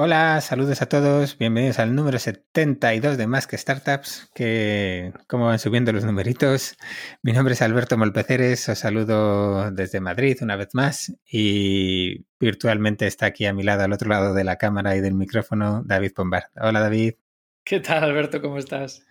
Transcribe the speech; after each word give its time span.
Hola, 0.00 0.40
saludos 0.40 0.80
a 0.80 0.86
todos, 0.86 1.36
bienvenidos 1.38 1.80
al 1.80 1.92
número 1.92 2.20
72 2.20 3.18
de 3.18 3.26
Más 3.26 3.48
que 3.48 3.58
Startups, 3.58 4.30
que 4.32 5.12
como 5.26 5.46
van 5.46 5.58
subiendo 5.58 5.92
los 5.92 6.04
numeritos. 6.04 6.76
Mi 7.20 7.32
nombre 7.32 7.54
es 7.54 7.62
Alberto 7.62 7.98
Molpeceres, 7.98 8.68
os 8.68 8.78
saludo 8.78 9.72
desde 9.72 9.98
Madrid 9.98 10.38
una 10.40 10.54
vez 10.54 10.68
más 10.72 11.12
y 11.28 12.26
virtualmente 12.38 13.08
está 13.08 13.26
aquí 13.26 13.46
a 13.46 13.52
mi 13.52 13.64
lado, 13.64 13.82
al 13.82 13.92
otro 13.92 14.08
lado 14.08 14.34
de 14.34 14.44
la 14.44 14.54
cámara 14.54 14.94
y 14.94 15.00
del 15.00 15.14
micrófono, 15.14 15.82
David 15.84 16.12
Pombard. 16.14 16.44
Hola 16.54 16.78
David. 16.78 17.14
¿Qué 17.64 17.80
tal 17.80 18.04
Alberto? 18.04 18.40
¿Cómo 18.40 18.58
estás? 18.58 19.04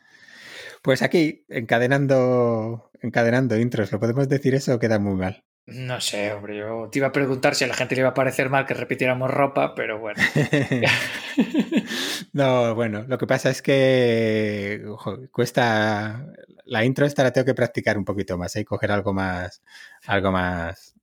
Pues 0.83 1.01
aquí, 1.01 1.43
encadenando, 1.49 2.91
encadenando 3.01 3.59
intros, 3.59 3.91
¿lo 3.91 3.99
podemos 3.99 4.29
decir 4.29 4.55
eso 4.55 4.75
o 4.75 4.79
queda 4.79 4.99
muy 4.99 5.15
mal? 5.15 5.43
No 5.67 5.99
sé, 5.99 6.31
hombre, 6.31 6.57
yo 6.57 6.87
te 6.89 6.99
iba 6.99 7.09
a 7.09 7.11
preguntar 7.11 7.53
si 7.53 7.65
a 7.65 7.67
la 7.67 7.73
gente 7.73 7.93
le 7.93 7.99
iba 7.99 8.09
a 8.09 8.13
parecer 8.13 8.49
mal 8.49 8.65
que 8.65 8.73
repitiéramos 8.73 9.29
ropa, 9.29 9.75
pero 9.75 9.99
bueno. 9.99 10.23
no, 12.33 12.73
bueno, 12.73 13.03
lo 13.05 13.17
que 13.17 13.27
pasa 13.27 13.49
es 13.49 13.61
que 13.61 14.81
cuesta 15.29 16.25
la 16.63 16.85
intro 16.85 17.05
esta 17.05 17.23
la 17.23 17.33
tengo 17.33 17.43
que 17.43 17.53
practicar 17.53 17.97
un 17.97 18.05
poquito 18.05 18.37
más, 18.37 18.55
y 18.55 18.59
¿eh? 18.59 18.65
coger 18.65 18.93
algo 18.93 19.13
más, 19.13 19.61
algo 20.05 20.31
más, 20.31 20.95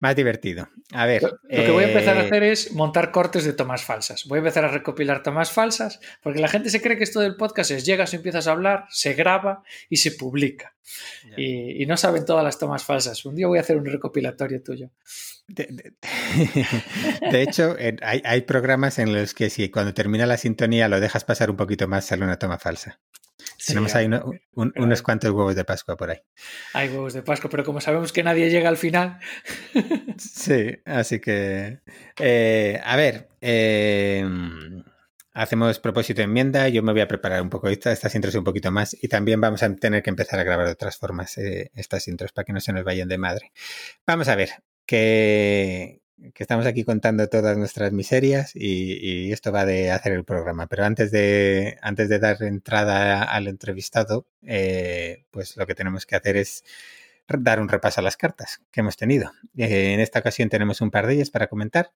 más 0.00 0.16
divertido. 0.16 0.70
A 0.94 1.04
ver. 1.04 1.22
Lo, 1.22 1.38
que 1.42 1.70
voy 1.70 1.84
a 1.84 1.88
empezar 1.88 2.16
a 2.16 2.22
eh, 2.22 2.26
hacer 2.26 2.42
es 2.44 2.72
montar 2.72 3.10
cortes 3.10 3.44
de 3.44 3.52
tomas 3.52 3.84
falsas. 3.84 4.24
Voy 4.26 4.36
a 4.36 4.40
empezar 4.40 4.64
a 4.64 4.68
recopilar 4.68 5.22
tomas 5.22 5.52
falsas, 5.52 6.00
porque 6.22 6.40
la 6.40 6.48
gente 6.48 6.70
se 6.70 6.80
cree 6.80 6.96
que 6.96 7.04
esto 7.04 7.20
del 7.20 7.36
podcast 7.36 7.72
es 7.72 7.84
llegas, 7.84 8.14
empiezas 8.14 8.46
a 8.46 8.52
hablar, 8.52 8.86
se 8.88 9.12
graba 9.12 9.62
y 9.90 9.98
se 9.98 10.12
publica. 10.12 10.75
Y, 11.36 11.84
no 11.86 11.96
saben 11.96 12.24
todas 12.24 12.44
las 12.44 12.58
tomas 12.58 12.84
falsas. 12.84 13.24
Un 13.24 13.34
día 13.34 13.46
voy 13.46 13.58
a 13.58 13.62
hacer 13.62 13.76
un 13.76 13.86
recopilatorio 13.86 14.62
tuyo. 14.62 14.90
De, 15.48 15.84
hecho, 17.42 17.76
hay, 18.02 18.22
hay, 18.24 18.40
programas 18.42 18.98
en 18.98 19.14
los 19.14 19.32
que 19.32 19.48
si 19.48 19.70
cuando 19.70 19.94
termina 19.94 20.26
la 20.26 20.36
sintonía 20.36 20.88
lo 20.88 20.98
dejas 20.98 21.24
pasar 21.24 21.50
un 21.50 21.56
poquito 21.56 21.86
más, 21.86 22.04
sale 22.04 22.24
una 22.24 22.38
toma 22.38 22.58
falsa. 22.58 22.98
Tenemos 23.64 23.94
ahí 23.94 24.08
unos 24.54 25.02
cuantos 25.02 25.30
huevos 25.30 25.54
de 25.54 25.64
Pascua 25.64 25.96
por 25.96 26.10
ahí. 26.10 26.18
Hay 26.72 26.88
huevos 26.88 27.14
de 27.14 27.22
Pascua, 27.22 27.50
pero 27.50 27.64
como 27.64 27.80
sabemos 27.80 28.12
que 28.12 28.22
nadie 28.22 28.50
llega 28.50 28.68
al 28.68 28.76
final. 28.76 29.18
sí, 30.18 30.78
así 30.84 31.20
que. 31.20 31.80
Eh, 32.18 32.80
a 32.84 32.96
ver. 32.96 33.28
Em, 33.40 34.82
hacemos 35.36 35.78
propósito 35.78 36.18
de 36.18 36.24
enmienda. 36.24 36.68
Yo 36.68 36.82
me 36.82 36.92
voy 36.92 37.02
a 37.02 37.08
preparar 37.08 37.42
un 37.42 37.50
poco 37.50 37.68
estas 37.68 38.14
intros 38.14 38.34
un 38.34 38.44
poquito 38.44 38.72
más. 38.72 38.96
Y 39.00 39.08
también 39.08 39.40
vamos 39.40 39.62
a 39.62 39.74
tener 39.76 40.02
que 40.02 40.10
empezar 40.10 40.40
a 40.40 40.44
grabar 40.44 40.66
de 40.66 40.72
otras 40.72 40.96
formas 40.96 41.36
eh, 41.38 41.70
estas 41.74 42.08
intros 42.08 42.32
para 42.32 42.44
que 42.44 42.52
no 42.52 42.60
se 42.60 42.72
nos 42.72 42.84
vayan 42.84 43.08
de 43.08 43.18
madre. 43.18 43.52
Vamos 44.06 44.28
a 44.28 44.36
ver. 44.36 44.50
Que, 44.86 46.00
que 46.32 46.42
estamos 46.42 46.64
aquí 46.64 46.84
contando 46.84 47.28
todas 47.28 47.58
nuestras 47.58 47.92
miserias 47.92 48.52
y, 48.54 49.30
esto 49.32 49.52
va 49.52 49.66
de 49.66 49.90
hacer 49.90 50.12
el 50.12 50.24
programa. 50.24 50.68
Pero 50.68 50.84
antes 50.84 51.10
de, 51.10 51.76
antes 51.82 52.08
de 52.08 52.18
dar 52.18 52.42
entrada 52.42 53.22
al 53.22 53.48
entrevistado, 53.48 54.26
eh, 54.42 55.26
pues 55.30 55.56
lo 55.56 55.66
que 55.66 55.74
tenemos 55.74 56.06
que 56.06 56.16
hacer 56.16 56.36
es 56.38 56.64
dar 57.28 57.60
un 57.60 57.68
repaso 57.68 58.00
a 58.00 58.04
las 58.04 58.16
cartas 58.16 58.62
que 58.70 58.80
hemos 58.80 58.96
tenido. 58.96 59.32
Eh, 59.56 59.92
en 59.92 60.00
esta 60.00 60.20
ocasión 60.20 60.48
tenemos 60.48 60.80
un 60.80 60.90
par 60.90 61.06
de 61.06 61.14
ellas 61.14 61.30
para 61.30 61.48
comentar. 61.48 61.92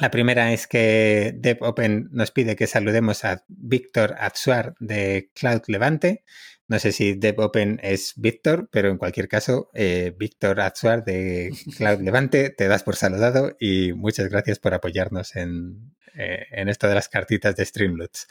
La 0.00 0.10
primera 0.10 0.52
es 0.52 0.66
que 0.68 1.32
DevOpen 1.36 2.08
nos 2.12 2.30
pide 2.30 2.54
que 2.54 2.68
saludemos 2.68 3.24
a 3.24 3.44
Víctor 3.48 4.14
Atsuar 4.18 4.74
de 4.78 5.30
Cloud 5.34 5.62
Levante. 5.66 6.24
No 6.68 6.78
sé 6.78 6.92
si 6.92 7.14
DevOpen 7.14 7.80
es 7.82 8.12
Víctor, 8.16 8.68
pero 8.70 8.90
en 8.90 8.98
cualquier 8.98 9.26
caso, 9.26 9.70
eh, 9.74 10.14
Víctor 10.16 10.60
Atsuar 10.60 11.04
de 11.04 11.50
Cloud 11.76 12.00
Levante, 12.00 12.50
te 12.50 12.68
das 12.68 12.84
por 12.84 12.94
saludado 12.94 13.56
y 13.58 13.92
muchas 13.92 14.28
gracias 14.28 14.60
por 14.60 14.72
apoyarnos 14.72 15.34
en, 15.34 15.94
eh, 16.14 16.46
esto 16.52 16.86
de 16.86 16.94
las 16.94 17.08
cartitas 17.08 17.56
de 17.56 17.64
Streamloots. 17.64 18.28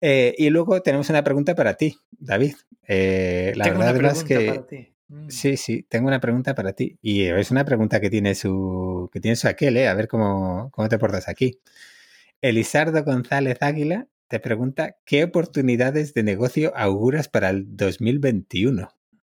Eh, 0.00 0.34
y 0.38 0.50
luego 0.50 0.82
tenemos 0.82 1.08
una 1.10 1.22
pregunta 1.22 1.54
para 1.54 1.74
ti, 1.74 1.98
David. 2.10 2.54
la 2.88 3.92
verdad 3.92 4.12
es 4.12 4.24
que. 4.24 4.89
Sí, 5.28 5.56
sí, 5.56 5.82
tengo 5.88 6.08
una 6.08 6.20
pregunta 6.20 6.54
para 6.54 6.72
ti. 6.72 6.98
Y 7.02 7.24
es 7.24 7.50
una 7.50 7.64
pregunta 7.64 8.00
que 8.00 8.10
tiene 8.10 8.34
su, 8.34 9.10
que 9.12 9.20
tiene 9.20 9.36
su 9.36 9.48
aquel, 9.48 9.76
¿eh? 9.76 9.88
A 9.88 9.94
ver 9.94 10.08
cómo, 10.08 10.70
cómo 10.72 10.88
te 10.88 10.98
portas 10.98 11.28
aquí. 11.28 11.60
Elisardo 12.42 13.02
González 13.04 13.58
Águila 13.60 14.08
te 14.28 14.38
pregunta, 14.38 14.96
¿qué 15.04 15.24
oportunidades 15.24 16.14
de 16.14 16.22
negocio 16.22 16.72
auguras 16.76 17.28
para 17.28 17.50
el 17.50 17.76
2021? 17.76 18.88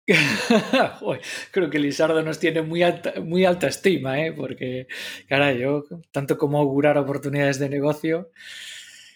creo 1.52 1.70
que 1.70 1.80
Lizardo 1.80 2.24
nos 2.24 2.40
tiene 2.40 2.62
muy 2.62 2.82
alta, 2.82 3.14
muy 3.22 3.46
alta 3.46 3.68
estima, 3.68 4.20
¿eh? 4.20 4.32
porque, 4.32 4.88
caray, 5.28 5.60
yo, 5.60 5.84
tanto 6.12 6.38
como 6.38 6.58
augurar 6.58 6.98
oportunidades 6.98 7.60
de 7.60 7.70
negocio, 7.70 8.32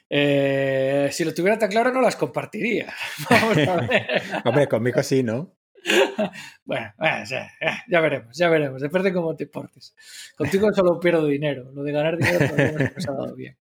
eh, 0.09 1.09
si 1.11 1.23
lo 1.23 1.33
tuviera 1.33 1.57
tan 1.57 1.69
claro 1.69 1.93
no 1.93 2.01
las 2.01 2.17
compartiría. 2.17 2.93
Vamos 3.29 3.57
a 3.57 3.75
ver. 3.87 4.07
Hombre, 4.43 4.67
conmigo 4.67 5.01
sí, 5.01 5.23
¿no? 5.23 5.55
bueno, 6.65 6.93
ya, 6.99 8.01
veremos, 8.01 8.37
ya 8.37 8.49
veremos, 8.49 8.81
depende 8.81 9.09
de 9.09 9.15
cómo 9.15 9.35
te 9.35 9.47
portes. 9.47 9.95
Contigo 10.37 10.71
solo 10.73 10.99
pierdo 10.99 11.25
dinero, 11.25 11.71
lo 11.73 11.83
de 11.83 11.91
ganar 11.91 12.17
dinero 12.17 12.47
no 12.49 13.13
ha 13.13 13.17
dado 13.17 13.35
bien. 13.35 13.57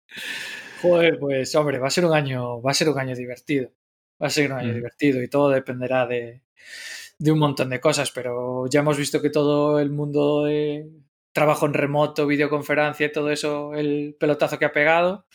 Joder, 0.81 1.19
pues 1.19 1.55
hombre, 1.55 1.79
va 1.79 1.89
a 1.89 1.91
ser 1.91 2.05
un 2.05 2.15
año, 2.15 2.61
va 2.61 2.71
a 2.71 2.75
ser 2.75 2.89
un 2.89 2.99
año 2.99 3.15
divertido. 3.15 3.71
Va 4.23 4.29
a 4.29 4.31
ser 4.31 4.51
un 4.51 4.59
año 4.59 4.73
mm. 4.73 4.75
divertido 4.75 5.23
y 5.23 5.29
todo 5.29 5.51
dependerá 5.51 6.07
de, 6.07 6.43
un 7.21 7.39
montón 7.39 7.71
de 7.71 7.81
cosas, 7.81 8.11
pero 8.11 8.67
ya 8.69 8.81
hemos 8.81 8.97
visto 8.97 9.21
que 9.21 9.31
todo 9.31 9.81
el 9.81 9.91
mundo 9.91 10.45
de 10.45 10.89
trabajo 11.33 11.67
en 11.67 11.75
remoto, 11.75 12.27
videoconferencia 12.27 13.07
y 13.07 13.13
todo 13.13 13.31
eso, 13.31 13.75
el 13.75 14.17
pelotazo 14.19 14.59
que 14.59 14.67
ha 14.67 14.73
pegado. 14.73 15.27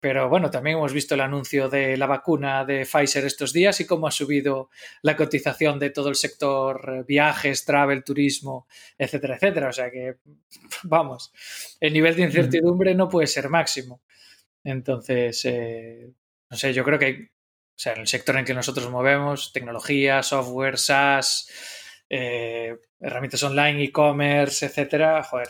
Pero 0.00 0.30
bueno, 0.30 0.50
también 0.50 0.78
hemos 0.78 0.94
visto 0.94 1.14
el 1.14 1.20
anuncio 1.20 1.68
de 1.68 1.98
la 1.98 2.06
vacuna 2.06 2.64
de 2.64 2.86
Pfizer 2.86 3.24
estos 3.26 3.52
días 3.52 3.80
y 3.80 3.86
cómo 3.86 4.06
ha 4.06 4.10
subido 4.10 4.70
la 5.02 5.14
cotización 5.14 5.78
de 5.78 5.90
todo 5.90 6.08
el 6.08 6.14
sector 6.14 7.04
viajes, 7.06 7.66
travel, 7.66 8.02
turismo, 8.02 8.66
etcétera, 8.96 9.36
etcétera. 9.36 9.68
O 9.68 9.72
sea 9.72 9.90
que, 9.90 10.16
vamos, 10.84 11.32
el 11.80 11.92
nivel 11.92 12.16
de 12.16 12.22
incertidumbre 12.22 12.94
no 12.94 13.10
puede 13.10 13.26
ser 13.26 13.50
máximo. 13.50 14.00
Entonces, 14.64 15.44
eh, 15.44 16.10
no 16.48 16.56
sé, 16.56 16.72
yo 16.72 16.82
creo 16.82 16.98
que 16.98 17.30
o 17.32 17.82
sea, 17.82 17.92
en 17.94 18.00
el 18.00 18.06
sector 18.08 18.36
en 18.36 18.44
que 18.44 18.54
nosotros 18.54 18.90
movemos, 18.90 19.52
tecnología, 19.52 20.22
software, 20.22 20.78
SaaS, 20.78 21.48
eh, 22.10 22.76
herramientas 23.00 23.42
online, 23.42 23.84
e-commerce, 23.84 24.66
etcétera, 24.66 25.22
joder, 25.22 25.48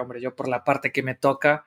hombre, 0.00 0.20
yo 0.20 0.34
por 0.34 0.48
la 0.48 0.62
parte 0.64 0.92
que 0.92 1.02
me 1.02 1.14
toca, 1.14 1.64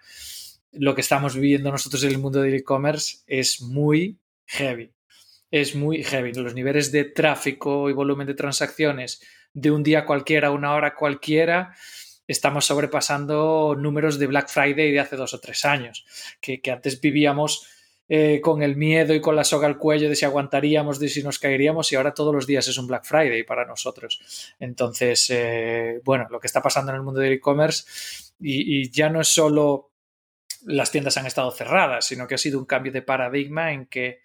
lo 0.73 0.95
que 0.95 1.01
estamos 1.01 1.35
viviendo 1.35 1.71
nosotros 1.71 2.03
en 2.03 2.11
el 2.11 2.17
mundo 2.17 2.41
del 2.41 2.55
e-commerce 2.55 3.19
es 3.27 3.61
muy 3.61 4.19
heavy. 4.45 4.91
Es 5.51 5.75
muy 5.75 6.03
heavy. 6.03 6.33
Los 6.33 6.53
niveles 6.53 6.91
de 6.91 7.05
tráfico 7.05 7.89
y 7.89 7.93
volumen 7.93 8.27
de 8.27 8.33
transacciones 8.33 9.21
de 9.53 9.71
un 9.71 9.83
día 9.83 10.05
cualquiera, 10.05 10.51
una 10.51 10.73
hora 10.73 10.95
cualquiera, 10.95 11.75
estamos 12.27 12.65
sobrepasando 12.65 13.75
números 13.77 14.17
de 14.17 14.27
Black 14.27 14.49
Friday 14.49 14.91
de 14.91 14.99
hace 14.99 15.15
dos 15.15 15.33
o 15.33 15.39
tres 15.39 15.65
años, 15.65 16.05
que, 16.41 16.59
antes 16.71 16.99
vivíamos 16.99 17.67
eh, 18.09 18.41
con 18.41 18.63
el 18.63 18.75
miedo 18.75 19.13
y 19.13 19.21
con 19.21 19.35
la 19.35 19.43
soga 19.43 19.67
al 19.67 19.77
cuello 19.77 20.09
de 20.09 20.15
si 20.15 20.25
aguantaríamos, 20.25 20.99
de 20.99 21.09
si 21.09 21.23
nos 21.23 21.39
caeríamos 21.39 21.91
y 21.91 21.95
ahora 21.95 22.13
todos 22.13 22.33
los 22.33 22.47
días 22.47 22.67
es 22.67 22.77
un 22.77 22.87
Black 22.87 23.05
Friday 23.05 23.43
para 23.43 23.65
nosotros. 23.65 24.53
Entonces, 24.59 25.29
eh, 25.29 26.01
bueno, 26.03 26.27
lo 26.29 26.39
que 26.39 26.47
está 26.47 26.61
pasando 26.61 26.91
en 26.91 26.97
el 26.97 27.03
mundo 27.03 27.19
del 27.19 27.33
e-commerce 27.33 27.85
y, 28.39 28.89
ya 28.89 29.09
no 29.09 29.21
es 29.21 29.27
solo 29.27 29.92
las 30.65 30.91
tiendas 30.91 31.17
han 31.17 31.25
estado 31.25 31.51
cerradas, 31.51 32.05
sino 32.05 32.27
que 32.27 32.35
ha 32.35 32.37
sido 32.37 32.59
un 32.59 32.65
cambio 32.65 32.91
de 32.91 33.01
paradigma 33.01 33.73
en 33.73 33.85
que 33.87 34.21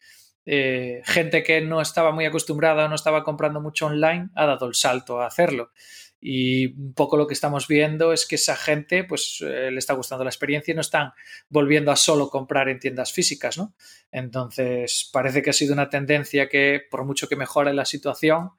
eh, 0.47 1.03
gente 1.05 1.43
que 1.43 1.61
no 1.61 1.81
estaba 1.81 2.13
muy 2.13 2.25
acostumbrada 2.25 2.87
o 2.87 2.89
no 2.89 2.95
estaba 2.95 3.23
comprando 3.23 3.61
mucho 3.61 3.87
online 3.87 4.31
ha 4.35 4.47
dado 4.47 4.67
el 4.67 4.75
salto 4.75 5.21
a 5.21 5.27
hacerlo. 5.27 5.73
Y 6.21 6.67
un 6.81 6.95
poco 6.95 7.17
lo 7.17 7.27
que 7.27 7.35
estamos 7.35 7.69
viendo 7.69 8.13
es 8.13 8.27
que 8.27 8.37
esa 8.37 8.57
gente 8.57 9.05
pues 9.05 9.45
eh, 9.47 9.71
le 9.71 9.79
está 9.79 9.93
gustando 9.93 10.25
la 10.25 10.31
experiencia 10.31 10.73
y 10.73 10.75
no 10.75 10.81
están 10.81 11.13
volviendo 11.49 11.93
a 11.93 11.97
solo 11.97 12.29
comprar 12.29 12.69
en 12.69 12.81
tiendas 12.81 13.13
físicas, 13.13 13.57
¿no? 13.57 13.75
Entonces 14.11 15.09
parece 15.13 15.43
que 15.43 15.51
ha 15.51 15.53
sido 15.53 15.75
una 15.75 15.91
tendencia 15.91 16.49
que 16.49 16.81
por 16.91 17.05
mucho 17.05 17.29
que 17.29 17.37
mejore 17.37 17.73
la 17.73 17.85
situación 17.85 18.53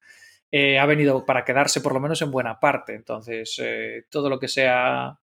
eh, 0.51 0.79
ha 0.79 0.85
venido 0.85 1.25
para 1.25 1.45
quedarse 1.45 1.81
por 1.81 1.93
lo 1.93 1.99
menos 1.99 2.21
en 2.21 2.31
buena 2.31 2.59
parte. 2.59 2.93
Entonces 2.93 3.59
eh, 3.63 4.05
todo 4.09 4.29
lo 4.29 4.39
que 4.39 4.47
sea 4.47 5.19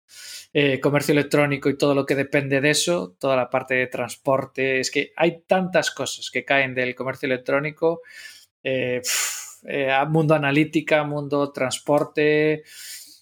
comercio 0.81 1.11
electrónico 1.12 1.69
y 1.69 1.76
todo 1.76 1.97
lo 1.97 2.06
que 2.06 2.15
depende 2.15 2.61
de 2.61 2.71
eso, 2.71 3.17
toda 3.19 3.35
la 3.35 3.50
parte 3.50 3.75
de 3.75 3.88
transporte, 3.88 4.79
es 4.79 4.93
que 4.93 5.12
hay 5.17 5.43
tantas 5.49 5.91
cosas 5.91 6.31
que 6.31 6.44
caen 6.44 6.75
del 6.76 6.94
comercio 6.94 7.26
electrónico. 7.26 8.03
Eh, 9.67 9.91
mundo 10.09 10.35
analítica, 10.35 11.05
mundo 11.05 11.50
transporte, 11.50 12.65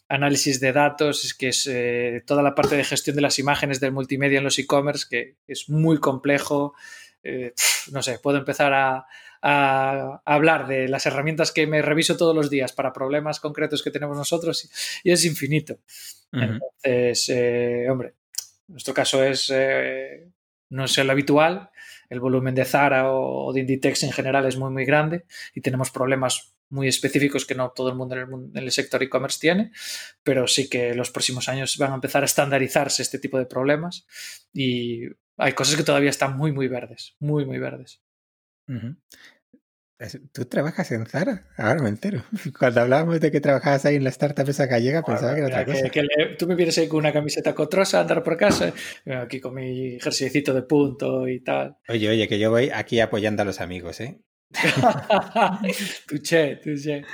análisis 0.09 0.61
de 0.61 0.73
datos, 0.73 1.25
es 1.25 1.35
que 1.35 1.49
es 1.49 1.67
eh, 1.67 2.23
toda 2.27 2.43
la 2.43 2.55
parte 2.55 2.77
de 2.77 2.85
gestión 2.85 3.17
de 3.17 3.23
las 3.23 3.39
imágenes 3.39 3.81
del 3.81 3.93
multimedia 3.93 4.39
en 4.39 4.45
los 4.45 4.59
e-commerce, 4.59 5.07
que 5.09 5.37
es 5.47 5.71
muy 5.71 5.99
complejo. 5.99 6.75
Eh, 7.23 7.55
no 7.93 8.03
sé, 8.03 8.19
puedo 8.19 8.39
empezar 8.39 8.73
a, 8.75 9.07
hablar 9.43 10.67
de 10.67 10.89
las 10.89 11.05
herramientas 11.07 11.53
que 11.53 11.67
me 11.67 11.83
reviso 11.83 12.17
todos 12.17 12.35
los 12.35 12.49
días 12.49 12.73
para 12.73 12.93
problemas 12.93 13.41
concretos 13.41 13.83
que 13.83 13.91
tenemos 13.91 14.17
nosotros 14.17 14.71
y, 15.05 15.11
es 15.11 15.25
infinito. 15.25 15.79
Entonces, 16.33 17.31
hombre, 17.91 18.15
nuestro 18.69 18.95
caso 18.95 19.23
es 19.23 19.51
eh, 19.53 20.29
no 20.73 20.85
es 20.85 20.99
el 20.99 21.11
habitual. 21.11 21.71
El 22.09 22.21
volumen 22.21 22.55
de 22.55 22.65
Zara 22.65 23.13
o 23.13 23.53
de 23.53 23.61
Inditex 23.61 24.03
en 24.03 24.13
general 24.13 24.47
es 24.47 24.57
muy, 24.57 24.71
muy 24.71 24.85
grande 24.85 25.25
y 25.55 25.61
tenemos 25.61 25.91
problemas 25.91 26.55
muy 26.69 26.89
específicos 26.89 27.45
que 27.45 27.55
no 27.55 27.71
todo 27.71 27.91
el 27.91 27.97
mundo 27.97 28.17
en 28.17 28.51
el, 28.55 28.73
sector 28.73 29.03
e-commerce 29.03 29.39
tiene, 29.39 29.73
pero 30.23 30.47
sí 30.47 30.71
que 30.71 30.95
los 30.95 31.11
próximos 31.11 31.49
años 31.51 31.77
van 31.77 31.93
a 31.93 31.95
empezar 31.95 32.23
a 32.23 32.27
estandarizarse 32.27 33.03
este 33.03 33.19
tipo 33.19 33.39
de 33.39 33.45
problemas 33.45 34.07
y 34.55 35.05
hay 35.37 35.53
cosas 35.53 35.77
que 35.77 35.83
todavía 35.83 36.11
están 36.11 36.37
muy, 36.37 36.53
muy 36.53 36.69
verdes, 36.69 37.15
muy, 37.19 37.45
muy 37.45 37.59
verdes. 37.59 38.01
¿Tú 40.33 40.45
trabajas 40.47 40.91
en 40.93 41.07
Zara? 41.07 41.47
Ahora 41.57 41.83
me 41.83 41.89
entero. 41.89 42.23
Cuando 42.59 42.81
hablábamos 42.81 43.21
de 43.21 43.31
que 43.31 43.41
trabajabas 43.41 43.85
ahí 43.85 43.97
en 43.97 44.05
la 44.05 44.11
startup 44.11 44.49
esa 44.49 44.67
gallega, 44.67 45.03
pensaba 45.03 45.35
que 45.35 45.41
era 45.41 45.49
otra 45.49 45.65
cosa. 45.65 45.91
tú 46.39 46.47
me 46.47 46.55
vienes 46.55 46.77
ahí 46.79 46.89
con 46.89 46.99
una 46.99 47.13
camiseta 47.13 47.55
cotrosa 47.55 47.99
a 47.99 48.01
andar 48.03 48.23
por 48.23 48.37
casa, 48.37 48.73
aquí 49.07 49.41
con 49.41 49.55
mi 49.55 49.99
jerseycito 50.01 50.53
de 50.55 50.63
punto 50.63 51.29
y 51.29 51.41
tal. 51.41 51.77
Oye, 51.89 52.09
oye, 52.09 52.29
que 52.29 52.39
yo 52.39 52.51
voy 52.51 52.71
aquí 52.73 53.01
apoyando 53.01 53.43
a 53.43 53.45
los 53.45 53.61
amigos, 53.61 54.01
¿eh? 54.01 54.21
tuché, 56.09 56.57
tuché. 56.57 57.05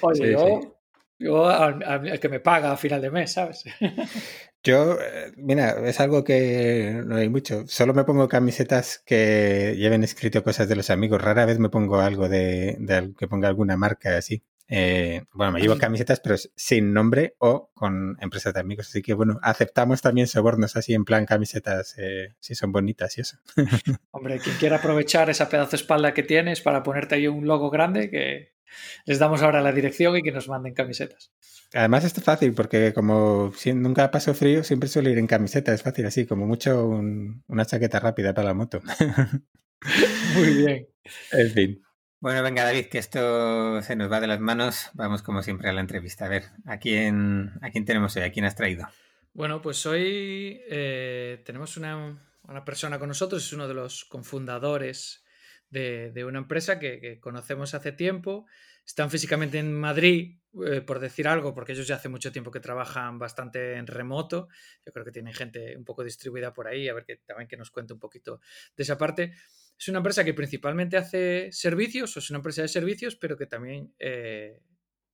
Oye, 0.00 0.32
yo, 0.32 0.78
yo 1.18 1.48
al, 1.48 2.18
que 2.20 2.28
me 2.28 2.40
paga 2.40 2.72
a 2.72 2.76
final 2.76 3.00
de 3.00 3.10
mes, 3.10 3.32
¿sabes? 3.32 3.64
Yo, 4.66 4.98
eh, 5.00 5.30
mira, 5.36 5.88
es 5.88 6.00
algo 6.00 6.24
que 6.24 7.00
no 7.06 7.14
hay 7.14 7.28
mucho. 7.28 7.62
Solo 7.68 7.94
me 7.94 8.02
pongo 8.02 8.26
camisetas 8.26 9.00
que 9.06 9.76
lleven 9.78 10.02
escrito 10.02 10.42
cosas 10.42 10.68
de 10.68 10.74
los 10.74 10.90
amigos. 10.90 11.22
Rara 11.22 11.46
vez 11.46 11.60
me 11.60 11.68
pongo 11.68 12.00
algo 12.00 12.28
de, 12.28 12.76
que 13.16 13.28
ponga 13.28 13.46
alguna 13.46 13.76
marca 13.76 14.16
así. 14.16 14.42
Eh, 14.66 15.22
bueno, 15.32 15.52
me 15.52 15.60
llevo 15.60 15.78
camisetas, 15.78 16.18
pero 16.18 16.34
sin 16.56 16.92
nombre 16.92 17.36
o 17.38 17.70
con 17.74 18.16
empresas 18.20 18.54
de 18.54 18.58
amigos. 18.58 18.88
Así 18.88 19.02
que 19.02 19.14
bueno, 19.14 19.38
aceptamos 19.40 20.02
también 20.02 20.26
sobornos 20.26 20.74
así 20.74 20.94
en 20.94 21.04
plan 21.04 21.26
camisetas 21.26 21.94
eh, 21.98 22.34
si 22.40 22.56
son 22.56 22.72
bonitas 22.72 23.16
y 23.18 23.20
eso. 23.20 23.36
Hombre, 24.10 24.40
quien 24.40 24.56
quiera 24.56 24.78
aprovechar 24.78 25.30
esa 25.30 25.48
pedazo 25.48 25.70
de 25.70 25.76
espalda 25.76 26.12
que 26.12 26.24
tienes 26.24 26.60
para 26.60 26.82
ponerte 26.82 27.14
ahí 27.14 27.28
un 27.28 27.46
logo 27.46 27.70
grande, 27.70 28.10
que 28.10 28.55
les 29.04 29.18
damos 29.18 29.42
ahora 29.42 29.62
la 29.62 29.72
dirección 29.72 30.16
y 30.16 30.22
que 30.22 30.32
nos 30.32 30.48
manden 30.48 30.74
camisetas. 30.74 31.32
Además, 31.74 32.04
esto 32.04 32.20
es 32.20 32.24
fácil 32.24 32.54
porque 32.54 32.92
como 32.92 33.52
nunca 33.74 34.10
paso 34.10 34.34
frío, 34.34 34.64
siempre 34.64 34.88
suelo 34.88 35.10
ir 35.10 35.18
en 35.18 35.26
camiseta. 35.26 35.72
Es 35.72 35.82
fácil 35.82 36.06
así, 36.06 36.26
como 36.26 36.46
mucho 36.46 36.88
una 36.88 37.64
chaqueta 37.64 38.00
rápida 38.00 38.34
para 38.34 38.48
la 38.48 38.54
moto. 38.54 38.80
Muy 40.36 40.54
bien. 40.54 40.88
En 41.32 41.50
fin. 41.50 41.82
Bueno, 42.18 42.42
venga, 42.42 42.64
David, 42.64 42.86
que 42.86 42.98
esto 42.98 43.82
se 43.82 43.94
nos 43.94 44.10
va 44.10 44.20
de 44.20 44.26
las 44.26 44.40
manos. 44.40 44.90
Vamos, 44.94 45.22
como 45.22 45.42
siempre, 45.42 45.68
a 45.68 45.72
la 45.72 45.80
entrevista. 45.80 46.24
A 46.26 46.28
ver, 46.28 46.44
¿a 46.64 46.78
quién, 46.78 47.52
a 47.62 47.70
quién 47.70 47.84
tenemos 47.84 48.16
hoy? 48.16 48.22
¿A 48.22 48.32
quién 48.32 48.46
has 48.46 48.54
traído? 48.54 48.88
Bueno, 49.36 49.60
pues 49.60 49.84
hoy 49.84 50.62
eh, 50.70 51.42
tenemos 51.44 51.76
una, 51.76 52.18
persona 52.64 52.98
con 52.98 53.08
nosotros, 53.08 53.44
es 53.44 53.52
uno 53.52 53.68
de 53.68 53.74
los 53.74 54.06
cofundadores 54.06 55.25
de, 55.70 56.24
una 56.24 56.38
empresa 56.38 56.78
que, 56.78 57.18
conocemos 57.20 57.74
hace 57.74 57.92
tiempo. 57.92 58.46
Están 58.84 59.10
físicamente 59.10 59.58
en 59.58 59.72
Madrid, 59.72 60.38
eh, 60.64 60.80
por 60.80 61.00
decir 61.00 61.26
algo, 61.26 61.54
porque 61.54 61.72
ellos 61.72 61.88
ya 61.88 61.96
hace 61.96 62.08
mucho 62.08 62.30
tiempo 62.30 62.50
que 62.50 62.60
trabajan 62.60 63.18
bastante 63.18 63.74
en 63.74 63.86
remoto. 63.86 64.48
Yo 64.84 64.92
creo 64.92 65.04
que 65.04 65.10
tienen 65.10 65.34
gente 65.34 65.76
un 65.76 65.84
poco 65.84 66.04
distribuida 66.04 66.52
por 66.52 66.68
ahí, 66.68 66.88
a 66.88 66.94
ver 66.94 67.04
que 67.04 67.16
también 67.16 67.48
que 67.48 67.56
nos 67.56 67.70
cuente 67.70 67.92
un 67.92 67.98
poquito 67.98 68.40
de 68.76 68.82
esa 68.82 68.96
parte. 68.96 69.34
Es 69.78 69.88
una 69.88 69.98
empresa 69.98 70.24
que 70.24 70.34
principalmente 70.34 70.96
hace 70.96 71.50
servicios, 71.50 72.16
o 72.16 72.20
es 72.20 72.30
una 72.30 72.38
empresa 72.38 72.62
de 72.62 72.68
servicios, 72.68 73.16
pero 73.16 73.36
que 73.36 73.46
también 73.46 73.92
eh, 73.98 74.60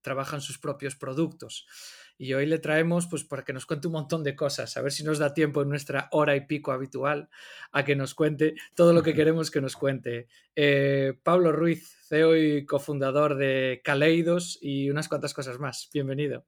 trabajan 0.02 0.40
sus 0.40 0.58
propios 0.58 0.94
productos. 0.96 1.66
Y 2.18 2.34
hoy 2.34 2.46
le 2.46 2.58
traemos, 2.58 3.06
pues, 3.06 3.24
para 3.24 3.44
que 3.44 3.52
nos 3.52 3.66
cuente 3.66 3.88
un 3.88 3.94
montón 3.94 4.22
de 4.22 4.36
cosas, 4.36 4.76
a 4.76 4.82
ver 4.82 4.92
si 4.92 5.02
nos 5.04 5.18
da 5.18 5.34
tiempo 5.34 5.62
en 5.62 5.68
nuestra 5.68 6.08
hora 6.12 6.36
y 6.36 6.46
pico 6.46 6.72
habitual 6.72 7.28
a 7.72 7.84
que 7.84 7.96
nos 7.96 8.14
cuente 8.14 8.54
todo 8.74 8.92
lo 8.92 9.02
que 9.02 9.14
queremos 9.14 9.50
que 9.50 9.60
nos 9.60 9.76
cuente. 9.76 10.28
Eh, 10.54 11.14
Pablo 11.22 11.52
Ruiz, 11.52 11.96
CEO 12.08 12.36
y 12.36 12.66
cofundador 12.66 13.36
de 13.36 13.80
Caleidos 13.82 14.58
y 14.60 14.90
unas 14.90 15.08
cuantas 15.08 15.34
cosas 15.34 15.58
más. 15.58 15.88
Bienvenido. 15.92 16.44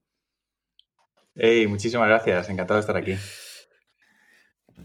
Hey, 1.34 1.66
muchísimas 1.66 2.08
gracias, 2.08 2.49
encantado 2.49 2.78
de 2.78 2.81
estar 2.81 2.96
aquí. 2.96 3.16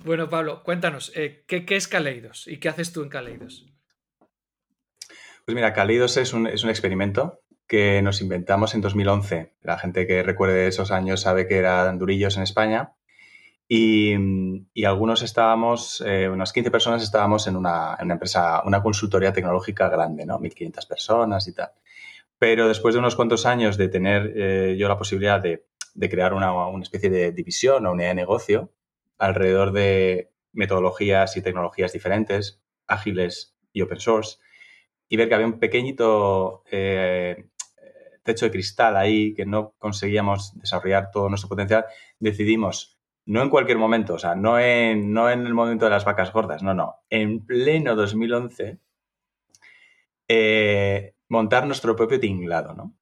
Bueno, 0.03 0.29
Pablo, 0.29 0.63
cuéntanos, 0.63 1.11
eh, 1.15 1.43
¿qué, 1.47 1.65
es 1.69 1.87
Caleidos 1.87 2.47
y 2.47 2.57
qué 2.57 2.69
haces 2.69 2.91
tú 2.91 3.03
en 3.03 3.09
Caleidos? 3.09 3.67
Pues 5.45 5.55
mira, 5.55 5.73
Caleidos 5.73 6.17
es 6.17 6.33
un, 6.33 6.47
es 6.47 6.63
un 6.63 6.69
experimento 6.69 7.41
que 7.69 8.01
nos 8.01 8.21
inventamos 8.21 8.73
en 8.73 8.81
2011. 8.81 9.53
La 9.61 9.77
gente 9.77 10.07
que 10.07 10.23
recuerde 10.23 10.67
esos 10.67 10.91
años 10.91 11.21
sabe 11.21 11.47
que 11.47 11.57
eran 11.57 11.99
durillos 11.99 12.35
en 12.35 12.43
España. 12.43 12.95
Y, 13.67 14.15
algunos 14.83 15.21
estábamos, 15.21 16.03
eh, 16.03 16.27
unas 16.27 16.51
15 16.51 16.71
personas 16.71 17.03
estábamos 17.03 17.45
en 17.45 17.55
una, 17.55 17.95
empresa, 17.99 18.63
una 18.65 18.81
consultoría 18.81 19.31
tecnológica 19.31 19.87
grande, 19.87 20.25
¿no? 20.25 20.39
1.500 20.39 20.87
personas 20.87 21.47
y 21.47 21.53
tal. 21.53 21.69
Pero 22.39 22.67
después 22.67 22.95
de 22.95 22.99
unos 22.99 23.15
cuantos 23.15 23.45
años 23.45 23.77
de 23.77 23.87
tener 23.87 24.33
eh, 24.35 24.75
yo 24.79 24.87
la 24.87 24.97
posibilidad 24.97 25.39
de, 25.39 25.63
crear 26.09 26.33
una, 26.33 26.51
una, 26.67 26.81
especie 26.81 27.11
de 27.11 27.31
división 27.31 27.85
o 27.85 27.91
unidad 27.91 28.09
de 28.09 28.15
negocio 28.15 28.71
alrededor 29.19 29.73
de 29.73 30.31
metodologías 30.53 31.37
y 31.37 31.43
tecnologías 31.43 31.93
diferentes, 31.93 32.63
ágiles 32.87 33.55
y 33.73 33.83
open 33.83 33.99
source, 33.99 34.39
y 35.09 35.17
ver 35.17 35.27
que 35.27 35.35
había 35.35 35.47
un 35.47 35.59
pequeñito 35.59 36.63
eh, 36.71 37.48
techo 38.29 38.45
de 38.45 38.51
cristal 38.51 38.95
ahí, 38.95 39.33
que 39.33 39.45
no 39.45 39.73
conseguíamos 39.77 40.57
desarrollar 40.59 41.11
todo 41.11 41.29
nuestro 41.29 41.49
potencial, 41.49 41.85
decidimos, 42.19 42.99
no 43.25 43.41
en 43.41 43.49
cualquier 43.49 43.77
momento, 43.77 44.13
o 44.13 44.19
sea, 44.19 44.35
no 44.35 44.59
en, 44.59 45.11
no 45.11 45.29
en 45.29 45.45
el 45.45 45.53
momento 45.53 45.85
de 45.85 45.91
las 45.91 46.05
vacas 46.05 46.31
gordas, 46.31 46.63
no, 46.63 46.73
no, 46.73 46.97
en 47.09 47.45
pleno 47.45 47.95
2011, 47.95 48.79
eh, 50.27 51.15
montar 51.27 51.65
nuestro 51.65 51.95
propio 51.95 52.19
tinglado, 52.19 52.73
¿no? 52.73 52.95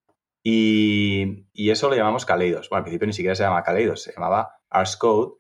Y, 0.43 1.45
eso 1.53 1.89
lo 1.89 1.95
llamamos 1.95 2.25
Kaleidos. 2.25 2.69
Bueno, 2.69 2.79
al 2.79 2.83
principio 2.83 3.07
ni 3.07 3.11
siquiera 3.11 3.35
se 3.35 3.43
llamaba 3.43 3.63
Kaleidos, 3.63 4.03
se 4.03 4.13
llamaba 4.13 4.61
Ars 4.69 4.95
Code, 4.95 5.33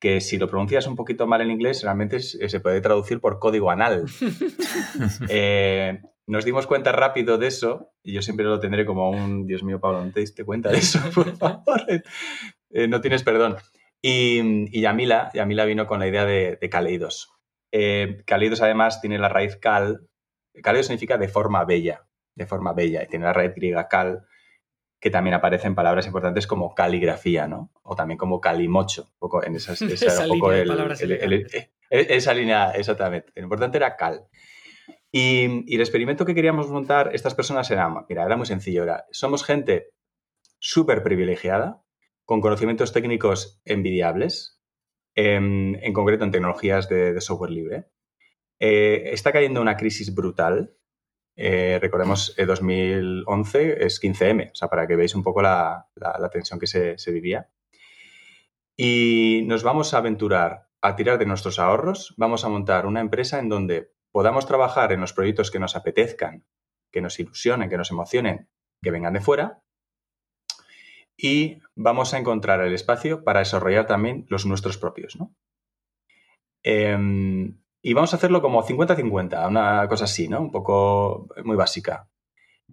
que 0.00 0.20
si 0.20 0.36
lo 0.36 0.48
pronuncias 0.48 0.88
un 0.88 0.96
poquito 0.96 1.28
mal 1.28 1.42
en 1.42 1.52
inglés, 1.52 1.84
realmente 1.84 2.18
se 2.18 2.60
puede 2.60 2.80
traducir 2.80 3.20
por 3.20 3.38
código 3.38 3.70
anal. 3.70 4.06
eh, 5.28 6.00
nos 6.28 6.44
dimos 6.44 6.66
cuenta 6.66 6.92
rápido 6.92 7.38
de 7.38 7.46
eso, 7.46 7.92
y 8.02 8.12
yo 8.12 8.22
siempre 8.22 8.44
lo 8.44 8.60
tendré 8.60 8.84
como 8.84 9.10
un, 9.10 9.46
Dios 9.46 9.62
mío, 9.62 9.80
Pablo, 9.80 10.04
no 10.04 10.12
te 10.12 10.20
diste 10.20 10.44
cuenta 10.44 10.70
de 10.70 10.78
eso, 10.78 11.00
por 11.14 11.36
favor, 11.36 11.82
eh, 12.70 12.86
no 12.88 13.00
tienes 13.00 13.22
perdón. 13.22 13.56
Y, 14.00 14.38
y 14.76 14.82
Yamila, 14.82 15.30
Yamila 15.34 15.64
vino 15.64 15.86
con 15.86 15.98
la 15.98 16.06
idea 16.06 16.24
de, 16.24 16.56
de 16.60 16.68
Kaleidos. 16.68 17.32
Eh, 17.72 18.22
Kaleidos 18.26 18.62
además 18.62 19.00
tiene 19.00 19.18
la 19.18 19.28
raíz 19.28 19.56
cal, 19.56 20.08
Kaleidos 20.62 20.86
significa 20.86 21.18
de 21.18 21.28
forma 21.28 21.64
bella, 21.64 22.06
de 22.34 22.46
forma 22.46 22.72
bella, 22.74 23.02
y 23.02 23.08
tiene 23.08 23.24
la 23.24 23.32
raíz 23.32 23.54
griega 23.54 23.88
cal, 23.88 24.26
que 25.00 25.10
también 25.10 25.34
aparece 25.34 25.66
en 25.66 25.74
palabras 25.74 26.06
importantes 26.06 26.46
como 26.46 26.74
caligrafía, 26.74 27.46
¿no? 27.46 27.70
O 27.82 27.94
también 27.94 28.18
como 28.18 28.40
calimocho, 28.40 29.04
un 29.04 29.18
poco 29.18 29.44
en 29.44 29.56
esas, 29.56 29.80
esa, 29.82 30.26
un 30.26 30.40
poco 30.40 30.52
esa 31.90 32.34
línea, 32.34 32.72
exactamente. 32.72 33.32
Lo 33.36 33.44
importante 33.44 33.78
era 33.78 33.96
cal. 33.96 34.26
Y, 35.10 35.74
el 35.74 35.80
experimento 35.80 36.26
que 36.26 36.34
queríamos 36.34 36.68
montar 36.68 37.14
estas 37.14 37.34
personas 37.34 37.70
era, 37.70 37.88
mira, 38.08 38.24
era 38.24 38.36
muy 38.36 38.46
sencillo, 38.46 38.82
era, 38.82 39.06
somos 39.10 39.44
gente 39.44 39.90
súper 40.58 41.02
privilegiada, 41.02 41.82
con 42.24 42.40
conocimientos 42.40 42.92
técnicos 42.92 43.60
envidiables, 43.64 44.60
en, 45.14 45.80
concreto 45.92 46.24
en 46.24 46.30
tecnologías 46.30 46.88
de, 46.88 47.20
software 47.20 47.50
libre. 47.50 47.86
Eh, 48.60 49.10
está 49.12 49.32
cayendo 49.32 49.62
una 49.62 49.76
crisis 49.76 50.14
brutal. 50.14 50.76
Eh, 51.36 51.78
recordemos, 51.80 52.34
2011 52.36 53.62
eh, 53.62 53.76
es 53.80 54.02
15M, 54.02 54.50
o 54.52 54.54
sea, 54.54 54.68
para 54.68 54.86
que 54.86 54.96
veáis 54.96 55.14
un 55.14 55.22
poco 55.22 55.40
la, 55.40 55.88
tensión 56.30 56.58
que 56.58 56.66
se 56.66 57.12
vivía. 57.12 57.48
Y 58.76 59.42
nos 59.46 59.62
vamos 59.62 59.94
a 59.94 59.98
aventurar 59.98 60.68
a 60.80 60.94
tirar 60.94 61.18
de 61.18 61.26
nuestros 61.26 61.58
ahorros, 61.58 62.14
vamos 62.16 62.44
a 62.44 62.48
montar 62.48 62.86
una 62.86 63.00
empresa 63.00 63.40
en 63.40 63.48
donde 63.48 63.92
podamos 64.12 64.46
trabajar 64.46 64.92
en 64.92 65.00
los 65.00 65.12
proyectos 65.12 65.50
que 65.50 65.58
nos 65.58 65.76
apetezcan, 65.76 66.44
que 66.90 67.00
nos 67.00 67.18
ilusionen, 67.18 67.68
que 67.68 67.76
nos 67.76 67.90
emocionen, 67.90 68.48
que 68.82 68.90
vengan 68.90 69.14
de 69.14 69.20
fuera. 69.20 69.62
Y 71.16 71.60
vamos 71.74 72.14
a 72.14 72.18
encontrar 72.18 72.60
el 72.60 72.72
espacio 72.72 73.24
para 73.24 73.40
desarrollar 73.40 73.86
también 73.86 74.26
los 74.28 74.46
nuestros 74.46 74.78
propios. 74.78 75.18
Em, 76.62 77.58
y 77.82 77.92
vamos 77.92 78.12
a 78.12 78.16
hacerlo 78.16 78.40
como 78.40 78.62
50-50, 78.62 79.48
una 79.48 79.88
cosa 79.88 80.04
así, 80.04 80.28
¿no? 80.28 80.40
Un 80.40 80.50
poco 80.50 81.28
muy 81.44 81.56
básica. 81.56 82.08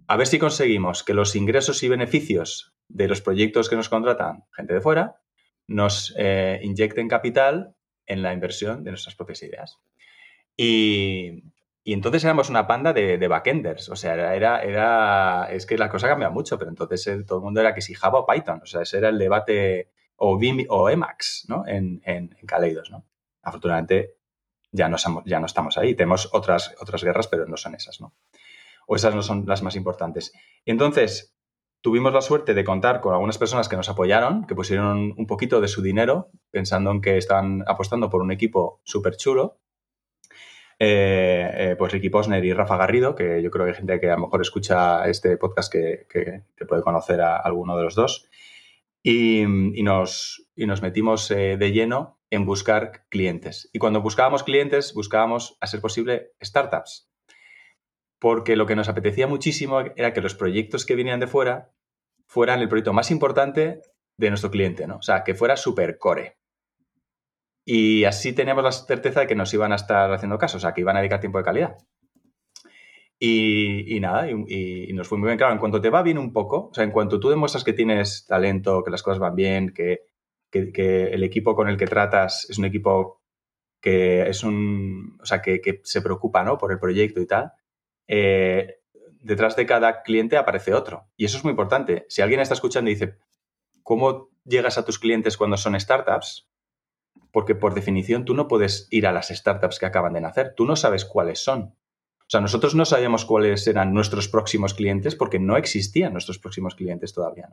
A 0.06 0.16
ver 0.16 0.26
si 0.26 0.38
conseguimos 0.38 1.02
que 1.02 1.14
los 1.14 1.34
ingresos 1.34 1.82
y 1.82 1.88
beneficios 1.88 2.74
de 2.88 3.08
los 3.08 3.20
proyectos 3.20 3.68
que 3.68 3.76
nos 3.76 3.88
contratan 3.88 4.44
gente 4.52 4.74
de 4.74 4.80
fuera 4.80 5.20
nos 5.66 6.14
eh, 6.16 6.60
inyecten 6.62 7.08
capital 7.08 7.74
en 8.06 8.22
la 8.22 8.32
inversión 8.32 8.84
de 8.84 8.90
nuestras 8.90 9.16
propias 9.16 9.42
ideas. 9.42 9.80
Y, 10.56 11.42
entonces 11.84 12.24
éramos 12.24 12.50
una 12.50 12.66
panda 12.66 12.92
de, 12.92 13.18
de, 13.18 13.28
backenders. 13.28 13.88
O 13.88 13.96
sea, 13.96 14.14
era, 14.14 14.62
era, 14.62 15.48
es 15.50 15.66
que 15.66 15.78
la 15.78 15.88
cosa 15.88 16.08
cambia 16.08 16.30
mucho, 16.30 16.58
pero 16.58 16.70
entonces 16.70 17.24
todo 17.26 17.38
el 17.38 17.44
mundo 17.44 17.60
era 17.60 17.74
que 17.74 17.80
si 17.80 17.94
Java 17.94 18.20
o 18.20 18.26
Python. 18.26 18.60
O 18.62 18.66
sea, 18.66 18.82
ese 18.82 18.98
era 18.98 19.08
el 19.08 19.18
debate 19.18 19.90
o, 20.16 20.38
o 20.68 20.90
Emacs 20.90 21.46
¿no? 21.48 21.66
en, 21.66 22.02
en, 22.04 22.28
Kaleidos. 22.46 22.90
¿no? 22.90 23.04
Afortunadamente 23.42 24.16
ya 24.72 24.88
no, 24.88 24.96
ya 25.24 25.40
no 25.40 25.46
estamos 25.46 25.78
ahí. 25.78 25.94
Tenemos 25.94 26.28
otras, 26.32 26.74
otras 26.80 27.04
guerras, 27.04 27.28
pero 27.28 27.46
no 27.46 27.56
son 27.56 27.74
esas. 27.74 28.00
¿no? 28.00 28.14
O 28.86 28.96
esas 28.96 29.14
no 29.14 29.22
son 29.22 29.44
las 29.46 29.62
más 29.62 29.76
importantes. 29.76 30.32
entonces, 30.64 31.36
tuvimos 31.80 32.12
la 32.12 32.20
suerte 32.20 32.52
de 32.52 32.64
contar 32.64 33.00
con 33.00 33.12
algunas 33.12 33.38
personas 33.38 33.68
que 33.68 33.76
nos 33.76 33.88
apoyaron, 33.88 34.44
que 34.46 34.56
pusieron 34.56 35.14
un 35.16 35.26
poquito 35.28 35.60
de 35.60 35.68
su 35.68 35.82
dinero, 35.82 36.30
pensando 36.50 36.90
en 36.90 37.00
que 37.00 37.16
estaban 37.16 37.62
apostando 37.68 38.10
por 38.10 38.22
un 38.22 38.32
equipo 38.32 38.80
súper 38.82 39.16
chulo. 39.16 39.60
Eh, 40.78 41.50
eh, 41.54 41.76
pues 41.78 41.92
Ricky 41.92 42.10
Posner 42.10 42.44
y 42.44 42.52
Rafa 42.52 42.76
Garrido, 42.76 43.14
que 43.14 43.42
yo 43.42 43.50
creo 43.50 43.64
que 43.64 43.70
hay 43.70 43.76
gente 43.76 43.98
que 43.98 44.10
a 44.10 44.16
lo 44.16 44.22
mejor 44.22 44.42
escucha 44.42 45.08
este 45.08 45.38
podcast 45.38 45.72
que, 45.72 46.06
puede 46.68 46.82
conocer 46.82 47.20
a 47.22 47.36
alguno 47.36 47.76
de 47.76 47.84
los 47.84 47.94
dos. 47.94 48.28
Y, 49.02 49.44
nos, 49.46 50.48
nos, 50.56 50.82
metimos 50.82 51.30
eh, 51.30 51.56
de 51.56 51.72
lleno 51.72 52.18
en 52.30 52.44
buscar 52.44 53.06
clientes. 53.08 53.70
Y 53.72 53.78
cuando 53.78 54.02
buscábamos 54.02 54.42
clientes, 54.42 54.92
buscábamos, 54.94 55.56
a 55.60 55.66
ser 55.68 55.80
posible, 55.80 56.32
startups. 56.42 57.08
Porque 58.18 58.56
lo 58.56 58.66
que 58.66 58.76
nos 58.76 58.88
apetecía 58.88 59.26
muchísimo 59.26 59.80
era 59.94 60.12
que 60.12 60.20
los 60.20 60.34
proyectos 60.34 60.84
que 60.84 60.96
venían 60.96 61.20
de 61.20 61.28
fuera 61.28 61.72
fueran 62.26 62.60
el 62.60 62.68
proyecto 62.68 62.92
más 62.92 63.10
importante 63.10 63.80
de 64.18 64.28
nuestro 64.30 64.50
cliente, 64.50 64.86
¿no? 64.86 64.96
O 64.96 65.02
sea, 65.02 65.22
que 65.22 65.34
fuera 65.34 65.56
super 65.56 65.98
core. 65.98 66.35
Y 67.68 68.04
así 68.04 68.32
teníamos 68.32 68.62
la 68.62 68.70
certeza 68.70 69.20
de 69.20 69.26
que 69.26 69.34
nos 69.34 69.52
iban 69.52 69.72
a 69.72 69.74
estar 69.74 70.12
haciendo 70.12 70.38
caso, 70.38 70.56
o 70.58 70.60
sea, 70.60 70.72
que 70.72 70.82
iban 70.82 70.96
a 70.96 71.00
dedicar 71.00 71.18
tiempo 71.18 71.38
de 71.38 71.44
calidad. 71.44 71.76
Y, 73.18 73.98
nada, 74.00 74.30
y, 74.30 74.92
nos 74.92 75.08
fue 75.08 75.18
muy 75.18 75.26
bien 75.26 75.38
claro, 75.38 75.52
en 75.52 75.58
cuanto 75.58 75.80
te 75.80 75.90
va 75.90 76.02
bien 76.02 76.16
un 76.16 76.32
poco, 76.32 76.68
o 76.70 76.74
sea, 76.74 76.84
en 76.84 76.92
cuanto 76.92 77.18
tú 77.18 77.28
demuestras 77.28 77.64
que 77.64 77.72
tienes 77.72 78.24
talento, 78.26 78.84
que 78.84 78.90
las 78.92 79.02
cosas 79.02 79.18
van 79.18 79.34
bien, 79.34 79.74
que, 79.74 80.02
el 80.52 81.24
equipo 81.24 81.54
con 81.56 81.68
el 81.68 81.76
que 81.76 81.86
tratas 81.86 82.48
es 82.48 82.56
un 82.56 82.64
equipo 82.66 83.20
que 83.80 84.28
es 84.28 84.44
un, 84.44 85.18
o 85.20 85.26
sea, 85.26 85.42
que, 85.42 85.80
se 85.82 86.02
preocupa, 86.02 86.44
¿no? 86.44 86.56
Por 86.58 86.70
el 86.70 86.78
proyecto 86.78 87.20
y 87.20 87.26
tal, 87.26 87.52
eh, 88.06 88.76
detrás 89.20 89.56
de 89.56 89.66
cada 89.66 90.02
cliente 90.02 90.36
aparece 90.36 90.72
otro. 90.72 91.08
Y 91.16 91.24
eso 91.24 91.36
es 91.36 91.44
muy 91.44 91.50
importante. 91.50 92.06
Si 92.08 92.22
alguien 92.22 92.40
está 92.40 92.54
escuchando 92.54 92.90
y 92.90 92.94
dice, 92.94 93.18
¿cómo 93.82 94.30
llegas 94.44 94.78
a 94.78 94.84
tus 94.84 94.98
clientes 94.98 95.36
cuando 95.36 95.56
son 95.56 95.78
startups? 95.78 96.48
Porque 97.36 97.54
por 97.54 97.74
definición 97.74 98.24
tú 98.24 98.32
no 98.32 98.48
puedes 98.48 98.88
ir 98.90 99.06
a 99.06 99.12
las 99.12 99.28
startups 99.28 99.78
que 99.78 99.84
acaban 99.84 100.14
de 100.14 100.22
nacer. 100.22 100.54
Tú 100.56 100.64
no 100.64 100.74
sabes 100.74 101.04
cuáles 101.04 101.38
son. 101.38 101.74
O 102.20 102.28
sea, 102.28 102.40
nosotros 102.40 102.74
no 102.74 102.86
sabíamos 102.86 103.26
cuáles 103.26 103.66
eran 103.66 103.92
nuestros 103.92 104.26
próximos 104.26 104.72
clientes 104.72 105.14
porque 105.14 105.38
no 105.38 105.58
existían 105.58 106.14
nuestros 106.14 106.38
próximos 106.38 106.74
clientes 106.74 107.12
todavía. 107.12 107.50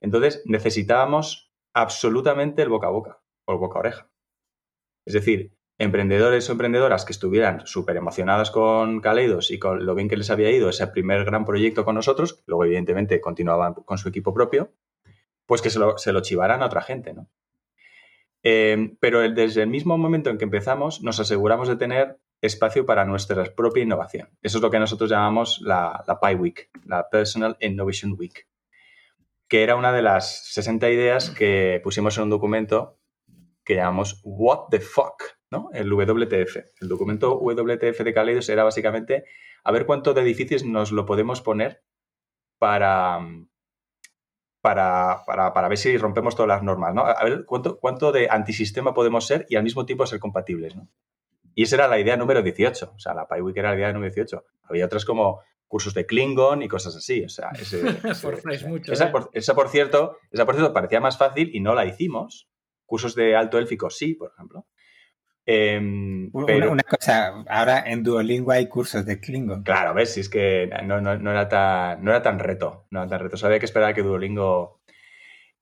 Entonces 0.00 0.44
necesitábamos 0.44 1.52
absolutamente 1.72 2.62
el 2.62 2.68
boca 2.68 2.86
a 2.86 2.90
boca 2.90 3.20
o 3.44 3.54
el 3.54 3.58
boca 3.58 3.78
a 3.78 3.80
oreja. 3.80 4.10
Es 5.04 5.14
decir, 5.14 5.52
emprendedores 5.78 6.48
o 6.48 6.52
emprendedoras 6.52 7.04
que 7.04 7.12
estuvieran 7.12 7.66
súper 7.66 7.96
emocionados 7.96 8.52
con 8.52 9.00
Kaleidos 9.00 9.50
y 9.50 9.58
con 9.58 9.84
lo 9.84 9.96
bien 9.96 10.08
que 10.08 10.16
les 10.16 10.30
había 10.30 10.52
ido 10.52 10.68
ese 10.68 10.86
primer 10.86 11.24
gran 11.24 11.44
proyecto 11.44 11.84
con 11.84 11.96
nosotros, 11.96 12.44
luego 12.46 12.66
evidentemente 12.66 13.20
continuaban 13.20 13.74
con 13.74 13.98
su 13.98 14.10
equipo 14.10 14.32
propio, 14.32 14.74
pues 15.44 15.60
que 15.60 15.70
se 15.70 15.80
lo, 15.80 15.98
se 15.98 16.12
chivaran 16.22 16.62
a 16.62 16.66
otra 16.66 16.82
gente, 16.82 17.14
¿no? 17.14 17.28
Eh, 18.42 18.96
pero 19.00 19.20
desde 19.20 19.62
el 19.62 19.68
mismo 19.68 19.98
momento 19.98 20.30
en 20.30 20.38
que 20.38 20.44
empezamos, 20.44 21.02
nos 21.02 21.20
aseguramos 21.20 21.68
de 21.68 21.76
tener 21.76 22.18
espacio 22.40 22.86
para 22.86 23.04
nuestra 23.04 23.44
propia 23.44 23.82
innovación. 23.82 24.28
Eso 24.42 24.58
es 24.58 24.62
lo 24.62 24.70
que 24.70 24.78
nosotros 24.78 25.10
llamamos 25.10 25.60
la, 25.60 26.04
la 26.06 26.20
PI 26.20 26.34
Week, 26.34 26.70
la 26.84 27.08
Personal 27.08 27.56
Innovation 27.60 28.14
Week, 28.16 28.46
que 29.48 29.62
era 29.62 29.76
una 29.76 29.92
de 29.92 30.02
las 30.02 30.52
60 30.52 30.88
ideas 30.90 31.30
que 31.30 31.80
pusimos 31.82 32.16
en 32.16 32.24
un 32.24 32.30
documento 32.30 32.98
que 33.64 33.74
llamamos 33.74 34.20
What 34.24 34.68
the 34.70 34.80
Fuck, 34.80 35.22
¿no? 35.50 35.70
El 35.72 35.92
WTF. 35.92 36.56
El 36.80 36.88
documento 36.88 37.38
WTF 37.38 38.00
de 38.02 38.14
Kaleidos 38.14 38.48
era 38.48 38.64
básicamente 38.64 39.24
a 39.64 39.72
ver 39.72 39.84
cuánto 39.84 40.14
de 40.14 40.22
difícil 40.22 40.72
nos 40.72 40.92
lo 40.92 41.04
podemos 41.04 41.42
poner 41.42 41.82
para, 42.58 43.20
para, 44.60 45.22
para, 45.26 45.68
ver 45.68 45.78
si 45.78 45.96
rompemos 45.96 46.34
todas 46.34 46.48
las 46.48 46.62
normas, 46.62 46.94
¿no? 46.94 47.06
A 47.06 47.22
ver 47.24 47.44
cuánto, 47.44 47.78
cuánto 47.78 48.12
de 48.12 48.28
antisistema 48.28 48.92
podemos 48.92 49.26
ser 49.26 49.46
y 49.48 49.56
al 49.56 49.62
mismo 49.62 49.86
tiempo 49.86 50.06
ser 50.06 50.18
compatibles, 50.18 50.76
¿no? 50.76 50.88
Y 51.58 51.64
esa 51.64 51.74
era 51.74 51.88
la 51.88 51.98
idea 51.98 52.16
número 52.16 52.40
18. 52.40 52.92
O 52.94 52.98
sea, 53.00 53.14
la 53.14 53.26
PyWeek 53.26 53.56
era 53.56 53.70
la 53.70 53.76
idea 53.76 53.92
número 53.92 54.14
18. 54.14 54.44
Había 54.62 54.86
otras 54.86 55.04
como 55.04 55.40
cursos 55.66 55.92
de 55.92 56.06
Klingon 56.06 56.62
y 56.62 56.68
cosas 56.68 56.94
así. 56.94 57.24
O 57.24 57.28
sea, 57.28 57.50
ese, 57.60 57.82
mucho, 58.68 58.92
esa, 58.92 59.06
¿eh? 59.06 59.10
por, 59.10 59.30
esa, 59.32 59.54
por, 59.56 59.68
cierto, 59.68 60.18
esa, 60.30 60.46
por 60.46 60.54
cierto, 60.54 60.72
parecía 60.72 61.00
más 61.00 61.18
fácil 61.18 61.50
y 61.52 61.58
no 61.58 61.74
la 61.74 61.84
hicimos. 61.84 62.48
Cursos 62.86 63.16
de 63.16 63.34
alto 63.34 63.58
élfico 63.58 63.90
sí, 63.90 64.14
por 64.14 64.30
ejemplo. 64.30 64.66
Em, 65.50 66.30
pero, 66.46 66.70
una, 66.70 66.82
cosa, 66.82 67.42
ahora 67.48 67.82
en 67.86 68.02
Duolingo 68.02 68.52
hay 68.52 68.68
cursos 68.68 69.06
de 69.06 69.18
Klingon. 69.18 69.62
Claro, 69.62 69.94
ves, 69.94 70.12
si 70.12 70.20
es 70.20 70.28
que 70.28 70.68
no, 70.84 70.98
era 71.30 71.48
tan, 71.48 72.04
no 72.04 72.10
era 72.10 72.20
tan 72.20 72.38
reto, 72.38 72.84
no 72.90 73.00
era 73.00 73.08
tan 73.08 73.20
reto. 73.20 73.38
Sabía 73.38 73.58
que 73.58 73.64
esperar 73.64 73.94
que 73.94 74.02
Duolingo... 74.02 74.82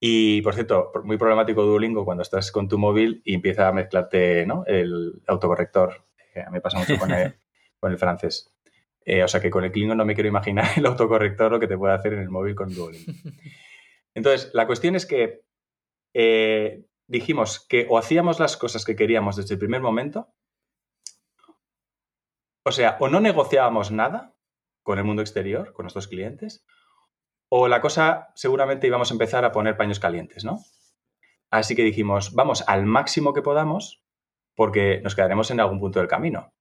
Y, 0.01 0.43
por 0.43 0.55
cierto, 0.55 0.91
muy 1.05 1.17
problemático 1.19 1.63
Duolingo 1.63 2.05
cuando 2.05 2.23
estás 2.23 2.51
con 2.51 2.69
tu 2.69 2.79
móvil 2.79 3.23
y 3.25 3.35
empieza 3.35 3.69
a 3.69 3.73
mezclarte 3.73 4.45
¿no? 4.45 4.65
el 4.67 5.23
autocorrector. 5.29 6.05
a 6.35 6.51
mí 6.51 6.55
me 6.55 6.61
pasa 6.61 6.79
mucho 6.79 6.99
con 6.99 7.13
el, 7.13 7.37
con 7.79 7.93
el 7.93 7.99
francés. 7.99 8.53
Eh, 9.05 9.23
o 9.23 9.29
sea 9.29 9.41
que 9.41 9.51
con 9.51 9.63
el 9.63 9.71
Klingon 9.71 9.97
no 9.97 10.05
me 10.05 10.15
quiero 10.15 10.29
imaginar 10.29 10.67
el 10.77 10.85
autocorrector 10.85 11.53
lo 11.53 11.61
que 11.61 11.69
te 11.69 11.79
puede 11.79 11.95
hacer 11.95 12.13
en 12.13 12.23
el 12.23 12.29
móvil 12.29 12.57
con 12.57 12.75
Duolingo. 12.75 13.13
Entonces, 14.15 14.51
la 14.53 14.67
cuestión 14.67 14.97
es 14.97 15.07
que 15.07 15.43
eh, 16.13 16.83
dijimos 17.07 17.65
que 17.69 17.87
o 17.89 17.99
hacíamos 17.99 18.41
las 18.41 18.57
cosas 18.57 18.85
que 18.85 18.97
queríamos 18.97 19.37
desde 19.37 19.55
el 19.55 19.59
primer 19.61 19.81
momento, 19.81 20.33
o 22.65 22.73
sea, 22.73 22.97
o 23.01 23.09
no 23.09 23.21
negociábamos 23.21 23.91
nada 23.91 24.35
con 24.83 24.99
el 24.99 25.05
mundo 25.05 25.23
exterior, 25.23 25.73
con 25.73 25.85
nuestros 25.85 26.09
clientes, 26.09 26.67
o 27.49 27.69
la 27.69 27.81
cosa 27.81 28.33
seguramente 28.35 28.87
íbamos 28.87 29.11
a 29.11 29.15
empezar 29.15 29.45
a 29.45 29.53
poner 29.53 29.77
paños 29.77 30.01
calientes, 30.01 30.45
¿no? 30.45 30.59
Así 31.51 31.77
que 31.77 31.83
dijimos, 31.83 32.35
vamos 32.35 32.65
al 32.67 32.87
máximo 32.87 33.33
que 33.33 33.43
podamos 33.43 34.03
porque 34.57 35.01
nos 35.03 35.15
quedaremos 35.15 35.51
en 35.51 35.61
algún 35.61 35.79
punto 35.79 36.01
del 36.01 36.09
camino. 36.09 36.53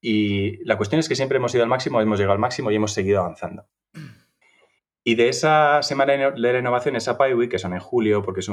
Y 0.00 0.62
la 0.64 0.76
cuestión 0.76 0.98
es 0.98 1.08
que 1.08 1.14
siempre 1.14 1.38
hemos 1.38 1.54
ido 1.54 1.62
al 1.62 1.70
máximo, 1.70 2.00
hemos 2.00 2.18
llegado 2.18 2.34
al 2.34 2.38
máximo 2.38 2.70
y 2.70 2.76
hemos 2.76 2.92
seguido 2.92 3.20
avanzando. 3.20 3.66
Y 5.02 5.14
de 5.14 5.28
esa 5.28 5.82
semana 5.82 6.12
de 6.12 6.38
la 6.38 6.58
innovación, 6.58 6.96
esa 6.96 7.16
Pi 7.16 7.32
Week, 7.32 7.50
que 7.50 7.60
son 7.60 7.72
en 7.72 7.80
julio, 7.80 8.22
porque 8.22 8.40
es 8.40 8.48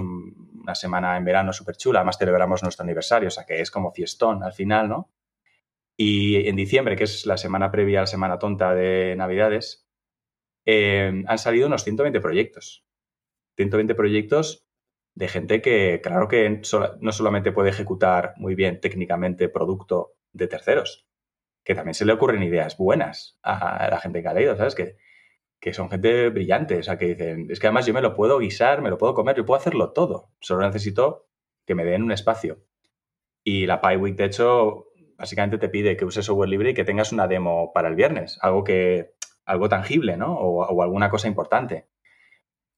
una 0.63 0.75
semana 0.75 1.15
en 1.17 1.25
verano 1.25 1.53
súper 1.53 1.75
chula, 1.75 1.99
además 1.99 2.17
celebramos 2.17 2.63
nuestro 2.63 2.83
aniversario, 2.83 3.27
o 3.27 3.31
sea 3.31 3.45
que 3.45 3.61
es 3.61 3.69
como 3.69 3.91
fiestón 3.91 4.43
al 4.43 4.53
final, 4.53 4.89
¿no? 4.89 5.11
Y 5.95 6.47
en 6.47 6.55
diciembre, 6.55 6.95
que 6.95 7.03
es 7.03 7.25
la 7.25 7.37
semana 7.37 7.69
previa 7.69 7.99
a 7.99 8.03
la 8.03 8.07
semana 8.07 8.39
tonta 8.39 8.73
de 8.73 9.15
Navidades, 9.15 9.87
eh, 10.65 11.23
han 11.27 11.37
salido 11.37 11.67
unos 11.67 11.83
120 11.83 12.19
proyectos. 12.19 12.85
120 13.57 13.93
proyectos 13.93 14.65
de 15.13 15.27
gente 15.27 15.61
que, 15.61 16.01
claro 16.01 16.27
que 16.27 16.61
no 16.99 17.11
solamente 17.11 17.51
puede 17.51 17.69
ejecutar 17.69 18.33
muy 18.37 18.55
bien 18.55 18.79
técnicamente 18.79 19.49
producto 19.49 20.15
de 20.31 20.47
terceros, 20.47 21.07
que 21.63 21.75
también 21.75 21.93
se 21.93 22.05
le 22.05 22.13
ocurren 22.13 22.41
ideas 22.41 22.77
buenas 22.77 23.37
a 23.43 23.89
la 23.91 23.99
gente 23.99 24.23
que 24.23 24.27
ha 24.27 24.33
leído, 24.33 24.57
¿sabes? 24.57 24.73
Que 24.73 24.97
que 25.63 25.73
son 25.73 25.89
gente 25.89 26.27
brillante, 26.27 26.77
o 26.79 26.83
sea, 26.83 26.97
que 26.97 27.15
dicen, 27.15 27.47
es 27.49 27.57
que 27.57 27.67
además 27.67 27.85
yo 27.85 27.93
me 27.93 28.01
lo 28.01 28.15
puedo 28.15 28.37
guisar, 28.37 28.81
me 28.81 28.89
lo 28.89 28.97
puedo 28.97 29.13
comer, 29.13 29.37
yo 29.37 29.45
puedo 29.45 29.57
hacerlo 29.57 29.93
todo, 29.93 30.29
solo 30.41 30.61
necesito 30.61 31.29
que 31.65 31.73
me 31.73 31.85
den 31.85 32.03
un 32.03 32.11
espacio. 32.11 32.65
Y 33.45 33.65
la 33.65 33.79
PyWeek, 33.79 34.17
de 34.17 34.25
hecho, 34.25 34.87
básicamente 35.17 35.57
te 35.57 35.69
pide 35.69 35.95
que 35.95 36.03
uses 36.03 36.25
software 36.25 36.49
libre 36.49 36.71
y 36.71 36.73
que 36.73 36.83
tengas 36.83 37.13
una 37.13 37.29
demo 37.29 37.71
para 37.71 37.87
el 37.87 37.95
viernes, 37.95 38.37
algo 38.41 38.65
que 38.65 39.13
algo 39.45 39.69
tangible, 39.69 40.17
¿no? 40.17 40.35
O, 40.37 40.65
o, 40.65 40.83
alguna 40.83 41.09
cosa 41.09 41.29
importante. 41.29 41.87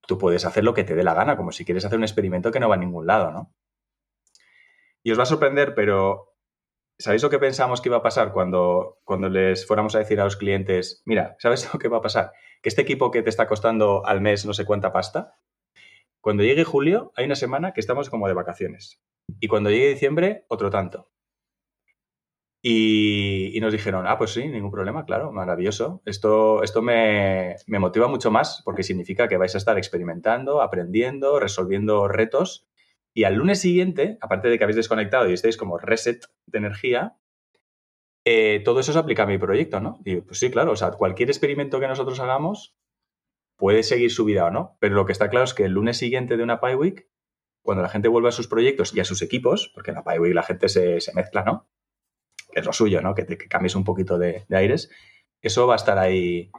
Tú 0.01 0.19
puedes 0.19 0.45
hacer 0.45 0.63
lo 0.63 0.75
que 0.75 0.83
te 0.83 0.93
dé 0.93 1.03
la 1.03 1.15
gana, 1.15 1.37
como 1.37 1.51
si 1.51 1.65
quieres 1.65 1.85
hacer 1.85 1.97
un 1.97 2.03
experimento 2.03 2.51
que 2.51 2.59
no 2.59 2.69
va 2.69 2.75
a 2.75 2.77
ningún 2.77 3.07
lado, 3.07 3.31
¿no? 3.31 3.51
Y 5.01 5.11
os 5.11 5.17
va 5.17 5.23
a 5.23 5.25
sorprender, 5.25 5.73
pero 5.73 6.34
¿sabéis 6.97 7.23
lo 7.23 7.29
que 7.29 7.39
pensamos 7.39 7.81
que 7.81 7.89
iba 7.89 7.97
a 7.97 8.03
pasar 8.03 8.31
cuando, 8.31 8.99
cuando 9.03 9.29
les 9.29 9.65
fuéramos 9.65 9.95
a 9.95 9.99
decir 9.99 10.19
a 10.19 10.23
los 10.23 10.37
clientes, 10.37 11.01
mira, 11.05 11.35
¿sabes 11.39 11.69
lo 11.73 11.79
que 11.79 11.87
va 11.87 11.97
a 11.97 12.01
pasar? 12.01 12.31
Que 12.61 12.69
este 12.69 12.81
equipo 12.81 13.11
que 13.11 13.21
te 13.21 13.29
está 13.29 13.47
costando 13.47 14.05
al 14.05 14.21
mes 14.21 14.45
no 14.45 14.53
sé 14.53 14.65
cuánta 14.65 14.91
pasta, 14.91 15.37
cuando 16.21 16.43
llegue 16.43 16.63
julio 16.63 17.11
hay 17.15 17.25
una 17.25 17.35
semana 17.35 17.73
que 17.73 17.79
estamos 17.79 18.09
como 18.09 18.27
de 18.27 18.33
vacaciones. 18.33 19.01
Y 19.39 19.47
cuando 19.47 19.69
llegue 19.69 19.89
diciembre, 19.89 20.45
otro 20.47 20.69
tanto. 20.69 21.09
Y, 22.67 23.59
nos 23.61 23.71
dijeron, 23.71 24.07
ah, 24.07 24.17
pues 24.17 24.33
sí, 24.33 24.47
ningún 24.47 24.71
problema, 24.71 25.05
claro, 25.05 25.31
maravilloso. 25.31 26.01
Esto, 26.03 26.63
esto 26.63 26.81
me, 26.81 27.57
me 27.67 27.77
motiva 27.77 28.07
mucho 28.07 28.31
más 28.31 28.63
porque 28.65 28.81
significa 28.81 29.27
que 29.27 29.37
vais 29.37 29.53
a 29.53 29.59
estar 29.59 29.77
experimentando, 29.77 30.63
aprendiendo, 30.63 31.39
resolviendo 31.39 32.07
retos 32.07 32.67
y 33.15 33.23
al 33.23 33.35
lunes 33.35 33.59
siguiente, 33.59 34.19
aparte 34.21 34.49
de 34.49 34.57
que 34.57 34.63
habéis 34.63 34.75
desconectado 34.75 35.27
y 35.27 35.33
estáis 35.33 35.57
como 35.57 35.79
reset 35.79 36.25
de 36.45 36.57
energía, 36.59 37.17
eh, 38.25 38.61
todo 38.63 38.79
eso 38.81 38.93
se 38.93 38.99
aplica 38.99 39.23
a 39.23 39.27
mi 39.27 39.39
proyecto, 39.39 39.79
¿no? 39.79 39.99
Y 40.05 40.21
pues 40.21 40.37
sí, 40.37 40.51
claro, 40.51 40.73
o 40.73 40.75
sea, 40.75 40.91
cualquier 40.91 41.29
experimento 41.29 41.79
que 41.79 41.87
nosotros 41.87 42.19
hagamos 42.19 42.77
puede 43.55 43.81
seguir 43.81 44.11
su 44.11 44.25
vida 44.25 44.45
o 44.45 44.51
no, 44.51 44.77
pero 44.79 44.95
lo 44.95 45.05
que 45.05 45.13
está 45.13 45.29
claro 45.29 45.45
es 45.45 45.53
que 45.53 45.65
el 45.65 45.71
lunes 45.71 45.97
siguiente 45.97 46.37
de 46.37 46.43
una 46.43 46.59
Pi 46.59 46.75
Week 46.75 47.07
cuando 47.65 47.81
la 47.81 47.89
gente 47.89 48.07
vuelva 48.07 48.29
a 48.29 48.31
sus 48.31 48.47
proyectos 48.47 48.95
y 48.95 48.99
a 48.99 49.05
sus 49.05 49.23
equipos, 49.23 49.71
porque 49.73 49.89
en 49.89 49.95
la 49.95 50.03
PyWeek 50.03 50.35
la 50.35 50.43
gente 50.43 50.69
se, 50.69 50.99
mezcla, 51.15 51.43
¿no? 51.43 51.67
Que 52.53 52.59
es 52.59 52.65
lo 52.65 52.71
suyo, 52.71 53.01
¿no? 53.01 53.15
Que, 53.15 53.23
te, 53.23 53.37
cambies 53.37 53.75
un 53.75 53.83
poquito 53.83 54.19
de, 54.19 54.45
de 54.47 54.55
aires. 54.55 54.91
Eso 55.41 55.65
va 55.65 55.73
a 55.73 55.77
estar 55.77 55.97
ahí. 55.97 56.51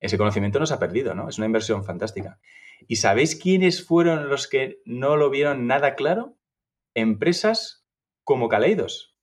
Ese 0.00 0.18
conocimiento 0.18 0.60
no 0.60 0.66
se 0.66 0.74
ha 0.74 0.78
perdido, 0.78 1.14
¿no? 1.14 1.30
Es 1.30 1.38
una 1.38 1.46
inversión 1.46 1.82
fantástica. 1.82 2.38
¿Y 2.86 2.96
sabéis 2.96 3.36
quiénes 3.36 3.86
fueron 3.86 4.28
los 4.28 4.48
que 4.48 4.80
no 4.84 5.16
lo 5.16 5.30
vieron 5.30 5.66
nada 5.66 5.94
claro? 5.94 6.38
Empresas 6.94 7.86
como 8.24 8.48
Kaleidos. 8.48 9.16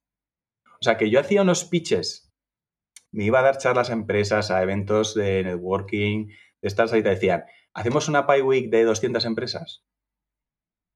O 0.80 0.84
sea, 0.84 0.98
que 0.98 1.10
yo 1.10 1.20
hacía 1.20 1.42
unos 1.42 1.66
pitches, 1.66 2.34
me 3.12 3.26
iba 3.26 3.40
a 3.40 3.44
dar 3.44 3.58
charlas 3.58 3.90
a 3.90 3.94
empresas, 3.94 4.52
a 4.52 4.62
eventos 4.62 5.16
de 5.16 5.44
networking, 5.44 6.28
de 6.28 6.68
estas, 6.68 6.94
ahí 6.94 7.02
te 7.02 7.10
decían, 7.10 7.46
hacemos 7.74 8.08
una 8.08 8.28
Pi 8.28 8.42
Week 8.42 8.70
de 8.70 8.84
200 8.84 9.26
empresas 9.26 9.84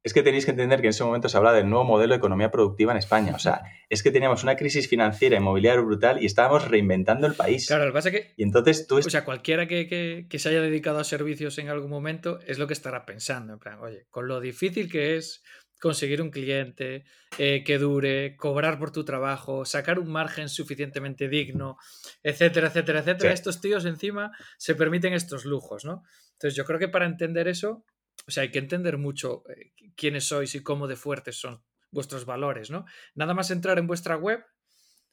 es 0.04 0.14
que 0.14 0.24
tenéis 0.24 0.46
que 0.46 0.52
entender 0.52 0.82
que 0.82 0.88
en 0.88 0.92
ese 0.92 1.04
momento 1.04 1.30
se 1.30 1.38
habla 1.38 1.54
del 1.54 1.70
nuevo 1.70 1.86
modelo 1.86 2.14
de 2.14 2.18
economía 2.18 2.50
productiva 2.50 2.92
en 2.92 2.98
España. 2.98 3.34
O 3.36 3.40
sea, 3.40 3.62
es 3.90 4.02
que 4.02 4.12
teníamos 4.12 4.44
una 4.44 4.56
crisis 4.56 4.88
financiera 4.88 5.38
inmobiliaria 5.38 5.82
brutal 5.82 6.22
y 6.22 6.26
estábamos 6.26 6.68
reinventando 6.68 7.28
el 7.28 7.34
país. 7.34 7.68
Claro, 7.68 7.86
lo 7.86 7.92
que 7.92 7.94
pasa 7.94 8.10
es 8.10 8.16
que. 8.16 8.34
Y 8.36 8.44
entonces 8.44 8.88
tú. 8.88 8.98
O 8.98 9.02
sea, 9.04 9.24
cualquiera 9.24 9.68
que, 9.68 10.26
se 10.32 10.50
haya 10.50 10.62
dedicado 10.62 11.00
a 11.00 11.04
servicios 11.04 11.58
en 11.60 11.70
algún 11.70 11.92
momento 11.92 12.40
es 12.48 12.58
lo 12.58 12.66
que 12.66 12.74
estará 12.74 13.06
pensando. 13.06 13.54
En 13.54 13.60
plan, 13.60 13.80
oye, 13.80 14.08
con 14.10 14.28
lo 14.28 14.40
difícil 14.40 14.92
que 14.92 15.18
es 15.18 15.44
conseguir 15.80 16.22
un 16.22 16.30
cliente 16.30 17.04
eh, 17.38 17.64
que 17.64 17.80
dure, 17.80 18.36
cobrar 18.38 18.78
por 18.78 18.92
tu 18.92 19.04
trabajo, 19.04 19.66
sacar 19.66 19.98
un 19.98 20.12
margen 20.12 20.48
suficientemente 20.48 21.28
digno, 21.28 21.78
etcétera, 22.22 22.68
etcétera, 22.68 23.00
etcétera. 23.00 23.34
Estos 23.34 23.62
tíos 23.62 23.86
encima 23.86 24.32
se 24.58 24.76
permiten 24.76 25.14
estos 25.14 25.44
lujos, 25.46 25.84
¿no? 25.86 26.04
Entonces 26.34 26.56
yo 26.56 26.66
creo 26.66 26.80
que 26.80 26.88
para 26.88 27.06
entender 27.06 27.48
eso 27.48 27.84
o 28.28 28.32
sea, 28.32 28.44
hay 28.44 28.52
que 28.52 28.60
entender 28.60 28.98
mucho 28.98 29.44
eh, 29.50 29.74
quiénes 29.96 30.26
sois 30.26 30.54
y 30.56 30.64
cómo 30.64 30.88
de 30.88 30.96
fuertes 30.96 31.40
son 31.40 31.64
vuestros 31.92 32.26
valores, 32.26 32.72
¿no? 32.72 32.86
Nada 33.16 33.34
más 33.34 33.52
entrar 33.52 33.78
en 33.78 33.88
vuestra 33.88 34.16
web, 34.16 34.44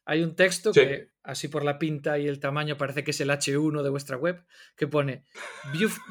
hay 0.04 0.22
un 0.22 0.34
texto 0.34 0.72
que, 0.72 1.10
así 1.22 1.48
por 1.48 1.64
la 1.64 1.78
pinta 1.78 2.18
y 2.18 2.26
el 2.26 2.40
tamaño, 2.40 2.78
parece 2.78 3.04
que 3.04 3.10
es 3.10 3.20
el 3.20 3.28
H1 3.28 3.82
de 3.82 3.90
vuestra 3.90 4.16
web, 4.16 4.42
que 4.74 4.86
pone 4.86 5.24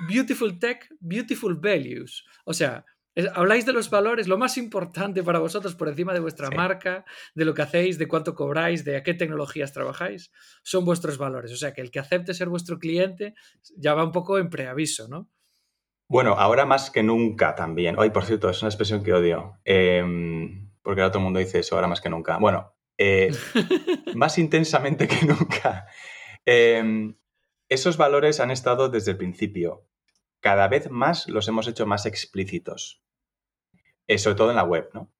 Beautiful 0.07 0.59
Tech, 0.59 0.87
Beautiful 0.99 1.55
Values. 1.55 2.23
O 2.45 2.53
sea, 2.53 2.85
habláis 3.33 3.65
de 3.65 3.73
los 3.73 3.89
valores, 3.89 4.27
lo 4.27 4.37
más 4.37 4.57
importante 4.57 5.23
para 5.23 5.39
vosotros 5.39 5.73
por 5.73 5.87
encima 5.87 6.13
de 6.13 6.19
vuestra 6.19 6.51
marca, 6.51 7.05
de 7.33 7.45
lo 7.45 7.55
que 7.55 7.63
hacéis, 7.63 7.97
de 7.97 8.07
cuánto 8.07 8.35
cobráis, 8.35 8.85
de 8.85 8.97
a 8.97 9.03
qué 9.03 9.15
tecnologías 9.15 9.73
trabajáis, 9.73 10.31
son 10.61 10.85
vuestros 10.85 11.17
valores. 11.17 11.51
O 11.51 11.57
sea, 11.57 11.73
que 11.73 11.81
el 11.81 11.89
que 11.89 11.99
acepte 11.99 12.35
ser 12.35 12.49
vuestro 12.49 12.77
cliente 12.77 13.33
ya 13.75 13.95
va 13.95 14.03
un 14.03 14.11
poco 14.11 14.37
en 14.37 14.51
preaviso, 14.51 15.07
¿no? 15.07 15.27
Bueno, 16.09 16.35
ahora 16.37 16.65
más 16.65 16.89
que 16.89 17.03
nunca 17.03 17.55
también. 17.55 17.95
Ay, 17.99 18.11
por 18.11 18.23
cierto, 18.23 18.49
es 18.49 18.61
una 18.61 18.69
expresión 18.69 19.03
que 19.03 19.13
odio. 19.13 19.59
Em, 19.65 20.71
porque 20.81 21.01
ahora 21.01 21.11
todo 21.11 21.19
el 21.19 21.25
mundo 21.25 21.39
dice 21.39 21.59
eso, 21.59 21.75
ahora 21.75 21.87
más 21.87 21.99
que 21.99 22.09
nunca. 22.09 22.37
Bueno, 22.37 22.73
eh, 22.97 23.31
más 24.15 24.37
intensamente 24.37 25.07
que 25.07 25.25
nunca. 25.25 25.87
Em, 26.45 27.17
esos 27.67 27.97
valores 27.97 28.39
han 28.39 28.51
estado 28.51 28.87
desde 28.87 29.11
el 29.11 29.17
principio. 29.17 29.85
Cada 30.39 30.69
vez 30.69 30.89
más 30.89 31.27
los 31.27 31.47
hemos 31.49 31.67
hecho 31.67 31.85
más 31.85 32.05
explícitos. 32.05 33.03
Eh, 34.07 34.17
sobre 34.17 34.37
todo 34.37 34.49
en 34.51 34.55
la 34.55 34.63
web, 34.63 34.89
¿no? 34.93 35.11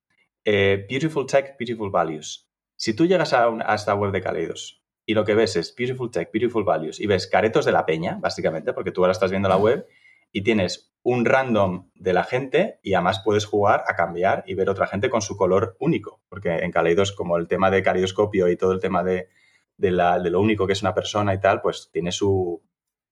Eh, 0.46 0.86
beautiful 0.90 1.26
Tech, 1.26 1.58
Beautiful 1.60 1.92
Values. 1.92 2.50
Si 2.78 2.94
tú 2.94 3.06
llegas 3.06 3.34
a, 3.34 3.48
a, 3.48 3.76
esta 3.76 3.94
web 3.96 4.14
de 4.14 4.22
Kaleidos 4.22 4.82
y 5.06 5.14
lo 5.14 5.26
que 5.26 5.36
ves 5.36 5.58
es 5.58 5.76
Beautiful 5.76 6.10
Tech, 6.10 6.30
Beautiful 6.32 6.64
Values 6.64 7.02
y 7.02 7.08
ves 7.08 7.28
caretos 7.28 7.66
de 7.66 7.74
la 7.74 7.86
peña, 7.86 8.18
básicamente, 8.22 8.72
porque 8.72 8.92
tú 8.92 9.02
ahora 9.02 9.12
estás 9.12 9.32
viendo 9.32 9.50
la 9.50 9.58
web 9.58 9.86
y 10.32 10.44
tienes 10.44 10.88
un 11.10 11.24
random 11.24 11.90
de 11.96 12.12
la 12.12 12.26
gente 12.26 12.80
y 12.84 12.94
además 12.94 13.22
puedes 13.24 13.46
jugar 13.46 13.86
a 13.88 13.96
cambiar 13.96 14.44
y 14.46 14.56
ver 14.56 14.70
otra 14.70 14.88
gente 14.88 15.10
con 15.10 15.22
su 15.22 15.38
color 15.38 15.78
único, 15.80 16.22
porque 16.28 16.50
en 16.50 16.72
Kaleidos, 16.72 17.14
como 17.14 17.38
el 17.38 17.48
tema 17.48 17.72
de 17.72 17.82
caleidoscopio 17.82 18.50
y 18.50 18.58
todo 18.58 18.74
el 18.74 18.82
tema 18.82 19.06
de, 19.06 19.30
lo 19.78 20.42
único 20.42 20.68
que 20.68 20.74
es 20.74 20.82
una 20.82 20.94
persona 20.94 21.34
y 21.34 21.40
tal, 21.40 21.62
pues 21.62 21.90
tiene 21.94 22.12
su... 22.12 22.62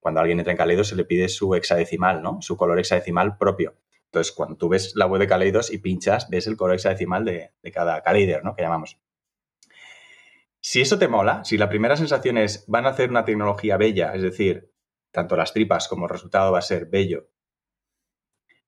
Cuando 0.01 0.19
alguien 0.19 0.39
entra 0.39 0.51
en 0.51 0.57
Kaleidos 0.57 0.89
se 0.89 0.97
le 0.97 1.05
pide 1.05 1.29
su 1.29 1.55
hexadecimal, 1.55 2.21
¿no? 2.21 2.41
Su 2.41 2.57
color 2.57 2.79
hexadecimal 2.79 3.37
propio. 3.37 3.75
Entonces, 4.07 4.33
cuando 4.33 4.57
tú 4.57 4.67
ves 4.67 4.93
la 4.95 5.07
web 5.07 5.21
de 5.21 5.27
Kaleidos 5.27 5.71
y 5.71 5.77
pinchas, 5.77 6.29
ves 6.29 6.47
el 6.47 6.57
color 6.57 6.75
hexadecimal 6.75 7.23
de, 7.23 7.53
de 7.63 7.71
cada 7.71 8.01
Kaleider, 8.03 8.43
¿no? 8.43 8.55
Que 8.55 8.61
llamamos. 8.61 8.99
Si 10.59 10.81
eso 10.81 10.99
te 10.99 11.07
mola, 11.07 11.45
si 11.45 11.57
la 11.57 11.69
primera 11.69 11.95
sensación 11.95 12.37
es 12.37 12.65
van 12.67 12.85
a 12.85 12.89
hacer 12.89 13.09
una 13.09 13.23
tecnología 13.23 13.77
bella, 13.77 14.13
es 14.13 14.21
decir, 14.21 14.74
tanto 15.15 15.35
las 15.35 15.53
tripas 15.53 15.87
como 15.87 16.05
el 16.05 16.11
resultado 16.11 16.51
va 16.51 16.59
a 16.59 16.61
ser 16.61 16.85
bello. 16.85 17.29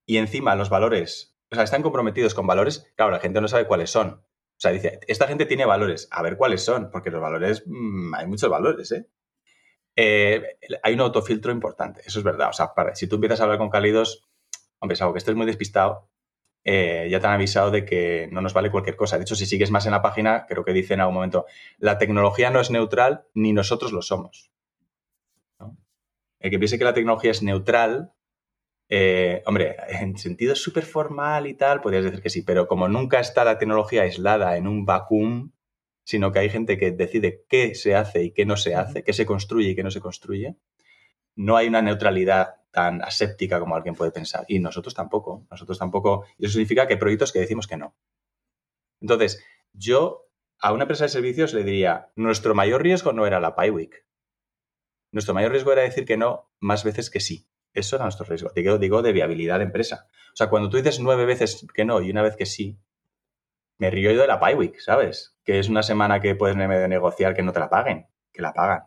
Y 0.05 0.17
encima 0.17 0.55
los 0.55 0.69
valores, 0.69 1.37
o 1.51 1.55
sea, 1.55 1.63
están 1.63 1.83
comprometidos 1.83 2.33
con 2.33 2.47
valores, 2.47 2.91
claro, 2.95 3.11
la 3.11 3.19
gente 3.19 3.41
no 3.41 3.47
sabe 3.47 3.67
cuáles 3.67 3.91
son. 3.91 4.09
O 4.09 4.59
sea, 4.59 4.71
dice, 4.71 4.99
esta 5.07 5.27
gente 5.27 5.45
tiene 5.45 5.65
valores, 5.65 6.07
a 6.09 6.23
ver 6.23 6.37
cuáles 6.37 6.63
son, 6.63 6.89
porque 6.89 7.11
los 7.11 7.21
valores, 7.21 7.63
mm, 7.67 8.15
hay 8.15 8.25
muchos 8.25 8.49
valores, 8.49 8.91
¿eh? 8.91 9.07
¿eh? 9.95 10.57
Hay 10.81 10.93
un 10.93 11.01
autofiltro 11.01 11.51
importante, 11.51 12.01
eso 12.05 12.19
es 12.19 12.25
verdad. 12.25 12.49
O 12.49 12.53
sea, 12.53 12.73
si 12.95 13.07
tú 13.07 13.15
empiezas 13.15 13.39
a 13.39 13.43
hablar 13.43 13.59
con 13.59 13.69
cálidos, 13.69 14.27
hombre, 14.79 14.95
es 14.95 15.01
algo 15.01 15.13
que 15.13 15.19
estés 15.19 15.35
muy 15.35 15.45
despistado, 15.45 16.09
eh, 16.63 17.07
ya 17.09 17.19
te 17.19 17.27
han 17.27 17.33
avisado 17.33 17.71
de 17.71 17.85
que 17.85 18.27
no 18.31 18.41
nos 18.41 18.53
vale 18.53 18.71
cualquier 18.71 18.95
cosa. 18.95 19.17
De 19.17 19.23
hecho, 19.23 19.35
si 19.35 19.45
sigues 19.45 19.71
más 19.71 19.85
en 19.85 19.91
la 19.91 20.01
página, 20.01 20.45
creo 20.47 20.65
que 20.65 20.73
dice 20.73 20.95
en 20.95 21.01
algún 21.01 21.15
momento, 21.15 21.45
la 21.77 21.97
tecnología 21.97 22.49
no 22.49 22.59
es 22.59 22.71
neutral, 22.71 23.25
ni 23.33 23.53
nosotros 23.53 23.91
lo 23.91 24.01
somos. 24.01 24.51
El 26.39 26.51
que 26.51 26.59
piense 26.59 26.77
que 26.77 26.83
la 26.83 26.93
tecnología 26.93 27.31
es 27.31 27.41
neutral, 27.41 28.13
eh, 28.89 29.43
hombre, 29.45 29.75
en 29.89 30.17
sentido 30.17 30.55
súper 30.55 30.85
formal 30.85 31.47
y 31.47 31.53
tal, 31.55 31.81
podrías 31.81 32.05
decir 32.05 32.21
que 32.21 32.29
sí, 32.29 32.41
pero 32.41 32.67
como 32.67 32.87
nunca 32.87 33.19
está 33.19 33.43
la 33.43 33.57
tecnología 33.57 34.03
aislada 34.03 34.55
en 34.57 34.67
un 34.67 34.85
vacuum, 34.85 35.51
sino 36.05 36.31
que 36.31 36.39
hay 36.39 36.49
gente 36.49 36.77
que 36.77 36.91
decide 36.91 37.43
qué 37.49 37.75
se 37.75 37.95
hace 37.95 38.23
y 38.23 38.31
qué 38.31 38.45
no 38.45 38.55
se 38.55 38.75
hace, 38.75 39.03
qué 39.03 39.11
se 39.11 39.25
construye 39.25 39.71
y 39.71 39.75
qué 39.75 39.83
no 39.83 39.91
se 39.91 39.99
construye, 39.99 40.55
no 41.35 41.57
hay 41.57 41.67
una 41.67 41.81
neutralidad 41.81 42.55
tan 42.71 43.01
aséptica 43.01 43.59
como 43.59 43.75
alguien 43.75 43.95
puede 43.95 44.11
pensar. 44.11 44.45
Y 44.47 44.59
nosotros 44.59 44.93
tampoco, 44.93 45.45
nosotros 45.51 45.77
tampoco. 45.77 46.25
Y 46.37 46.45
eso 46.45 46.53
significa 46.53 46.87
que 46.87 46.93
hay 46.93 46.99
proyectos 46.99 47.33
que 47.33 47.39
decimos 47.39 47.67
que 47.67 47.77
no. 47.77 47.95
Entonces, 49.01 49.43
yo 49.73 50.29
a 50.59 50.71
una 50.71 50.83
empresa 50.83 51.03
de 51.03 51.09
servicios 51.09 51.53
le 51.53 51.63
diría, 51.63 52.09
nuestro 52.15 52.55
mayor 52.55 52.81
riesgo 52.81 53.13
no 53.13 53.27
era 53.27 53.39
la 53.39 53.55
PyWeek, 53.55 54.06
nuestro 55.17 55.33
mayor 55.33 55.51
riesgo 55.51 55.71
era 55.71 55.81
decir 55.81 56.05
que 56.05 56.15
no 56.15 56.51
más 56.59 56.83
veces 56.83 57.09
que 57.09 57.19
sí. 57.19 57.49
Eso 57.73 57.95
era 57.95 58.05
nuestro 58.05 58.25
riesgo. 58.25 58.51
Digo, 58.55 58.77
digo 58.77 59.01
de 59.01 59.13
viabilidad 59.13 59.57
de 59.57 59.65
empresa. 59.65 60.07
O 60.31 60.35
sea, 60.35 60.47
cuando 60.47 60.69
tú 60.69 60.77
dices 60.77 60.99
nueve 60.99 61.25
veces 61.25 61.65
que 61.73 61.85
no 61.85 62.01
y 62.01 62.11
una 62.11 62.21
vez 62.21 62.35
que 62.35 62.45
sí, 62.45 62.79
me 63.79 63.89
río 63.89 64.11
yo 64.11 64.21
de 64.21 64.27
la 64.27 64.39
PyWeek, 64.39 64.79
¿sabes? 64.79 65.35
Que 65.43 65.57
es 65.57 65.69
una 65.69 65.81
semana 65.81 66.19
que 66.19 66.35
puedes 66.35 66.55
negociar 66.55 67.33
que 67.33 67.41
no 67.41 67.51
te 67.51 67.59
la 67.59 67.69
paguen, 67.69 68.07
que 68.31 68.43
la 68.43 68.53
pagan. 68.53 68.83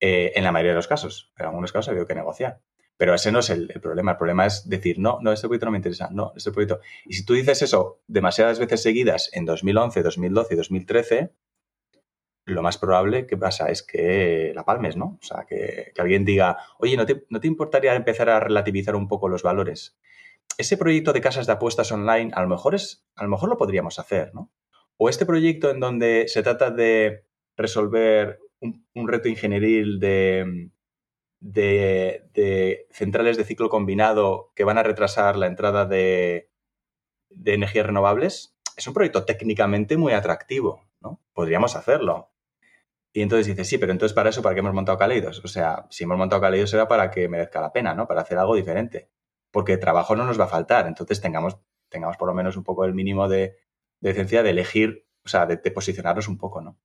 Eh, 0.00 0.32
en 0.34 0.42
la 0.42 0.50
mayoría 0.50 0.72
de 0.72 0.76
los 0.76 0.88
casos. 0.88 1.32
En 1.38 1.46
algunos 1.46 1.70
casos 1.70 1.88
ha 1.88 1.90
habido 1.92 2.06
que 2.06 2.16
negociar. 2.16 2.60
Pero 2.96 3.14
ese 3.14 3.30
no 3.30 3.38
es 3.38 3.50
el, 3.50 3.70
el, 3.72 3.80
problema. 3.80 4.12
El 4.12 4.16
problema 4.16 4.46
es 4.46 4.68
decir, 4.68 4.98
no, 4.98 5.18
no, 5.22 5.32
este 5.32 5.46
proyecto 5.46 5.66
no 5.66 5.72
me 5.72 5.78
interesa, 5.78 6.08
no, 6.10 6.32
este 6.34 6.50
proyecto. 6.50 6.80
Y 7.04 7.14
si 7.14 7.24
tú 7.24 7.34
dices 7.34 7.62
eso 7.62 8.02
demasiadas 8.08 8.58
veces 8.58 8.82
seguidas 8.82 9.30
en 9.32 9.44
2011, 9.44 10.02
2012 10.02 10.54
y 10.54 10.56
2013, 10.56 11.34
lo 12.46 12.62
más 12.62 12.78
probable 12.78 13.26
que 13.26 13.36
pasa 13.36 13.70
es 13.70 13.82
que 13.82 14.52
la 14.54 14.64
palmes, 14.64 14.96
¿no? 14.96 15.18
O 15.20 15.24
sea, 15.24 15.44
que, 15.48 15.92
alguien 15.98 16.24
diga, 16.24 16.58
oye, 16.78 16.96
¿no 16.96 17.06
te, 17.06 17.24
¿no 17.30 17.40
te, 17.40 17.46
importaría 17.46 17.94
empezar 17.94 18.28
a 18.28 18.40
relativizar 18.40 18.96
un 18.96 19.08
poco 19.08 19.28
los 19.28 19.42
valores? 19.42 19.96
Ese 20.58 20.76
proyecto 20.76 21.12
de 21.12 21.20
casas 21.20 21.46
de 21.46 21.52
apuestas 21.52 21.90
online, 21.90 22.32
a 22.34 22.42
lo 22.42 22.48
mejor, 22.48 22.74
es, 22.74 23.04
a 23.16 23.24
lo, 23.24 23.30
mejor 23.30 23.48
lo 23.48 23.56
podríamos 23.56 23.98
hacer, 23.98 24.34
¿no? 24.34 24.50
O 24.96 25.08
este 25.08 25.26
proyecto 25.26 25.70
en 25.70 25.80
donde 25.80 26.28
se 26.28 26.42
trata 26.42 26.70
de 26.70 27.24
resolver 27.56 28.40
un, 28.60 29.08
reto 29.08 29.28
ingenieril 29.28 29.98
de, 29.98 30.70
de, 31.40 32.24
de, 32.32 32.86
centrales 32.90 33.36
de 33.36 33.44
ciclo 33.44 33.68
combinado 33.68 34.52
que 34.54 34.64
van 34.64 34.78
a 34.78 34.82
retrasar 34.82 35.36
la 35.36 35.46
entrada 35.46 35.86
de, 35.86 36.50
de 37.30 37.54
energías 37.54 37.86
renovables, 37.86 38.56
es 38.76 38.86
un 38.86 38.94
proyecto 38.94 39.24
técnicamente 39.24 39.96
muy 39.96 40.12
atractivo, 40.12 40.84
¿no? 41.00 41.20
Podríamos 41.32 41.76
hacerlo. 41.76 42.33
Y 43.16 43.22
entonces 43.22 43.46
dices, 43.46 43.68
sí, 43.68 43.78
pero 43.78 43.92
entonces 43.92 44.12
para 44.12 44.30
eso, 44.30 44.42
¿para 44.42 44.56
qué 44.56 44.58
hemos 44.58 44.74
montado 44.74 44.98
Kaleidos? 44.98 45.40
O 45.44 45.46
sea, 45.46 45.86
si 45.88 46.02
hemos 46.02 46.18
montado 46.18 46.42
Kaleidos 46.42 46.70
será 46.70 46.88
para 46.88 47.12
que 47.12 47.28
merezca 47.28 47.60
la 47.60 47.72
pena, 47.72 47.94
¿no? 47.94 48.08
Para 48.08 48.22
hacer 48.22 48.36
algo 48.38 48.56
diferente. 48.56 49.08
Porque 49.52 49.76
trabajo 49.76 50.16
no 50.16 50.24
nos 50.24 50.38
va 50.38 50.46
a 50.46 50.48
faltar. 50.48 50.88
Entonces 50.88 51.20
tengamos, 51.20 51.56
tengamos 51.88 52.16
por 52.16 52.26
lo 52.26 52.34
menos 52.34 52.56
un 52.56 52.64
poco 52.64 52.84
el 52.84 52.92
mínimo 52.92 53.28
de, 53.28 53.56
de 54.00 54.08
decencia 54.10 54.42
de 54.42 54.50
elegir, 54.50 55.06
o 55.24 55.28
sea, 55.28 55.46
de, 55.46 55.56
posicionarnos 55.70 56.26
un 56.26 56.38
poco, 56.38 56.60
¿no? 56.60 56.76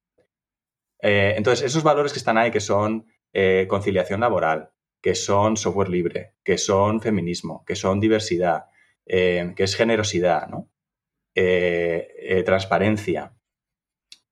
Eh, 1.01 1.33
entonces, 1.35 1.65
esos 1.65 1.81
valores 1.81 2.13
que 2.13 2.19
están 2.19 2.37
ahí, 2.37 2.51
que 2.51 2.59
son 2.59 3.07
eh, 3.33 3.65
conciliación 3.67 4.19
laboral, 4.19 4.69
que 5.01 5.15
son 5.15 5.57
software 5.57 5.89
libre, 5.89 6.35
que 6.43 6.59
son 6.59 7.01
feminismo, 7.01 7.65
que 7.65 7.75
son 7.75 7.99
diversidad, 7.99 8.65
eh, 9.07 9.53
que 9.55 9.63
es 9.63 9.75
generosidad, 9.75 10.47
¿no? 10.47 10.69
transparencia, 12.45 13.33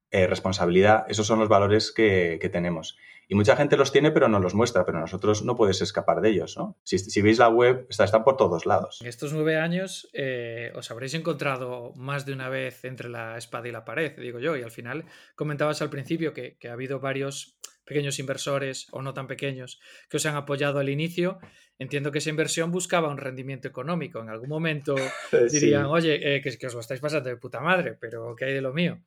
eh, 0.10 0.26
responsabilidad, 0.26 1.06
esos 1.10 1.28
son 1.28 1.40
los 1.40 1.50
valores 1.50 1.92
que, 1.92 2.40
tenemos. 2.52 2.98
Y 3.28 3.36
mucha 3.36 3.58
gente 3.58 3.76
los 3.76 3.92
tiene, 3.92 4.12
pero 4.12 4.30
no 4.30 4.40
los 4.40 4.56
muestra, 4.56 4.86
pero 4.86 5.02
nosotros 5.02 5.44
no 5.44 5.58
puedes 5.58 5.82
escapar 5.82 6.22
de 6.22 6.30
ellos, 6.30 6.56
¿no? 6.56 6.78
Si, 6.84 7.22
veis 7.22 7.40
la 7.40 7.50
web, 7.50 7.86
están 7.90 8.24
por 8.24 8.38
todos 8.38 8.66
lados. 8.66 9.02
En 9.02 9.08
estos 9.08 9.34
nueve 9.34 9.58
años 9.58 10.10
eh, 10.14 10.72
os 10.76 10.90
habréis 10.92 11.14
encontrado 11.14 11.92
más 11.98 12.26
de 12.26 12.32
una 12.32 12.48
vez 12.48 12.86
entre 12.86 13.10
la 13.10 13.38
espada 13.38 13.68
y 13.68 13.74
la 13.74 13.84
pared, 13.84 14.18
digo 14.18 14.40
yo, 14.40 14.56
y 14.56 14.64
al 14.64 14.72
final 14.72 15.04
comentabas 15.36 15.82
al 15.82 15.90
principio 15.90 16.34
que, 16.34 16.58
ha 16.70 16.72
habido 16.72 17.02
varios 17.02 17.60
pequeños 17.84 18.18
inversores 18.20 18.88
o 18.92 19.02
no 19.02 19.14
tan 19.14 19.28
pequeños 19.28 19.82
que 20.10 20.18
os 20.18 20.26
han 20.26 20.38
apoyado 20.38 20.80
al 20.80 20.88
inicio. 20.88 21.40
Entiendo 21.80 22.14
que 22.14 22.20
esa 22.20 22.30
inversión 22.30 22.72
buscaba 22.72 23.10
un 23.10 23.18
rendimiento 23.18 23.68
económico. 23.68 24.22
En 24.22 24.30
algún 24.30 24.50
momento 24.50 24.96
dirían, 25.52 25.86
oye, 25.88 26.38
eh, 26.38 26.42
que, 26.42 26.58
que 26.58 26.68
os 26.68 26.74
lo 26.74 26.80
estáis 26.80 27.02
pasando 27.02 27.30
de 27.30 27.36
puta 27.36 27.60
madre, 27.60 27.98
pero 28.00 28.38
¿qué 28.38 28.46
hay 28.46 28.54
de 28.54 28.62
lo 28.62 28.74
mío? 28.74 29.02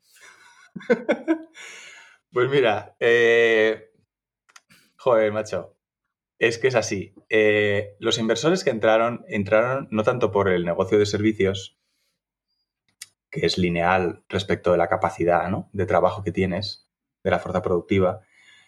pues 2.32 2.50
mira, 2.50 2.96
eh, 3.00 3.90
joder, 4.96 5.32
macho, 5.32 5.76
es 6.38 6.58
que 6.58 6.68
es 6.68 6.74
así. 6.74 7.14
Eh, 7.28 7.96
los 8.00 8.18
inversores 8.18 8.64
que 8.64 8.70
entraron, 8.70 9.24
entraron 9.28 9.88
no 9.90 10.02
tanto 10.02 10.32
por 10.32 10.48
el 10.48 10.64
negocio 10.64 10.98
de 10.98 11.06
servicios, 11.06 11.78
que 13.30 13.46
es 13.46 13.58
lineal 13.58 14.24
respecto 14.28 14.72
de 14.72 14.78
la 14.78 14.88
capacidad 14.88 15.48
de 15.72 15.86
trabajo 15.86 16.24
que 16.24 16.32
tienes, 16.32 16.88
de 17.22 17.30
la 17.30 17.38
fuerza 17.38 17.62
productiva, 17.62 18.22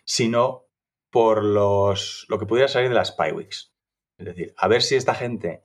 sino 0.05 0.67
por 1.11 1.43
los, 1.43 2.27
lo 2.29 2.38
que 2.38 2.47
pudiera 2.47 2.69
salir 2.69 2.91
de 2.91 2.95
las 2.95 3.12
PyWeeks. 3.12 3.75
Es 4.19 4.27
decir, 4.27 4.55
a 4.57 4.69
ver 4.69 4.83
si 4.83 4.95
esta 4.95 5.15
gente 5.15 5.65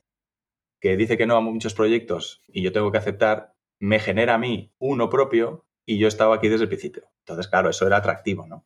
que 0.80 0.98
dice 0.98 1.18
que 1.18 1.28
no 1.28 1.36
a 1.36 1.42
muchos 1.42 1.74
proyectos 1.74 2.42
y 2.48 2.64
yo 2.64 2.72
tengo 2.72 2.92
que 2.92 2.98
aceptar, 2.98 3.56
me 3.80 4.00
genera 4.00 4.36
a 4.36 4.40
mí 4.40 4.74
uno 4.80 5.10
propio 5.10 5.67
y 5.88 5.98
yo 5.98 6.10
estaba 6.10 6.36
aquí 6.36 6.50
desde 6.50 6.64
el 6.64 6.70
principio. 6.70 7.10
Entonces, 7.20 7.48
claro, 7.48 7.70
eso 7.70 7.88
era 7.88 7.98
atractivo, 7.98 8.46
¿no? 8.46 8.66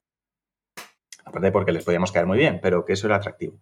Aparte 1.23 1.51
porque 1.51 1.71
les 1.71 1.85
podíamos 1.85 2.11
caer 2.11 2.25
muy 2.25 2.39
bien, 2.39 2.59
pero 2.61 2.83
que 2.83 2.93
eso 2.93 3.05
era 3.05 3.17
atractivo. 3.17 3.61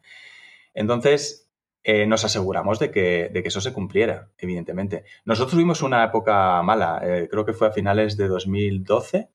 Entonces, 0.74 1.52
eh, 1.84 2.08
nos 2.08 2.24
aseguramos 2.24 2.80
de 2.80 2.90
que, 2.90 3.30
de 3.34 3.44
que, 3.44 3.50
eso 3.50 3.60
se 3.60 3.74
cumpliera, 3.74 4.30
evidentemente. 4.38 5.04
Nosotros 5.26 5.52
tuvimos 5.52 5.82
una 5.82 6.06
época 6.06 6.62
mala, 6.64 7.02
eh, 7.04 7.28
creo 7.30 7.46
que 7.46 7.52
fue 7.52 7.68
a 7.68 7.72
finales 7.72 8.16
de 8.16 8.30
2012, 8.30 9.30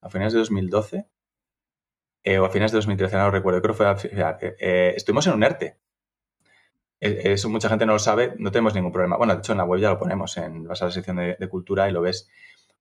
a 0.00 0.08
finales 0.08 0.32
de 0.32 0.38
2012, 0.38 1.06
eh, 2.24 2.38
o 2.38 2.46
a 2.46 2.50
finales 2.50 2.72
de 2.72 2.78
2013, 2.78 3.16
no 3.16 3.30
recuerdo, 3.30 3.60
creo 3.60 3.74
que 3.74 3.84
fue 3.84 4.94
estuvimos 4.96 5.26
en 5.26 5.34
un 5.34 5.42
ERTE. 5.44 5.76
Eso 6.98 7.50
mucha 7.50 7.68
gente 7.68 7.84
no 7.84 7.92
lo 7.92 7.98
sabe, 7.98 8.34
no 8.38 8.50
tenemos 8.50 8.74
ningún 8.74 8.92
problema. 8.92 9.18
Bueno, 9.18 9.34
de 9.34 9.40
hecho 9.40 9.52
en 9.52 9.58
la 9.58 9.64
web 9.64 9.80
ya 9.80 9.90
lo 9.90 9.98
ponemos, 9.98 10.38
en, 10.38 10.64
vas 10.64 10.80
a 10.80 10.86
la 10.86 10.90
sección 10.90 11.16
de 11.16 11.48
cultura 11.50 11.88
y 11.88 11.92
lo 11.92 12.00
ves 12.00 12.30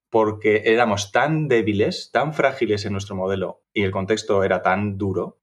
porque 0.10 0.64
éramos 0.66 1.12
tan 1.12 1.48
débiles, 1.48 2.12
tan 2.12 2.34
frágiles 2.34 2.86
en 2.86 2.94
nuestro 2.94 3.16
modelo 3.16 3.64
y 3.74 3.84
el 3.84 3.92
contexto 3.92 4.44
era 4.44 4.62
tan 4.62 4.98
duro, 4.98 5.40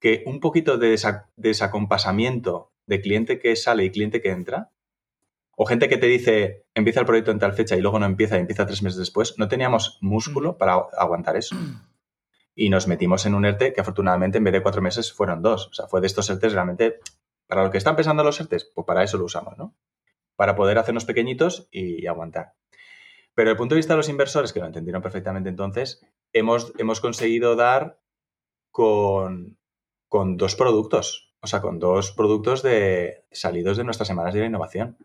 que 0.00 0.24
un 0.26 0.40
poquito 0.40 0.78
de 0.78 0.98
desacompasamiento 1.36 2.72
de 2.86 3.00
cliente 3.00 3.38
que 3.38 3.54
sale 3.54 3.84
y 3.84 3.90
cliente 3.90 4.20
que 4.20 4.30
entra, 4.30 4.70
o 5.56 5.66
gente 5.66 5.88
que 5.88 5.98
te 5.98 6.06
dice 6.06 6.64
empieza 6.74 7.00
el 7.00 7.06
proyecto 7.06 7.30
en 7.30 7.38
tal 7.38 7.52
fecha 7.52 7.76
y 7.76 7.80
luego 7.80 7.98
no 7.98 8.06
empieza 8.06 8.36
y 8.36 8.40
empieza 8.40 8.66
tres 8.66 8.82
meses 8.82 8.98
después, 8.98 9.38
no 9.38 9.48
teníamos 9.48 9.98
músculo 10.00 10.52
mm. 10.52 10.58
para 10.58 10.74
aguantar 10.98 11.36
eso. 11.36 11.56
Y 12.54 12.68
nos 12.68 12.88
metimos 12.88 13.24
en 13.26 13.34
un 13.34 13.44
ERTE 13.44 13.72
que 13.72 13.80
afortunadamente 13.80 14.38
en 14.38 14.44
vez 14.44 14.52
de 14.52 14.62
cuatro 14.62 14.82
meses 14.82 15.12
fueron 15.12 15.40
dos. 15.40 15.68
O 15.68 15.72
sea, 15.72 15.86
fue 15.86 16.00
de 16.00 16.06
estos 16.06 16.28
ERTEs 16.28 16.52
realmente, 16.52 17.00
para 17.46 17.62
lo 17.62 17.70
que 17.70 17.78
están 17.78 17.96
pensando 17.96 18.24
los 18.24 18.40
ERTEs, 18.40 18.70
pues 18.74 18.86
para 18.86 19.02
eso 19.02 19.16
lo 19.16 19.24
usamos, 19.24 19.56
¿no? 19.56 19.74
Para 20.36 20.54
poder 20.54 20.78
hacernos 20.78 21.04
pequeñitos 21.04 21.68
y 21.70 22.06
aguantar. 22.06 22.54
Pero 23.34 23.46
desde 23.46 23.52
el 23.52 23.58
punto 23.58 23.74
de 23.74 23.78
vista 23.78 23.94
de 23.94 23.98
los 23.98 24.08
inversores, 24.08 24.52
que 24.52 24.60
lo 24.60 24.66
entendieron 24.66 25.02
perfectamente 25.02 25.48
entonces, 25.48 26.04
hemos, 26.32 26.72
hemos 26.78 27.00
conseguido 27.00 27.56
dar 27.56 28.00
con, 28.70 29.56
dos 30.10 30.54
productos, 30.56 31.34
o 31.40 31.46
sea, 31.46 31.60
con 31.60 31.78
dos 31.78 32.12
productos 32.12 32.62
de, 32.62 33.24
salidos 33.30 33.76
de 33.76 33.84
nuestras 33.84 34.08
semanas 34.08 34.34
de 34.34 34.40
la 34.40 34.46
innovación. 34.46 34.98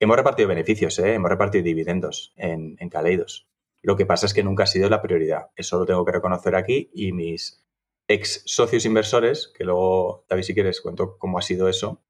Hemos 0.00 0.16
repartido 0.16 0.48
beneficios, 0.48 0.98
¿eh? 1.00 1.14
hemos 1.14 1.30
repartido 1.30 1.64
dividendos 1.64 2.32
en, 2.36 2.76
en 2.78 2.88
Caleidos. 2.88 3.48
Lo 3.82 3.96
que 3.96 4.06
pasa 4.06 4.26
es 4.26 4.34
que 4.34 4.44
nunca 4.44 4.64
ha 4.64 4.66
sido 4.66 4.88
la 4.88 5.02
prioridad. 5.02 5.50
Eso 5.56 5.78
lo 5.78 5.86
tengo 5.86 6.04
que 6.04 6.12
reconocer 6.12 6.54
aquí 6.54 6.90
y 6.94 7.12
mis 7.12 7.64
ex 8.08 8.42
socios 8.46 8.84
inversores, 8.84 9.52
que 9.56 9.64
luego, 9.64 10.24
David, 10.28 10.42
si 10.42 10.54
quieres, 10.54 10.80
cuento 10.80 11.18
cómo 11.18 11.38
ha 11.38 11.42
sido 11.42 11.68
eso, 11.68 12.02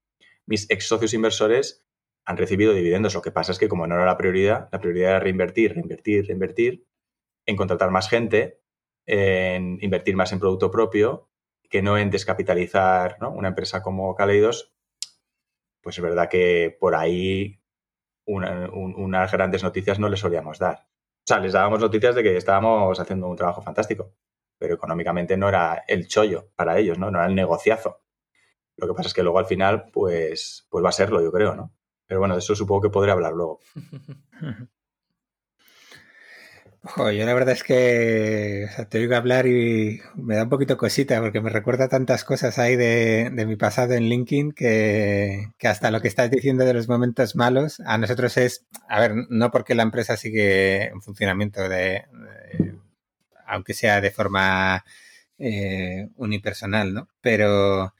mis 0.45 0.69
ex 0.69 0.87
socios 0.87 1.13
inversores 1.13 1.85
han 2.29 2.37
recibido 2.37 2.73
dividendos. 2.73 3.15
Lo 3.15 3.23
que 3.23 3.31
pasa 3.31 3.51
es 3.51 3.57
que 3.57 3.67
como 3.67 3.87
no 3.87 3.95
era 3.95 4.05
la 4.05 4.15
prioridad, 4.15 4.69
la 4.71 4.79
prioridad 4.79 5.09
era 5.09 5.19
reinvertir, 5.19 5.73
reinvertir, 5.73 6.27
reinvertir, 6.27 6.85
en 7.47 7.55
contratar 7.55 7.89
más 7.89 8.07
gente, 8.07 8.61
en 9.07 9.79
invertir 9.81 10.15
más 10.15 10.31
en 10.31 10.39
producto 10.39 10.69
propio, 10.69 11.27
que 11.71 11.81
no 11.81 11.97
en 11.97 12.11
descapitalizar 12.11 13.17
una 13.19 13.47
empresa 13.47 13.81
como 13.81 14.13
Kaleidos, 14.13 14.75
pues 15.81 15.97
es 15.97 16.03
verdad 16.03 16.29
que 16.29 16.77
por 16.79 16.93
ahí 16.93 17.63
unas 18.25 19.31
grandes 19.31 19.63
noticias 19.63 19.97
no 19.97 20.07
les 20.07 20.19
solíamos 20.19 20.59
dar. 20.59 20.85
O 20.85 21.25
sea, 21.25 21.39
les 21.39 21.53
dábamos 21.53 21.79
noticias 21.79 22.13
de 22.13 22.21
que 22.21 22.37
estábamos 22.37 22.99
haciendo 22.99 23.27
un 23.27 23.37
trabajo 23.37 23.63
fantástico, 23.63 24.13
pero 24.59 24.75
económicamente 24.75 25.35
no 25.35 25.49
era 25.49 25.83
el 25.87 26.07
chollo 26.07 26.51
para 26.55 26.77
ellos, 26.77 26.99
¿no? 26.99 27.09
No 27.09 27.17
era 27.17 27.27
el 27.27 27.33
negociazo. 27.33 28.03
Lo 28.77 28.87
que 28.87 28.93
pasa 28.93 29.07
es 29.07 29.15
que 29.15 29.23
luego 29.23 29.39
al 29.39 29.47
final, 29.47 29.89
pues, 29.91 30.67
pues 30.69 30.85
va 30.85 30.89
a 30.89 30.91
serlo, 30.91 31.23
yo 31.23 31.31
creo, 31.31 31.55
¿no? 31.55 31.73
Pero 32.09 32.21
bueno, 32.21 32.33
de 32.33 32.39
eso 32.39 32.55
supongo 32.55 32.81
que 32.81 32.89
podré 32.89 33.11
hablar 33.11 33.33
luego. 33.33 33.59
yo 36.97 37.25
la 37.25 37.33
verdad 37.35 37.53
es 37.53 37.61
que 37.61 38.67
te 38.89 38.97
oigo 38.97 39.15
hablar 39.15 39.45
y 39.45 40.01
me 40.15 40.35
da 40.35 40.43
un 40.43 40.49
poquito 40.49 40.75
cosita 40.75 41.21
porque 41.21 41.39
me 41.39 41.51
recuerda 41.51 41.87
tantas 41.87 42.23
cosas 42.23 42.57
ahí 42.57 42.75
de, 42.75 43.29
mi 43.45 43.55
pasado 43.57 43.93
en 43.93 44.05
LinkedIn 44.09 44.53
que, 44.53 45.51
hasta 45.61 45.91
lo 45.91 46.01
que 46.01 46.07
estás 46.07 46.31
diciendo 46.31 46.65
de 46.65 46.73
los 46.73 46.89
momentos 46.89 47.35
malos 47.35 47.79
a 47.81 47.99
nosotros 47.99 48.37
es, 48.37 48.65
a 48.87 48.99
ver, 48.99 49.13
no 49.29 49.51
porque 49.51 49.75
la 49.75 49.83
empresa 49.83 50.17
sigue 50.17 50.87
en 50.87 51.03
funcionamiento 51.03 51.69
de, 51.69 52.05
aunque 53.45 53.75
sea 53.75 54.01
de 54.01 54.09
forma 54.09 54.83
eh, 55.37 56.09
unipersonal, 56.15 56.91
¿no? 56.91 57.09
Pero 57.21 57.93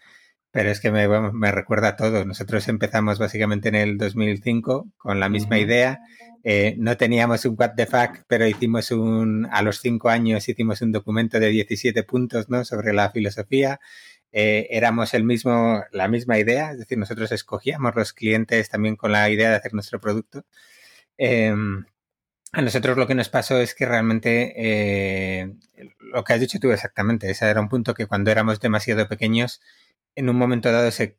pero 0.51 0.71
es 0.71 0.79
que 0.79 0.91
me, 0.91 1.07
me, 1.31 1.51
recuerda 1.51 1.89
a 1.89 1.95
todo. 1.95 2.25
Nosotros 2.25 2.67
empezamos 2.67 3.19
básicamente 3.19 3.69
en 3.69 3.75
el 3.75 3.97
2005 3.97 4.88
con 4.97 5.19
la 5.19 5.29
misma 5.29 5.59
idea. 5.59 5.99
Eh, 6.43 6.75
no 6.77 6.97
teníamos 6.97 7.45
un 7.45 7.55
what 7.57 7.71
the 7.75 7.85
fuck, 7.85 8.23
pero 8.27 8.47
hicimos 8.47 8.91
un, 8.91 9.47
a 9.51 9.62
los 9.62 9.79
cinco 9.79 10.09
años 10.09 10.47
hicimos 10.47 10.81
un 10.81 10.91
documento 10.91 11.39
de 11.39 11.49
17 11.49 12.03
puntos, 12.03 12.49
¿no? 12.49 12.65
Sobre 12.65 12.93
la 12.93 13.12
filosofía. 13.12 13.79
Eh, 14.31 14.67
éramos 14.71 15.13
el 15.13 15.23
mismo, 15.23 15.83
la 15.91 16.07
misma 16.07 16.38
idea, 16.38 16.71
es 16.71 16.79
decir, 16.79 16.97
nosotros 16.97 17.31
escogíamos 17.31 17.95
los 17.95 18.13
clientes 18.13 18.69
también 18.69 18.95
con 18.95 19.12
la 19.12 19.29
idea 19.29 19.49
de 19.49 19.55
hacer 19.55 19.73
nuestro 19.73 19.99
producto. 19.99 20.45
Em, 21.17 21.85
a 22.51 22.62
nosotros 22.62 22.97
lo 22.97 23.07
que 23.07 23.15
nos 23.15 23.29
pasó 23.29 23.59
es 23.59 23.75
que 23.75 23.85
realmente 23.85 24.53
eh, 24.57 25.53
lo 25.99 26.23
que 26.23 26.33
has 26.33 26.39
dicho 26.39 26.59
tú 26.59 26.71
exactamente, 26.71 27.29
ese 27.29 27.45
era 27.45 27.62
un 27.62 27.69
punto 27.69 27.93
que 27.93 28.07
cuando 28.07 28.31
éramos 28.31 28.59
demasiado 28.59 29.07
pequeños 29.07 29.62
en 30.19 30.29
un 30.29 30.36
momento 30.36 30.69
dado 30.71 30.91
se, 30.91 31.17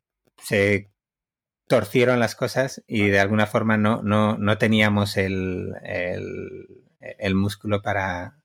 torcieron 1.67 2.19
las 2.19 2.35
cosas 2.35 2.83
y 2.85 3.07
de 3.07 3.19
alguna 3.19 3.47
forma 3.47 3.75
no, 3.77 4.03
no, 4.03 4.57
teníamos 4.59 5.17
el, 5.17 5.73
el, 6.99 7.35
músculo 7.35 7.81
para, 7.81 8.37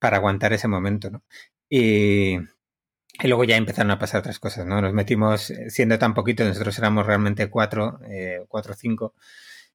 para, 0.00 0.16
aguantar 0.16 0.52
ese 0.52 0.66
momento, 0.66 1.10
¿no? 1.10 1.22
Y, 1.68 2.38
y, 2.38 3.28
luego 3.28 3.44
ya 3.44 3.56
empezaron 3.56 3.92
a 3.92 4.00
pasar 4.00 4.20
otras 4.20 4.40
cosas, 4.40 4.66
¿no? 4.66 4.80
Nos 4.80 4.92
metimos, 4.94 5.52
siendo 5.68 5.98
tan 5.98 6.14
poquito, 6.14 6.42
nosotros 6.44 6.76
éramos 6.78 7.06
realmente 7.06 7.48
cuatro, 7.48 8.00
eh, 8.08 8.44
cuatro 8.48 8.72
o 8.72 8.76
cinco, 8.76 9.14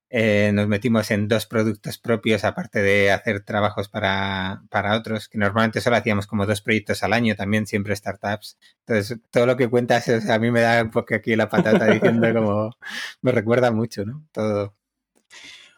eh, 0.08 0.52
nos 0.54 0.68
metimos 0.68 1.10
en 1.10 1.26
dos 1.26 1.46
productos 1.46 1.98
propios, 1.98 2.44
aparte 2.44 2.80
de 2.80 3.10
hacer 3.10 3.44
trabajos 3.44 3.88
para, 3.88 4.62
otros, 4.96 5.28
que 5.28 5.38
normalmente 5.38 5.80
solo 5.80 5.96
hacíamos 5.96 6.26
como 6.26 6.46
dos 6.46 6.62
proyectos 6.62 7.02
al 7.02 7.12
año, 7.12 7.34
también 7.34 7.66
siempre 7.66 7.96
startups. 7.96 8.58
Entonces, 8.86 9.18
todo 9.30 9.46
lo 9.46 9.56
que 9.56 9.68
cuentas 9.68 10.08
a 10.28 10.38
mí 10.38 10.50
me 10.50 10.60
da 10.60 10.82
un 10.82 10.90
poco 10.90 11.14
aquí 11.14 11.34
la 11.34 11.48
patata 11.48 11.86
diciendo 11.86 12.32
como 12.32 12.70
me 13.22 13.32
recuerda 13.32 13.72
mucho, 13.72 14.04
¿no? 14.04 14.24
Todo. 14.32 14.76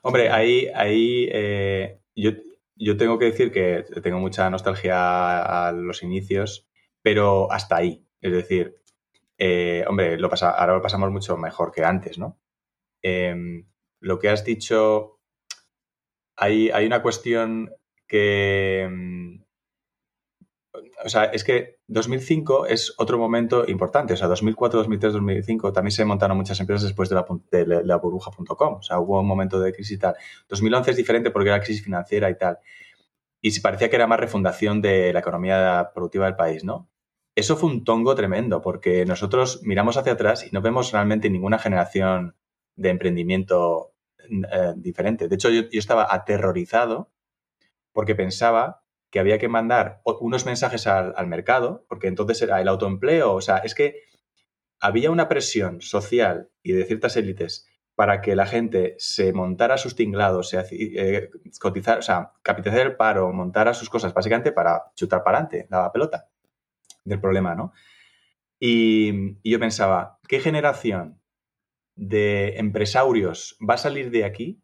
Hombre, 0.02 0.30
ahí, 0.30 0.68
ahí 0.74 1.28
eh, 1.32 2.00
yo, 2.14 2.32
yo 2.76 2.96
tengo 2.96 3.18
que 3.18 3.26
decir 3.26 3.50
que 3.50 3.84
tengo 4.02 4.18
mucha 4.18 4.48
nostalgia 4.50 5.68
a 5.68 5.72
los 5.72 6.02
inicios, 6.02 6.66
pero 7.02 7.50
hasta 7.50 7.76
ahí. 7.76 8.04
Es 8.20 8.32
decir, 8.32 8.76
eh, 9.38 9.84
hombre, 9.88 10.18
lo 10.18 10.28
pasa, 10.28 10.50
ahora 10.50 10.74
lo 10.74 10.82
pasamos 10.82 11.10
mucho 11.10 11.36
mejor 11.36 11.72
que 11.72 11.84
antes, 11.84 12.18
¿no? 12.18 12.38
Em, 13.02 13.64
lo 14.00 14.18
que 14.18 14.28
has 14.28 14.44
dicho, 14.44 15.20
hay, 16.36 16.70
hay 16.70 16.86
una 16.86 17.02
cuestión 17.02 17.70
que... 18.06 18.88
Mm, 18.90 19.48
o 21.04 21.08
sea, 21.08 21.24
es 21.24 21.44
que 21.44 21.78
2005 21.88 22.66
es 22.66 22.94
otro 22.98 23.18
momento 23.18 23.64
importante. 23.68 24.14
O 24.14 24.16
sea, 24.16 24.28
2004, 24.28 24.78
2003, 24.80 25.12
2005 25.12 25.72
también 25.72 25.92
se 25.92 26.04
montaron 26.04 26.36
muchas 26.36 26.60
empresas 26.60 26.84
después 26.84 27.08
de 27.08 27.16
la, 27.84 27.96
burbuja.com. 27.96 28.74
O 28.74 28.82
sea, 28.82 29.00
hubo 29.00 29.20
un 29.20 29.26
momento 29.26 29.60
de 29.60 29.72
crisis 29.72 29.96
y 29.96 29.98
tal. 29.98 30.14
2011 30.48 30.90
es 30.92 30.96
diferente 30.96 31.30
porque 31.30 31.48
era 31.48 31.60
crisis 31.60 31.82
financiera 31.82 32.30
y 32.30 32.36
tal. 32.36 32.58
y 33.40 33.58
parecía 33.60 33.88
que 33.90 33.96
era 33.96 34.06
más 34.06 34.20
refundación 34.20 34.82
de 34.82 35.12
la 35.12 35.20
economía 35.20 35.90
productiva 35.94 36.26
del 36.26 36.36
país, 36.36 36.64
¿no? 36.64 36.88
Eso 37.36 37.56
fue 37.56 37.70
un 37.70 37.84
tongo 37.84 38.14
tremendo, 38.16 38.60
porque 38.62 39.04
nosotros 39.06 39.60
miramos 39.62 39.96
hacia 39.96 40.14
atrás 40.14 40.44
y 40.44 40.50
no 40.50 40.60
vemos 40.60 40.90
realmente 40.92 41.30
ninguna 41.30 41.58
generación 41.58 42.34
de 42.78 42.90
emprendimiento 42.90 43.92
eh, 44.18 44.72
diferente. 44.76 45.28
De 45.28 45.34
hecho, 45.34 45.50
yo, 45.50 45.62
estaba 45.72 46.06
aterrorizado 46.10 47.10
porque 47.92 48.14
pensaba 48.14 48.84
que 49.10 49.18
había 49.18 49.38
que 49.38 49.48
mandar 49.48 50.00
unos 50.04 50.46
mensajes 50.46 50.86
al, 50.86 51.26
mercado, 51.26 51.84
porque 51.88 52.08
entonces 52.08 52.40
era 52.42 52.60
el 52.60 52.68
autoempleo, 52.68 53.34
o 53.34 53.40
sea, 53.40 53.58
es 53.58 53.74
que 53.74 54.02
había 54.80 55.10
una 55.10 55.28
presión 55.28 55.80
social 55.80 56.50
y 56.62 56.72
de 56.72 56.84
ciertas 56.84 57.16
élites 57.16 57.66
para 57.94 58.20
que 58.20 58.36
la 58.36 58.46
gente 58.46 58.94
se 58.98 59.32
montara 59.32 59.78
sus 59.78 59.96
tinglados, 59.96 60.50
se 60.50 60.62
eh, 60.70 61.30
cotizar, 61.58 61.98
o 61.98 62.02
sea, 62.02 62.32
capitalizar 62.42 62.86
el 62.86 62.96
paro, 62.96 63.32
montara 63.32 63.74
sus 63.74 63.90
cosas, 63.90 64.14
básicamente 64.14 64.52
para 64.52 64.92
chutar 64.94 65.24
para 65.24 65.38
adelante 65.38 65.66
la 65.70 65.90
pelota 65.90 66.28
del 67.04 67.20
problema, 67.20 67.54
¿no? 67.54 67.72
Y, 68.60 69.38
y, 69.42 69.50
yo 69.50 69.58
pensaba, 69.58 70.18
¿qué 70.28 70.40
generación 70.40 71.17
de 71.98 72.58
empresarios 72.58 73.58
va 73.60 73.74
a 73.74 73.78
salir 73.78 74.10
de 74.10 74.24
aquí 74.24 74.62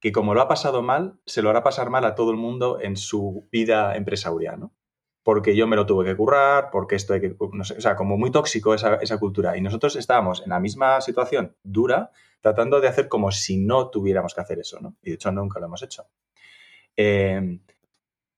que 0.00 0.12
como 0.12 0.34
lo 0.34 0.40
ha 0.40 0.48
pasado 0.48 0.82
mal, 0.82 1.20
se 1.26 1.42
lo 1.42 1.50
hará 1.50 1.62
pasar 1.62 1.88
mal 1.88 2.04
a 2.04 2.16
todo 2.16 2.32
el 2.32 2.36
mundo 2.36 2.80
en 2.80 2.96
su 2.96 3.48
vida 3.52 3.96
empresarial, 3.96 4.58
¿no? 4.58 4.74
porque 5.22 5.54
yo 5.54 5.66
me 5.66 5.76
lo 5.76 5.86
tuve 5.86 6.04
que 6.04 6.16
currar, 6.16 6.70
porque 6.70 6.96
esto 6.96 7.14
hay 7.14 7.20
que, 7.20 7.36
o 7.38 7.64
sea, 7.64 7.94
como 7.94 8.18
muy 8.18 8.30
tóxico 8.30 8.74
esa, 8.74 9.18
cultura. 9.18 9.56
Y 9.56 9.60
nosotros 9.60 9.94
estábamos 9.96 10.42
en 10.42 10.50
la 10.50 10.58
misma 10.58 11.00
situación 11.00 11.56
dura, 11.62 12.10
tratando 12.40 12.80
de 12.80 12.88
hacer 12.88 13.08
como 13.08 13.30
si 13.30 13.58
no 13.58 13.88
tuviéramos 13.90 14.34
que 14.34 14.40
hacer 14.40 14.58
eso, 14.58 14.80
¿no? 14.80 14.96
Y 15.00 15.10
de 15.10 15.14
hecho 15.14 15.30
nunca 15.30 15.60
lo 15.60 15.66
hemos 15.66 15.82
hecho. 15.82 16.06
Em, 16.96 17.60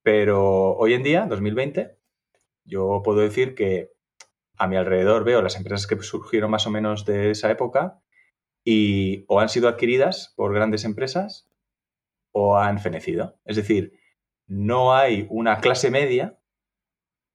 pero 0.03 0.77
hoy 0.77 0.93
en 0.93 1.03
día, 1.03 1.27
2020, 1.27 1.97
yo 2.65 3.01
puedo 3.03 3.21
decir 3.21 3.55
que 3.55 3.93
a 4.59 4.67
mi 4.69 4.77
alrededor 4.77 5.25
veo 5.25 5.41
las 5.41 5.57
empresas 5.57 5.87
que 5.87 6.01
surgieron 6.03 6.51
más 6.51 6.67
o 6.67 6.71
menos 6.71 7.07
de 7.07 7.31
esa 7.31 7.51
época 7.51 8.04
y 8.65 9.25
o 9.29 9.41
han 9.41 9.49
sido 9.49 9.69
adquiridas 9.69 10.33
por 10.37 10.55
grandes 10.55 10.85
empresas 10.85 11.49
o 12.33 12.57
han 12.57 12.79
fenecido. 12.81 13.39
Es 13.45 13.57
decir, 13.57 13.99
no 14.47 14.95
hay 14.95 15.27
una 15.31 15.61
clase 15.61 15.91
media 15.91 16.39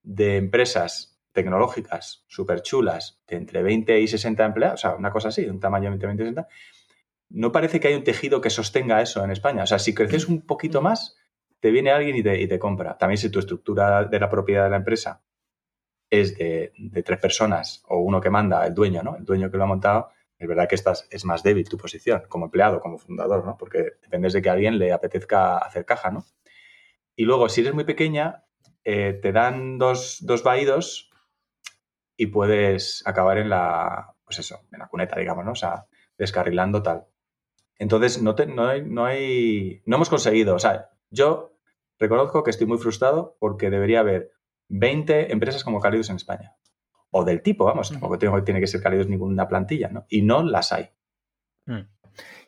de 0.03 0.37
empresas 0.37 1.19
tecnológicas 1.31 2.25
súper 2.27 2.61
chulas 2.61 3.21
de 3.27 3.37
entre 3.37 3.63
20 3.63 4.01
y 4.01 4.07
60 4.07 4.45
empleados, 4.45 4.79
o 4.79 4.81
sea, 4.81 4.95
una 4.95 5.11
cosa 5.11 5.29
así, 5.29 5.43
de 5.43 5.51
un 5.51 5.59
tamaño 5.59 5.91
de 5.91 6.05
20 6.05 6.23
y 6.23 6.25
60, 6.25 6.47
no 7.29 7.51
parece 7.51 7.79
que 7.79 7.89
hay 7.89 7.93
un 7.93 8.03
tejido 8.03 8.41
que 8.41 8.49
sostenga 8.49 9.01
eso 9.01 9.23
en 9.23 9.31
España. 9.31 9.63
O 9.63 9.67
sea, 9.67 9.79
si 9.79 9.93
creces 9.93 10.27
un 10.27 10.41
poquito 10.41 10.81
más, 10.81 11.15
te 11.59 11.71
viene 11.71 11.91
alguien 11.91 12.15
y 12.15 12.23
te, 12.23 12.41
y 12.41 12.47
te 12.47 12.57
compra. 12.57 12.97
También 12.97 13.17
si 13.17 13.29
tu 13.29 13.39
estructura 13.39 14.05
de 14.05 14.19
la 14.19 14.29
propiedad 14.29 14.63
de 14.63 14.71
la 14.71 14.77
empresa 14.77 15.21
es 16.09 16.37
de, 16.37 16.73
tres 17.05 17.19
personas 17.19 17.83
o 17.87 17.99
uno 17.99 18.19
que 18.19 18.29
manda, 18.29 18.65
el 18.65 18.73
dueño, 18.73 19.03
¿no? 19.03 19.15
El 19.15 19.25
dueño 19.25 19.51
que 19.51 19.57
lo 19.57 19.63
ha 19.63 19.67
montado, 19.67 20.09
es 20.39 20.47
verdad 20.47 20.69
que 20.69 20.75
estás, 20.75 21.05
es 21.11 21.25
más 21.25 21.43
débil 21.43 21.67
tu 21.67 21.77
posición 21.77 22.23
como 22.29 22.45
empleado, 22.45 22.79
como 22.79 22.97
fundador, 22.97 23.45
¿no? 23.45 23.57
Porque 23.57 23.97
dependes 24.01 24.31
de 24.31 24.41
que 24.41 24.49
a 24.49 24.53
alguien 24.53 24.79
le 24.79 24.93
apetezca 24.93 25.57
hacer 25.57 25.85
caja, 25.85 26.11
¿no? 26.11 26.25
Y 27.15 27.25
luego, 27.25 27.49
si 27.49 27.59
eres 27.61 27.73
muy 27.73 27.83
pequeña, 27.83 28.45
eh, 28.85 29.19
te 29.21 29.33
dan 29.33 29.77
dos, 29.77 30.19
dos 30.21 30.41
vaídos 30.41 31.11
y 32.15 32.27
puedes 32.27 33.05
acabar 33.05 33.37
en 33.37 33.49
la, 33.49 34.15
pues 34.23 34.39
eso, 34.39 34.61
en 34.71 34.79
la 34.79 34.87
cuneta, 34.87 35.19
digamos, 35.19 35.43
¿no? 35.43 35.51
O 35.51 35.55
sea, 35.55 35.87
descarrilando 36.17 36.81
tal. 36.81 37.07
Entonces, 37.77 38.21
no, 38.21 38.33
no, 38.47 38.67
hay, 38.67 38.81
no 38.85 39.05
hay, 39.05 39.81
no 39.85 39.97
hemos 39.97 40.09
conseguido, 40.09 40.55
o 40.55 40.59
sea, 40.59 40.91
yo 41.09 41.57
reconozco 41.97 42.43
que 42.43 42.51
estoy 42.51 42.65
muy 42.67 42.77
frustrado 42.77 43.35
porque 43.39 43.69
debería 43.69 43.99
haber 43.99 44.31
20 44.69 45.33
empresas 45.33 45.65
como 45.65 45.81
Cálidos 45.81 46.09
en 46.09 46.15
España. 46.15 46.55
O 47.11 47.23
del 47.23 47.41
tipo, 47.41 47.65
vamos, 47.65 47.89
tampoco 47.91 48.17
tiene 48.17 48.59
que 48.59 48.67
ser 48.67 48.81
Cálidos 48.81 49.07
ninguna 49.07 49.47
plantilla, 49.47 49.89
¿no? 49.89 50.05
Y 50.09 50.21
no 50.21 50.43
las 50.43 50.71
hay. 50.71 50.89
Mm. 51.65 51.87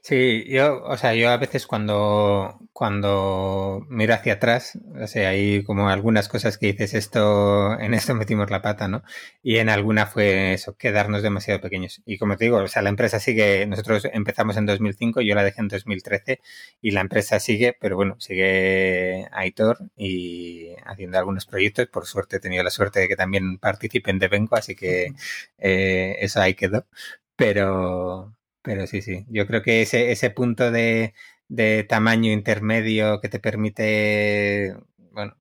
Sí, 0.03 0.45
yo, 0.49 0.84
o 0.84 0.97
sea, 0.97 1.13
yo 1.13 1.29
a 1.29 1.38
veces 1.38 1.67
cuando, 1.67 2.60
cuando 2.73 3.86
miro 3.88 4.15
hacia 4.15 4.34
atrás, 4.34 4.79
o 4.99 5.05
sea, 5.05 5.29
hay 5.29 5.63
como 5.63 5.89
algunas 5.89 6.27
cosas 6.27 6.57
que 6.57 6.67
dices, 6.73 6.95
esto, 6.95 7.79
en 7.79 7.93
esto 7.93 8.15
metimos 8.15 8.49
la 8.49 8.63
pata, 8.63 8.88
¿no? 8.88 9.03
Y 9.43 9.57
en 9.57 9.69
alguna 9.69 10.07
fue 10.07 10.53
eso, 10.53 10.75
quedarnos 10.75 11.21
demasiado 11.21 11.62
pequeños. 11.62 12.01
Y 12.03 12.17
como 12.17 12.36
te 12.36 12.45
digo, 12.45 12.57
o 12.57 12.67
sea, 12.67 12.81
la 12.81 12.89
empresa 12.89 13.19
sigue, 13.19 13.67
nosotros 13.67 14.07
empezamos 14.12 14.57
en 14.57 14.65
2005, 14.65 15.21
yo 15.21 15.36
la 15.36 15.43
dejé 15.43 15.62
en 15.62 15.67
2013 15.67 16.41
y 16.81 16.91
la 16.91 17.01
empresa 17.01 17.39
sigue, 17.39 17.77
pero 17.79 17.95
bueno, 17.95 18.15
sigue 18.19 19.27
Aitor 19.31 19.77
y 19.95 20.69
haciendo 20.86 21.19
algunos 21.19 21.45
proyectos. 21.45 21.88
Por 21.88 22.07
suerte 22.07 22.38
he 22.38 22.39
tenido 22.39 22.63
la 22.63 22.71
suerte 22.71 23.01
de 23.01 23.07
que 23.07 23.15
también 23.15 23.60
participen 23.60 24.17
de 24.17 24.27
Benco, 24.29 24.55
así 24.55 24.75
que 24.75 25.13
eh, 25.60 26.15
eso 26.21 26.41
ahí 26.41 26.55
quedó. 26.55 26.88
Pero, 27.36 28.36
pero 28.62 28.88
sí, 28.88 29.02
sí. 29.02 29.26
Yo 29.30 29.47
creo 29.47 29.62
que 29.62 29.82
ese, 29.82 30.12
ese 30.12 30.30
punto 30.30 30.71
de, 30.71 31.13
de 31.47 31.84
tamaño 31.84 32.32
intermedio 32.32 33.19
que 33.19 33.30
te 33.30 33.39
permite, 33.39 34.76
bueno, 35.12 35.36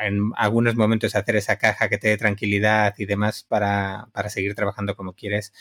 en 0.00 0.32
algunos 0.36 0.76
momentos 0.76 1.14
hacer 1.14 1.36
esa 1.36 1.56
caja 1.58 1.88
que 1.88 1.98
te 1.98 2.08
dé 2.08 2.16
tranquilidad 2.16 2.94
y 2.98 3.06
demás 3.06 3.44
para, 3.44 4.08
para 4.12 4.30
seguir 4.30 4.54
trabajando 4.54 4.96
como 4.96 5.14
quieres, 5.14 5.52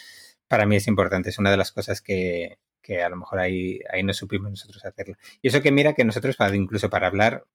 para 0.48 0.66
mí 0.66 0.76
es 0.78 0.88
importante. 0.88 1.30
Es 1.30 1.40
una 1.40 1.52
de 1.52 1.58
las 1.58 1.72
cosas 1.72 2.02
que, 2.02 2.58
que 2.82 3.04
a 3.04 3.10
lo 3.10 3.18
mejor 3.18 3.40
ahí, 3.40 3.80
ahí 3.92 4.04
no 4.04 4.14
supimos 4.14 4.52
nosotros 4.52 4.84
hacerlo. 4.86 5.16
Y 5.42 5.48
eso 5.50 5.62
que 5.62 5.72
mira 5.72 5.94
que 5.94 6.06
nosotros, 6.06 6.38
incluso 6.54 6.90
para 6.90 7.08
hablar, 7.08 7.46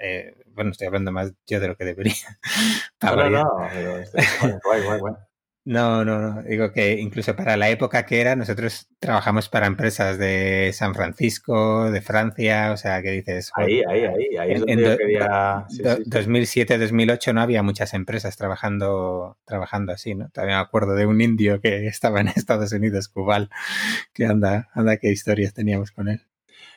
eh, 0.00 0.34
bueno, 0.48 0.70
estoy 0.70 0.86
hablando 0.86 1.12
más 1.12 1.32
yo 1.46 1.60
de 1.60 1.68
lo 1.68 1.76
que 1.76 1.84
debería. 1.84 2.14
no, 3.02 3.30
no, 3.30 3.68
pero 3.72 3.92
guay, 4.64 4.82
guay, 4.82 5.00
guay. 5.00 5.14
No, 5.66 6.04
no, 6.04 6.20
no. 6.20 6.42
Digo 6.44 6.70
que 6.70 6.92
incluso 6.92 7.34
para 7.34 7.56
la 7.56 7.68
época 7.68 8.06
que 8.06 8.20
era, 8.20 8.36
nosotros 8.36 8.88
trabajamos 9.00 9.48
para 9.48 9.66
empresas 9.66 10.16
de 10.16 10.70
San 10.72 10.94
Francisco, 10.94 11.90
de 11.90 12.00
Francia, 12.00 12.70
o 12.70 12.76
sea, 12.76 13.02
que 13.02 13.10
dices... 13.10 13.50
Ahí, 13.56 13.82
ahí, 13.82 14.04
ahí, 14.04 14.36
ahí 14.36 14.52
es 14.52 14.60
donde 14.60 14.80
yo 14.80 14.96
quería... 14.96 15.66
2007, 16.06 16.78
2008 16.78 17.32
no 17.32 17.40
había 17.40 17.64
muchas 17.64 17.94
empresas 17.94 18.36
trabajando, 18.36 19.38
trabajando 19.44 19.92
así, 19.92 20.14
¿no? 20.14 20.28
Todavía 20.28 20.58
me 20.58 20.62
acuerdo 20.62 20.94
de 20.94 21.04
un 21.04 21.20
indio 21.20 21.60
que 21.60 21.88
estaba 21.88 22.20
en 22.20 22.28
Estados 22.28 22.70
Unidos, 22.70 23.08
Cubal, 23.08 23.50
que 24.14 24.24
anda, 24.24 24.68
anda, 24.72 24.98
qué 24.98 25.08
historias 25.08 25.52
teníamos 25.52 25.90
con 25.90 26.08
él. 26.08 26.20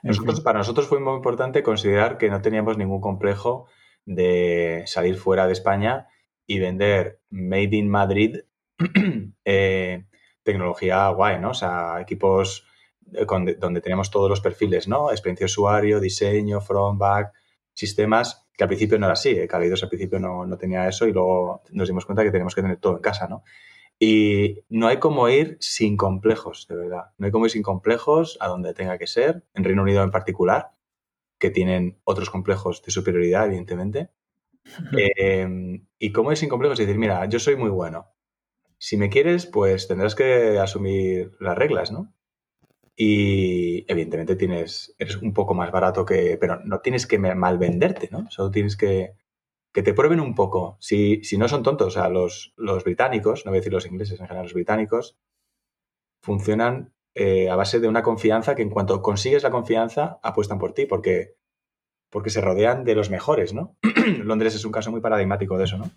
Nosotros, 0.02 0.42
para 0.42 0.58
nosotros 0.58 0.88
fue 0.88 1.00
muy 1.00 1.14
importante 1.14 1.62
considerar 1.62 2.18
que 2.18 2.32
no 2.32 2.42
teníamos 2.42 2.76
ningún 2.80 3.02
complejo 3.02 3.68
de 4.06 4.82
salir 4.88 5.16
fuera 5.16 5.46
de 5.46 5.54
España 5.54 6.08
y 6.48 6.58
vender 6.58 7.20
Made 7.30 7.76
in 7.76 7.88
Madrid 7.88 8.38
Eh, 9.46 10.06
tecnología 10.44 11.10
guay, 11.10 11.40
¿no? 11.40 11.52
O 11.52 11.54
sea, 11.54 12.00
equipos 12.02 12.68
eh, 13.14 13.26
donde 13.58 13.82
tenemos 13.82 14.12
todos 14.12 14.30
los 14.30 14.42
perfiles, 14.42 14.88
¿no? 14.88 15.12
Experiencia 15.12 15.46
de 15.46 15.52
usuario, 15.52 16.00
diseño, 16.00 16.62
front, 16.62 17.00
back, 17.00 17.34
sistemas, 17.74 18.48
que 18.56 18.64
al 18.64 18.68
principio 18.68 19.00
no 19.00 19.08
era 19.08 19.14
así. 19.14 19.30
Eh, 19.30 19.48
al 19.52 19.90
principio 19.90 20.20
no, 20.20 20.58
tenía 20.58 20.88
eso 20.88 21.08
y 21.08 21.14
luego 21.14 21.64
nos 21.72 21.88
dimos 21.88 22.06
cuenta 22.06 22.24
que 22.24 22.32
tenemos 22.32 22.54
que 22.54 22.62
tener 22.62 22.78
todo 22.78 22.96
en 22.98 23.02
casa, 23.02 23.28
¿no? 23.28 23.44
Y 24.00 24.64
no 24.70 24.88
hay 24.88 24.98
como 24.98 25.28
ir 25.28 25.58
sin 25.60 25.98
complejos, 25.98 26.68
de 26.70 26.76
verdad. 26.76 27.06
No 27.18 27.26
hay 27.26 27.32
como 27.32 27.46
ir 27.46 27.52
sin 27.52 27.64
complejos 27.64 28.38
a 28.40 28.48
donde 28.48 28.74
tenga 28.74 28.98
que 28.98 29.08
ser, 29.08 29.44
en 29.54 29.64
Reino 29.64 29.82
Unido 29.82 30.04
en 30.04 30.12
particular, 30.12 30.72
que 31.38 31.50
tienen 31.50 32.00
otros 32.06 32.30
complejos 32.30 32.82
de 32.84 32.92
superioridad, 32.92 33.48
evidentemente. 33.48 34.10
y 36.00 36.12
cómo 36.12 36.32
ir 36.32 36.38
sin 36.38 36.50
complejos 36.50 36.80
y 36.80 36.86
decir, 36.86 37.00
mira, 37.00 37.26
yo 37.26 37.40
soy 37.40 37.56
muy 37.56 37.70
bueno, 37.70 38.08
si 38.80 38.98
me 38.98 39.10
quieres, 39.10 39.46
pues 39.46 39.88
tendrás 39.88 40.16
que 40.16 40.58
asumir 40.58 41.34
las 41.40 41.58
reglas, 41.58 41.92
¿no? 41.92 42.14
Y 42.96 43.86
evidentemente 43.92 44.36
tienes, 44.36 44.96
eres 44.98 45.18
un 45.18 45.34
poco 45.34 45.54
más 45.54 45.72
barato 45.72 46.06
que, 46.06 46.38
pero 46.40 46.60
no 46.64 46.80
tienes 46.80 47.06
que 47.06 47.20
mal 47.20 47.58
venderte, 47.58 48.10
¿no? 48.12 48.30
Solo 48.32 48.52
tienes 48.52 48.78
que, 48.78 49.16
que 49.74 49.84
te 49.84 49.94
prueben 49.94 50.22
un 50.22 50.34
poco. 50.34 50.78
Si, 50.80 51.24
si 51.24 51.38
no 51.38 51.48
son 51.48 51.64
tontos, 51.64 51.88
o 51.88 51.92
sea, 51.92 52.10
los, 52.10 52.54
los, 52.58 52.84
británicos, 52.84 53.46
no 53.46 53.52
voy 53.52 53.58
a 53.58 53.62
decir 53.62 53.74
los 53.74 53.86
ingleses, 53.86 54.20
en 54.20 54.28
general 54.28 54.46
los 54.46 54.54
británicos, 54.54 55.18
funcionan 56.22 56.94
eh, 57.16 57.50
a 57.50 57.56
base 57.56 57.80
de 57.80 57.88
una 57.88 58.04
confianza 58.04 58.56
que 58.56 58.62
en 58.62 58.70
cuanto 58.70 59.02
consigues 59.02 59.44
la 59.44 59.52
confianza, 59.52 60.20
apuestan 60.24 60.60
por 60.60 60.74
ti, 60.74 60.86
porque, 60.86 61.36
porque 62.10 62.30
se 62.30 62.42
rodean 62.42 62.86
de 62.86 62.96
los 62.96 63.10
mejores, 63.10 63.54
¿no? 63.54 63.78
Londres 64.24 64.56
es 64.56 64.66
un 64.66 64.72
caso 64.72 64.92
muy 64.92 65.02
paradigmático 65.02 65.58
de 65.58 65.66
eso, 65.66 65.78
¿no? 65.78 65.92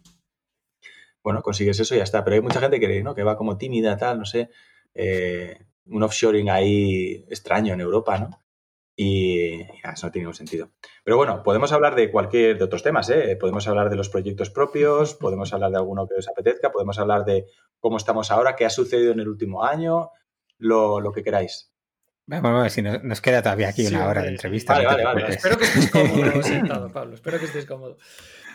Bueno, 1.23 1.43
consigues 1.43 1.79
eso 1.81 1.95
y 1.95 1.99
ya 1.99 2.05
está. 2.05 2.25
Pero 2.25 2.37
hay 2.37 2.43
mucha 2.43 2.61
gente 2.61 2.81
que, 2.81 3.03
¿no? 3.03 3.15
que 3.15 3.23
va 3.23 3.37
como 3.37 3.57
tímida, 3.57 3.97
tal, 3.97 4.19
no 4.19 4.25
sé, 4.25 4.51
eh, 4.95 5.67
un 5.87 6.03
offshoring 6.03 6.51
ahí 6.51 7.25
extraño 7.29 7.75
en 7.75 7.81
Europa, 7.81 8.19
¿no? 8.19 8.31
Y, 8.95 9.61
eso 9.63 10.07
no 10.07 10.13
tiene 10.13 10.25
ningún 10.25 10.35
sentido. 10.35 10.71
Pero 11.05 11.17
bueno, 11.17 11.43
podemos 11.43 11.73
hablar 11.73 11.95
de 11.95 12.11
cualquier, 12.11 12.59
de 12.59 12.65
otros 12.65 12.83
temas, 12.83 13.09
¿eh? 13.11 13.37
Podemos 13.41 13.67
hablar 13.67 13.89
de 13.91 13.97
los 13.97 14.09
proyectos 14.09 14.51
propios, 14.51 15.15
podemos 15.21 15.53
hablar 15.53 15.71
de 15.71 15.79
alguno 15.79 16.07
que 16.07 16.17
os 16.17 16.29
apetezca, 16.29 16.71
podemos 16.71 16.99
hablar 16.99 17.25
de 17.25 17.47
cómo 17.81 17.97
estamos 17.97 18.31
ahora, 18.31 18.55
qué 18.55 18.65
ha 18.67 18.71
sucedido 18.71 19.13
en 19.13 19.21
el 19.21 19.29
último 19.29 19.65
año, 19.65 20.11
lo, 20.59 21.01
lo 21.01 21.13
que 21.13 21.23
queráis. 21.23 21.73
Vamos, 22.27 22.53
vamos, 22.53 22.73
si 22.73 22.83
nos, 22.83 23.03
nos 23.03 23.21
queda 23.21 23.43
todavía 23.43 23.69
aquí 23.69 23.85
Sí, 23.85 23.95
una 23.95 24.07
hora 24.07 24.23
de 24.23 24.29
entrevista. 24.29 24.75
Vale, 24.75 24.85
no 24.85 24.91
vale, 24.91 25.05
vale. 25.05 25.35
Espero 25.35 25.59
que 25.59 25.65
estés 25.65 25.91
cómodo 25.91 26.43
sentado, 26.43 26.93
Pablo. 26.93 27.15
Espero 27.15 27.39
que 27.39 27.47
estés 27.47 27.67
cómodo. 27.67 27.99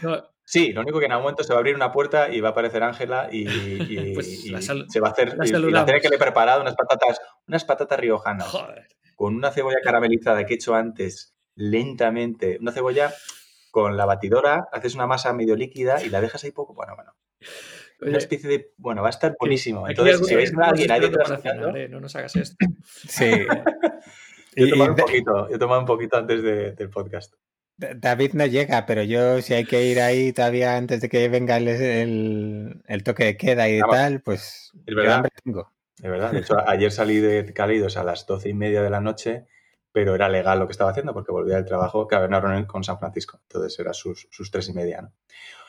No, 0.01 0.23
Sí, 0.49 0.71
lo 0.71 0.79
único 0.79 0.97
que 0.99 1.05
en 1.07 1.11
algún 1.11 1.23
momento 1.23 1.43
se 1.43 1.49
va 1.51 1.57
a 1.57 1.59
abrir 1.59 1.75
una 1.75 1.91
puerta 1.91 2.29
y 2.33 2.39
va 2.39 2.47
a 2.49 2.51
aparecer 2.51 2.81
Ángela 2.81 3.27
y, 3.29 3.41
y- 3.49 4.13
Pues 4.15 4.45
y 4.45 4.49
la 4.49 4.61
sal- 4.61 4.85
se 4.87 5.01
va 5.01 5.09
a 5.09 5.11
hacer 5.11 5.35
la 5.37 5.45
y- 5.45 5.49
y, 5.49 5.51
la 5.51 5.57
saludamos. 5.57 5.85
tiene 5.85 5.99
que 6.01 6.07
le 6.07 6.15
he 6.15 6.19
preparado 6.19 6.61
unas 6.61 6.73
patatas, 6.75 7.19
unas 7.47 7.65
patatas 7.65 7.99
riojanas 7.99 8.47
joder. 8.47 8.87
con 9.17 9.35
una 9.35 9.51
cebolla 9.51 9.79
caramelizada 9.83 10.45
que 10.45 10.53
he 10.53 10.55
hecho 10.55 10.73
antes 10.73 11.35
lentamente, 11.55 12.57
una 12.61 12.71
cebolla 12.71 13.13
con 13.71 13.97
la 13.97 14.05
batidora, 14.05 14.69
haces 14.71 14.95
una 14.95 15.05
masa 15.05 15.33
medio 15.33 15.55
líquida 15.57 16.01
y 16.01 16.09
la 16.09 16.21
dejas 16.21 16.43
ahí 16.45 16.51
poco, 16.51 16.73
bueno, 16.73 16.95
bueno, 16.95 17.13
Oye, 17.99 18.09
una 18.11 18.17
especie 18.17 18.49
de, 18.49 18.71
bueno, 18.77 19.01
va 19.01 19.09
a 19.09 19.11
estar 19.11 19.35
buenísimo. 19.37 19.81
aquí 19.85 19.91
Entonces, 19.91 20.15
algo- 20.15 20.27
si 20.27 20.35
veis 20.35 20.49
a 20.49 20.51
estamos 20.51 20.69
alguien 20.69 20.91
ahí 20.91 20.99
detrás 21.01 21.41
¿eh? 21.75 21.87
No 21.89 21.99
nos 21.99 22.15
hagas 22.15 22.35
esto. 22.37 22.55
Sí. 23.09 23.31
yo 24.55 24.65
he 24.65 24.69
tomado 24.69 24.91
un 24.91 24.95
poquito, 24.97 25.49
yo 25.49 25.55
he 25.55 25.59
tomado 25.59 25.81
un 25.81 25.85
poquito 25.87 26.15
antes 26.15 26.41
de- 26.41 26.71
del 26.71 26.89
podcast. 26.89 27.33
Da- 27.77 27.93
David 27.95 28.33
no 28.33 28.45
llega, 28.45 28.85
pero 28.85 29.03
yo 29.03 29.41
si 29.41 29.53
hay 29.53 29.65
que 29.65 29.83
ir 29.85 29.99
ahí 30.01 30.33
todavía 30.33 30.75
antes 30.77 30.99
de 31.01 31.09
que 31.09 31.29
venga 31.29 31.57
el, 31.57 31.67
el- 31.67 32.81
el 32.87 33.03
toque 33.03 33.25
de 33.25 33.37
queda 33.37 33.69
y 33.69 33.79
Vamos. 33.81 33.95
tal, 33.95 34.21
pues 34.21 34.71
Es 34.85 34.95
verdad. 34.95 35.15
hambre 35.15 35.31
tengo. 35.43 35.71
De 35.99 36.09
verdad. 36.09 36.31
De 36.31 36.39
hecho, 36.39 36.57
ayer 36.67 36.91
salí 36.91 37.17
de 37.19 37.53
Cálidos 37.53 37.97
a 37.97 38.03
las 38.03 38.25
doce 38.27 38.49
y 38.49 38.53
media 38.53 38.81
de 38.83 38.89
la 38.89 39.01
noche, 39.01 39.45
pero 39.91 40.13
era 40.15 40.29
legal 40.29 40.59
lo 40.59 40.67
que 40.67 40.71
estaba 40.73 40.91
haciendo 40.91 41.13
porque 41.13 41.31
volvía 41.31 41.55
del 41.55 41.65
trabajo, 41.65 42.07
que 42.07 42.15
había 42.15 42.27
una 42.27 42.39
reunión 42.39 42.65
con 42.65 42.83
San 42.83 42.99
Francisco. 42.99 43.39
Entonces 43.43 43.79
era 43.79 43.93
sus, 43.93 44.27
sus 44.31 44.51
tres 44.51 44.69
y 44.69 44.73
media, 44.73 45.01
¿no? 45.01 45.13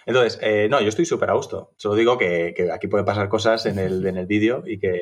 Entonces, 0.06 0.38
eh, 0.42 0.68
no, 0.70 0.80
yo 0.80 0.88
estoy 0.88 1.04
súper 1.04 1.28
a 1.28 1.34
gusto. 1.34 1.72
Solo 1.76 1.94
digo 1.94 2.16
que, 2.16 2.54
que 2.56 2.72
aquí 2.72 2.88
pueden 2.88 3.04
pasar 3.04 3.28
cosas 3.28 3.66
en 3.66 3.78
el, 3.78 4.06
en 4.06 4.16
el 4.16 4.26
vídeo 4.26 4.62
y 4.66 4.78
que, 4.78 4.98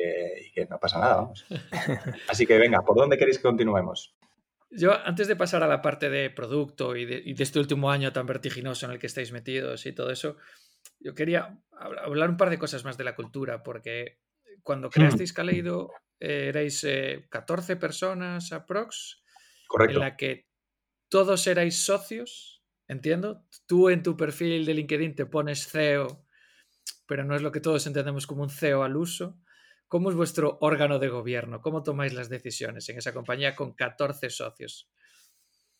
y 0.47 0.51
que 0.51 0.65
no 0.65 0.79
pasa 0.79 0.99
nada, 0.99 1.15
vamos. 1.17 1.45
Así 2.29 2.45
que 2.45 2.57
venga, 2.57 2.81
¿por 2.81 2.97
dónde 2.97 3.17
queréis 3.17 3.37
que 3.37 3.43
continuemos? 3.43 4.15
Yo, 4.69 4.93
antes 4.93 5.27
de 5.27 5.35
pasar 5.35 5.63
a 5.63 5.67
la 5.67 5.81
parte 5.81 6.09
de 6.09 6.29
producto 6.29 6.95
y 6.95 7.05
de, 7.05 7.21
y 7.25 7.33
de 7.33 7.43
este 7.43 7.59
último 7.59 7.89
año 7.89 8.11
tan 8.11 8.25
vertiginoso 8.25 8.85
en 8.85 8.91
el 8.91 8.99
que 8.99 9.07
estáis 9.07 9.31
metidos 9.31 9.85
y 9.85 9.93
todo 9.93 10.11
eso, 10.11 10.37
yo 10.99 11.15
quería 11.15 11.57
hab- 11.71 11.99
hablar 12.03 12.29
un 12.29 12.37
par 12.37 12.49
de 12.49 12.59
cosas 12.59 12.83
más 12.83 12.97
de 12.97 13.03
la 13.05 13.15
cultura, 13.15 13.63
porque 13.63 14.19
cuando 14.63 14.89
creasteis 14.89 15.31
Kaleido 15.33 15.91
eh, 16.19 16.47
erais 16.49 16.83
eh, 16.83 17.27
14 17.29 17.77
personas 17.77 18.51
aprox, 18.51 19.21
en 19.23 19.67
Correcto. 19.67 19.99
la 19.99 20.17
que 20.17 20.47
todos 21.09 21.47
erais 21.47 21.85
socios, 21.85 22.61
entiendo. 22.89 23.45
Tú 23.67 23.89
en 23.89 24.03
tu 24.03 24.17
perfil 24.17 24.65
de 24.65 24.73
LinkedIn 24.73 25.15
te 25.15 25.25
pones 25.25 25.67
CEO, 25.69 26.25
pero 27.05 27.23
no 27.23 27.35
es 27.35 27.41
lo 27.41 27.51
que 27.53 27.61
todos 27.61 27.87
entendemos 27.87 28.27
como 28.27 28.43
un 28.43 28.49
CEO 28.49 28.83
al 28.83 28.97
uso. 28.97 29.39
¿Cómo 29.87 30.09
es 30.09 30.15
vuestro 30.15 30.57
órgano 30.61 30.99
de 30.99 31.07
gobierno? 31.07 31.61
¿Cómo 31.61 31.83
tomáis 31.83 32.13
las 32.13 32.29
decisiones 32.29 32.89
en 32.89 32.97
esa 32.97 33.13
compañía 33.13 33.55
con 33.55 33.73
14 33.73 34.29
socios? 34.29 34.89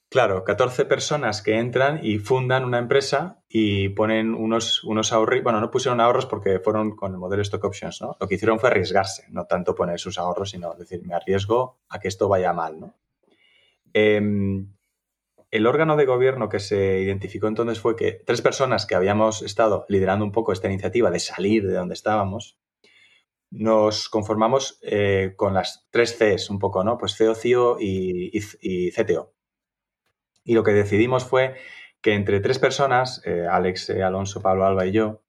Claro, 0.09 0.45
14 0.45 0.85
personas 0.85 1.41
que 1.41 1.59
entran 1.59 1.99
y 2.01 2.19
fundan 2.19 2.63
una 2.63 2.79
empresa 2.79 3.43
y 3.49 3.89
ponen 3.89 4.33
unos, 4.33 4.81
unos 4.85 5.11
ahorros. 5.11 5.43
Bueno, 5.43 5.59
no 5.59 5.69
pusieron 5.69 5.99
ahorros 5.99 6.25
porque 6.25 6.59
fueron 6.59 6.95
con 6.95 7.11
el 7.11 7.17
modelo 7.17 7.41
Stock 7.41 7.65
Options, 7.65 8.01
¿no? 8.01 8.15
Lo 8.17 8.25
que 8.25 8.35
hicieron 8.35 8.57
fue 8.57 8.69
arriesgarse, 8.69 9.25
no 9.29 9.45
tanto 9.45 9.75
poner 9.75 9.99
sus 9.99 10.17
ahorros, 10.17 10.51
sino 10.51 10.73
decir, 10.75 11.01
me 11.03 11.13
arriesgo 11.13 11.81
a 11.89 11.99
que 11.99 12.07
esto 12.07 12.29
vaya 12.29 12.53
mal, 12.53 12.79
¿no? 12.79 12.95
Em, 13.91 14.73
el 15.51 15.67
órgano 15.67 15.97
de 15.97 16.05
gobierno 16.05 16.47
que 16.47 16.59
se 16.59 17.01
identificó 17.01 17.47
entonces 17.47 17.81
fue 17.81 17.97
que 17.97 18.13
tres 18.25 18.41
personas 18.41 18.85
que 18.85 18.95
habíamos 18.95 19.41
estado 19.41 19.85
liderando 19.89 20.23
un 20.23 20.31
poco 20.31 20.53
esta 20.53 20.69
iniciativa 20.69 21.11
de 21.11 21.19
salir 21.19 21.67
de 21.67 21.73
donde 21.73 21.95
estábamos, 21.95 22.57
nos 23.49 24.09
conformamos 24.09 24.79
eh, 24.81 25.33
con 25.37 25.53
las 25.53 25.87
tres 25.89 26.17
Cs 26.17 26.49
un 26.49 26.59
poco, 26.59 26.83
¿no? 26.83 26.97
Pues 26.97 27.15
CEO, 27.15 27.35
CIO 27.35 27.77
y, 27.79 28.39
CTO. 28.91 29.33
Y 30.43 30.53
lo 30.53 30.63
que 30.63 30.71
decidimos 30.71 31.25
fue 31.25 31.55
que 32.01 32.13
entre 32.13 32.39
tres 32.39 32.59
personas, 32.59 33.21
eh, 33.25 33.47
Alex, 33.49 33.89
eh, 33.89 34.03
Alonso, 34.03 34.41
Pablo 34.41 34.65
Alba 34.65 34.85
y 34.85 34.91
yo, 34.91 35.23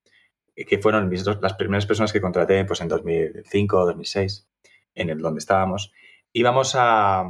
que 0.55 0.79
fueron 0.79 1.09
mis 1.09 1.25
dos- 1.25 1.39
las 1.41 1.55
primeras 1.55 1.87
personas 1.87 2.13
que 2.13 2.21
contraté 2.21 2.65
pues, 2.65 2.81
en 2.81 2.89
2005 2.89 3.79
o 3.79 3.87
2006, 3.87 4.49
en 4.95 5.11
el 5.11 5.19
donde 5.21 5.39
estábamos, 5.39 5.93
íbamos 6.33 6.75
a, 6.77 7.25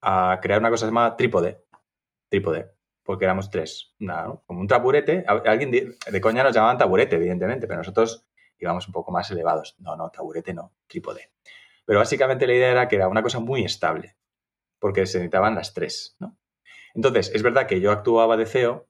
a 0.00 0.38
crear 0.40 0.60
una 0.60 0.70
cosa 0.70 0.86
llamada 0.86 1.16
trípode. 1.16 1.64
Trípode, 2.28 2.70
porque 3.02 3.24
éramos 3.24 3.50
tres. 3.50 3.94
Una- 4.00 4.22
¿no? 4.24 4.42
como 4.46 4.60
un 4.60 4.68
taburete. 4.68 5.24
Alguien 5.26 5.70
de, 5.72 5.96
de 6.10 6.20
coña 6.20 6.44
nos 6.44 6.54
llamaban 6.54 6.78
taburete, 6.78 7.16
evidentemente, 7.16 7.66
pero 7.66 7.78
nosotros 7.78 8.24
íbamos 8.64 8.86
un 8.86 8.92
poco 8.92 9.12
más 9.12 9.30
elevados. 9.30 9.76
No, 9.78 9.96
no, 9.96 10.10
taburete 10.10 10.54
no, 10.54 10.72
trípode. 10.86 11.30
Pero 11.84 11.98
básicamente 11.98 12.46
la 12.46 12.54
idea 12.54 12.70
era 12.70 12.88
que 12.88 12.96
era 12.96 13.08
una 13.08 13.22
cosa 13.22 13.40
muy 13.40 13.64
estable, 13.64 14.16
porque 14.78 15.06
se 15.06 15.18
necesitaban 15.18 15.54
las 15.54 15.74
tres, 15.74 16.16
¿no? 16.18 16.38
Entonces, 16.94 17.32
es 17.34 17.42
verdad 17.42 17.66
que 17.66 17.80
yo 17.80 17.90
actuaba 17.90 18.36
de 18.36 18.46
CEO 18.46 18.88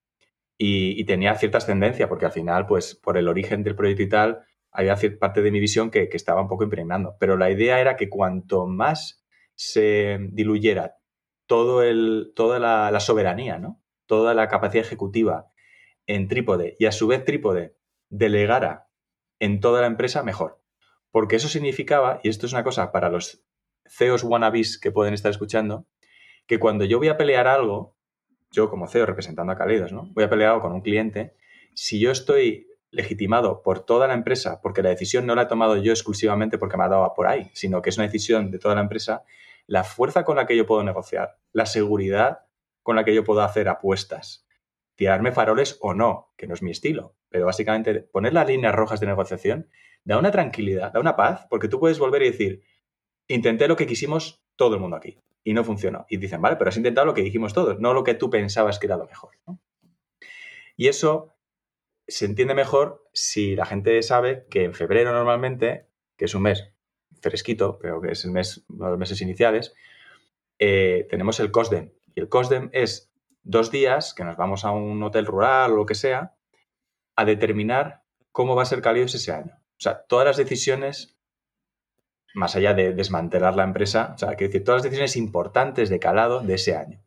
y, 0.59 1.01
y 1.01 1.05
tenía 1.05 1.35
cierta 1.37 1.59
ascendencia, 1.59 2.09
porque 2.09 2.27
al 2.27 2.33
final, 2.33 2.67
pues, 2.67 2.95
por 2.95 3.17
el 3.17 3.29
origen 3.29 3.63
del 3.63 3.77
proyecto 3.77 4.03
y 4.03 4.09
tal, 4.09 4.45
había 4.73 4.97
cierta 4.97 5.19
parte 5.19 5.43
de 5.43 5.51
mi 5.51 5.61
visión 5.61 5.91
que, 5.91 6.09
que 6.09 6.17
estaba 6.17 6.43
un 6.43 6.49
poco 6.49 6.65
impregnando. 6.65 7.17
Pero 7.19 7.37
la 7.37 7.51
idea 7.51 7.81
era 7.81 7.97
que 7.97 8.09
cuanto 8.09 8.67
más 8.67 9.25
se 9.55 10.19
diluyera 10.33 10.97
todo 11.47 11.83
el, 11.83 12.33
toda 12.35 12.59
la, 12.59 12.91
la 12.91 13.01
soberanía, 13.01 13.59
¿no? 13.59 13.81
Toda 14.07 14.35
la 14.35 14.49
capacidad 14.49 14.85
ejecutiva 14.85 15.53
en 16.07 16.29
trípode 16.29 16.77
y 16.79 16.87
a 16.87 16.93
su 16.93 17.07
vez 17.07 17.25
trípode 17.25 17.77
delegara 18.09 18.89
en 19.43 19.59
toda 19.59 19.81
la 19.81 19.89
empresa, 19.89 20.23
mejor. 20.23 20.63
Porque 21.11 21.35
eso 21.35 21.49
significaba, 21.49 22.21
y 22.23 22.29
esto 22.29 22.47
es 22.47 22.53
una 22.53 22.63
cosa 22.63 22.93
para 22.93 23.11
los 23.11 23.43
CEOs 23.89 24.23
wannabes 24.23 24.79
que 24.79 24.93
pueden 24.93 25.15
estar 25.15 25.33
escuchando, 25.33 25.85
que 26.47 26.61
cuando 26.61 26.85
yo 26.85 26.99
voy 26.99 27.09
a 27.09 27.17
pelear 27.17 27.49
algo, 27.49 27.97
yo 28.53 28.71
como 28.71 28.87
CEO 28.87 29.05
representando 29.05 29.53
a 29.53 29.57
Caleidos, 29.57 29.93
¿no? 29.93 30.09
Voy 30.13 30.23
a 30.23 30.31
pelear 30.31 30.51
algo 30.51 30.63
con 30.63 30.73
un 30.73 30.81
cliente, 30.81 31.35
si 31.75 31.99
yo 31.99 32.13
estoy 32.13 32.69
legitimado 32.93 33.63
por 33.63 33.85
toda 33.85 34.07
la 34.07 34.15
empresa, 34.15 34.61
porque 34.63 34.81
la 34.81 34.91
decisión 34.91 35.27
no 35.27 35.35
la 35.35 35.43
he 35.43 35.47
tomado 35.47 35.77
yo 35.77 35.91
exclusivamente 35.91 36.57
porque 36.57 36.77
me 36.77 36.85
ha 36.85 36.89
dado 36.89 37.13
por 37.13 37.27
ahí, 37.27 37.51
sino 37.53 37.83
que 37.83 37.91
es 37.91 37.97
una 37.97 38.07
decisión 38.07 38.53
de 38.53 38.61
toda 38.61 38.77
la 38.77 38.83
empresa, 38.83 39.25
la 39.67 39.83
fuerza 39.83 40.23
con 40.25 40.37
la 40.37 40.47
que 40.47 40.57
yo 40.57 40.67
puedo 40.67 40.85
negociar, 40.85 41.41
la 41.53 41.67
seguridad 41.67 42.47
con 42.85 42.95
la 42.95 43.05
que 43.05 43.13
yo 43.13 43.25
puedo 43.25 43.43
hacer 43.43 43.69
apuestas, 43.69 44.47
tirarme 44.95 45.33
faroles 45.33 45.79
o 45.81 45.95
no, 45.95 46.33
que 46.37 46.47
no 46.47 46.55
es 46.55 46.63
mi 46.63 46.71
estilo, 46.71 47.17
pero 47.33 47.47
básicamente 47.47 48.01
poner 48.01 48.35
las 48.35 48.47
líneas 48.47 48.75
rojas 48.75 49.01
de 49.01 49.07
negociación 49.07 49.69
da 50.05 50.19
una 50.19 50.31
tranquilidad, 50.31 50.93
da 50.93 51.01
una 51.01 51.17
paz, 51.17 51.47
porque 51.49 51.69
tú 51.69 51.81
puedes 51.81 51.99
volver 51.99 52.23
y 52.23 52.31
decir, 52.31 52.63
intenté 53.27 53.67
lo 53.67 53.77
que 53.77 53.87
quisimos 53.87 54.45
todo 54.57 54.75
el 54.75 54.81
mundo 54.81 54.97
aquí 54.97 55.19
y 55.43 55.55
no 55.55 55.65
funcionó. 55.65 56.05
Y 56.09 56.19
dicen, 56.19 56.43
vale, 56.43 56.57
pero 56.57 56.69
has 56.69 56.77
intentado 56.77 57.07
lo 57.07 57.15
que 57.15 57.23
dijimos 57.23 57.55
todos, 57.55 57.81
no 57.81 57.95
lo 57.95 58.05
que 58.05 58.15
tú 58.15 58.31
pensabas 58.31 58.79
que 58.79 58.87
era 58.87 58.97
lo 58.97 59.07
mejor. 59.07 59.31
Y 60.77 60.89
eso 60.89 61.35
se 62.07 62.27
entiende 62.27 62.55
mejor 62.55 63.09
si 63.13 63.57
la 63.57 63.65
gente 63.65 64.03
sabe 64.03 64.47
que 64.51 64.65
en 64.65 64.75
febrero 64.75 65.13
normalmente, 65.13 65.89
que 66.17 66.27
es 66.27 66.35
un 66.35 66.43
mes 66.43 66.71
fresquito, 67.21 67.79
pero 67.81 68.01
que 68.01 68.13
es 68.13 68.25
el 68.25 68.33
mes, 68.33 68.65
uno 68.69 68.87
de 68.87 68.91
los 68.91 68.99
meses 68.99 69.21
iniciales, 69.23 69.75
eh, 70.59 71.07
tenemos 71.09 71.41
el 71.41 71.51
COSDEM. 71.51 71.93
Y 72.15 72.21
el 72.21 72.29
COSDEM 72.29 72.69
es 72.73 73.13
dos 73.43 73.71
días 73.71 74.13
que 74.13 74.25
nos 74.25 74.37
vamos 74.37 74.65
a 74.65 74.73
un 74.73 75.03
hotel 75.03 75.27
rural 75.27 75.73
o 75.73 75.77
lo 75.77 75.87
que 75.87 75.95
sea 75.95 76.35
a 77.17 77.25
determinar 77.25 78.03
cómo 78.31 78.57
va 78.57 78.63
a 78.63 78.67
ser 78.67 78.83
Cálidos 78.83 79.15
ese 79.15 79.33
año. 79.33 79.53
O 79.55 79.81
sea, 79.83 80.05
todas 80.05 80.27
las 80.27 80.37
decisiones, 80.37 81.19
más 82.35 82.57
allá 82.57 82.75
de 82.75 82.93
desmantelar 82.95 83.57
la 83.57 83.65
empresa, 83.65 84.13
o 84.15 84.19
sea, 84.19 84.29
quiero 84.35 84.53
decir, 84.53 84.65
todas 84.65 84.79
las 84.79 84.85
decisiones 84.85 85.17
importantes 85.17 85.91
de 85.91 85.99
calado 85.99 86.41
de 86.41 86.55
ese 86.55 86.77
año. 86.77 87.03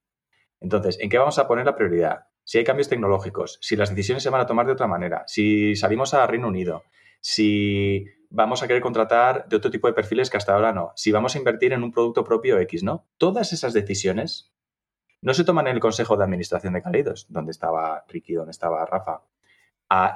Entonces, 0.59 0.97
¿en 0.99 1.09
qué 1.09 1.17
vamos 1.17 1.39
a 1.39 1.47
poner 1.47 1.65
la 1.65 1.75
prioridad? 1.75 2.27
Si 2.43 2.57
hay 2.57 2.63
cambios 2.63 2.89
tecnológicos, 2.89 3.57
si 3.61 3.75
las 3.75 3.89
decisiones 3.89 4.23
se 4.23 4.29
van 4.29 4.41
a 4.41 4.45
tomar 4.45 4.65
de 4.65 4.73
otra 4.73 4.87
manera, 4.87 5.23
si 5.27 5.75
salimos 5.75 6.13
a 6.13 6.27
Reino 6.27 6.47
Unido, 6.47 6.83
si 7.21 8.05
vamos 8.29 8.61
a 8.61 8.67
querer 8.67 8.81
contratar 8.81 9.47
de 9.47 9.55
otro 9.55 9.71
tipo 9.71 9.87
de 9.87 9.93
perfiles 9.93 10.29
que 10.29 10.37
hasta 10.37 10.53
ahora 10.53 10.73
no, 10.73 10.91
si 10.95 11.11
vamos 11.11 11.35
a 11.35 11.37
invertir 11.39 11.73
en 11.73 11.83
un 11.83 11.91
producto 11.91 12.23
propio 12.23 12.59
X, 12.59 12.83
¿no? 12.83 13.07
Todas 13.17 13.53
esas 13.53 13.73
decisiones 13.73 14.53
no 15.21 15.33
se 15.33 15.43
toman 15.43 15.67
en 15.67 15.75
el 15.75 15.79
Consejo 15.79 16.17
de 16.17 16.23
Administración 16.23 16.73
de 16.73 16.81
Caleidos, 16.81 17.25
donde 17.29 17.51
estaba 17.51 18.05
Ricky, 18.07 18.33
donde 18.33 18.51
estaba 18.51 18.85
Rafa. 18.85 19.23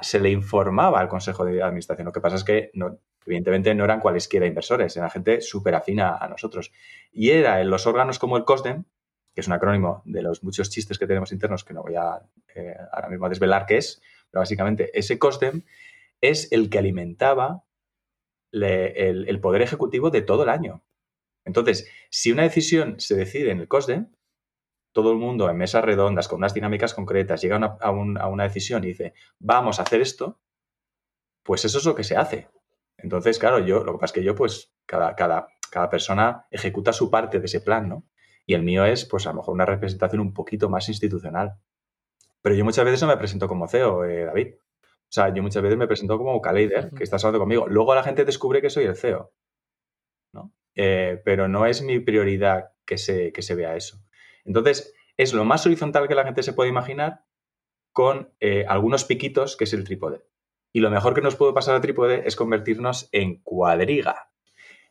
Se 0.02 0.20
le 0.20 0.30
informaba 0.30 1.00
al 1.00 1.08
Consejo 1.08 1.44
de 1.44 1.62
Administración. 1.62 2.06
Lo 2.06 2.12
que 2.12 2.20
pasa 2.20 2.36
es 2.36 2.44
que, 2.44 2.70
no, 2.74 2.98
evidentemente, 3.24 3.74
no 3.74 3.84
eran 3.84 4.00
cualesquiera 4.00 4.46
inversores, 4.46 4.96
eran 4.96 5.10
gente 5.10 5.40
súper 5.40 5.74
afina 5.74 6.16
a 6.16 6.28
nosotros. 6.28 6.72
Y 7.12 7.30
era 7.30 7.60
en 7.60 7.70
los 7.70 7.86
órganos 7.86 8.18
como 8.18 8.36
el 8.36 8.44
COSDEM, 8.44 8.84
que 9.34 9.40
es 9.40 9.46
un 9.46 9.52
acrónimo 9.52 10.02
de 10.04 10.22
los 10.22 10.42
muchos 10.42 10.70
chistes 10.70 10.98
que 10.98 11.06
tenemos 11.06 11.32
internos 11.32 11.64
que 11.64 11.74
no 11.74 11.82
voy 11.82 11.94
a 11.94 12.20
eh, 12.54 12.74
ahora 12.92 13.08
mismo 13.08 13.26
a 13.26 13.28
desvelar 13.28 13.66
qué 13.66 13.76
es, 13.76 14.02
pero 14.30 14.40
básicamente 14.40 14.90
ese 14.98 15.18
COSDEM 15.18 15.62
es 16.20 16.50
el 16.52 16.68
que 16.68 16.78
alimentaba 16.78 17.64
el, 18.52 19.28
el 19.28 19.40
poder 19.40 19.62
ejecutivo 19.62 20.10
de 20.10 20.22
todo 20.22 20.42
el 20.42 20.48
año. 20.48 20.82
Entonces, 21.44 21.88
si 22.10 22.32
una 22.32 22.42
decisión 22.42 22.98
se 22.98 23.14
decide 23.14 23.50
en 23.50 23.60
el 23.60 23.68
COSDEM, 23.68 24.10
todo 24.92 25.12
el 25.12 25.18
mundo 25.18 25.48
en 25.48 25.56
mesas 25.56 25.84
redondas, 25.84 26.28
con 26.28 26.38
unas 26.38 26.54
dinámicas 26.54 26.94
concretas, 26.94 27.40
llega 27.40 27.56
a 27.80 27.90
una, 27.90 28.44
decisión 28.44 28.84
y 28.84 28.88
dice, 28.88 29.14
vamos 29.38 29.78
a 29.78 29.82
hacer 29.82 30.00
esto, 30.00 30.40
pues 31.42 31.64
eso 31.64 31.78
es 31.78 31.84
lo 31.84 31.94
que 31.94 32.04
se 32.04 32.16
hace. 32.16 32.48
Entonces, 32.96 33.38
claro, 33.38 33.60
yo, 33.60 33.84
lo 33.84 33.92
que 33.92 33.98
pasa 33.98 34.06
es 34.06 34.12
que 34.12 34.24
yo, 34.24 34.34
pues, 34.34 34.74
cada, 34.86 35.14
cada, 35.14 35.48
cada 35.70 35.88
persona 35.88 36.46
ejecuta 36.50 36.92
su 36.92 37.10
parte 37.10 37.38
de 37.38 37.46
ese 37.46 37.60
plan, 37.60 37.88
¿no? 37.88 38.04
Y 38.46 38.54
el 38.54 38.62
mío 38.62 38.84
es, 38.84 39.04
pues 39.04 39.26
a 39.26 39.30
lo 39.30 39.36
mejor 39.36 39.54
una 39.54 39.64
representación 39.64 40.20
un 40.20 40.34
poquito 40.34 40.68
más 40.68 40.88
institucional. 40.88 41.54
Pero 42.42 42.54
yo 42.54 42.64
muchas 42.64 42.84
veces 42.84 43.00
no 43.02 43.08
me 43.08 43.16
presento 43.16 43.46
como 43.46 43.68
CEO, 43.68 44.04
eh, 44.04 44.24
David. 44.24 44.54
O 44.82 45.12
sea, 45.12 45.32
yo 45.32 45.42
muchas 45.42 45.62
veces 45.62 45.78
me 45.78 45.86
presento 45.86 46.16
como 46.18 46.40
K-Leader, 46.40 46.90
que 46.90 47.04
estás 47.04 47.24
hablando 47.24 47.40
conmigo. 47.40 47.68
Luego 47.68 47.94
la 47.94 48.02
gente 48.02 48.24
descubre 48.24 48.60
que 48.62 48.70
soy 48.70 48.84
el 48.84 48.96
CEO. 48.96 49.32
¿no? 50.32 50.52
Eh, 50.74 51.20
pero 51.24 51.48
no 51.48 51.66
es 51.66 51.82
mi 51.82 52.00
prioridad 52.00 52.72
que 52.84 52.98
se, 52.98 53.32
que 53.32 53.42
se 53.42 53.54
vea 53.54 53.76
eso. 53.76 53.98
Entonces, 54.50 54.92
es 55.16 55.32
lo 55.32 55.44
más 55.44 55.64
horizontal 55.64 56.08
que 56.08 56.16
la 56.16 56.24
gente 56.24 56.42
se 56.42 56.52
puede 56.52 56.70
imaginar 56.70 57.24
con 57.92 58.34
eh, 58.40 58.64
algunos 58.68 59.04
piquitos, 59.04 59.56
que 59.56 59.62
es 59.62 59.72
el 59.72 59.84
trípode. 59.84 60.24
Y 60.72 60.80
lo 60.80 60.90
mejor 60.90 61.14
que 61.14 61.20
nos 61.20 61.36
puede 61.36 61.52
pasar 61.52 61.76
al 61.76 61.80
trípode 61.80 62.26
es 62.26 62.34
convertirnos 62.34 63.08
en 63.12 63.40
cuadriga, 63.42 64.32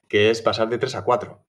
que 0.08 0.30
es 0.30 0.42
pasar 0.42 0.70
de 0.70 0.78
3 0.78 0.96
a 0.96 1.04
4. 1.04 1.46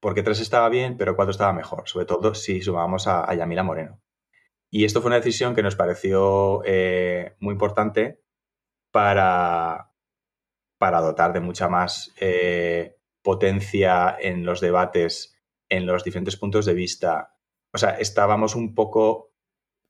Porque 0.00 0.22
3 0.22 0.40
estaba 0.40 0.70
bien, 0.70 0.96
pero 0.96 1.14
4 1.14 1.30
estaba 1.30 1.52
mejor, 1.52 1.86
sobre 1.86 2.06
todo 2.06 2.34
si 2.34 2.62
sumamos 2.62 3.06
a, 3.06 3.34
Yamila 3.34 3.64
Moreno. 3.64 4.00
Y 4.70 4.86
esto 4.86 5.02
fue 5.02 5.08
una 5.08 5.20
decisión 5.20 5.54
que 5.54 5.62
nos 5.62 5.76
pareció 5.76 6.62
eh, 6.64 7.36
muy 7.38 7.52
importante 7.52 8.22
para, 8.90 9.92
para 10.78 11.02
dotar 11.02 11.34
de 11.34 11.40
mucha 11.40 11.68
más 11.68 12.14
eh, 12.18 12.96
potencia 13.20 14.16
en 14.18 14.46
los 14.46 14.62
debates, 14.62 15.33
en 15.76 15.86
los 15.86 16.04
diferentes 16.04 16.36
puntos 16.36 16.66
de 16.66 16.74
vista. 16.74 17.36
O 17.72 17.78
sea, 17.78 17.90
estábamos 17.90 18.54
un 18.54 18.74
poco 18.74 19.34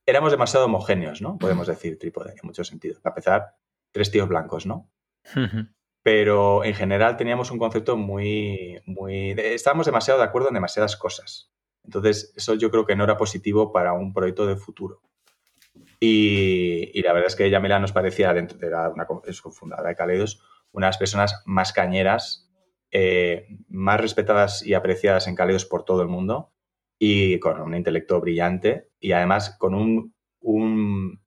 éramos 0.07 0.30
demasiado 0.30 0.66
homogéneos, 0.66 1.22
¿no? 1.22 1.39
Podemos 1.39 1.66
decir 1.66 1.99
trípode 1.99 2.32
en 2.32 2.41
muchos 2.43 2.68
sentidos. 2.68 3.01
Para 3.01 3.12
empezar, 3.12 3.57
tres 3.91 4.11
tíos 4.11 4.28
blancos, 4.28 4.66
¿no? 4.66 4.91
Pero 6.03 6.64
en 6.64 6.74
general 6.74 7.16
teníamos 7.16 7.51
un 7.51 7.59
concepto 7.59 7.97
muy, 7.97 8.80
muy... 8.85 9.30
Estábamos 9.30 9.87
demasiado 9.87 10.20
de 10.20 10.26
acuerdo 10.26 10.49
en 10.49 10.55
demasiadas 10.55 10.97
cosas. 10.97 11.51
Entonces, 11.82 12.32
eso 12.37 12.55
yo 12.55 12.70
creo 12.70 12.85
que 12.85 12.97
no 12.97 13.05
era 13.05 13.16
positivo 13.16 13.72
para 13.72 13.95
un 13.95 14.12
proyecto 14.12 14.47
de 14.47 14.57
futuro. 14.57 15.01
Y, 16.01 17.01
la 17.03 17.14
verdad 17.14 17.28
es 17.28 17.37
que 17.37 17.49
Yamila 17.49 17.78
nos 17.78 17.93
parecía, 17.93 18.35
dentro 18.35 18.59
de 18.59 18.70
la, 18.70 18.91
una, 18.91 19.07
es 19.26 19.41
fundadora 19.41 19.89
de 19.89 19.97
Caleidos, 19.97 20.43
una 20.72 20.87
de 20.87 20.89
las 20.89 20.99
personas 20.99 21.43
más 21.47 21.72
cañeras, 21.72 22.43
eh, 22.97 23.49
más 23.68 24.01
respetadas 24.01 24.64
y 24.64 24.74
apreciadas 24.74 25.26
en 25.26 25.34
Caleidos 25.34 25.64
por 25.64 25.84
todo 25.84 26.01
el 26.01 26.07
mundo 26.07 26.53
y 26.97 27.40
con 27.40 27.61
un 27.61 27.74
intelecto 27.74 28.20
brillante 28.20 28.90
y 29.01 29.11
además 29.11 29.57
con 29.59 29.74
un, 29.74 30.14
un, 30.40 31.18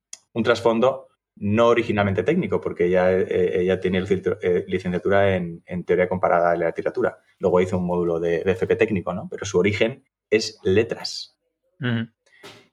trasfondo 0.46 1.10
no 1.36 1.68
originalmente 1.68 2.24
técnico, 2.24 2.62
porque 2.62 2.86
ella, 2.86 3.12
eh, 3.12 3.60
ella 3.64 3.82
tiene 3.82 4.00
eh, 4.00 4.64
licenciatura 4.66 5.36
en, 5.36 5.62
teoría 5.86 6.08
comparada 6.08 6.52
de 6.52 6.60
la 6.60 6.68
literatura. 6.68 7.18
Luego 7.38 7.60
hizo 7.60 7.78
un 7.78 7.86
módulo 7.86 8.22
de, 8.22 8.44
FP 8.46 8.78
técnico, 8.78 9.14
¿no? 9.14 9.28
Pero 9.30 9.46
su 9.46 9.60
origen 9.60 10.06
es 10.30 10.62
letras. 10.64 11.38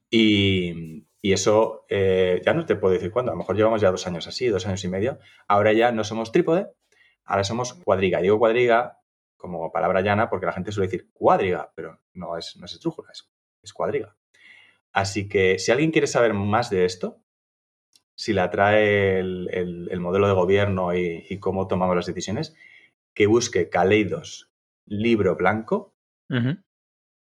y, 0.09 1.03
y, 1.21 1.33
eso 1.33 1.85
eh, 1.89 2.41
ya 2.47 2.55
no 2.55 2.65
te 2.65 2.77
puedo 2.77 2.95
decir 2.95 3.11
cuándo. 3.11 3.33
A 3.33 3.35
lo 3.35 3.39
mejor 3.39 3.57
llevamos 3.57 3.81
ya 3.81 3.91
dos 3.91 4.07
años 4.07 4.29
así, 4.29 4.47
dos 4.47 4.69
años 4.69 4.85
y 4.85 4.89
medio. 4.89 5.19
Ahora 5.49 5.73
ya 5.73 5.91
no 5.91 6.05
somos 6.05 6.31
trípode, 6.31 6.69
ahora 7.25 7.45
somos 7.45 7.75
cuadriga. 7.75 8.21
Digo 8.21 8.39
cuadriga 8.39 8.99
como 9.37 9.71
palabra 9.71 10.01
llana 10.01 10.31
porque 10.31 10.47
la 10.47 10.53
gente 10.53 10.73
suele 10.73 10.89
decir 10.89 11.11
cuadriga, 11.13 11.71
pero 11.75 12.01
no 12.15 12.39
es, 12.39 12.57
no 12.57 12.67
es 12.67 12.73
estrújula, 12.73 13.11
es, 13.13 13.73
cuadriga. 13.73 14.17
Así 14.93 15.29
que 15.29 15.59
si 15.59 15.73
alguien 15.73 15.91
quiere 15.91 16.07
saber 16.07 16.35
más 16.35 16.71
de 16.71 16.85
esto, 16.85 17.21
si 18.15 18.33
la 18.33 18.51
trae 18.51 19.19
el, 19.19 20.01
modelo 20.01 20.29
de 20.29 20.35
gobierno 20.35 20.95
y, 20.95 21.39
cómo 21.41 21.67
tomamos 21.67 21.97
las 21.97 22.07
decisiones, 22.07 22.55
que 23.13 23.27
busque 23.27 23.69
Caleidos 23.69 24.51
libro 24.87 25.37
blanco 25.37 25.95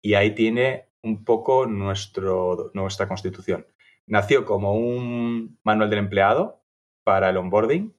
y 0.01 0.13
ahí 0.13 0.31
tiene 0.31 0.89
un 1.01 1.25
poco 1.25 1.65
nuestro, 1.65 2.71
nuestra 2.73 3.07
constitución. 3.07 3.67
Nació 4.05 4.45
como 4.45 4.75
un 4.75 5.59
manual 5.63 5.89
del 5.89 5.99
empleado 5.99 6.63
para 7.03 7.29
el 7.29 7.38
onboarding 7.38 7.97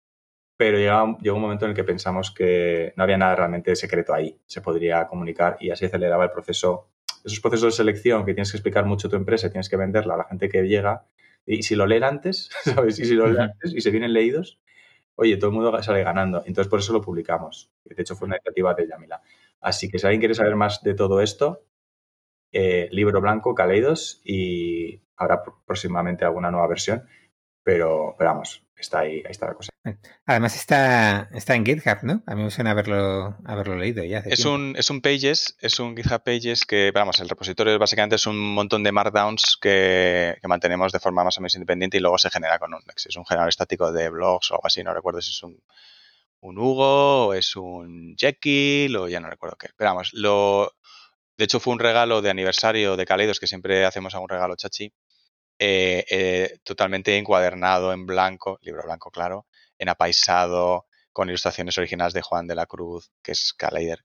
pero 0.59 0.77
llegó, 0.77 1.37
un 1.37 1.41
momento 1.41 1.67
en 1.67 1.71
el 1.71 1.77
que 1.77 1.85
pensamos 1.85 2.33
que 2.33 2.93
no 2.97 3.05
había 3.05 3.17
nada 3.17 3.37
realmente 3.37 3.77
secreto 3.77 4.13
ahí, 4.13 4.37
se 4.45 4.61
podría 4.61 5.07
comunicar 5.07 5.57
y 5.61 5.71
así 5.71 5.85
aceleraba 5.85 6.25
el 6.25 6.33
proceso. 6.33 6.89
Esos 7.25 7.39
procesos 7.39 7.73
de 7.73 7.77
selección 7.77 8.27
que 8.27 8.35
tienes 8.35 8.51
que 8.51 8.57
explicar 8.57 8.85
mucho 8.85 9.09
tu 9.09 9.15
empresa, 9.15 9.51
tienes 9.51 9.69
que 9.69 9.77
venderla 9.77 10.15
a 10.15 10.17
la 10.17 10.25
gente 10.25 10.49
que 10.49 10.65
llega 10.65 11.07
y 11.47 11.63
si 11.63 11.77
lo 11.77 11.87
leen 11.87 12.03
antes, 12.03 12.51
¿sabes? 12.65 12.99
Y 12.99 13.05
si 13.05 13.15
lo 13.15 13.29
leen 13.29 13.43
antes 13.43 13.73
y 13.73 13.81
se 13.81 13.93
vienen 13.93 14.13
leídos, 14.13 14.59
oye, 15.15 15.37
todo 15.37 15.51
el 15.51 15.55
mundo 15.55 15.81
sale 15.81 16.03
ganando. 16.03 16.43
Entonces 16.45 16.69
por 16.69 16.81
eso 16.81 16.93
lo 16.93 17.03
publicamos. 17.03 17.71
De 17.85 17.95
hecho 18.03 18.17
fue 18.17 18.27
una 18.27 18.37
iniciativa 18.37 18.75
de 18.75 18.89
Yamila. 18.89 19.23
Así 19.61 19.89
que 19.89 20.01
si 20.01 20.07
alguien 20.07 20.21
quiere 20.21 20.35
saber 20.35 20.57
más 20.57 20.83
de 20.83 20.95
todo 20.95 21.21
esto, 21.21 21.63
eh, 22.51 22.89
libro 22.91 23.21
blanco, 23.21 23.55
Caleidos 23.55 24.21
y 24.25 25.01
habrá 25.17 25.41
próximamente 25.65 26.25
alguna 26.25 26.51
nueva 26.51 26.67
versión. 26.67 27.05
Pero, 27.69 28.15
pero 28.17 28.31
vamos, 28.31 28.63
está 28.79 29.01
ahí, 29.01 29.17
ahí 29.27 29.31
está 29.31 29.49
la 29.49 29.53
cosa. 29.53 29.71
Además 30.25 30.57
está, 30.57 31.29
está 31.35 31.55
en 31.55 31.67
GitHub, 31.67 31.99
¿no? 32.03 32.23
A 32.27 32.35
mí 32.35 32.43
me 32.43 32.51
suena 32.51 32.71
haberlo, 32.71 33.37
haberlo 33.45 33.77
leído 33.77 34.03
ya. 34.05 34.21
es, 34.21 34.47
un, 34.47 34.75
es 34.79 34.89
un 34.89 35.03
Pages, 35.03 35.55
es 35.61 35.79
un 35.79 35.95
GitHub 35.95 36.23
Pages 36.23 36.65
que, 36.65 36.93
vamos, 36.93 37.21
el 37.21 37.29
repositorio 37.29 37.79
básicamente 37.79 38.17
es 38.17 38.27
un 38.27 38.39
montón 38.55 38.83
de 38.85 38.91
markdowns 38.91 39.59
que, 39.61 40.39
mantenemos 40.45 40.93
de 40.93 40.99
forma 40.99 41.25
más 41.25 41.37
o 41.37 41.43
menos 41.43 41.57
independiente 41.57 41.99
y 41.99 42.01
luego 42.01 42.17
se 42.17 42.31
genera 42.31 42.59
con 42.59 42.73
un, 42.73 42.81
es 42.97 43.17
un 43.17 43.27
generador 43.27 43.51
estático 43.51 43.93
de 43.93 44.09
blogs 44.09 44.51
o 44.51 44.55
algo 44.55 44.67
así, 44.67 44.83
no 44.83 44.95
recuerdo 44.95 45.21
si 45.21 45.33
es 45.33 45.43
un, 45.43 45.63
un 46.41 46.59
Hugo 46.59 47.27
o 47.27 47.35
es 47.35 47.55
un 47.55 48.17
Jekyll 48.17 48.97
o 48.97 49.09
ya 49.09 49.21
no 49.21 49.29
recuerdo 49.29 49.59
qué. 49.59 49.69
Pero 49.77 49.91
vamos, 49.91 50.15
lo, 50.15 50.73
de 51.37 51.45
hecho 51.45 51.61
fue 51.61 51.75
un 51.75 51.81
regalo 51.81 52.23
de 52.23 52.31
aniversario 52.31 52.97
de 52.97 53.05
Caleidos 53.05 53.39
que 53.39 53.47
siempre 53.47 53.85
hacemos 53.85 54.15
a 54.15 54.21
un 54.21 54.29
regalo 54.31 54.57
chachi 54.57 54.91
eh, 55.59 56.05
eh, 56.11 56.59
totalmente 56.63 57.17
encuadernado 57.17 57.93
en 57.93 58.07
blanco, 58.07 58.59
libro 58.63 58.83
blanco 58.85 59.11
claro, 59.11 59.47
en 59.79 59.89
apaisado, 59.89 60.87
con 61.13 61.29
ilustraciones 61.29 61.77
originales 61.79 62.15
de 62.15 62.23
Juan 62.23 62.47
de 62.47 62.55
la 62.55 62.67
Cruz, 62.67 63.11
que 63.23 63.33
es 63.33 63.53
Caleider, 63.53 64.05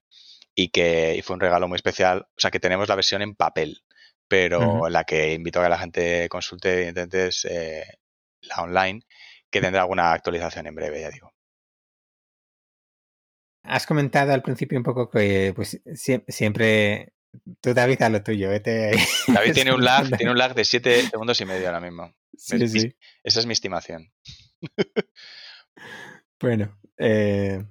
y 0.56 0.70
que 0.70 1.22
fue 1.24 1.36
un 1.36 1.40
regalo 1.40 1.68
muy 1.68 1.76
especial. 1.76 2.26
O 2.30 2.40
sea, 2.40 2.50
que 2.50 2.60
tenemos 2.60 2.90
la 2.90 2.96
versión 2.96 3.22
en 3.22 3.36
papel, 3.36 3.84
pero 4.28 4.90
la 4.90 5.04
que 5.04 5.34
invito 5.34 5.60
a 5.60 5.64
que 5.64 5.70
la 5.70 5.78
gente 5.78 6.28
consulte, 6.30 6.74
evidentemente, 6.74 7.28
es 7.28 7.46
eh, 7.46 7.84
la 8.42 8.64
online, 8.64 9.02
que 9.52 9.62
tendrá 9.62 9.82
alguna 9.82 10.12
actualización 10.12 10.66
en 10.68 10.76
breve, 10.76 11.02
ya 11.02 11.12
digo. 11.12 11.32
Has 13.64 13.86
comentado 13.86 14.34
al 14.34 14.42
principio 14.42 14.78
un 14.78 14.84
poco 14.84 15.10
que 15.10 15.54
pues 15.56 15.80
siempre 16.28 17.14
Tú, 17.62 17.74
David, 17.74 18.02
a 18.02 18.10
lo 18.10 18.24
tuyo, 18.24 18.50
vete 18.50 18.92
David 19.28 19.54
tiene 19.54 19.74
un 19.74 19.84
lag, 19.84 20.16
tiene 20.18 20.32
un 20.32 20.38
lag 20.38 20.54
de 20.54 20.66
7 20.66 21.10
segundos 21.10 21.40
y 21.42 21.46
medio 21.46 21.68
ahora 21.68 21.80
mismo. 21.80 22.14
Sí, 22.38 22.68
sí. 22.68 22.96
Esa 23.24 23.40
es 23.40 23.46
mi 23.46 23.54
estimación. 23.54 24.12
bueno, 26.40 26.80
eh... 26.98 27.64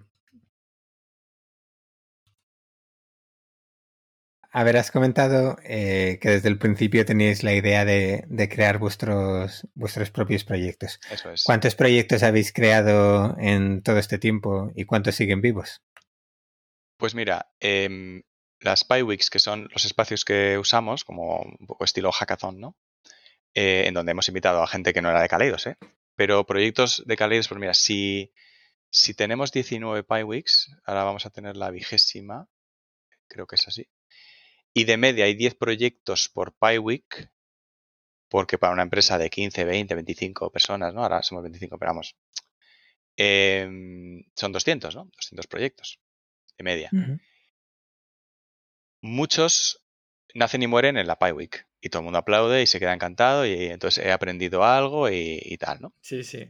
A 4.54 4.64
ver, 4.64 4.76
has 4.76 4.90
comentado 4.90 5.56
eh, 5.64 6.18
que 6.20 6.28
desde 6.28 6.50
el 6.50 6.58
principio 6.58 7.06
teníais 7.06 7.42
la 7.42 7.54
idea 7.54 7.86
de, 7.86 8.48
crear 8.50 8.78
vuestros, 8.78 9.66
vuestros 9.74 10.10
propios 10.10 10.44
proyectos. 10.44 11.00
Eso 11.10 11.30
es. 11.30 11.44
¿Cuántos 11.44 11.74
proyectos 11.74 12.22
habéis 12.22 12.52
creado 12.52 13.34
en 13.38 13.82
todo 13.82 13.96
este 13.96 14.18
tiempo 14.18 14.70
y 14.74 14.84
cuántos 14.84 15.14
siguen 15.14 15.40
vivos? 15.40 15.80
Pues 16.98 17.14
mira, 17.14 17.50
eh, 17.60 18.22
las 18.62 18.84
PyWeeks, 18.84 19.28
que 19.28 19.38
son 19.38 19.68
los 19.72 19.84
espacios 19.84 20.24
que 20.24 20.56
usamos, 20.58 21.04
como 21.04 21.40
un 21.40 21.66
poco 21.66 21.84
estilo 21.84 22.12
hackathon, 22.12 22.60
¿no? 22.60 22.76
Eh, 23.54 23.84
en 23.86 23.94
donde 23.94 24.12
hemos 24.12 24.28
invitado 24.28 24.62
a 24.62 24.66
gente 24.66 24.94
que 24.94 25.02
no 25.02 25.10
era 25.10 25.20
de 25.20 25.28
Kaleidos, 25.28 25.66
¿eh? 25.66 25.76
Pero 26.14 26.46
proyectos 26.46 27.02
de 27.06 27.16
Kaleidos, 27.16 27.48
pues 27.48 27.60
mira, 27.60 27.74
si, 27.74 28.32
si 28.88 29.14
tenemos 29.14 29.52
19 29.52 30.04
PyWeeks, 30.04 30.76
ahora 30.84 31.04
vamos 31.04 31.26
a 31.26 31.30
tener 31.30 31.56
la 31.56 31.70
vigésima, 31.70 32.48
creo 33.28 33.46
que 33.46 33.56
es 33.56 33.66
así, 33.68 33.88
y 34.72 34.84
de 34.84 34.96
media 34.96 35.24
hay 35.24 35.34
10 35.34 35.56
proyectos 35.56 36.28
por 36.28 36.54
PyWeek, 36.54 37.30
porque 38.28 38.58
para 38.58 38.72
una 38.72 38.82
empresa 38.82 39.18
de 39.18 39.28
15, 39.28 39.64
20, 39.64 39.94
25 39.94 40.50
personas, 40.50 40.94
¿no? 40.94 41.02
Ahora 41.02 41.22
somos 41.22 41.42
25, 41.42 41.78
pero 41.78 41.90
vamos, 41.90 42.16
em, 43.16 44.22
son 44.34 44.52
200, 44.52 44.94
¿no? 44.94 45.10
200 45.16 45.46
proyectos 45.46 45.98
de 46.56 46.64
media 46.64 46.90
muchos 49.02 49.84
nacen 50.34 50.62
y 50.62 50.66
mueren 50.66 50.96
en 50.96 51.06
la 51.06 51.18
Pi 51.18 51.32
Week 51.32 51.66
y 51.80 51.90
todo 51.90 52.00
el 52.00 52.04
mundo 52.04 52.20
aplaude 52.20 52.62
y 52.62 52.66
se 52.66 52.78
queda 52.78 52.94
encantado 52.94 53.44
y 53.44 53.66
entonces 53.66 54.04
he 54.04 54.12
aprendido 54.12 54.64
algo 54.64 55.10
y, 55.10 55.56
tal, 55.58 55.80
¿no? 55.82 55.92
Sí, 56.00 56.24
sí. 56.24 56.48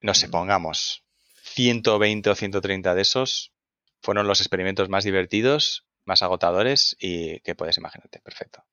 No 0.00 0.12
sé, 0.12 0.28
pongamos 0.28 1.04
120 1.44 2.28
o 2.28 2.34
130 2.34 2.94
de 2.94 3.02
esos 3.02 3.54
fueron 4.02 4.26
los 4.26 4.40
experimentos 4.40 4.90
más 4.90 5.04
divertidos, 5.04 5.86
más 6.04 6.22
agotadores 6.22 6.94
y 7.00 7.40
que 7.40 7.54
puedes 7.54 7.78
imaginarte, 7.78 8.20
perfecto. 8.20 8.64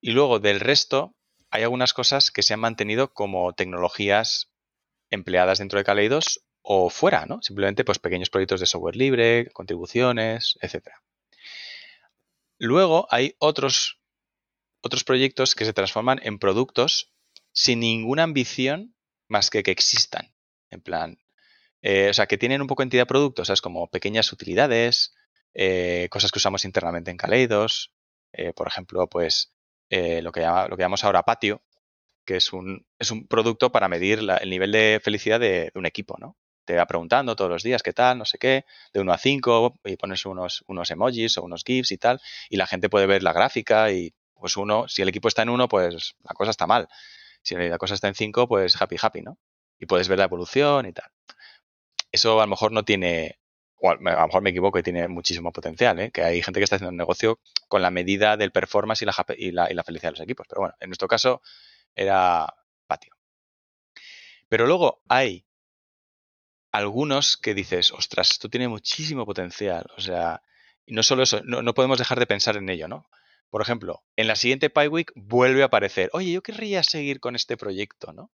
Y 0.00 0.12
luego 0.12 0.38
del 0.38 0.60
resto 0.60 1.14
hay 1.50 1.62
algunas 1.62 1.92
cosas 1.92 2.30
que 2.30 2.42
se 2.42 2.54
han 2.54 2.60
mantenido 2.60 3.12
como 3.12 3.52
tecnologías 3.52 4.50
empleadas 5.10 5.58
dentro 5.58 5.78
de 5.78 5.84
Kaleidos 5.84 6.42
o 6.62 6.88
fuera, 6.88 7.26
¿no? 7.26 7.42
Simplemente 7.42 7.84
pues 7.84 7.98
pequeños 7.98 8.30
proyectos 8.30 8.60
de 8.60 8.66
software 8.66 8.96
libre, 8.96 9.50
contribuciones, 9.52 10.56
etcétera. 10.62 11.02
Luego 12.58 13.06
hay 13.10 13.34
otros, 13.38 14.00
otros 14.80 15.04
proyectos 15.04 15.54
que 15.54 15.64
se 15.64 15.72
transforman 15.72 16.20
en 16.22 16.38
productos 16.38 17.12
sin 17.52 17.80
ninguna 17.80 18.24
ambición 18.24 18.94
más 19.28 19.50
que 19.50 19.62
que 19.62 19.70
existan. 19.70 20.34
En 20.70 20.80
plan, 20.80 21.18
eh, 21.82 22.08
o 22.10 22.14
sea, 22.14 22.26
que 22.26 22.38
tienen 22.38 22.62
un 22.62 22.66
poco 22.66 22.82
entidad 22.82 23.06
producto, 23.06 23.44
¿sabes? 23.44 23.60
Como 23.60 23.90
pequeñas 23.90 24.32
utilidades, 24.32 25.14
eh, 25.52 26.08
cosas 26.10 26.32
que 26.32 26.38
usamos 26.38 26.64
internamente 26.64 27.10
en 27.10 27.16
Kaleidos, 27.16 27.92
eh, 28.32 28.52
por 28.52 28.68
ejemplo, 28.68 29.08
pues 29.08 29.52
lo, 29.90 30.32
que 30.32 30.40
llama, 30.40 30.66
lo 30.66 30.76
que 30.76 30.82
llamamos 30.82 31.04
ahora 31.04 31.22
patio, 31.22 31.62
que 32.24 32.36
es 32.36 32.52
un, 32.52 32.86
es 32.98 33.10
un 33.10 33.28
producto 33.28 33.70
para 33.70 33.88
medir 33.88 34.20
el 34.40 34.50
nivel 34.50 34.72
de 34.72 35.00
felicidad 35.04 35.38
de, 35.38 35.70
un 35.74 35.86
equipo, 35.86 36.16
¿no? 36.18 36.36
Te 36.64 36.76
va 36.76 36.86
preguntando 36.86 37.36
todos 37.36 37.50
los 37.50 37.62
días 37.62 37.82
qué 37.82 37.92
tal, 37.92 38.18
no 38.18 38.24
sé 38.24 38.38
qué, 38.38 38.64
de 38.92 39.00
1 39.00 39.12
a 39.12 39.18
5, 39.18 39.80
y 39.84 39.96
pones 39.96 40.24
unos, 40.26 40.64
unos 40.66 40.90
emojis 40.90 41.38
o 41.38 41.42
unos 41.42 41.62
GIFs 41.64 41.92
y 41.92 41.98
tal, 41.98 42.20
y 42.48 42.56
la 42.56 42.66
gente 42.66 42.88
puede 42.88 43.06
ver 43.06 43.22
la 43.22 43.32
gráfica 43.32 43.90
y 43.92 44.14
pues 44.34 44.56
uno, 44.56 44.88
si 44.88 45.02
el 45.02 45.08
equipo 45.08 45.28
está 45.28 45.42
en 45.42 45.50
1, 45.50 45.68
pues 45.68 46.14
la 46.22 46.34
cosa 46.34 46.50
está 46.50 46.66
mal. 46.66 46.88
Si 47.42 47.54
la 47.54 47.78
cosa 47.78 47.94
está 47.94 48.08
en 48.08 48.14
5, 48.14 48.48
pues 48.48 48.80
happy, 48.80 48.96
happy, 49.00 49.22
¿no? 49.22 49.38
Y 49.78 49.86
puedes 49.86 50.08
ver 50.08 50.18
la 50.18 50.24
evolución 50.24 50.86
y 50.86 50.92
tal. 50.92 51.10
Eso 52.12 52.40
a 52.40 52.44
lo 52.44 52.50
mejor 52.50 52.72
no 52.72 52.84
tiene, 52.84 53.38
o 53.76 53.90
a 53.90 53.94
lo 53.94 54.00
mejor 54.00 54.42
me 54.42 54.50
equivoco 54.50 54.78
y 54.78 54.82
tiene 54.82 55.08
muchísimo 55.08 55.52
potencial, 55.52 55.98
¿eh? 55.98 56.10
que 56.10 56.22
hay 56.22 56.42
gente 56.42 56.60
que 56.60 56.64
está 56.64 56.76
haciendo 56.76 56.90
un 56.90 56.96
negocio 56.96 57.40
con 57.68 57.82
la 57.82 57.90
medida 57.90 58.36
del 58.36 58.52
performance 58.52 59.02
y 59.02 59.06
la, 59.06 59.14
y 59.36 59.50
la, 59.50 59.70
y 59.70 59.74
la 59.74 59.84
felicidad 59.84 60.10
de 60.10 60.18
los 60.18 60.20
equipos. 60.20 60.46
Pero 60.48 60.60
bueno, 60.60 60.74
en 60.80 60.90
nuestro 60.90 61.08
caso 61.08 61.42
era 61.94 62.46
patio. 62.86 63.14
Pero 64.48 64.66
luego 64.66 65.02
hay 65.08 65.44
algunos 66.74 67.36
que 67.36 67.54
dices, 67.54 67.92
ostras, 67.92 68.32
esto 68.32 68.48
tiene 68.48 68.66
muchísimo 68.66 69.24
potencial. 69.24 69.86
O 69.96 70.00
sea, 70.00 70.42
no 70.88 71.04
solo 71.04 71.22
eso, 71.22 71.40
no, 71.44 71.72
podemos 71.72 71.98
dejar 71.98 72.18
de 72.18 72.26
pensar 72.26 72.56
en 72.56 72.68
ello, 72.68 72.88
¿no? 72.88 73.08
Por 73.48 73.62
ejemplo, 73.62 74.02
en 74.16 74.26
la 74.26 74.34
siguiente 74.34 74.70
PyWeek 74.70 75.12
vuelve 75.14 75.62
a 75.62 75.66
aparecer, 75.66 76.10
oye, 76.12 76.32
yo 76.32 76.42
querría 76.42 76.82
seguir 76.82 77.20
con 77.20 77.36
este 77.36 77.56
proyecto, 77.56 78.12
¿no? 78.12 78.32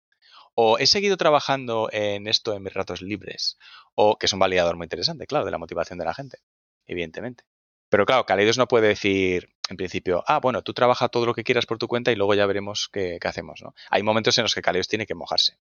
O 0.55 0.79
he 0.79 0.87
seguido 0.87 1.17
trabajando 1.17 1.89
en 1.91 2.25
esto 2.25 2.55
en 2.55 2.63
mis 2.63 2.73
ratos 2.73 3.03
libres. 3.03 3.59
O 3.93 4.17
que 4.17 4.25
es 4.25 4.33
un 4.33 4.39
validador 4.39 4.75
muy 4.75 4.85
interesante, 4.85 5.27
claro, 5.27 5.45
de 5.45 5.51
la 5.51 5.59
motivación 5.59 5.99
de 5.99 6.05
la 6.05 6.15
gente, 6.15 6.39
evidentemente. 6.87 7.43
Pero 7.89 8.07
claro, 8.07 8.25
Kaleidos 8.25 8.57
no 8.57 8.67
puede 8.67 8.87
decir, 8.87 9.53
en 9.69 9.77
principio, 9.77 10.23
ah, 10.25 10.39
bueno, 10.39 10.63
tú 10.63 10.73
trabaja 10.73 11.09
todo 11.09 11.27
lo 11.27 11.35
que 11.35 11.43
quieras 11.43 11.67
por 11.67 11.77
tu 11.77 11.87
cuenta 11.87 12.11
y 12.11 12.15
luego 12.15 12.33
ya 12.33 12.47
veremos 12.47 12.89
qué, 12.91 13.19
hacemos, 13.23 13.61
¿no? 13.61 13.75
Hay 13.91 14.01
momentos 14.01 14.35
en 14.39 14.45
los 14.45 14.55
que 14.55 14.63
Kaleidos 14.63 14.87
tiene 14.87 15.05
que 15.05 15.13
mojarse. 15.13 15.59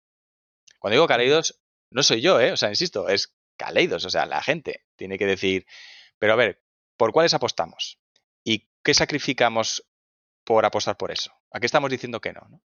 Cuando 0.78 0.94
digo 0.94 1.06
Kaleidos, 1.06 1.60
no 1.90 2.02
soy 2.02 2.20
yo, 2.20 2.40
¿eh? 2.40 2.52
O 2.52 2.56
sea, 2.56 2.68
insisto, 2.68 3.08
es 3.08 3.34
Kaleidos, 3.56 4.04
o 4.04 4.10
sea, 4.10 4.26
la 4.26 4.42
gente 4.42 4.86
tiene 4.96 5.18
que 5.18 5.26
decir, 5.26 5.66
pero 6.18 6.32
a 6.32 6.36
ver, 6.36 6.62
¿por 6.96 7.12
cuáles 7.12 7.34
apostamos? 7.34 7.98
¿Y 8.44 8.68
qué 8.82 8.94
sacrificamos 8.94 9.86
por 10.44 10.64
apostar 10.64 10.96
por 10.96 11.10
eso? 11.10 11.32
¿A 11.50 11.60
qué 11.60 11.66
estamos 11.66 11.90
diciendo 11.90 12.20
que 12.20 12.32
no? 12.32 12.40
¿no? 12.48 12.62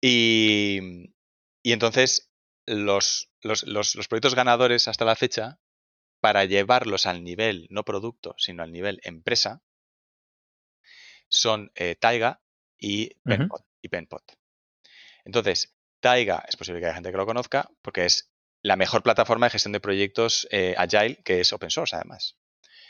Y, 0.00 0.80
entonces 1.62 2.32
los, 2.66 3.30
proyectos 4.08 4.34
ganadores 4.34 4.88
hasta 4.88 5.04
la 5.04 5.16
fecha, 5.16 5.60
para 6.20 6.44
llevarlos 6.44 7.06
al 7.06 7.24
nivel, 7.24 7.66
no 7.70 7.84
producto, 7.84 8.34
sino 8.38 8.62
al 8.62 8.72
nivel 8.72 9.00
empresa, 9.02 9.62
son 11.28 11.72
eh, 11.74 11.96
Taiga 11.96 12.42
y 12.78 13.14
Penpot, 13.24 13.64
y 13.80 13.88
Penpot. 13.88 14.22
Entonces, 15.24 15.74
Taiga 16.02 16.44
es 16.46 16.56
posible 16.56 16.80
que 16.80 16.86
haya 16.86 16.94
gente 16.94 17.10
que 17.10 17.16
lo 17.16 17.24
conozca 17.24 17.70
porque 17.80 18.04
es 18.04 18.30
la 18.60 18.76
mejor 18.76 19.02
plataforma 19.02 19.46
de 19.46 19.50
gestión 19.50 19.72
de 19.72 19.80
proyectos 19.80 20.46
eh, 20.50 20.74
Agile 20.76 21.22
que 21.24 21.40
es 21.40 21.52
open 21.52 21.70
source 21.70 21.96
además. 21.96 22.36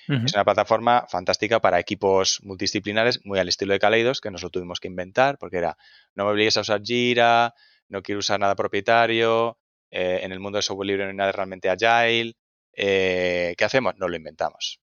Es 0.09 0.35
una 0.35 0.45
plataforma 0.45 1.07
fantástica 1.09 1.61
para 1.61 1.79
equipos 1.79 2.41
multidisciplinares, 2.43 3.25
muy 3.25 3.39
al 3.39 3.49
estilo 3.49 3.73
de 3.73 3.79
Kaleidos, 3.79 4.21
que 4.21 4.33
nos 4.33 4.43
lo 4.43 4.51
tuvimos 4.51 4.81
que 4.81 4.89
inventar, 4.89 5.39
porque 5.39 5.59
era, 5.59 5.77
no 6.17 6.25
me 6.25 6.33
obligues 6.33 6.57
a 6.57 6.63
usar 6.63 6.83
Jira, 6.83 7.55
no 7.89 8.03
quiero 8.03 8.19
usar 8.19 8.41
nada 8.41 8.57
propietario, 8.57 9.59
eh, 9.93 10.21
en 10.23 10.33
el 10.33 10.41
mundo 10.41 10.57
de 10.57 10.63
software 10.63 10.89
libre 10.89 11.05
no 11.05 11.11
hay 11.11 11.17
nada 11.17 11.31
realmente 11.31 11.71
agile. 11.71 12.35
Eh, 12.73 13.55
¿Qué 13.57 13.65
hacemos? 13.65 13.95
No 13.97 14.09
lo 14.09 14.17
inventamos. 14.17 14.81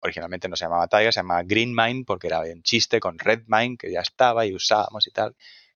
Originalmente 0.00 0.48
no 0.48 0.56
se 0.56 0.64
llamaba 0.64 0.88
Tiger, 0.88 1.12
se 1.12 1.20
llamaba 1.20 1.44
GreenMind, 1.44 2.04
porque 2.04 2.26
era 2.26 2.40
un 2.40 2.62
chiste 2.62 2.98
con 2.98 3.18
RedMind, 3.18 3.78
que 3.78 3.92
ya 3.92 4.00
estaba 4.00 4.44
y 4.44 4.54
usábamos 4.54 5.06
y 5.06 5.10
tal, 5.12 5.36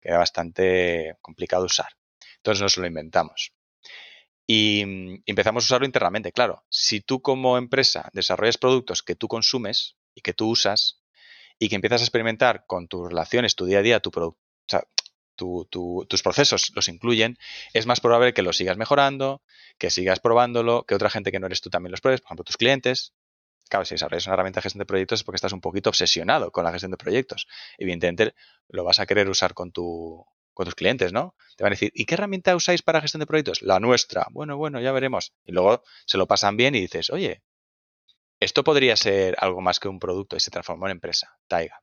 era 0.08 0.18
bastante 0.18 1.16
complicado 1.20 1.66
usar. 1.66 1.90
Entonces 2.36 2.62
nos 2.62 2.78
lo 2.78 2.86
inventamos. 2.86 3.52
Y 4.46 4.82
mm, 4.86 5.22
empezamos 5.26 5.64
a 5.64 5.66
usarlo 5.66 5.84
internamente. 5.84 6.32
Claro, 6.32 6.64
si 6.70 7.02
tú 7.02 7.20
como 7.20 7.58
empresa 7.58 8.08
desarrollas 8.14 8.56
productos 8.56 9.02
que 9.02 9.16
tú 9.16 9.28
consumes 9.28 9.96
y 10.14 10.22
que 10.22 10.32
tú 10.32 10.48
usas 10.48 11.02
y 11.58 11.68
que 11.68 11.74
empiezas 11.74 12.00
a 12.00 12.04
experimentar 12.04 12.64
con 12.66 12.88
tus 12.88 13.06
relaciones, 13.06 13.54
tu 13.54 13.66
día 13.66 13.80
a 13.80 13.82
día, 13.82 14.00
sea, 14.66 14.84
tus 15.36 16.22
procesos 16.22 16.72
los 16.74 16.88
incluyen, 16.88 17.36
es 17.74 17.86
más 17.86 18.00
probable 18.00 18.32
que 18.32 18.42
lo 18.42 18.54
sigas 18.54 18.78
mejorando, 18.78 19.42
que 19.76 19.90
sigas 19.90 20.20
probándolo, 20.20 20.84
que 20.84 20.94
otra 20.94 21.10
gente 21.10 21.30
que 21.30 21.38
no 21.38 21.46
eres 21.46 21.60
tú 21.60 21.68
también 21.68 21.90
los 21.90 22.00
pruebes, 22.00 22.22
por 22.22 22.28
ejemplo, 22.28 22.44
tus 22.44 22.56
clientes. 22.56 23.12
Claro, 23.68 23.84
si 23.84 23.94
desarrollas 23.94 24.26
una 24.26 24.34
herramienta 24.34 24.58
de 24.58 24.62
gestión 24.62 24.80
de 24.80 24.86
proyectos 24.86 25.20
es 25.20 25.24
porque 25.24 25.36
estás 25.36 25.52
un 25.52 25.60
poquito 25.60 25.90
obsesionado 25.90 26.50
con 26.50 26.64
la 26.64 26.72
gestión 26.72 26.90
de 26.90 26.96
proyectos. 26.96 27.46
Evidentemente, 27.76 28.34
lo 28.68 28.84
vas 28.84 29.00
a 29.00 29.06
querer 29.06 29.28
usar 29.28 29.54
con 29.54 29.72
tu, 29.72 30.24
con 30.54 30.64
tus 30.64 30.74
clientes, 30.74 31.12
¿no? 31.12 31.36
Te 31.56 31.62
van 31.62 31.72
a 31.72 31.74
decir, 31.74 31.92
¿y 31.94 32.04
qué 32.04 32.14
herramienta 32.14 32.56
usáis 32.56 32.82
para 32.82 33.00
gestión 33.00 33.20
de 33.20 33.26
proyectos? 33.26 33.62
La 33.62 33.78
nuestra. 33.78 34.26
Bueno, 34.30 34.56
bueno, 34.56 34.80
ya 34.80 34.90
veremos. 34.90 35.32
Y 35.44 35.52
luego 35.52 35.84
se 36.04 36.18
lo 36.18 36.26
pasan 36.26 36.56
bien 36.56 36.74
y 36.74 36.80
dices, 36.80 37.10
oye, 37.10 37.42
esto 38.40 38.64
podría 38.64 38.96
ser 38.96 39.36
algo 39.38 39.60
más 39.60 39.80
que 39.80 39.88
un 39.88 40.00
producto 40.00 40.36
y 40.36 40.40
se 40.40 40.50
transformó 40.50 40.86
en 40.86 40.92
empresa, 40.92 41.38
Taiga. 41.46 41.82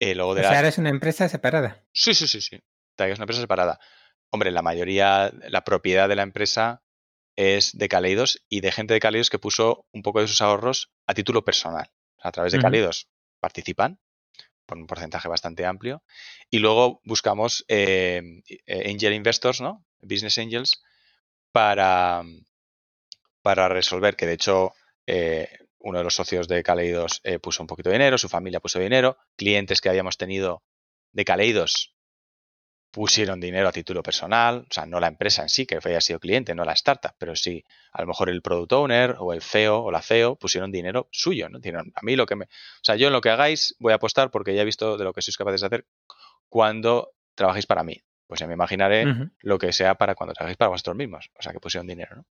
Eh, 0.00 0.16
luego 0.16 0.34
de 0.34 0.40
o 0.40 0.48
sea, 0.48 0.66
es 0.66 0.78
una 0.78 0.90
empresa 0.90 1.28
separada. 1.28 1.84
Sí, 1.92 2.12
sí, 2.14 2.26
sí, 2.26 2.40
sí. 2.40 2.60
Taiga 2.96 3.12
es 3.12 3.18
una 3.18 3.24
empresa 3.24 3.40
separada. 3.40 3.78
Hombre, 4.30 4.50
la 4.50 4.62
mayoría, 4.62 5.32
la 5.48 5.62
propiedad 5.62 6.08
de 6.08 6.16
la 6.16 6.22
empresa 6.22 6.82
es 7.36 7.76
de 7.76 7.88
Caleidos 7.88 8.44
y 8.48 8.60
de 8.60 8.72
gente 8.72 8.94
de 8.94 9.00
Caleidos 9.00 9.30
que 9.30 9.38
puso 9.38 9.86
un 9.92 10.02
poco 10.02 10.20
de 10.20 10.28
sus 10.28 10.42
ahorros 10.42 10.92
a 11.06 11.14
título 11.14 11.44
personal. 11.44 11.90
A 12.18 12.30
través 12.32 12.52
de 12.52 12.60
Caleidos 12.60 13.08
participan 13.40 13.98
por 14.66 14.78
un 14.78 14.86
porcentaje 14.86 15.28
bastante 15.28 15.66
amplio. 15.66 16.02
Y 16.50 16.58
luego 16.58 17.00
buscamos 17.04 17.64
eh, 17.68 18.42
eh, 18.66 18.90
angel 18.90 19.12
investors, 19.12 19.60
¿no? 19.60 19.84
Business 20.00 20.38
angels, 20.38 20.82
para, 21.52 22.22
para 23.42 23.68
resolver, 23.68 24.16
que 24.16 24.26
de 24.26 24.32
hecho 24.32 24.72
eh, 25.06 25.48
uno 25.78 25.98
de 25.98 26.04
los 26.04 26.14
socios 26.14 26.48
de 26.48 26.62
Caleidos 26.62 27.20
puso 27.42 27.62
un 27.62 27.66
poquito 27.66 27.90
de 27.90 27.96
dinero, 27.96 28.18
su 28.18 28.28
familia 28.28 28.60
puso 28.60 28.78
dinero, 28.78 29.18
clientes 29.36 29.80
que 29.80 29.88
habíamos 29.88 30.16
tenido 30.16 30.62
de 31.12 31.24
Caleidos 31.24 31.91
pusieron 32.92 33.40
dinero 33.40 33.68
a 33.68 33.72
título 33.72 34.02
personal, 34.02 34.66
o 34.70 34.72
sea, 34.72 34.84
no 34.84 35.00
la 35.00 35.08
empresa 35.08 35.42
en 35.42 35.48
sí, 35.48 35.64
que 35.64 35.78
haya 35.82 36.00
sido 36.00 36.20
cliente, 36.20 36.54
no 36.54 36.64
la 36.64 36.74
startup, 36.74 37.12
pero 37.18 37.34
sí, 37.34 37.64
a 37.90 38.02
lo 38.02 38.06
mejor 38.06 38.28
el 38.28 38.42
product 38.42 38.72
owner 38.74 39.16
o 39.18 39.32
el 39.32 39.40
CEO 39.40 39.82
o 39.82 39.90
la 39.90 40.02
CEO 40.02 40.36
pusieron 40.36 40.70
dinero 40.70 41.08
suyo, 41.10 41.48
¿no? 41.48 41.58
a 41.58 42.02
mí 42.02 42.16
lo 42.16 42.26
que 42.26 42.36
me... 42.36 42.44
O 42.44 42.84
sea, 42.84 42.94
yo 42.96 43.06
en 43.06 43.14
lo 43.14 43.22
que 43.22 43.30
hagáis 43.30 43.74
voy 43.80 43.92
a 43.92 43.96
apostar 43.96 44.30
porque 44.30 44.54
ya 44.54 44.60
he 44.60 44.66
visto 44.66 44.98
de 44.98 45.04
lo 45.04 45.14
que 45.14 45.22
sois 45.22 45.38
capaces 45.38 45.62
de 45.62 45.66
hacer 45.68 45.86
cuando 46.50 47.14
trabajéis 47.34 47.66
para 47.66 47.82
mí. 47.82 47.96
Pues 48.26 48.40
ya 48.40 48.46
me 48.46 48.54
imaginaré 48.54 49.06
lo 49.40 49.58
que 49.58 49.72
sea 49.72 49.94
para 49.96 50.14
cuando 50.14 50.32
trabajéis 50.32 50.56
para 50.56 50.70
vosotros 50.70 50.96
mismos. 50.96 51.30
O 51.38 51.42
sea, 51.42 51.52
que 51.52 51.60
pusieron 51.60 51.86
dinero, 51.86 52.16
¿no? 52.16 52.26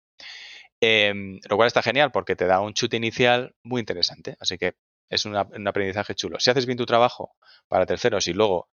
Em, 0.82 1.40
lo 1.50 1.58
cual 1.58 1.68
está 1.68 1.82
genial 1.82 2.12
porque 2.12 2.38
te 2.38 2.46
da 2.46 2.62
un 2.62 2.74
chute 2.74 2.96
inicial 2.98 3.56
muy 3.64 3.82
interesante. 3.82 4.38
Así 4.40 4.58
que 4.58 4.76
es 5.10 5.26
un 5.26 5.36
aprendizaje 5.36 6.16
chulo. 6.16 6.40
Si 6.40 6.50
haces 6.50 6.66
bien 6.66 6.78
tu 6.78 6.86
trabajo 6.86 7.36
para 7.68 7.86
terceros 7.86 8.28
y 8.28 8.34
luego 8.34 8.70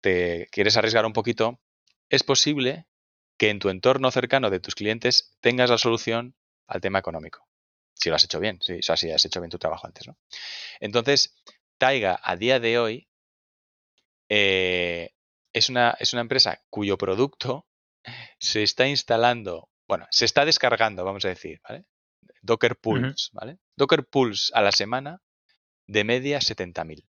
te 0.00 0.48
quieres 0.50 0.76
arriesgar 0.76 1.06
un 1.06 1.12
poquito, 1.12 1.60
es 2.08 2.22
posible 2.22 2.86
que 3.36 3.50
en 3.50 3.58
tu 3.58 3.68
entorno 3.70 4.10
cercano 4.10 4.50
de 4.50 4.60
tus 4.60 4.74
clientes 4.74 5.36
tengas 5.40 5.70
la 5.70 5.78
solución 5.78 6.34
al 6.66 6.80
tema 6.80 6.98
económico. 6.98 7.46
Si 7.94 8.08
lo 8.08 8.16
has 8.16 8.24
hecho 8.24 8.40
bien, 8.40 8.58
si, 8.60 8.80
o 8.86 8.96
si 8.96 9.10
has 9.10 9.24
hecho 9.24 9.40
bien 9.40 9.50
tu 9.50 9.58
trabajo 9.58 9.86
antes. 9.86 10.06
¿no? 10.06 10.16
Entonces, 10.80 11.36
Taiga 11.78 12.20
a 12.22 12.36
día 12.36 12.60
de 12.60 12.78
hoy 12.78 13.08
eh, 14.28 15.14
es, 15.52 15.70
una, 15.70 15.96
es 15.98 16.12
una 16.12 16.22
empresa 16.22 16.62
cuyo 16.68 16.98
producto 16.98 17.66
se 18.38 18.62
está 18.62 18.86
instalando, 18.86 19.70
bueno, 19.88 20.06
se 20.10 20.24
está 20.24 20.44
descargando, 20.44 21.04
vamos 21.04 21.24
a 21.24 21.28
decir, 21.28 21.60
¿vale? 21.66 21.86
Docker 22.42 22.76
Pulse, 22.76 23.30
¿vale? 23.32 23.58
Docker 23.76 24.06
Pulse 24.06 24.52
a 24.54 24.62
la 24.62 24.72
semana 24.72 25.22
de 25.86 26.04
media 26.04 26.38
70.000. 26.38 27.06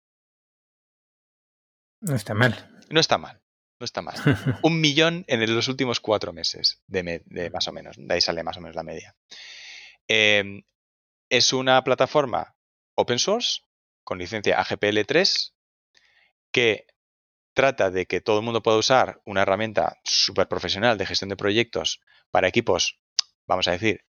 No 2.01 2.15
está 2.15 2.33
mal. 2.33 2.70
No 2.91 2.99
está 2.99 3.17
mal, 3.17 3.41
no 3.79 3.85
está 3.85 4.01
mal. 4.01 4.15
Un 4.63 4.79
millón 4.79 5.25
en 5.27 5.53
los 5.53 5.67
últimos 5.67 5.99
cuatro 5.99 6.33
meses, 6.33 6.81
de, 6.87 7.49
más 7.51 7.67
o 7.67 7.71
menos. 7.71 7.95
De 7.97 8.13
ahí 8.13 8.21
sale 8.21 8.43
más 8.43 8.57
o 8.57 8.61
menos 8.61 8.75
la 8.75 8.83
media. 8.83 9.15
Em, 10.07 10.63
es 11.29 11.53
una 11.53 11.83
plataforma 11.83 12.55
open 12.95 13.19
source 13.19 13.61
con 14.03 14.17
licencia 14.17 14.61
AGPL3 14.61 15.53
que 16.51 16.85
trata 17.53 17.89
de 17.89 18.05
que 18.05 18.21
todo 18.21 18.39
el 18.39 18.45
mundo 18.45 18.61
pueda 18.61 18.77
usar 18.77 19.21
una 19.25 19.41
herramienta 19.41 19.99
súper 20.03 20.47
profesional 20.47 20.97
de 20.97 21.05
gestión 21.05 21.29
de 21.29 21.37
proyectos 21.37 22.01
para 22.29 22.47
equipos, 22.47 22.99
vamos 23.45 23.67
a 23.67 23.71
decir, 23.71 24.05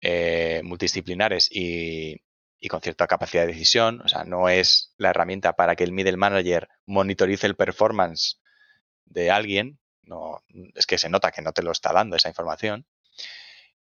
eh, 0.00 0.60
multidisciplinares 0.64 1.48
y, 1.50 2.22
y, 2.60 2.68
con 2.68 2.80
cierta 2.80 3.06
capacidad 3.06 3.42
de 3.42 3.52
decisión. 3.52 4.00
O 4.02 4.08
sea, 4.08 4.24
no 4.24 4.48
es 4.48 4.94
la 4.96 5.10
herramienta 5.10 5.54
para 5.54 5.76
que 5.76 5.84
el 5.84 5.92
middle 5.92 6.16
manager 6.16 6.68
monitorice 6.86 7.46
el 7.46 7.56
performance 7.56 8.40
de 9.06 9.30
alguien. 9.30 9.78
No, 10.02 10.42
es 10.74 10.86
que 10.86 10.98
se 10.98 11.08
nota 11.08 11.30
que 11.30 11.42
no 11.42 11.52
te 11.52 11.62
lo 11.62 11.72
está 11.72 11.92
dando 11.92 12.16
esa 12.16 12.28
información. 12.28 12.86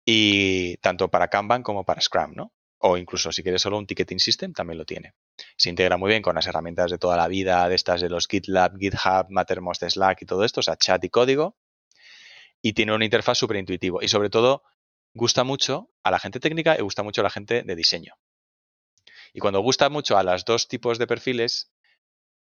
Y 0.05 0.77
tanto 0.77 1.09
para 1.09 1.29
Kanban 1.29 1.63
como 1.63 1.83
para 1.83 2.01
Scrum, 2.01 2.33
¿no? 2.35 2.53
O 2.77 2.97
incluso 2.97 3.31
si 3.31 3.41
quieres 3.41 3.61
solo 3.61 3.77
un 3.77 3.87
ticketing 3.87 4.19
system, 4.19 4.53
también 4.53 4.77
lo 4.77 4.85
tiene. 4.85 5.15
Se 5.57 5.69
integra 5.69 5.97
muy 5.97 6.09
bien 6.09 6.21
con 6.21 6.35
las 6.35 6.45
herramientas 6.45 6.91
de 6.91 6.99
toda 6.99 7.17
la 7.17 7.27
vida, 7.27 7.67
de 7.67 7.75
estas 7.75 8.01
de 8.01 8.09
los 8.09 8.27
GitLab, 8.27 8.77
GitHub, 8.77 9.27
Mattermost, 9.29 9.83
Slack 9.83 10.21
y 10.21 10.25
todo 10.25 10.43
esto, 10.43 10.59
o 10.59 10.63
sea, 10.63 10.75
chat 10.75 11.03
y 11.03 11.09
código. 11.09 11.57
Y 12.61 12.73
tiene 12.73 12.93
una 12.93 13.05
interfaz 13.05 13.37
súper 13.37 13.57
intuitivo. 13.57 14.01
Y 14.03 14.07
sobre 14.07 14.29
todo, 14.29 14.63
gusta 15.13 15.43
mucho 15.43 15.89
a 16.03 16.11
la 16.11 16.19
gente 16.19 16.39
técnica 16.39 16.75
y 16.77 16.81
gusta 16.81 17.01
mucho 17.01 17.21
a 17.21 17.23
la 17.23 17.29
gente 17.31 17.63
de 17.63 17.75
diseño. 17.75 18.13
Y 19.35 19.39
cuando 19.39 19.59
gusta 19.59 19.89
mucho 19.89 20.17
a 20.17 20.23
los 20.23 20.45
dos 20.45 20.69
tipos 20.69 20.97
de 20.97 21.07
perfiles, 21.07 21.69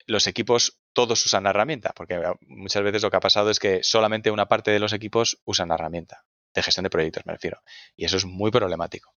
los 0.06 0.26
equipos 0.26 0.78
todos 0.92 1.24
usan 1.24 1.44
la 1.44 1.50
herramienta, 1.50 1.94
porque 1.96 2.20
muchas 2.42 2.82
veces 2.82 3.02
lo 3.02 3.10
que 3.10 3.16
ha 3.16 3.20
pasado 3.20 3.48
es 3.48 3.58
que 3.58 3.82
solamente 3.82 4.30
una 4.30 4.46
parte 4.46 4.72
de 4.72 4.78
los 4.78 4.92
equipos 4.92 5.40
usan 5.46 5.68
la 5.68 5.76
herramienta, 5.76 6.26
de 6.52 6.62
gestión 6.62 6.84
de 6.84 6.90
proyectos 6.90 7.24
me 7.24 7.32
refiero, 7.32 7.62
y 7.96 8.04
eso 8.04 8.18
es 8.18 8.26
muy 8.26 8.50
problemático. 8.50 9.14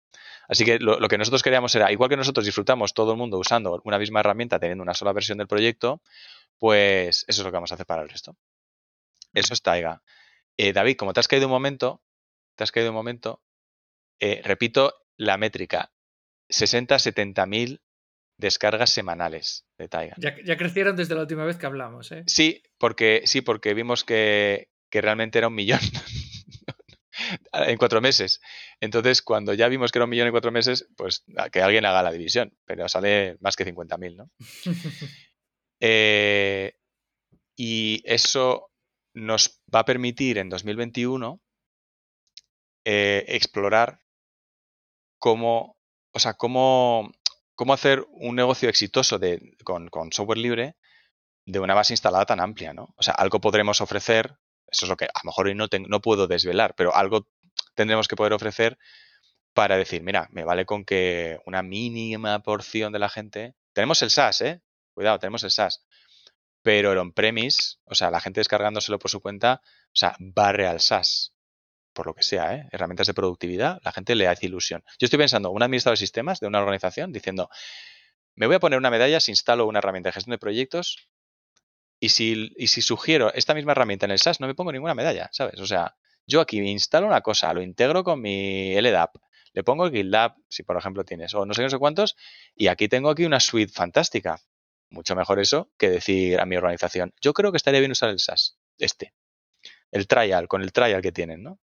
Así 0.46 0.64
que 0.64 0.78
lo, 0.78 1.00
que 1.08 1.18
nosotros 1.18 1.42
queríamos 1.42 1.74
era, 1.74 1.90
igual 1.90 2.08
que 2.08 2.16
nosotros 2.16 2.46
disfrutamos 2.46 2.94
todo 2.94 3.10
el 3.10 3.18
mundo 3.18 3.38
usando 3.38 3.82
una 3.84 3.98
misma 3.98 4.20
herramienta, 4.20 4.60
teniendo 4.60 4.84
una 4.84 4.94
sola 4.94 5.12
versión 5.12 5.38
del 5.38 5.48
proyecto, 5.48 6.00
pues 6.58 7.24
eso 7.26 7.40
es 7.40 7.44
lo 7.44 7.50
que 7.50 7.56
vamos 7.56 7.72
a 7.72 7.74
hacer 7.74 7.86
para 7.86 8.02
el 8.02 8.08
resto. 8.08 8.36
Eso 9.34 9.52
es 9.52 9.62
Taiga. 9.62 10.00
Eh, 10.56 10.72
David, 10.72 10.96
como 10.96 11.12
te 11.12 11.18
has 11.18 11.26
caído 11.26 11.48
un 11.48 11.52
momento, 11.52 12.04
te 12.54 12.62
has 12.62 12.70
caído 12.70 12.90
un 12.90 12.94
momento, 12.94 13.42
eh, 14.20 14.42
repito 14.44 14.94
la 15.16 15.36
métrica, 15.36 15.90
60-70 16.50 17.46
mil 17.46 17.82
descargas 18.36 18.90
semanales 18.90 19.66
de 19.78 19.88
Taiga. 19.88 20.14
Ya, 20.18 20.56
crecieron 20.56 20.96
desde 20.96 21.14
la 21.14 21.22
última 21.22 21.44
vez 21.44 21.56
que 21.56 21.66
hablamos, 21.66 22.12
¿eh? 22.12 22.22
Sí, 22.26 22.62
porque, 22.78 23.22
sí, 23.24 23.40
porque 23.40 23.74
vimos 23.74 24.04
que, 24.04 24.68
que 24.90 25.00
realmente 25.00 25.38
era 25.38 25.48
un 25.48 25.54
millón. 25.54 25.80
en 27.52 27.76
cuatro 27.76 28.00
meses. 28.00 28.40
Entonces, 28.80 29.22
cuando 29.22 29.54
ya 29.54 29.68
vimos 29.68 29.90
que 29.90 29.98
era 29.98 30.04
un 30.04 30.10
millón 30.10 30.28
en 30.28 30.32
cuatro 30.32 30.52
meses, 30.52 30.88
pues 30.96 31.24
que 31.52 31.60
alguien 31.60 31.84
haga 31.84 32.02
la 32.02 32.12
división, 32.12 32.56
pero 32.64 32.88
sale 32.88 33.36
más 33.40 33.56
que 33.56 33.66
50.000, 33.66 34.16
¿no? 34.16 34.30
Eh, 35.80 36.76
y 37.56 38.02
eso 38.04 38.72
nos 39.14 39.62
va 39.72 39.78
a 39.78 39.84
permitir 39.84 40.38
en 40.38 40.48
2021 40.48 41.40
eh, 42.84 43.24
explorar 43.28 44.00
cómo, 45.20 45.77
o 46.12 46.18
sea, 46.18 46.34
cómo, 46.34 47.10
cómo 47.54 47.72
hacer 47.72 48.06
un 48.12 48.36
negocio 48.36 48.68
exitoso 48.68 49.18
de, 49.18 49.56
con, 49.64 49.88
con 49.88 50.12
software 50.12 50.38
libre 50.38 50.76
de 51.44 51.60
una 51.60 51.74
base 51.74 51.92
instalada 51.92 52.26
tan 52.26 52.40
amplia, 52.40 52.72
¿no? 52.72 52.94
O 52.96 53.02
sea, 53.02 53.14
algo 53.14 53.40
podremos 53.40 53.80
ofrecer 53.80 54.38
eso 54.70 54.84
es 54.84 54.88
lo 54.88 54.96
que 54.96 55.06
a 55.06 55.20
lo 55.22 55.28
mejor 55.28 55.46
hoy 55.46 55.54
no, 55.54 55.66
no 55.88 56.00
puedo 56.00 56.26
desvelar, 56.26 56.74
pero 56.76 56.94
algo 56.94 57.26
tendremos 57.74 58.08
que 58.08 58.16
poder 58.16 58.32
ofrecer 58.32 58.78
para 59.54 59.76
decir, 59.76 60.02
mira, 60.02 60.28
me 60.30 60.44
vale 60.44 60.66
con 60.66 60.84
que 60.84 61.38
una 61.46 61.62
mínima 61.62 62.40
porción 62.40 62.92
de 62.92 62.98
la 62.98 63.08
gente... 63.08 63.54
Tenemos 63.72 64.02
el 64.02 64.10
SaaS, 64.10 64.40
¿eh? 64.42 64.62
Cuidado, 64.92 65.18
tenemos 65.18 65.42
el 65.42 65.50
SaaS. 65.50 65.84
Pero 66.62 66.92
el 66.92 66.98
on-premise, 66.98 67.76
o 67.84 67.94
sea, 67.94 68.10
la 68.10 68.20
gente 68.20 68.40
descargándoselo 68.40 68.98
por 68.98 69.10
su 69.10 69.20
cuenta, 69.20 69.62
o 69.64 69.96
sea, 69.96 70.16
barre 70.18 70.68
al 70.68 70.80
SaaS. 70.80 71.34
Por 71.98 72.06
lo 72.06 72.14
que 72.14 72.22
sea, 72.22 72.54
¿eh? 72.54 72.68
Herramientas 72.70 73.08
de 73.08 73.12
productividad, 73.12 73.80
la 73.82 73.90
gente 73.90 74.14
le 74.14 74.28
hace 74.28 74.46
ilusión. 74.46 74.84
Yo 75.00 75.06
estoy 75.06 75.18
pensando, 75.18 75.50
un 75.50 75.64
administrador 75.64 75.98
de 75.98 76.04
sistemas 76.04 76.38
de 76.38 76.46
una 76.46 76.60
organización 76.60 77.10
diciendo, 77.10 77.50
me 78.36 78.46
voy 78.46 78.54
a 78.54 78.60
poner 78.60 78.78
una 78.78 78.88
medalla 78.88 79.18
si 79.18 79.32
instalo 79.32 79.66
una 79.66 79.80
herramienta 79.80 80.10
de 80.10 80.12
gestión 80.12 80.30
de 80.30 80.38
proyectos 80.38 81.08
y 81.98 82.10
si, 82.10 82.54
sugiero 82.82 83.34
esta 83.34 83.52
misma 83.52 83.72
herramienta 83.72 84.06
en 84.06 84.12
el 84.12 84.20
SaaS, 84.20 84.38
no 84.38 84.46
me 84.46 84.54
pongo 84.54 84.70
ninguna 84.70 84.94
medalla, 84.94 85.28
¿sabes? 85.32 85.58
O 85.58 85.66
sea, 85.66 85.96
yo 86.24 86.40
aquí 86.40 86.60
instalo 86.60 87.08
una 87.08 87.20
cosa, 87.20 87.52
lo 87.52 87.62
integro 87.62 88.04
con 88.04 88.20
mi 88.20 88.80
LDAP, 88.80 89.16
le 89.52 89.64
pongo 89.64 89.84
el 89.84 89.90
GitLab, 89.90 90.36
si 90.48 90.62
por 90.62 90.76
ejemplo 90.76 91.02
tienes, 91.02 91.34
o 91.34 91.44
no 91.46 91.52
sé, 91.52 91.62
no 91.62 91.68
sé 91.68 91.78
cuántos, 91.78 92.14
y 92.54 92.68
aquí 92.68 92.86
tengo 92.86 93.10
aquí 93.10 93.24
una 93.24 93.40
suite 93.40 93.72
fantástica. 93.72 94.40
Mucho 94.90 95.16
mejor 95.16 95.40
eso 95.40 95.72
que 95.76 95.90
decir 95.90 96.38
a 96.38 96.46
mi 96.46 96.56
organización, 96.56 97.12
yo 97.20 97.32
creo 97.32 97.50
que 97.50 97.56
estaría 97.56 97.80
bien 97.80 97.90
usar 97.90 98.10
el 98.10 98.20
SaaS, 98.20 98.56
este, 98.78 99.14
el 99.90 100.06
trial, 100.06 100.46
con 100.46 100.62
el 100.62 100.70
trial 100.70 101.02
que 101.02 101.10
tienen, 101.10 101.42
¿no? 101.42 101.58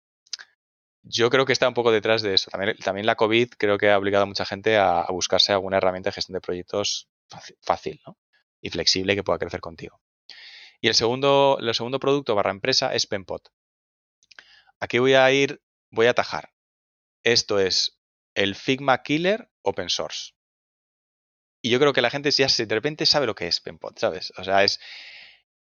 Yo 1.03 1.29
creo 1.29 1.45
que 1.45 1.53
está 1.53 1.67
un 1.67 1.73
poco 1.73 1.91
detrás 1.91 2.21
de 2.21 2.33
eso. 2.33 2.51
También, 2.51 3.05
la 3.05 3.15
COVID 3.15 3.49
creo 3.57 3.77
que 3.77 3.89
ha 3.89 3.97
obligado 3.97 4.23
a 4.23 4.27
mucha 4.27 4.45
gente 4.45 4.77
a, 4.77 5.05
buscarse 5.09 5.51
alguna 5.51 5.77
herramienta 5.77 6.09
de 6.09 6.13
gestión 6.13 6.35
de 6.35 6.41
proyectos 6.41 7.09
fácil, 7.61 8.01
¿no? 8.05 8.17
Y 8.61 8.69
flexible 8.69 9.15
que 9.15 9.23
pueda 9.23 9.39
crecer 9.39 9.61
contigo. 9.61 9.99
Y 10.79 10.87
el 10.87 10.95
segundo, 10.95 11.57
el 11.59 11.73
segundo 11.73 11.99
producto 11.99 12.35
barra 12.35 12.51
empresa 12.51 12.93
es 12.93 13.07
Penpot. 13.07 13.51
Aquí 14.79 14.99
voy 14.99 15.13
a 15.13 15.31
ir, 15.31 15.61
voy 15.89 16.07
a 16.07 16.11
atajar. 16.11 16.51
Esto 17.23 17.59
es 17.59 17.99
el 18.35 18.55
Figma 18.55 19.01
Killer 19.03 19.51
Open 19.61 19.89
Source. 19.89 20.33
Y 21.61 21.69
yo 21.69 21.79
creo 21.79 21.93
que 21.93 22.01
la 22.01 22.09
gente 22.09 22.31
ya 22.31 22.47
de 22.47 22.75
repente 22.75 23.05
sabe 23.05 23.27
lo 23.27 23.35
que 23.35 23.47
es 23.47 23.59
Penpot, 23.59 23.97
¿sabes? 23.99 24.33
O 24.37 24.43
sea, 24.43 24.63
es 24.63 24.79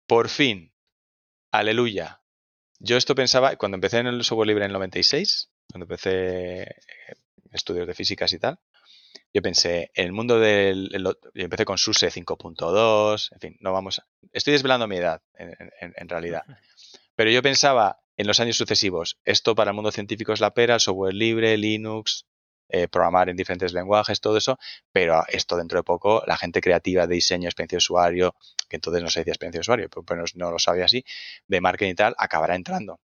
por 0.06 0.28
fin, 0.28 0.74
aleluya. 1.50 2.17
Yo 2.78 2.96
esto 2.96 3.14
pensaba 3.14 3.56
cuando 3.56 3.76
empecé 3.76 3.98
en 3.98 4.06
el 4.06 4.22
software 4.24 4.48
libre 4.48 4.64
en 4.64 4.70
el 4.70 4.74
96, 4.74 5.50
cuando 5.70 5.84
empecé 5.84 6.62
eh, 6.62 6.76
estudios 7.52 7.86
de 7.86 7.94
físicas 7.94 8.32
y 8.32 8.38
tal, 8.38 8.58
yo 9.34 9.42
pensé, 9.42 9.90
en 9.94 10.06
el 10.06 10.12
mundo 10.12 10.38
del... 10.38 10.90
yo 10.90 11.44
empecé 11.44 11.64
con 11.64 11.76
SUSE 11.76 12.08
5.2, 12.08 13.32
en 13.32 13.40
fin, 13.40 13.56
no 13.60 13.72
vamos 13.72 13.98
a... 13.98 14.06
Estoy 14.32 14.52
desvelando 14.52 14.86
mi 14.86 14.96
edad, 14.96 15.22
en, 15.36 16.08
realidad. 16.08 16.42
Pero 17.14 17.30
yo 17.30 17.42
pensaba 17.42 18.00
en 18.16 18.26
los 18.26 18.40
años 18.40 18.56
sucesivos, 18.56 19.18
esto 19.24 19.54
para 19.54 19.70
el 19.70 19.74
mundo 19.74 19.92
científico 19.92 20.32
es 20.32 20.40
la 20.40 20.54
pera, 20.54 20.78
software 20.78 21.14
libre, 21.14 21.56
Linux, 21.56 22.26
eh, 22.68 22.88
programar 22.88 23.28
en 23.28 23.36
diferentes 23.36 23.72
lenguajes, 23.72 24.20
todo 24.20 24.36
eso, 24.36 24.58
pero 24.92 25.24
esto 25.28 25.56
dentro 25.56 25.78
de 25.78 25.82
poco, 25.84 26.22
la 26.26 26.36
gente 26.36 26.60
creativa 26.60 27.06
de 27.06 27.14
diseño, 27.14 27.48
experiencia 27.48 27.76
de 27.76 27.78
usuario, 27.78 28.34
que 28.68 28.76
entonces 28.76 29.02
no 29.02 29.10
se 29.10 29.20
decía 29.20 29.32
experiencia 29.32 29.58
de 29.58 29.62
usuario, 29.62 29.88
pero 30.06 30.24
no 30.34 30.50
lo 30.50 30.58
sabía 30.58 30.84
así, 30.84 31.04
de 31.46 31.60
marketing 31.60 31.92
y 31.92 31.94
tal, 31.94 32.14
acabará 32.18 32.54
entrando. 32.54 33.00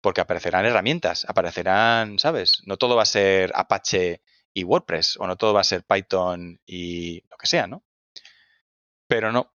Porque 0.00 0.20
aparecerán 0.20 0.66
herramientas, 0.66 1.24
aparecerán, 1.28 2.18
¿sabes? 2.18 2.62
No 2.66 2.76
todo 2.76 2.96
va 2.96 3.02
a 3.02 3.06
ser 3.06 3.52
Apache 3.54 4.22
y 4.54 4.64
WordPress, 4.64 5.16
o 5.18 5.26
no 5.26 5.36
todo 5.36 5.52
va 5.54 5.60
a 5.62 5.64
ser 5.64 5.84
Python 5.84 6.60
y 6.66 7.22
lo 7.30 7.36
que 7.36 7.46
sea, 7.46 7.66
¿no? 7.66 7.82
Pero 9.08 9.32
no. 9.32 9.55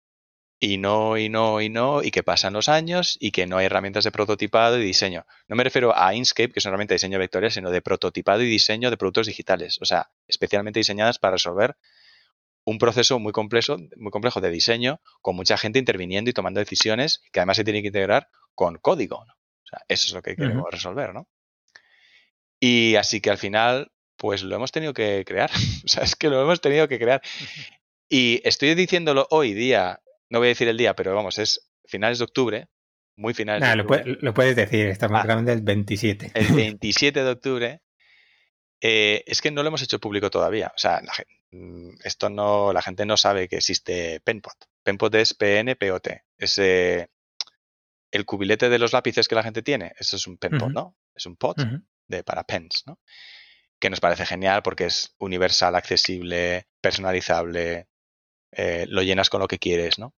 Y 0.61 0.77
no, 0.77 1.17
y 1.17 1.29
no, 1.29 1.61
y 1.61 1.69
no, 1.69 2.03
y 2.03 2.11
que 2.11 2.21
pasan 2.21 2.51
los 2.51 2.67
años 2.67 3.17
y 3.21 3.31
que 3.31 3.47
no 3.47 3.57
hay 3.57 3.67
herramientas 3.67 4.03
de 4.03 4.11
prototipado 4.11 4.77
y 4.77 4.83
diseño. 4.83 5.25
No 5.47 5.55
me 5.55 5.63
refiero 5.63 5.97
a 5.97 6.13
Inkscape, 6.13 6.51
que 6.51 6.59
es 6.59 6.65
una 6.65 6.71
herramienta 6.71 6.93
de 6.93 6.95
diseño 6.95 7.17
vectorial, 7.17 7.51
sino 7.51 7.71
de 7.71 7.81
prototipado 7.81 8.41
y 8.41 8.49
diseño 8.49 8.89
de 8.89 8.97
productos 8.97 9.27
digitales. 9.27 9.77
O 9.81 9.85
sea, 9.85 10.11
especialmente 10.27 10.81
diseñadas 10.81 11.17
para 11.17 11.31
resolver 11.33 11.77
un 12.65 12.77
proceso 12.77 13.19
muy 13.19 13.31
complejo, 13.31 13.77
muy 13.95 14.11
complejo 14.11 14.41
de 14.41 14.49
diseño, 14.49 14.99
con 15.21 15.37
mucha 15.37 15.57
gente 15.57 15.79
interviniendo 15.79 16.29
y 16.29 16.33
tomando 16.33 16.59
decisiones, 16.59 17.23
que 17.31 17.39
además 17.39 17.55
se 17.55 17.63
tiene 17.63 17.81
que 17.81 17.87
integrar 17.87 18.27
con 18.53 18.77
código. 18.79 19.23
¿no? 19.25 19.33
O 19.33 19.67
sea, 19.67 19.79
eso 19.87 20.07
es 20.07 20.13
lo 20.13 20.21
que 20.21 20.35
queremos 20.35 20.65
resolver, 20.69 21.13
¿no? 21.13 21.27
Y 22.59 22.95
así 22.95 23.21
que 23.21 23.29
al 23.29 23.37
final, 23.37 23.93
pues 24.17 24.43
lo 24.43 24.55
hemos 24.57 24.73
tenido 24.73 24.93
que 24.93 25.23
crear. 25.25 25.49
o 25.85 25.87
sea, 25.87 26.03
es 26.03 26.17
que 26.17 26.29
lo 26.29 26.41
hemos 26.41 26.59
tenido 26.59 26.89
que 26.89 26.99
crear. 26.99 27.21
Y 28.09 28.41
estoy 28.43 28.75
diciéndolo 28.75 29.25
hoy 29.29 29.53
día, 29.53 30.01
no 30.29 30.39
voy 30.39 30.47
a 30.47 30.49
decir 30.49 30.67
el 30.67 30.77
día, 30.77 30.95
pero 30.95 31.15
vamos, 31.15 31.39
es 31.39 31.69
finales 31.85 32.19
de 32.19 32.25
octubre, 32.25 32.67
muy 33.15 33.33
finales 33.33 33.61
de 33.61 33.81
octubre. 33.81 34.17
Lo, 34.21 34.33
puedes 34.33 34.55
decir, 34.55 34.87
estamos 34.87 35.21
ah, 35.27 35.43
el 35.45 35.61
27. 35.61 36.31
El 36.33 36.53
27 36.53 37.23
de 37.23 37.29
octubre. 37.29 37.81
Eh, 38.81 39.23
es 39.27 39.41
que 39.41 39.51
no 39.51 39.61
lo 39.61 39.67
hemos 39.67 39.81
hecho 39.81 39.99
público 39.99 40.29
todavía. 40.29 40.71
O 40.73 40.77
sea, 40.77 41.01
mm, 41.51 41.95
esto 42.03 42.29
no, 42.29 42.71
la 42.71 42.81
gente 42.81 43.05
no 43.05 43.17
sabe 43.17 43.49
que 43.49 43.57
existe 43.57 44.21
Penpot. 44.21 44.55
Penpot 44.83 45.13
es 45.15 45.33
PNPOT. 45.33 46.07
Es 46.37 46.57
eh, 46.59 47.09
el 48.11 48.25
cubilete 48.25 48.69
de 48.69 48.79
los 48.79 48.93
lápices 48.93 49.27
que 49.27 49.35
la 49.35 49.43
gente 49.43 49.61
tiene. 49.61 49.91
Eso 49.99 50.15
es 50.15 50.27
un 50.27 50.37
Penpot, 50.37 50.71
¿no? 50.71 50.95
Es 51.13 51.25
un 51.25 51.35
pot 51.35 51.57
de, 52.07 52.23
para 52.23 52.43
pens, 52.45 52.83
¿no? 52.87 52.99
que 53.79 53.89
nos 53.89 53.99
parece 53.99 54.25
genial 54.25 54.61
porque 54.61 54.85
es 54.85 55.15
universal, 55.19 55.75
accesible, 55.75 56.67
personalizable, 56.81 57.87
eh, 58.51 58.85
lo 58.89 59.01
llenas 59.01 59.29
con 59.29 59.39
lo 59.39 59.47
que 59.47 59.59
quieres, 59.59 59.99
¿no? 59.99 60.13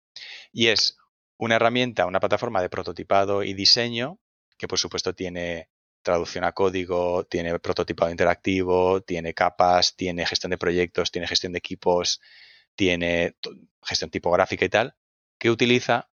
Y 0.51 0.67
es 0.67 0.97
una 1.37 1.55
herramienta, 1.55 2.05
una 2.05 2.19
plataforma 2.19 2.61
de 2.61 2.69
prototipado 2.69 3.43
y 3.43 3.53
diseño 3.53 4.19
que 4.59 4.67
por 4.67 4.77
supuesto 4.77 5.15
tiene 5.15 5.69
traducción 6.03 6.43
a 6.43 6.51
código, 6.51 7.25
tiene 7.25 7.57
prototipado 7.59 8.11
interactivo, 8.11 9.01
tiene 9.01 9.33
capas, 9.33 9.95
tiene 9.95 10.25
gestión 10.25 10.51
de 10.51 10.57
proyectos, 10.57 11.11
tiene 11.11 11.27
gestión 11.27 11.53
de 11.53 11.59
equipos, 11.59 12.21
tiene 12.75 13.35
gestión 13.81 14.11
tipográfica 14.11 14.65
y 14.65 14.69
tal, 14.69 14.95
que 15.39 15.49
utiliza 15.49 16.09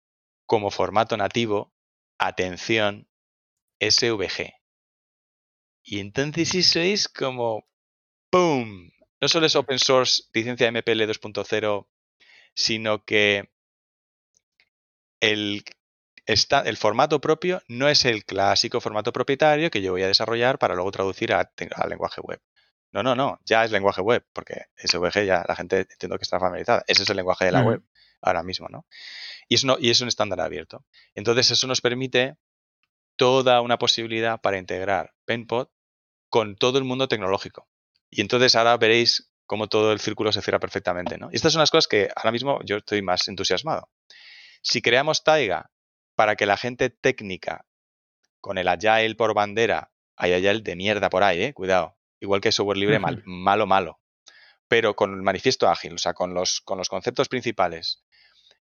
como 0.46 0.70
formato 0.70 1.16
nativo, 1.16 1.74
atención, 2.18 3.09
SVG. 3.80 4.54
Y 5.82 6.00
entonces 6.00 6.54
eso 6.54 6.80
es 6.80 7.09
como 7.09 7.68
¡pum! 8.30 8.90
No 9.20 9.28
solo 9.28 9.46
es 9.46 9.57
open 9.57 9.78
source, 9.78 10.24
licencia 10.32 10.70
MPL 10.70 11.02
2.0, 11.02 11.88
sino 12.54 13.04
que 13.04 13.50
el, 15.32 15.64
el 16.26 16.76
formato 16.76 17.20
propio 17.20 17.62
no 17.68 17.88
es 17.88 18.04
el 18.04 18.24
clásico 18.24 18.80
formato 18.80 19.12
propietario 19.12 19.70
que 19.70 19.82
yo 19.82 19.92
voy 19.92 20.02
a 20.02 20.08
desarrollar 20.08 20.58
para 20.58 20.74
luego 20.74 20.90
traducir 20.90 21.32
al 21.32 21.48
lenguaje 21.88 22.20
web. 22.20 22.40
No, 22.92 23.02
no, 23.02 23.14
no, 23.14 23.38
ya 23.44 23.64
es 23.64 23.70
lenguaje 23.70 24.00
web, 24.00 24.24
porque 24.32 24.66
SVG 24.76 25.26
ya 25.26 25.44
la 25.46 25.56
gente 25.56 25.86
entiendo 25.90 26.16
que 26.16 26.22
está 26.22 26.38
familiarizada. 26.38 26.84
Ese 26.86 27.02
es 27.02 27.10
el 27.10 27.16
lenguaje 27.16 27.44
de 27.44 27.52
la 27.52 27.62
web 27.62 27.82
ahora 28.22 28.42
mismo, 28.42 28.68
¿no? 28.70 28.86
Y 29.48 29.56
es, 29.56 29.66
y 29.80 29.90
es 29.90 30.00
un 30.00 30.08
estándar 30.08 30.40
abierto. 30.40 30.84
Entonces, 31.14 31.50
eso 31.50 31.66
nos 31.66 31.80
permite 31.80 32.36
toda 33.16 33.60
una 33.60 33.78
posibilidad 33.78 34.40
para 34.40 34.58
integrar 34.58 35.12
PenPod 35.24 35.68
con 36.28 36.56
todo 36.56 36.78
el 36.78 36.84
mundo 36.84 37.08
tecnológico. 37.08 37.68
Y 38.10 38.20
entonces 38.20 38.54
ahora 38.56 38.76
veréis 38.76 39.30
cómo 39.46 39.68
todo 39.68 39.92
el 39.92 40.00
círculo 40.00 40.32
se 40.32 40.42
cierra 40.42 40.58
perfectamente, 40.58 41.18
¿no? 41.18 41.28
Y 41.32 41.36
estas 41.36 41.52
son 41.52 41.60
las 41.60 41.70
cosas 41.70 41.88
que 41.88 42.08
ahora 42.14 42.32
mismo 42.32 42.60
yo 42.64 42.78
estoy 42.78 43.02
más 43.02 43.28
entusiasmado. 43.28 43.88
Si 44.68 44.82
creamos 44.82 45.22
Taiga 45.22 45.70
para 46.16 46.34
que 46.34 46.44
la 46.44 46.56
gente 46.56 46.90
técnica 46.90 47.66
con 48.40 48.58
el 48.58 48.66
Agile 48.66 49.14
por 49.14 49.32
bandera, 49.32 49.92
hay 50.16 50.32
Agile 50.32 50.60
de 50.60 50.74
mierda 50.74 51.08
por 51.08 51.22
ahí, 51.22 51.40
¿eh? 51.40 51.54
Cuidado. 51.54 51.96
Igual 52.18 52.40
que 52.40 52.50
software 52.50 52.76
libre, 52.76 52.98
malo, 52.98 53.66
malo. 53.68 54.00
Pero 54.66 54.96
con 54.96 55.14
el 55.14 55.22
manifiesto 55.22 55.68
ágil, 55.68 55.94
o 55.94 55.98
sea, 55.98 56.14
con 56.14 56.34
los, 56.34 56.62
con 56.62 56.78
los 56.78 56.88
conceptos 56.88 57.28
principales, 57.28 58.02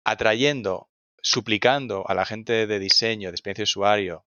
atrayendo, 0.04 0.90
suplicando 1.22 2.10
a 2.10 2.16
la 2.16 2.26
gente 2.26 2.66
de 2.66 2.80
diseño, 2.80 3.30
de 3.30 3.36
experiencia 3.36 3.62
de 3.62 3.66
usuario, 3.70 4.26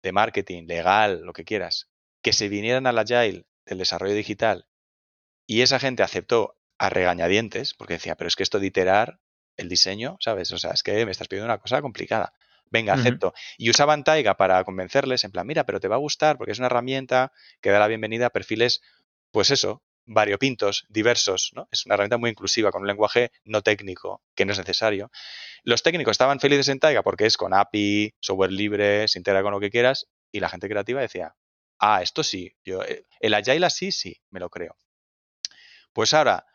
de 0.00 0.12
marketing, 0.12 0.68
legal, 0.68 1.22
lo 1.22 1.32
que 1.32 1.44
quieras, 1.44 1.90
que 2.22 2.32
se 2.32 2.48
vinieran 2.48 2.86
al 2.86 3.00
Agile 3.00 3.46
del 3.66 3.78
desarrollo 3.78 4.14
digital 4.14 4.68
y 5.44 5.62
esa 5.62 5.80
gente 5.80 6.04
aceptó 6.04 6.56
a 6.78 6.88
regañadientes, 6.88 7.74
porque 7.74 7.94
decía, 7.94 8.14
pero 8.14 8.28
es 8.28 8.36
que 8.36 8.44
esto 8.44 8.60
de 8.60 8.68
iterar 8.68 9.18
el 9.56 9.68
diseño, 9.68 10.16
¿sabes? 10.20 10.52
O 10.52 10.58
sea, 10.58 10.72
es 10.72 10.82
que 10.82 11.04
me 11.04 11.12
estás 11.12 11.28
pidiendo 11.28 11.46
una 11.46 11.58
cosa 11.58 11.80
complicada. 11.82 12.32
Venga, 12.70 12.94
acepto. 12.94 13.34
Y 13.56 13.70
usaban 13.70 14.02
Taiga 14.02 14.36
para 14.36 14.64
convencerles, 14.64 15.22
en 15.24 15.30
plan, 15.30 15.46
mira, 15.46 15.64
pero 15.64 15.78
te 15.78 15.86
va 15.86 15.94
a 15.94 15.98
gustar 15.98 16.36
porque 16.36 16.52
es 16.52 16.58
una 16.58 16.66
herramienta 16.66 17.32
que 17.60 17.70
da 17.70 17.78
la 17.78 17.86
bienvenida 17.86 18.26
a 18.26 18.30
perfiles, 18.30 18.80
pues 19.30 19.50
eso, 19.50 19.82
variopintos, 20.06 20.84
diversos, 20.88 21.52
¿no? 21.54 21.68
Es 21.70 21.86
una 21.86 21.94
herramienta 21.94 22.18
muy 22.18 22.30
inclusiva, 22.30 22.70
con 22.70 22.82
un 22.82 22.88
lenguaje 22.88 23.30
no 23.44 23.62
técnico, 23.62 24.22
que 24.34 24.44
no 24.44 24.52
es 24.52 24.58
necesario. 24.58 25.10
Los 25.62 25.82
técnicos 25.82 26.12
estaban 26.12 26.40
felices 26.40 26.68
en 26.68 26.80
Taiga 26.80 27.02
porque 27.02 27.26
es 27.26 27.36
con 27.36 27.54
API, 27.54 28.14
software 28.20 28.52
libre, 28.52 29.08
se 29.08 29.18
integra 29.18 29.42
con 29.42 29.52
lo 29.52 29.60
que 29.60 29.70
quieras, 29.70 30.08
y 30.32 30.40
la 30.40 30.48
gente 30.48 30.68
creativa 30.68 31.00
decía, 31.00 31.36
ah, 31.78 32.02
esto 32.02 32.22
sí, 32.22 32.56
yo, 32.64 32.82
eh, 32.82 33.06
el 33.20 33.34
Agile 33.34 33.66
así, 33.66 33.92
sí, 33.92 34.20
me 34.30 34.40
lo 34.40 34.50
creo. 34.50 34.76
Pues 35.92 36.12
ahora, 36.12 36.46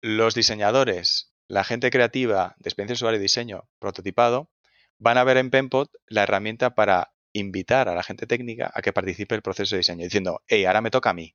los 0.00 0.34
diseñadores, 0.34 1.33
la 1.48 1.64
gente 1.64 1.90
creativa 1.90 2.54
de 2.58 2.68
experiencia 2.68 2.94
usuario 2.94 3.18
y 3.18 3.22
diseño 3.22 3.68
prototipado, 3.78 4.50
van 4.98 5.18
a 5.18 5.24
ver 5.24 5.36
en 5.36 5.50
Penpot 5.50 5.90
la 6.06 6.22
herramienta 6.22 6.74
para 6.74 7.12
invitar 7.32 7.88
a 7.88 7.94
la 7.94 8.02
gente 8.02 8.26
técnica 8.26 8.70
a 8.72 8.80
que 8.80 8.92
participe 8.92 9.34
el 9.34 9.42
proceso 9.42 9.74
de 9.74 9.80
diseño, 9.80 10.04
diciendo, 10.04 10.42
hey, 10.46 10.64
ahora 10.64 10.80
me 10.80 10.90
toca 10.90 11.10
a 11.10 11.14
mí. 11.14 11.34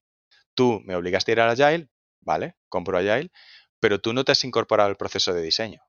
Tú 0.55 0.81
me 0.85 0.95
obligaste 0.95 1.31
a 1.31 1.33
ir 1.33 1.41
al 1.41 1.49
Agile, 1.49 1.89
vale, 2.21 2.55
compro 2.69 2.97
Agile, 2.97 3.31
pero 3.79 3.99
tú 3.99 4.13
no 4.13 4.23
te 4.23 4.31
has 4.31 4.43
incorporado 4.43 4.89
al 4.89 4.97
proceso 4.97 5.33
de 5.33 5.41
diseño. 5.41 5.81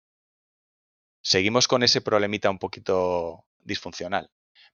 Seguimos 1.23 1.69
con 1.69 1.83
ese 1.83 2.01
problemita 2.01 2.51
un 2.51 2.59
poquito 2.59 3.45
disfuncional. 3.61 4.31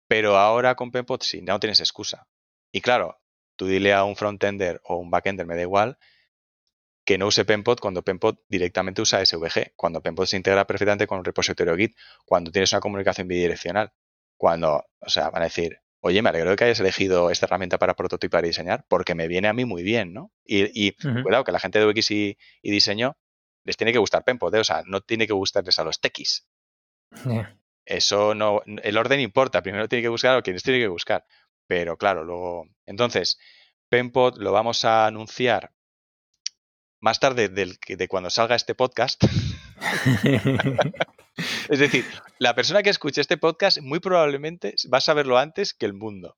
Pero 0.09 0.37
ahora 0.37 0.77
con 0.77 0.91
Penpot 0.91 1.23
sí, 1.23 1.43
no 1.43 1.59
tienes 1.59 1.81
excusa. 1.81 2.29
Y 2.73 2.81
claro, 2.81 3.21
tú 3.57 3.67
dile 3.67 3.93
a 3.93 4.05
un 4.05 4.17
frontender 4.17 4.81
o 4.85 4.97
un 4.97 5.11
backender, 5.11 5.47
me 5.47 5.57
da 5.57 5.63
igual, 5.63 5.99
que 7.07 7.17
no 7.19 7.29
use 7.29 7.45
Penpot 7.45 7.81
cuando 7.81 8.03
Penpot 8.03 8.43
directamente 8.49 9.01
usa 9.01 9.25
SVG, 9.25 9.75
cuando 9.77 10.03
Penpot 10.03 10.27
se 10.27 10.37
integra 10.37 10.67
perfectamente 10.67 11.07
con 11.07 11.19
un 11.19 11.25
repositorio 11.25 11.77
Git, 11.77 11.97
cuando 12.27 12.51
tienes 12.51 12.73
una 12.73 12.81
comunicación 12.81 13.29
bidireccional, 13.29 13.93
cuando, 14.37 14.85
o 14.99 15.09
sea, 15.09 15.31
van 15.31 15.43
a 15.43 15.45
decir, 15.45 15.79
oye, 16.01 16.21
me 16.21 16.31
alegro 16.31 16.51
de 16.51 16.57
que 16.57 16.65
hayas 16.65 16.81
elegido 16.81 17.31
esta 17.31 17.47
herramienta 17.47 17.79
para 17.79 17.95
prototipar 17.95 18.45
y 18.45 18.49
diseñar, 18.49 18.85
porque 18.89 19.15
me 19.15 19.29
viene 19.29 19.47
a 19.47 19.53
mí 19.53 19.65
muy 19.65 19.85
bien, 19.85 20.13
¿no? 20.13 20.33
Y, 20.45 20.93
cuidado, 20.93 21.45
que 21.45 21.53
la 21.53 21.61
gente 21.61 21.79
de 21.79 21.87
UX 21.87 22.11
y, 22.11 22.37
diseño 22.63 23.17
les 23.65 23.77
tiene 23.77 23.93
que 23.93 23.99
gustar 23.99 24.25
Penpot, 24.25 24.53
¿eh? 24.55 24.59
o 24.59 24.65
sea, 24.65 24.83
no 24.85 25.01
tiene 25.01 25.29
que 25.29 25.33
gustarles 25.33 25.79
a 25.79 25.85
los 25.85 26.01
techis. 26.01 26.49
Eso 27.85 28.35
no, 28.35 28.63
el 28.67 28.99
orden 28.99 29.21
importa, 29.21 29.63
primero 29.63 29.89
tiene 29.89 30.03
que 30.03 30.09
buscar 30.09 30.37
a 30.37 30.43
quienes 30.43 30.65
tiene 30.65 30.81
que 30.81 30.89
buscar. 30.89 31.25
Pero 31.69 31.97
claro, 31.97 32.25
luego. 32.25 32.67
Entonces, 32.85 33.39
Penpot 33.89 34.39
lo 34.39 34.53
vamos 34.53 34.85
a 34.85 35.07
anunciar 35.07 35.73
más 37.07 37.21
tarde 37.21 37.49
del, 37.49 37.79
de 37.87 38.09
cuando 38.09 38.31
salga 38.31 38.57
este 38.57 38.75
podcast. 38.75 39.23
es 41.69 41.79
decir, 41.79 42.05
la 42.41 42.57
persona 42.57 42.83
que 42.83 42.91
escuche 42.91 43.21
este 43.21 43.37
podcast 43.37 43.79
muy 43.81 44.01
probablemente 44.01 44.75
va 44.93 44.99
a 44.99 45.01
saberlo 45.01 45.39
antes 45.39 45.73
que 45.73 45.87
el 45.87 45.95
mundo. 45.95 46.37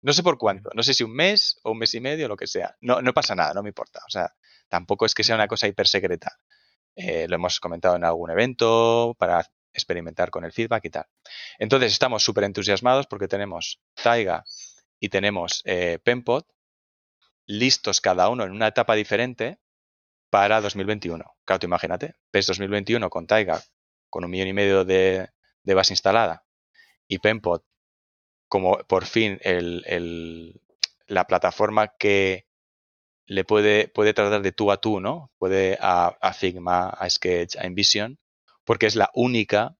No 0.00 0.12
sé 0.12 0.22
por 0.22 0.38
cuánto, 0.38 0.70
no 0.72 0.84
sé 0.84 0.94
si 0.94 1.02
un 1.02 1.16
mes 1.16 1.58
o 1.64 1.72
un 1.72 1.78
mes 1.78 1.92
y 1.94 2.00
medio 2.00 2.26
o 2.26 2.28
lo 2.28 2.36
que 2.36 2.46
sea. 2.46 2.76
No, 2.80 3.02
no 3.02 3.12
pasa 3.12 3.34
nada, 3.34 3.54
no 3.54 3.64
me 3.64 3.70
importa. 3.70 3.98
O 4.06 4.10
sea, 4.10 4.32
tampoco 4.68 5.04
es 5.04 5.14
que 5.14 5.24
sea 5.24 5.34
una 5.34 5.48
cosa 5.48 5.66
hiper 5.66 5.88
secreta. 5.88 6.38
Eh, 6.94 7.26
lo 7.26 7.34
hemos 7.34 7.58
comentado 7.58 7.96
en 7.96 8.04
algún 8.04 8.30
evento 8.30 9.16
para 9.18 9.44
experimentar 9.72 10.30
con 10.30 10.44
el 10.44 10.52
feedback 10.52 10.84
y 10.84 10.90
tal. 10.90 11.06
Entonces 11.58 11.90
estamos 11.90 12.22
súper 12.22 12.44
entusiasmados 12.44 13.08
porque 13.08 13.26
tenemos 13.26 13.80
Taiga 14.00 14.44
y 15.00 15.08
tenemos 15.08 15.60
eh, 15.64 15.98
Penpot 16.04 16.46
listos 17.46 18.00
cada 18.00 18.28
uno 18.28 18.44
en 18.44 18.52
una 18.52 18.68
etapa 18.68 18.94
diferente 18.94 19.58
para 20.30 20.60
2021. 20.60 21.24
Claro, 21.44 21.66
imagínate, 21.66 22.14
PES 22.30 22.46
2021 22.48 23.10
con 23.10 23.26
Taiga 23.26 23.62
con 24.10 24.24
un 24.24 24.30
millón 24.30 24.48
y 24.48 24.52
medio 24.52 24.84
de, 24.84 25.28
base 25.64 25.92
instalada 25.92 26.44
y 27.06 27.18
Penpot 27.18 27.62
como 28.48 28.78
por 28.78 29.04
fin 29.04 29.38
el, 29.42 30.60
la 31.06 31.26
plataforma 31.26 31.94
que 31.98 32.46
le 33.26 33.44
puede, 33.44 33.88
puede 33.88 34.14
tratar 34.14 34.40
de 34.40 34.52
tú 34.52 34.72
a 34.72 34.78
tú, 34.78 35.00
¿no? 35.00 35.30
Puede 35.36 35.76
a, 35.82 36.16
a 36.20 36.32
Figma, 36.32 36.88
a 36.88 37.10
Sketch, 37.10 37.56
a 37.56 37.66
InVision, 37.66 38.18
porque 38.64 38.86
es 38.86 38.96
la 38.96 39.10
única 39.12 39.76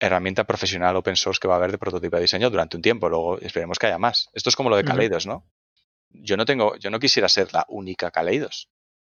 herramienta 0.00 0.44
profesional 0.44 0.96
open 0.96 1.16
source 1.16 1.38
que 1.40 1.48
va 1.48 1.54
a 1.54 1.56
haber 1.58 1.70
de 1.70 1.78
prototipo 1.78 2.16
de 2.16 2.22
diseño 2.22 2.50
durante 2.50 2.76
un 2.76 2.82
tiempo. 2.82 3.08
Luego 3.08 3.38
esperemos 3.38 3.78
que 3.78 3.86
haya 3.86 3.98
más. 3.98 4.28
Esto 4.32 4.48
es 4.48 4.56
como 4.56 4.68
lo 4.68 4.76
de 4.76 4.84
Kaleidos, 4.84 5.26
¿no? 5.26 5.46
Yo 6.10 6.36
no 6.36 6.44
tengo, 6.44 6.76
yo 6.76 6.90
no 6.90 6.98
quisiera 6.98 7.28
ser 7.28 7.52
la 7.52 7.64
única 7.68 8.10
Kaleidos. 8.10 8.68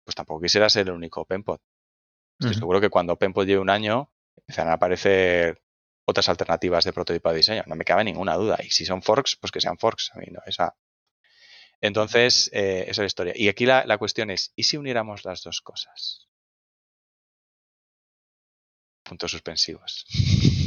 Pues 0.04 0.14
tampoco 0.14 0.42
quisiera 0.42 0.68
ser 0.68 0.88
el 0.88 0.94
único 0.94 1.22
OpenPod. 1.22 1.58
Estoy 2.38 2.54
seguro 2.54 2.80
que 2.80 2.90
cuando 2.90 3.14
OpenPod 3.14 3.46
lleve 3.46 3.60
un 3.60 3.70
año, 3.70 4.10
empezarán 4.36 4.72
a 4.72 4.74
aparecer 4.74 5.62
otras 6.04 6.28
alternativas 6.28 6.84
de 6.84 6.92
prototipo 6.92 7.30
de 7.30 7.36
diseño. 7.36 7.62
No 7.66 7.76
me 7.76 7.84
cabe 7.84 8.04
ninguna 8.04 8.34
duda. 8.34 8.58
Y 8.62 8.70
si 8.70 8.84
son 8.84 9.02
forks, 9.02 9.36
pues 9.36 9.50
que 9.50 9.60
sean 9.60 9.78
forks. 9.78 10.10
A 10.14 10.18
mí 10.18 10.26
no, 10.30 10.40
esa. 10.46 10.76
Entonces, 11.80 12.50
eh, 12.52 12.82
esa 12.82 12.90
es 12.90 12.98
la 12.98 13.06
historia. 13.06 13.32
Y 13.36 13.48
aquí 13.48 13.66
la 13.66 13.98
cuestión 13.98 14.30
es, 14.30 14.52
¿y 14.56 14.64
si 14.64 14.76
uniéramos 14.76 15.24
las 15.24 15.42
dos 15.42 15.60
cosas? 15.60 16.28
puntos 19.04 19.30
suspensivos. 19.30 20.06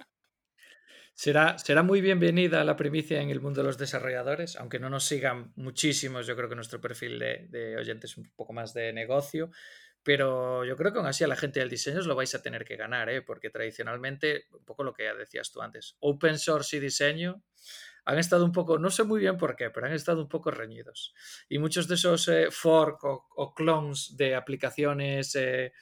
Será, 1.23 1.59
será 1.59 1.83
muy 1.83 2.01
bienvenida 2.01 2.64
la 2.64 2.77
primicia 2.77 3.21
en 3.21 3.29
el 3.29 3.43
mundo 3.43 3.61
de 3.61 3.66
los 3.66 3.77
desarrolladores, 3.77 4.57
aunque 4.57 4.79
no 4.79 4.89
nos 4.89 5.05
sigan 5.05 5.53
muchísimos, 5.55 6.27
yo 6.27 6.35
creo 6.35 6.49
que 6.49 6.55
nuestro 6.55 6.81
perfil 6.81 7.18
de, 7.18 7.77
oyentes 7.79 8.12
es 8.12 8.16
un 8.16 8.31
poco 8.35 8.55
más 8.55 8.73
de 8.73 8.91
negocio, 8.95 9.51
pero 10.03 10.64
yo 10.64 10.77
creo 10.77 10.95
que 10.95 10.99
aún 10.99 11.09
así 11.09 11.23
a 11.23 11.29
la 11.29 11.37
gente 11.37 11.61
del 11.61 11.68
diseño 11.68 11.99
os 11.99 12.07
lo 12.07 12.14
vais 12.14 12.35
a 12.35 12.41
tener 12.41 12.64
que 12.64 12.77
ganar, 12.77 13.11
¿eh? 13.11 13.21
porque 13.21 13.51
tradicionalmente, 13.51 14.47
un 14.51 14.64
poco 14.64 14.83
lo 14.83 14.95
que 14.95 15.12
decías 15.12 15.53
tú 15.53 15.61
antes, 15.61 15.95
open 16.01 16.39
source 16.39 16.79
y 16.79 16.81
diseño 16.81 17.43
han 18.07 18.18
estado 18.18 18.47
un 18.47 18.53
poco, 18.53 18.79
no 18.79 18.89
sé 18.89 19.05
muy 19.05 19.21
bien 19.21 19.37
por 19.37 19.57
qué, 19.57 19.68
pero 19.68 19.89
han 19.89 19.93
estado 19.93 20.23
un 20.23 20.29
poco 20.31 20.51
reñidos. 20.51 21.12
Y 21.51 21.59
muchos 21.59 21.87
de 21.87 21.97
esos 21.97 22.29
eh, 22.29 22.47
fork 22.51 23.05
o, 23.05 23.53
clones 23.55 24.16
de 24.16 24.37
aplicaciones... 24.37 25.37
Eh, 25.37 25.75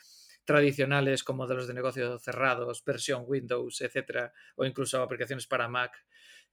tradicionales 0.48 1.22
como 1.22 1.46
de 1.46 1.54
los 1.54 1.66
de 1.68 1.74
negocios 1.74 2.22
cerrados, 2.22 2.82
versión 2.82 3.24
Windows, 3.26 3.82
etcétera, 3.82 4.32
o 4.56 4.64
incluso 4.64 5.02
aplicaciones 5.02 5.46
para 5.46 5.68
Mac 5.68 5.92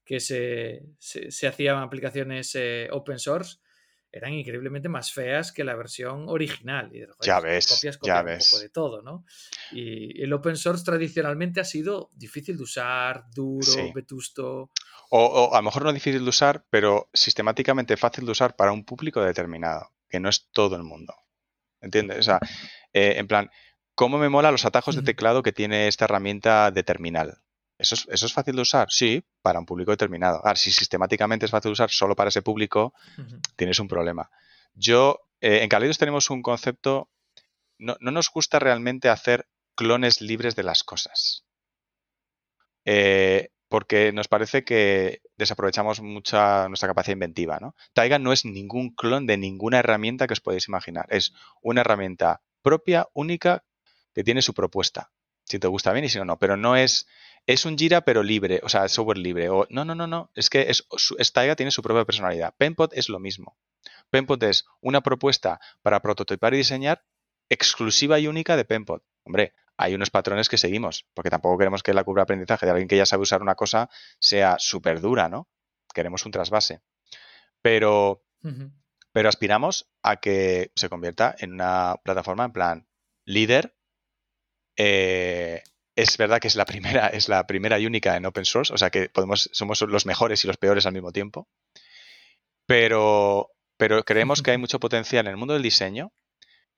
que 0.03 0.19
se, 0.19 0.83
se, 0.99 1.47
hacían 1.47 1.77
aplicaciones 1.77 2.53
eh, 2.55 2.89
open 2.91 3.19
source, 3.19 3.59
eran 4.11 4.33
increíblemente 4.33 4.89
más 4.89 5.13
feas 5.13 5.53
que 5.53 5.63
la 5.63 5.75
versión 5.75 6.25
original. 6.27 6.93
Y, 6.93 7.05
ya 7.21 7.39
ves, 7.39 7.67
copias, 7.67 7.97
ya 8.03 8.21
ves. 8.21 8.43
Un 8.43 8.49
poco 8.51 8.61
de 8.63 8.69
todo, 8.69 9.01
¿no? 9.01 9.25
Y 9.71 10.21
el 10.21 10.33
open 10.33 10.57
source 10.57 10.83
tradicionalmente 10.83 11.61
ha 11.61 11.65
sido 11.65 12.11
difícil 12.13 12.57
de 12.57 12.63
usar, 12.63 13.23
duro, 13.33 13.93
vetusto. 13.93 14.71
O, 15.09 15.19
o, 15.25 15.53
a 15.53 15.59
lo 15.59 15.63
mejor 15.63 15.85
no 15.85 15.93
difícil 15.93 16.21
de 16.21 16.29
usar, 16.29 16.65
pero 16.69 17.09
sistemáticamente 17.13 17.95
fácil 17.95 18.25
de 18.25 18.31
usar 18.31 18.57
para 18.57 18.73
un 18.73 18.83
público 18.83 19.23
determinado, 19.23 19.93
que 20.09 20.19
no 20.19 20.27
es 20.27 20.49
todo 20.51 20.75
el 20.75 20.83
mundo. 20.83 21.13
¿Entiendes? 21.79 22.19
O 22.19 22.23
sea, 22.23 22.39
eh, 22.91 23.15
en 23.17 23.27
plan, 23.27 23.49
¿Cómo 23.95 24.17
me 24.17 24.29
mola 24.29 24.51
los 24.51 24.65
atajos 24.65 24.95
de 24.95 25.01
teclado 25.01 25.41
que 25.41 25.53
tiene 25.53 25.87
esta 25.87 26.05
herramienta 26.05 26.69
de 26.71 26.83
terminal? 26.83 27.41
¿Eso 27.77 27.95
es, 27.95 28.07
¿Eso 28.09 28.25
es 28.25 28.33
fácil 28.33 28.55
de 28.55 28.61
usar? 28.61 28.87
Sí, 28.89 29.23
para 29.41 29.59
un 29.59 29.65
público 29.65 29.91
determinado. 29.91 30.37
Ahora, 30.37 30.55
si 30.55 30.71
sistemáticamente 30.71 31.45
es 31.45 31.51
fácil 31.51 31.69
de 31.69 31.73
usar 31.73 31.89
solo 31.89 32.15
para 32.15 32.29
ese 32.29 32.41
público, 32.41 32.93
tienes 33.55 33.79
un 33.79 33.87
problema. 33.87 34.29
Yo, 34.73 35.21
eh, 35.39 35.59
en 35.61 35.69
Kaleidos 35.69 35.97
tenemos 35.97 36.29
un 36.29 36.41
concepto, 36.41 37.09
no, 37.77 37.95
nos 37.99 38.29
gusta 38.29 38.59
realmente 38.59 39.09
hacer 39.09 39.47
clones 39.75 40.21
libres 40.21 40.55
de 40.55 40.63
las 40.63 40.83
cosas. 40.83 41.45
Eh, 42.85 43.49
porque 43.67 44.11
nos 44.13 44.27
parece 44.27 44.63
que 44.63 45.21
desaprovechamos 45.37 46.01
mucha 46.01 46.67
nuestra 46.67 46.87
capacidad 46.87 47.13
inventiva. 47.13 47.59
¿no? 47.59 47.75
Taiga 47.93 48.19
no 48.19 48.31
es 48.31 48.45
ningún 48.45 48.93
clon 48.93 49.25
de 49.25 49.37
ninguna 49.37 49.79
herramienta 49.79 50.27
que 50.27 50.33
os 50.33 50.41
podéis 50.41 50.67
imaginar. 50.67 51.07
Es 51.09 51.33
una 51.61 51.81
herramienta 51.81 52.41
propia, 52.61 53.07
única, 53.13 53.63
que 54.15 54.23
tiene 54.23 54.41
su 54.41 54.53
propuesta. 54.53 55.11
Si 55.43 55.59
te 55.59 55.67
gusta 55.67 55.93
bien 55.93 56.05
y 56.05 56.09
si 56.09 56.17
no, 56.17 56.25
no. 56.25 56.39
Pero 56.39 56.57
no 56.57 56.75
es. 56.75 57.07
Es 57.45 57.65
un 57.65 57.77
Jira, 57.77 58.01
pero 58.01 58.23
libre, 58.23 58.59
o 58.63 58.69
sea, 58.69 58.87
software 58.87 59.19
libre. 59.19 59.49
O, 59.49 59.67
no, 59.69 59.85
no, 59.85 59.93
no, 59.93 60.07
no. 60.07 60.31
Es 60.33 60.49
que 60.49 60.67
es, 60.69 60.87
tiene 61.55 61.69
su 61.69 61.83
propia 61.83 62.05
personalidad. 62.05 62.55
Penpot 62.57 62.91
es 62.93 63.09
lo 63.09 63.19
mismo. 63.19 63.55
Penpot 64.09 64.41
es 64.41 64.65
una 64.81 65.01
propuesta 65.01 65.59
para 65.83 66.01
prototipar 66.01 66.55
y 66.55 66.57
diseñar 66.57 67.05
exclusiva 67.49 68.17
y 68.17 68.25
única 68.25 68.57
de 68.57 68.65
Penpot. 68.65 69.03
Hombre, 69.23 69.53
hay 69.77 69.93
unos 69.93 70.09
patrones 70.09 70.49
que 70.49 70.57
seguimos, 70.57 71.05
porque 71.13 71.29
tampoco 71.29 71.57
queremos 71.57 71.83
que 71.83 71.93
la 71.93 72.03
curva 72.03 72.21
de 72.21 72.23
aprendizaje 72.23 72.65
de 72.65 72.71
alguien 72.71 72.87
que 72.87 72.97
ya 72.97 73.05
sabe 73.05 73.23
usar 73.23 73.41
una 73.41 73.55
cosa 73.55 73.89
sea 74.19 74.55
súper 74.57 75.01
dura, 75.01 75.29
¿no? 75.29 75.47
Queremos 75.93 76.25
un 76.25 76.31
trasvase. 76.31 76.81
Pero, 77.61 78.23
pero 79.11 79.29
aspiramos 79.29 79.87
a 80.01 80.17
que 80.17 80.71
se 80.75 80.89
convierta 80.89 81.35
en 81.37 81.53
una 81.53 81.95
plataforma 82.03 82.45
en 82.45 82.51
plan 82.51 82.87
líder. 83.25 83.75
Eh, 84.77 85.63
es 85.95 86.17
verdad 86.17 86.39
que 86.39 86.47
es 86.47 86.55
la 86.55 86.65
primera, 86.65 87.07
es 87.13 87.29
la 87.29 87.45
primera 87.47 87.79
y 87.79 87.85
única 87.85 88.15
en 88.17 88.25
open 88.25 88.45
source, 88.45 88.73
o 88.73 88.77
sea 88.77 88.89
que 88.89 89.09
podemos, 89.09 89.49
somos 89.53 89.81
los 89.81 90.05
mejores 90.05 90.43
y 90.43 90.47
los 90.47 90.57
peores 90.57 90.85
al 90.85 90.93
mismo 90.93 91.11
tiempo. 91.11 91.47
Pero, 92.65 93.51
pero 93.77 94.03
creemos 94.03 94.41
que 94.41 94.51
hay 94.51 94.57
mucho 94.57 94.79
potencial 94.79 95.27
en 95.27 95.31
el 95.31 95.37
mundo 95.37 95.53
del 95.53 95.63
diseño. 95.63 96.11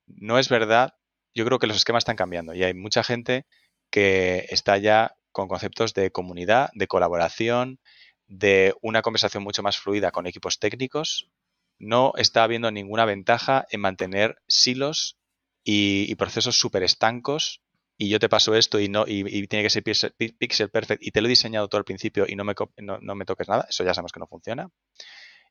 No 0.06 0.38
es 0.40 0.50
verdad 0.50 0.94
yo 1.38 1.46
creo 1.46 1.60
que 1.60 1.68
los 1.68 1.78
esquemas 1.78 2.02
están 2.02 2.16
cambiando 2.16 2.56
y 2.56 2.64
hay 2.64 2.74
mucha 2.74 3.04
gente 3.04 3.46
que 3.92 4.48
está 4.50 4.78
ya 4.80 5.16
con 5.32 5.48
conceptos 5.48 5.94
de 5.94 6.12
comunidad, 6.12 6.72
de 6.74 6.88
colaboración, 6.88 7.80
de 8.26 8.74
una 8.82 9.04
conversación 9.04 9.44
mucho 9.44 9.62
más 9.62 9.78
fluida 9.78 10.10
con 10.10 10.26
equipos 10.26 10.58
técnicos. 10.58 11.30
No 11.78 12.14
está 12.18 12.44
habiendo 12.44 12.72
ninguna 12.72 13.06
ventaja 13.06 13.68
en 13.70 13.82
mantener 13.82 14.38
silos 14.48 15.20
y, 15.64 16.16
procesos 16.16 16.58
súper 16.58 16.82
estancos 16.82 17.62
y 17.98 18.10
yo 18.10 18.20
te 18.20 18.30
paso 18.30 18.56
esto 18.56 18.80
y 18.80 18.90
no 18.90 19.06
y, 19.08 19.48
tiene 19.48 19.64
que 19.64 19.70
ser 19.70 19.84
pixel, 19.84 20.70
perfect 20.70 21.02
y 21.02 21.12
te 21.12 21.22
lo 21.22 21.28
he 21.28 21.30
diseñado 21.30 21.68
todo 21.68 21.80
al 21.80 21.86
principio 21.86 22.26
y 22.28 22.36
no 22.36 22.44
me, 22.44 22.54
no, 22.78 23.16
me 23.16 23.26
toques 23.26 23.48
nada, 23.48 23.66
eso 23.70 23.84
ya 23.84 23.94
sabemos 23.94 24.12
que 24.12 24.20
no 24.20 24.28
funciona 24.28 24.70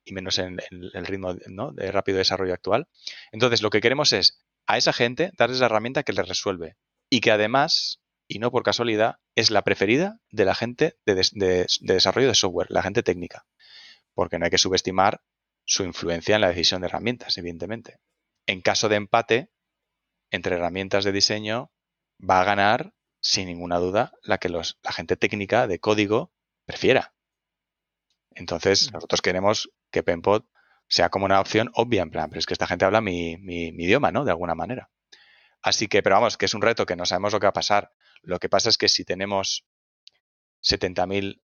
y 0.05 0.13
menos 0.13 0.39
en, 0.39 0.59
el 0.71 1.07
ritmo 1.07 1.35
de 1.35 1.91
rápido 1.91 2.19
desarrollo 2.19 2.55
actual. 2.55 2.87
Entonces, 3.33 3.61
lo 3.61 3.71
que 3.71 3.81
queremos 3.81 4.13
es 4.13 4.41
a 4.67 4.77
esa 4.77 4.93
gente 4.93 5.33
darles 5.37 5.59
la 5.59 5.67
herramienta 5.67 6.05
que 6.05 6.13
les 6.13 6.29
resuelve 6.29 6.77
y 7.11 7.21
que 7.21 7.33
además, 7.33 8.01
y 8.29 8.39
no 8.39 8.53
por 8.53 8.63
casualidad, 8.63 9.17
es 9.35 9.51
la 9.51 9.63
preferida 9.63 10.21
de 10.31 10.45
la 10.45 10.55
gente 10.55 10.97
de, 11.07 11.67
desarrollo 11.81 12.29
de 12.29 12.35
software, 12.37 12.69
la 12.71 12.83
gente 12.83 13.03
técnica, 13.03 13.47
porque 14.15 14.39
no 14.39 14.45
hay 14.45 14.51
que 14.53 14.59
subestimar 14.59 15.23
su 15.65 15.83
influencia 15.83 16.37
en 16.37 16.43
la 16.43 16.49
decisión 16.49 16.81
de 16.81 16.87
herramientas, 16.87 17.37
evidentemente. 17.37 17.99
En 18.47 18.61
caso 18.61 18.89
de 18.89 18.97
empate 18.97 19.51
entre 20.31 20.55
herramientas 20.55 21.05
de 21.05 21.11
diseño, 21.11 21.73
va 22.19 22.41
a 22.41 22.45
ganar, 22.45 22.95
sin 23.21 23.47
ninguna 23.47 23.79
duda, 23.79 24.13
la 24.23 24.39
que 24.39 24.49
los, 24.49 24.79
la 24.83 24.93
gente 24.93 25.17
técnica 25.17 25.67
de 25.67 25.79
código 25.79 26.33
prefiera. 26.65 27.15
Entonces, 28.35 28.93
nosotros 28.93 29.23
queremos 29.23 29.71
que 29.91 30.03
Penpod 30.03 30.45
sea 30.89 31.09
como 31.09 31.25
una 31.25 31.41
opción 31.41 31.71
obvia, 31.75 32.03
en 32.03 32.11
plan, 32.11 32.29
pero 32.29 32.39
es 32.39 32.47
que 32.47 32.55
esta 32.55 32.67
gente 32.67 32.85
habla 32.85 33.01
mi, 33.01 33.33
idioma, 33.33 34.13
¿no? 34.13 34.25
De 34.25 34.31
alguna 34.31 34.55
manera. 34.55 34.91
Así 35.63 35.89
que, 35.89 36.03
pero 36.03 36.17
vamos, 36.17 36.37
que 36.37 36.45
es 36.47 36.55
un 36.55 36.63
reto 36.63 36.87
que 36.87 36.97
no 36.97 37.07
sabemos 37.07 37.33
lo 37.33 37.41
que 37.41 37.47
va 37.47 37.51
a 37.51 37.55
pasar. 37.55 37.93
Lo 38.23 38.39
que 38.39 38.49
pasa 38.49 38.69
es 38.69 38.79
que 38.79 38.89
si 38.89 39.05
tenemos 39.05 39.67
70.000 40.63 41.43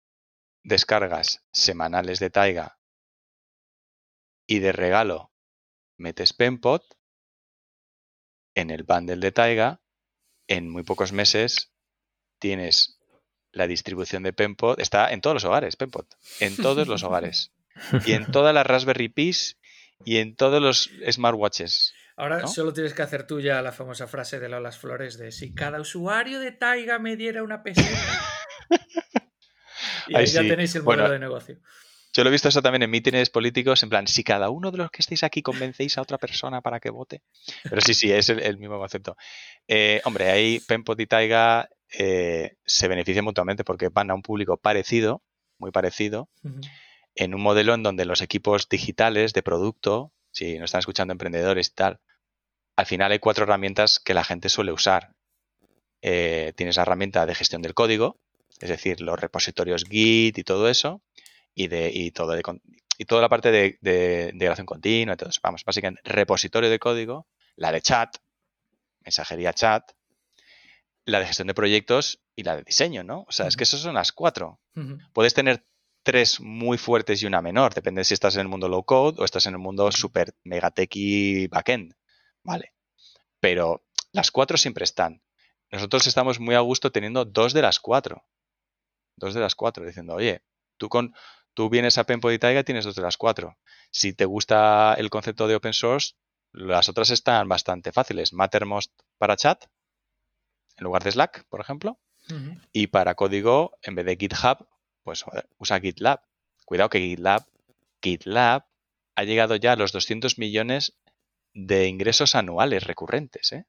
descargas 0.65 1.45
semanales 1.53 2.19
de 2.19 2.31
Taiga 2.31 2.79
y 4.47 4.59
de 4.59 4.73
regalo 4.73 5.33
metes 5.97 6.33
Penpot 6.33 6.83
en 8.55 8.71
el 8.71 8.83
bundle 8.83 9.19
de 9.19 9.33
Taiga, 9.33 9.81
en 10.49 10.69
muy 10.69 10.83
pocos 10.83 11.13
meses 11.13 11.71
tienes 12.39 12.99
la 13.53 13.67
distribución 13.67 14.23
de 14.23 14.33
Penpot, 14.33 14.79
está 14.81 15.11
en 15.11 15.21
todos 15.21 15.35
los 15.35 15.45
hogares, 15.45 15.77
Penpot, 15.77 16.07
en 16.41 16.57
todos 16.57 16.89
los 16.89 17.03
hogares 17.03 17.53
y 18.05 18.13
en 18.13 18.31
todas 18.31 18.55
las 18.55 18.67
Raspberry 18.67 19.09
Pis 19.09 19.57
y 20.05 20.19
en 20.19 20.35
todos 20.35 20.61
los 20.61 20.91
smartwatches. 21.11 21.95
Ahora 22.17 22.47
solo 22.49 22.73
tienes 22.73 22.95
que 22.95 23.03
hacer 23.03 23.27
tú 23.27 23.41
ya 23.41 23.63
la 23.63 23.71
famosa 23.71 24.09
frase 24.09 24.41
de 24.41 24.49
Lolas 24.49 24.79
Flores 24.79 25.19
de 25.19 25.31
si 25.31 25.55
cada 25.55 25.81
usuario 25.81 26.41
de 26.41 26.51
Taiga 26.51 26.99
me 26.99 27.17
diera 27.17 27.45
una 27.45 27.63
peseta. 27.63 27.89
y 30.09 30.17
ahí 30.17 30.27
ya 30.27 30.41
tenéis 30.41 30.75
el 30.75 30.83
modelo 30.83 31.11
de 31.11 31.19
negocio. 31.21 31.61
Yo 32.19 32.25
lo 32.25 32.31
he 32.31 32.33
visto 32.33 32.49
eso 32.49 32.63
también 32.63 32.83
en 32.83 32.91
mítines 32.91 33.31
políticos, 33.31 33.81
en 33.85 33.91
plan, 33.91 34.09
si 34.09 34.25
cada 34.25 34.51
uno 34.51 34.73
de 34.73 34.79
los 34.79 34.91
que 34.91 35.03
estéis 35.03 35.23
aquí 35.23 35.41
convencéis 35.41 35.99
a 35.99 36.03
otra 36.03 36.19
persona 36.19 36.61
para 36.61 36.81
que 36.81 36.91
vote. 36.91 37.23
Pero 37.63 37.81
sí, 37.81 37.95
sí, 37.95 38.11
es 38.11 38.29
el, 38.29 38.59
mismo 38.59 38.77
concepto. 38.77 39.17
Eh, 39.69 40.01
hombre, 40.05 40.29
ahí 40.29 40.59
Penpot 40.59 40.99
y 40.99 41.07
Taiga 41.07 41.69
eh, 41.97 42.57
se 42.67 42.89
benefician 42.89 43.25
mutuamente 43.25 43.63
porque 43.63 43.89
van 43.89 44.11
a 44.11 44.15
un 44.15 44.23
público 44.23 44.57
parecido, 44.57 45.23
muy 45.59 45.71
parecido 45.71 46.29
en 47.15 47.37
un 47.37 47.41
modelo 47.41 47.73
en 47.73 47.85
donde 47.85 48.05
los 48.05 48.21
equipos 48.21 48.69
digitales 48.69 49.33
de 49.33 49.45
producto, 49.45 50.13
si 50.33 50.59
nos 50.59 50.65
están 50.65 50.81
escuchando 50.81 51.13
emprendedores 51.13 51.69
y 51.69 51.75
tal, 51.75 52.01
al 52.75 52.87
final 52.87 53.13
hay 53.13 53.21
cuatro 53.21 53.45
herramientas 53.45 54.01
que 54.01 54.15
la 54.15 54.25
gente 54.25 54.49
suele 54.49 54.73
usar. 54.73 55.15
Eh, 56.03 56.53
tienes 56.57 56.75
la 56.75 56.83
herramienta 56.83 57.27
de 57.27 57.37
gestión 57.37 57.63
del 57.63 57.75
código, 57.75 58.19
es 58.59 58.71
decir, 58.71 59.01
los 59.03 59.21
repositorios 59.21 59.85
Git 59.85 60.37
y 60.37 60.43
todo 60.43 60.69
eso, 60.69 61.01
y, 61.59 61.67
de, 61.67 61.91
y, 61.93 62.13
todo 62.13 62.39
y 62.99 63.05
toda 63.05 63.21
la 63.21 63.29
parte 63.29 63.51
de, 63.51 63.79
de, 63.81 64.31
integración 64.33 64.65
continua, 64.65 65.15
entonces, 65.15 65.41
vamos, 65.43 65.65
básicamente 65.65 66.01
repositorio 66.05 66.71
de 66.71 66.79
código, 66.79 67.27
la 67.57 67.73
de 67.73 67.83
chat, 67.83 68.17
mensajería 69.01 69.53
chat, 69.53 69.91
la 71.05 71.19
de 71.19 71.27
gestión 71.27 71.49
de 71.49 71.55
proyectos 71.55 72.23
y 72.37 72.45
la 72.45 72.55
de 72.55 72.63
diseño, 72.63 73.03
¿no? 73.03 73.25
O 73.27 73.33
sea, 73.33 73.49
es 73.49 73.57
que 73.57 73.65
esas 73.65 73.81
son 73.81 73.95
las 73.95 74.13
cuatro. 74.13 74.61
Puedes 75.13 75.35
tener 75.35 75.67
tres 76.05 76.41
muy 76.41 76.79
fuertes 76.79 77.23
y 77.23 77.27
una 77.27 77.43
menor. 77.43 77.75
Depende 77.75 78.05
si 78.05 78.15
estás 78.15 78.37
en 78.37 78.43
el 78.43 78.49
mundo 78.49 78.69
low 78.69 78.85
code 78.85 79.21
o 79.21 79.25
estás 79.25 79.47
en 79.47 79.55
el 79.55 79.59
mundo 79.59 79.91
super 79.91 80.37
mega 80.45 80.73
y 80.93 81.49
backend. 81.49 81.95
Vale. 82.45 82.73
Pero 83.41 83.85
las 84.13 84.31
cuatro 84.31 84.57
siempre 84.57 84.85
están. 84.85 85.23
Nosotros 85.73 86.07
estamos 86.07 86.39
muy 86.39 86.55
a 86.55 86.61
gusto 86.61 86.93
teniendo 86.93 87.25
dos 87.25 87.53
de 87.53 87.63
las 87.63 87.81
cuatro. 87.81 88.25
Dos 89.17 89.35
de 89.35 89.41
las 89.41 89.57
cuatro, 89.57 89.85
diciendo, 89.85 90.15
oye, 90.15 90.43
tú 90.77 90.89
con 90.89 91.13
tú 91.59 91.69
vienes 91.69 91.99
a 91.99 92.05
Penpod 92.05 92.31
y 92.31 92.39
Taiga 92.39 92.63
tienes 92.63 92.85
dos 92.85 92.95
de 92.95 93.03
las 93.03 93.17
cuatro. 93.17 93.59
Si 93.91 94.13
te 94.13 94.27
gusta 94.27 94.95
el 94.95 95.11
concepto 95.11 95.49
de 95.49 95.57
open 95.57 95.73
source, 95.73 96.15
las 96.53 96.89
otras 96.89 97.11
están 97.11 97.49
bastante 97.49 97.91
fáciles. 97.91 98.33
Mattermost 98.33 98.93
para 99.19 99.35
chat, 99.35 99.65
en 100.77 100.85
lugar 100.85 101.03
de 101.03 101.11
Slack, 101.11 101.49
por 101.49 101.61
ejemplo. 101.61 101.99
Y 102.73 102.87
para 102.87 103.17
código, 103.17 103.77
en 103.83 103.97
vez 103.97 104.07
de 104.07 104.17
GitHub, 104.17 104.69
pues 105.03 105.25
usa 105.57 105.81
GitLab. 105.81 106.21
Cuidado 106.65 106.91
que 106.91 107.01
GitLab, 107.01 107.45
GitLab 108.01 108.65
ha 109.17 109.25
llegado 109.25 109.57
ya 109.57 109.73
a 109.73 109.77
los 109.77 109.91
200 109.91 110.39
millones 110.39 110.97
de 111.55 111.89
ingresos 111.89 112.37
anuales 112.37 112.85
recurrentes. 112.85 113.51
¿eh? 113.51 113.65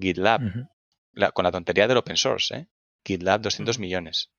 GitLab, 0.00 0.68
con 1.34 1.42
la 1.42 1.50
tontería 1.50 1.88
del 1.88 1.96
open 1.96 2.16
source, 2.16 2.54
¿eh? 2.56 2.68
GitLab 3.04 3.40
200 3.40 3.80
millones. 3.80 4.30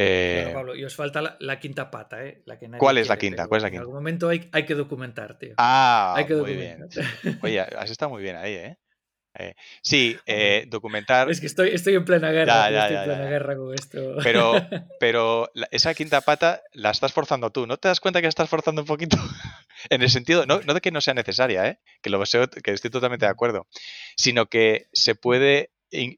Eh, 0.00 0.50
Pablo, 0.54 0.76
y 0.76 0.84
os 0.84 0.94
falta 0.94 1.36
la, 1.40 1.58
quinta 1.58 1.90
pata, 1.90 2.24
¿eh? 2.24 2.42
¿Cuál 2.78 2.98
es 2.98 3.08
la 3.08 3.16
quinta? 3.16 3.48
¿Cuál 3.48 3.58
es 3.58 3.62
la 3.64 3.70
quinta? 3.70 3.82
En 3.82 3.88
algún 3.88 3.96
momento 3.96 4.28
hay, 4.28 4.40
que 4.40 4.74
documentar, 4.74 5.38
tío. 5.38 5.54
Ah, 5.58 6.24
muy 6.28 6.54
bien. 6.54 6.88
Oye, 7.42 7.60
has 7.60 7.90
estado 7.90 8.10
muy 8.10 8.22
bien 8.22 8.36
ahí, 8.36 8.54
¿eh? 8.54 8.78
Eh, 9.38 9.54
sí, 9.82 10.16
eh, 10.26 10.64
documentar. 10.68 11.30
Es 11.30 11.40
que 11.40 11.46
estoy, 11.46 11.70
estoy 11.70 11.94
en 11.94 12.04
plena 12.04 12.30
guerra. 12.30 12.68
estoy 12.68 12.96
en 12.96 13.04
plena 13.04 13.30
guerra 13.30 13.56
con 13.56 13.74
esto. 13.74 14.16
Pero, 14.22 14.52
pero 15.00 15.50
esa 15.70 15.94
quinta 15.94 16.20
pata 16.20 16.62
la 16.72 16.90
estás 16.90 17.12
forzando 17.12 17.50
tú. 17.50 17.66
¿No 17.66 17.76
te 17.76 17.88
das 17.88 18.00
cuenta 18.00 18.20
que 18.20 18.26
la 18.26 18.30
estás 18.30 18.48
forzando 18.48 18.82
un 18.82 18.86
poquito? 18.86 19.16
en 19.90 20.02
el 20.02 20.10
sentido, 20.10 20.44
no, 20.46 20.58
de 20.58 20.80
que 20.80 20.90
no 20.90 21.00
sea 21.00 21.14
necesaria, 21.14 21.66
¿eh? 21.66 21.80
que 22.02 22.10
lo 22.10 22.18
que 22.20 22.72
estoy 22.72 22.90
totalmente 22.90 23.26
de 23.26 23.32
acuerdo, 23.32 23.66
sino 24.16 24.46
que 24.46 24.86
se 24.92 25.14
puede. 25.14 25.70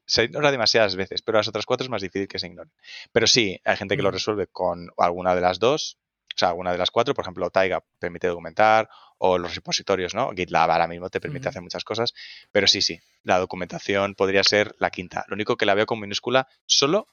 Se 0.05 0.23
ignora 0.23 0.51
demasiadas 0.51 0.95
veces, 0.95 1.21
pero 1.21 1.37
las 1.37 1.47
otras 1.47 1.65
cuatro 1.65 1.85
es 1.85 1.89
más 1.89 2.01
difícil 2.01 2.27
que 2.27 2.39
se 2.39 2.47
ignoren. 2.47 2.71
Pero 3.11 3.27
sí, 3.27 3.59
hay 3.63 3.77
gente 3.77 3.95
que 3.95 4.03
lo 4.03 4.11
resuelve 4.11 4.47
con 4.47 4.89
alguna 4.97 5.35
de 5.35 5.41
las 5.41 5.59
dos, 5.59 5.97
O 6.33 6.37
sea, 6.37 6.53
una 6.53 6.71
de 6.71 6.77
las 6.77 6.91
cuatro, 6.91 7.13
por 7.13 7.23
ejemplo, 7.23 7.49
Taiga 7.49 7.83
permite 7.99 8.27
documentar 8.27 8.89
o 9.17 9.37
los 9.37 9.55
repositorios, 9.55 10.15
¿no? 10.15 10.31
GitLab 10.31 10.71
ahora 10.71 10.87
mismo 10.87 11.09
te 11.09 11.19
permite 11.19 11.49
hacer 11.49 11.61
muchas 11.61 11.83
cosas, 11.83 12.13
pero 12.51 12.67
sí, 12.67 12.81
sí, 12.81 12.99
la 13.23 13.37
documentación 13.37 14.15
podría 14.15 14.43
ser 14.43 14.75
la 14.79 14.89
quinta. 14.89 15.25
Lo 15.27 15.35
único 15.35 15.57
que 15.57 15.65
la 15.65 15.75
veo 15.75 15.85
con 15.85 15.99
minúscula 15.99 16.47
solo 16.65 17.07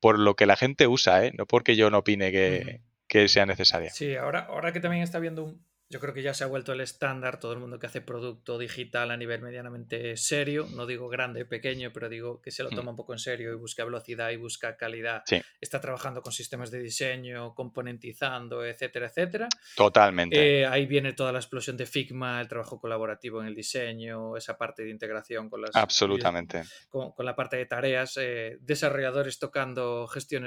por 0.00 0.18
lo 0.18 0.34
que 0.34 0.46
la 0.46 0.56
gente 0.56 0.86
usa, 0.86 1.24
¿eh? 1.24 1.32
No 1.38 1.46
porque 1.46 1.76
yo 1.76 1.90
no 1.90 1.98
opine 1.98 2.32
que, 2.32 2.80
que 3.06 3.28
sea 3.28 3.46
necesaria. 3.46 3.90
Sí, 3.90 4.16
ahora, 4.16 4.46
ahora 4.46 4.72
que 4.72 4.80
también 4.80 5.02
está 5.02 5.18
viendo 5.18 5.44
un, 5.44 5.64
yo 5.90 6.00
creo 6.00 6.14
que 6.14 6.22
ya 6.22 6.34
se 6.34 6.44
ha 6.44 6.46
vuelto 6.46 6.72
el 6.72 6.80
estándar, 6.80 7.38
todo 7.38 7.52
el 7.52 7.58
mundo 7.58 7.78
que 7.78 7.86
hace 7.86 8.00
producto 8.00 8.58
digital 8.58 9.10
a 9.10 9.16
nivel 9.16 9.42
medianamente 9.42 10.16
serio, 10.16 10.66
no 10.74 10.86
digo 10.86 11.08
grande, 11.08 11.44
pequeño, 11.44 11.92
pero 11.92 12.08
digo 12.08 12.40
que 12.40 12.50
se 12.50 12.62
lo 12.62 12.70
mm. 12.70 12.74
toma 12.74 12.90
un 12.90 12.96
poco 12.96 13.12
en 13.12 13.18
serio 13.18 13.52
y 13.52 13.56
busca 13.56 13.84
velocidad 13.84 14.30
y 14.30 14.36
busca 14.36 14.76
calidad. 14.76 15.22
Está 15.60 15.80
trabajando 15.80 16.22
con 16.22 16.32
sistemas 16.32 16.70
de 16.70 16.80
diseño, 16.80 17.54
componentizando, 17.54 18.64
etcétera, 18.64 19.06
etcétera. 19.06 19.48
Totalmente. 19.76 20.60
Eh, 20.60 20.66
ahí 20.66 20.86
viene 20.86 21.12
toda 21.12 21.32
la 21.32 21.38
explosión 21.38 21.76
de 21.76 21.86
Figma, 21.86 22.40
el 22.40 22.48
trabajo 22.48 22.80
colaborativo 22.80 23.40
en 23.40 23.48
el 23.48 23.54
diseño, 23.54 24.36
esa 24.36 24.56
parte 24.56 24.84
de 24.84 24.90
integración 24.90 25.50
con 25.50 25.60
las... 25.60 25.76
Absolutamente. 25.76 26.64
Con, 26.88 27.12
la 27.18 27.36
parte 27.36 27.56
de 27.56 27.66
tareas, 27.66 28.16
eh, 28.16 28.58
desarrolladores 28.60 29.38
tocando 29.38 30.06
gestión 30.08 30.44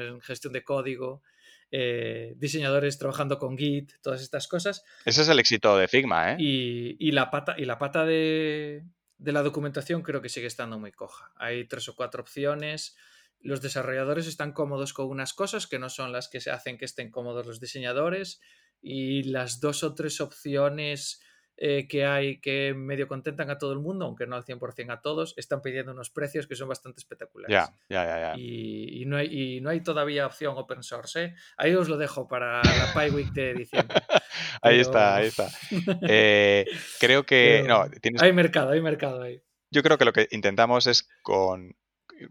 de 0.54 0.64
código. 0.64 1.22
Eh, 1.70 2.34
diseñadores 2.38 2.98
trabajando 2.98 3.40
con 3.40 3.58
Git, 3.58 3.92
todas 4.02 4.22
estas 4.22 4.48
cosas. 4.48 4.84
Ese 5.04 5.24
es 5.24 5.28
el 5.28 5.40
éxito 5.40 5.78
de 5.78 5.88
Figma, 5.88 6.34
¿eh? 6.34 6.38
Y, 6.40 7.12
la 7.12 7.30
pata, 7.30 7.56
y 7.58 7.66
la 7.66 7.78
pata 7.78 8.06
de, 8.06 8.86
la 9.20 9.44
documentación 9.44 10.02
creo 10.02 10.22
que 10.22 10.30
sigue 10.30 10.48
estando 10.48 10.80
muy 10.80 10.92
coja. 10.92 11.34
Hay 11.36 11.68
tres 11.68 11.90
o 11.90 11.96
cuatro 11.96 12.22
opciones. 12.22 12.96
Los 13.42 13.62
desarrolladores 13.62 14.28
están 14.28 14.54
cómodos 14.54 14.94
con 14.94 15.08
unas 15.08 15.34
cosas 15.34 15.68
que 15.68 15.78
no 15.78 15.90
son 15.90 16.12
las 16.12 16.30
que 16.30 16.40
se 16.40 16.52
hacen 16.52 16.78
que 16.78 16.86
estén 16.86 17.12
cómodos 17.12 17.46
los 17.46 17.60
diseñadores. 17.60 18.40
Y 18.82 19.24
las 19.24 19.60
dos 19.60 19.84
o 19.84 19.94
tres 19.94 20.22
opciones 20.22 21.22
eh, 21.60 21.88
que 21.88 22.06
hay 22.06 22.40
que 22.40 22.76
medio 22.76 23.08
contentan 23.08 23.50
a 23.50 23.58
todo 23.58 23.74
el 23.74 23.80
mundo, 23.80 24.06
aunque 24.06 24.28
no 24.28 24.36
al 24.36 24.46
100% 24.46 24.94
a 24.94 25.02
todos, 25.02 25.34
están 25.38 25.64
pidiendo 25.64 25.92
unos 25.92 26.12
precios 26.12 26.46
que 26.46 26.56
son 26.56 26.70
bastante 26.70 27.00
espectaculares. 27.00 27.52
Ya, 27.52 27.74
ya, 27.90 28.06
ya. 28.06 28.34
Y, 28.38 29.06
no 29.08 29.18
hay, 29.18 29.60
no 29.60 29.72
hay 29.72 29.82
todavía 29.82 30.28
opción 30.28 30.56
open 30.56 30.84
source. 30.84 31.24
¿eh? 31.24 31.36
Ahí 31.58 31.74
os 31.74 31.90
lo 31.90 31.98
dejo 31.98 32.28
para 32.28 32.62
la 32.62 32.94
Pi 32.94 33.10
Week 33.10 33.32
de 33.34 33.56
diciembre. 33.56 33.98
ahí 34.62 34.80
está, 34.80 35.16
ahí 35.16 35.28
está. 35.28 35.50
Eh, 36.10 36.66
creo 37.00 37.26
que... 37.26 37.64
no, 37.68 37.86
Hay 38.20 38.34
mercado, 38.34 38.72
hay 38.72 38.82
mercado 38.82 39.22
ahí. 39.24 39.42
Yo 39.72 39.82
creo 39.82 39.98
que 39.98 40.06
lo 40.06 40.14
que 40.14 40.28
intentamos 40.32 40.86
es 40.88 41.10
con 41.24 41.76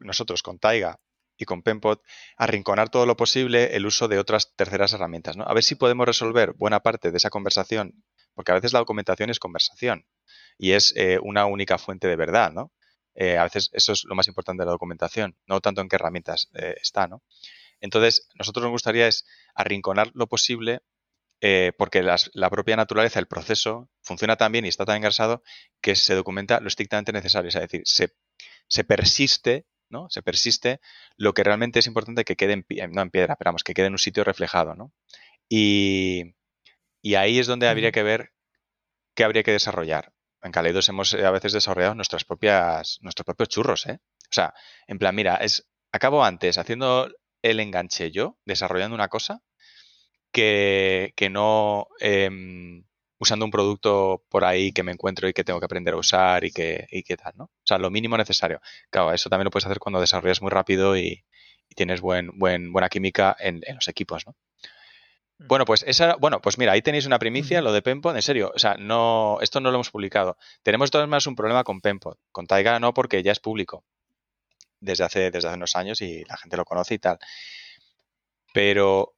nosotros, 0.00 0.42
con 0.42 0.58
Taiga, 0.58 1.00
y 1.36 1.44
con 1.44 1.62
Penpot 1.62 2.02
arrinconar 2.36 2.88
todo 2.88 3.06
lo 3.06 3.16
posible 3.16 3.76
el 3.76 3.86
uso 3.86 4.08
de 4.08 4.18
otras 4.18 4.54
terceras 4.56 4.92
herramientas. 4.92 5.36
¿no? 5.36 5.44
A 5.44 5.54
ver 5.54 5.62
si 5.62 5.74
podemos 5.74 6.06
resolver 6.06 6.52
buena 6.52 6.80
parte 6.80 7.10
de 7.10 7.16
esa 7.16 7.30
conversación 7.30 8.04
porque 8.36 8.52
a 8.52 8.54
veces 8.54 8.72
la 8.74 8.78
documentación 8.80 9.30
es 9.30 9.40
conversación 9.40 10.06
y 10.58 10.72
es 10.72 10.92
eh, 10.94 11.18
una 11.20 11.46
única 11.46 11.78
fuente 11.78 12.06
de 12.06 12.16
verdad, 12.16 12.52
¿no? 12.52 12.70
Eh, 13.14 13.38
a 13.38 13.44
veces 13.44 13.70
eso 13.72 13.92
es 13.92 14.04
lo 14.04 14.14
más 14.14 14.28
importante 14.28 14.60
de 14.60 14.66
la 14.66 14.72
documentación, 14.72 15.36
no 15.46 15.60
tanto 15.60 15.80
en 15.80 15.88
qué 15.88 15.96
herramientas 15.96 16.50
eh, 16.54 16.74
está, 16.80 17.08
¿no? 17.08 17.22
Entonces, 17.80 18.28
nosotros 18.34 18.62
nos 18.62 18.72
gustaría 18.72 19.08
es 19.08 19.26
arrinconar 19.54 20.10
lo 20.14 20.28
posible 20.28 20.80
porque 21.78 22.02
la 22.02 22.50
propia 22.50 22.76
naturaleza, 22.76 23.20
el 23.20 23.28
proceso, 23.28 23.88
funciona 24.02 24.36
tan 24.36 24.50
bien 24.50 24.64
y 24.64 24.68
está 24.68 24.84
tan 24.84 24.96
engrasado 24.96 25.42
que 25.80 25.94
se 25.94 26.14
documenta 26.14 26.58
lo 26.60 26.66
estrictamente 26.66 27.12
necesario. 27.12 27.50
Es 27.50 27.54
decir, 27.54 27.82
se, 28.66 28.84
persiste 28.84 29.66
¿no? 29.88 30.08
Se 30.10 30.22
persiste 30.22 30.80
lo 31.16 31.34
que 31.34 31.44
realmente 31.44 31.78
es 31.78 31.86
importante 31.86 32.24
que 32.24 32.34
quede 32.34 32.64
en, 32.68 32.90
no 32.90 33.02
en 33.02 33.10
piedra, 33.10 33.36
pero 33.36 33.54
que 33.64 33.74
quede 33.74 33.86
en 33.86 33.92
un 33.92 33.98
sitio 33.98 34.24
reflejado, 34.24 34.74
¿no? 34.74 34.92
Y, 35.48 36.35
y 37.02 37.14
ahí 37.14 37.38
es 37.38 37.46
donde 37.46 37.68
habría 37.68 37.92
que 37.92 38.02
ver 38.02 38.32
qué 39.14 39.24
habría 39.24 39.42
que 39.42 39.52
desarrollar. 39.52 40.12
En 40.42 40.52
Kaleidos 40.52 40.88
hemos 40.88 41.14
eh, 41.14 41.24
a 41.24 41.30
veces 41.30 41.52
desarrollado 41.52 41.94
nuestras 41.94 42.24
propias, 42.24 42.98
nuestros 43.02 43.24
propios 43.24 43.48
churros, 43.48 43.86
¿eh? 43.86 43.98
O 44.30 44.32
sea, 44.32 44.54
en 44.86 44.98
plan, 44.98 45.14
mira, 45.14 45.36
es 45.36 45.68
acabo 45.92 46.24
antes 46.24 46.58
haciendo 46.58 47.08
el 47.42 47.60
enganche 47.60 48.10
yo, 48.10 48.38
desarrollando 48.44 48.94
una 48.94 49.08
cosa, 49.08 49.42
que, 50.32 51.12
que 51.16 51.30
no 51.30 51.88
em, 52.00 52.84
usando 53.18 53.44
un 53.44 53.50
producto 53.50 54.24
por 54.28 54.44
ahí 54.44 54.72
que 54.72 54.82
me 54.82 54.92
encuentro 54.92 55.28
y 55.28 55.32
que 55.32 55.44
tengo 55.44 55.60
que 55.60 55.64
aprender 55.66 55.94
a 55.94 55.98
usar 55.98 56.44
y 56.44 56.50
que, 56.52 56.86
y 56.90 57.02
qué 57.02 57.16
tal, 57.16 57.32
¿no? 57.36 57.44
O 57.44 57.50
sea, 57.64 57.78
lo 57.78 57.90
mínimo 57.90 58.16
necesario. 58.16 58.60
Claro, 58.90 59.12
eso 59.12 59.30
también 59.30 59.46
lo 59.46 59.50
puedes 59.50 59.66
hacer 59.66 59.78
cuando 59.78 60.00
desarrollas 60.00 60.42
muy 60.42 60.50
rápido 60.50 60.96
y, 60.96 61.24
tienes 61.74 62.00
buen, 62.00 62.30
buen, 62.38 62.72
buena 62.72 62.88
química 62.88 63.36
en, 63.38 63.60
en 63.66 63.74
los 63.74 63.88
equipos, 63.88 64.26
¿no? 64.26 64.34
Mm. 65.38 65.46
Bueno, 65.48 65.64
pues 65.64 65.84
esa, 65.86 66.16
bueno, 66.16 66.40
pues 66.40 66.58
mira, 66.58 66.72
ahí 66.72 66.82
tenéis 66.82 67.06
una 67.06 67.18
primicia, 67.18 67.60
lo 67.60 67.72
de 67.72 67.82
Penpod, 67.82 68.16
en 68.16 68.22
serio, 68.22 68.52
o 68.54 68.58
sea, 68.58 68.76
no, 68.78 69.38
esto 69.40 69.60
no 69.60 69.70
lo 69.70 69.76
hemos 69.76 69.90
publicado. 69.90 70.36
Tenemos 70.62 70.90
todas 70.90 71.08
más 71.08 71.26
un 71.26 71.36
problema 71.36 71.64
con 71.64 71.80
Penpod, 71.80 72.16
con 72.32 72.46
Taiga 72.46 72.78
no, 72.80 72.94
porque 72.94 73.22
ya 73.22 73.32
es 73.32 73.40
público 73.40 73.84
desde 74.80 75.04
hace, 75.04 75.30
desde 75.30 75.48
hace 75.48 75.56
unos 75.56 75.76
años 75.76 76.00
y 76.00 76.24
la 76.24 76.36
gente 76.36 76.56
lo 76.56 76.64
conoce 76.64 76.94
y 76.94 76.98
tal. 76.98 77.18
Pero, 78.52 79.14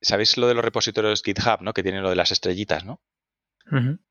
¿sabéis 0.00 0.36
lo 0.36 0.48
de 0.48 0.54
los 0.54 0.64
repositorios 0.64 1.22
GitHub, 1.22 1.60
no? 1.60 1.72
Que 1.72 1.82
tienen 1.82 2.02
lo 2.02 2.10
de 2.10 2.16
las 2.16 2.32
estrellitas, 2.32 2.84
¿no? 2.84 3.00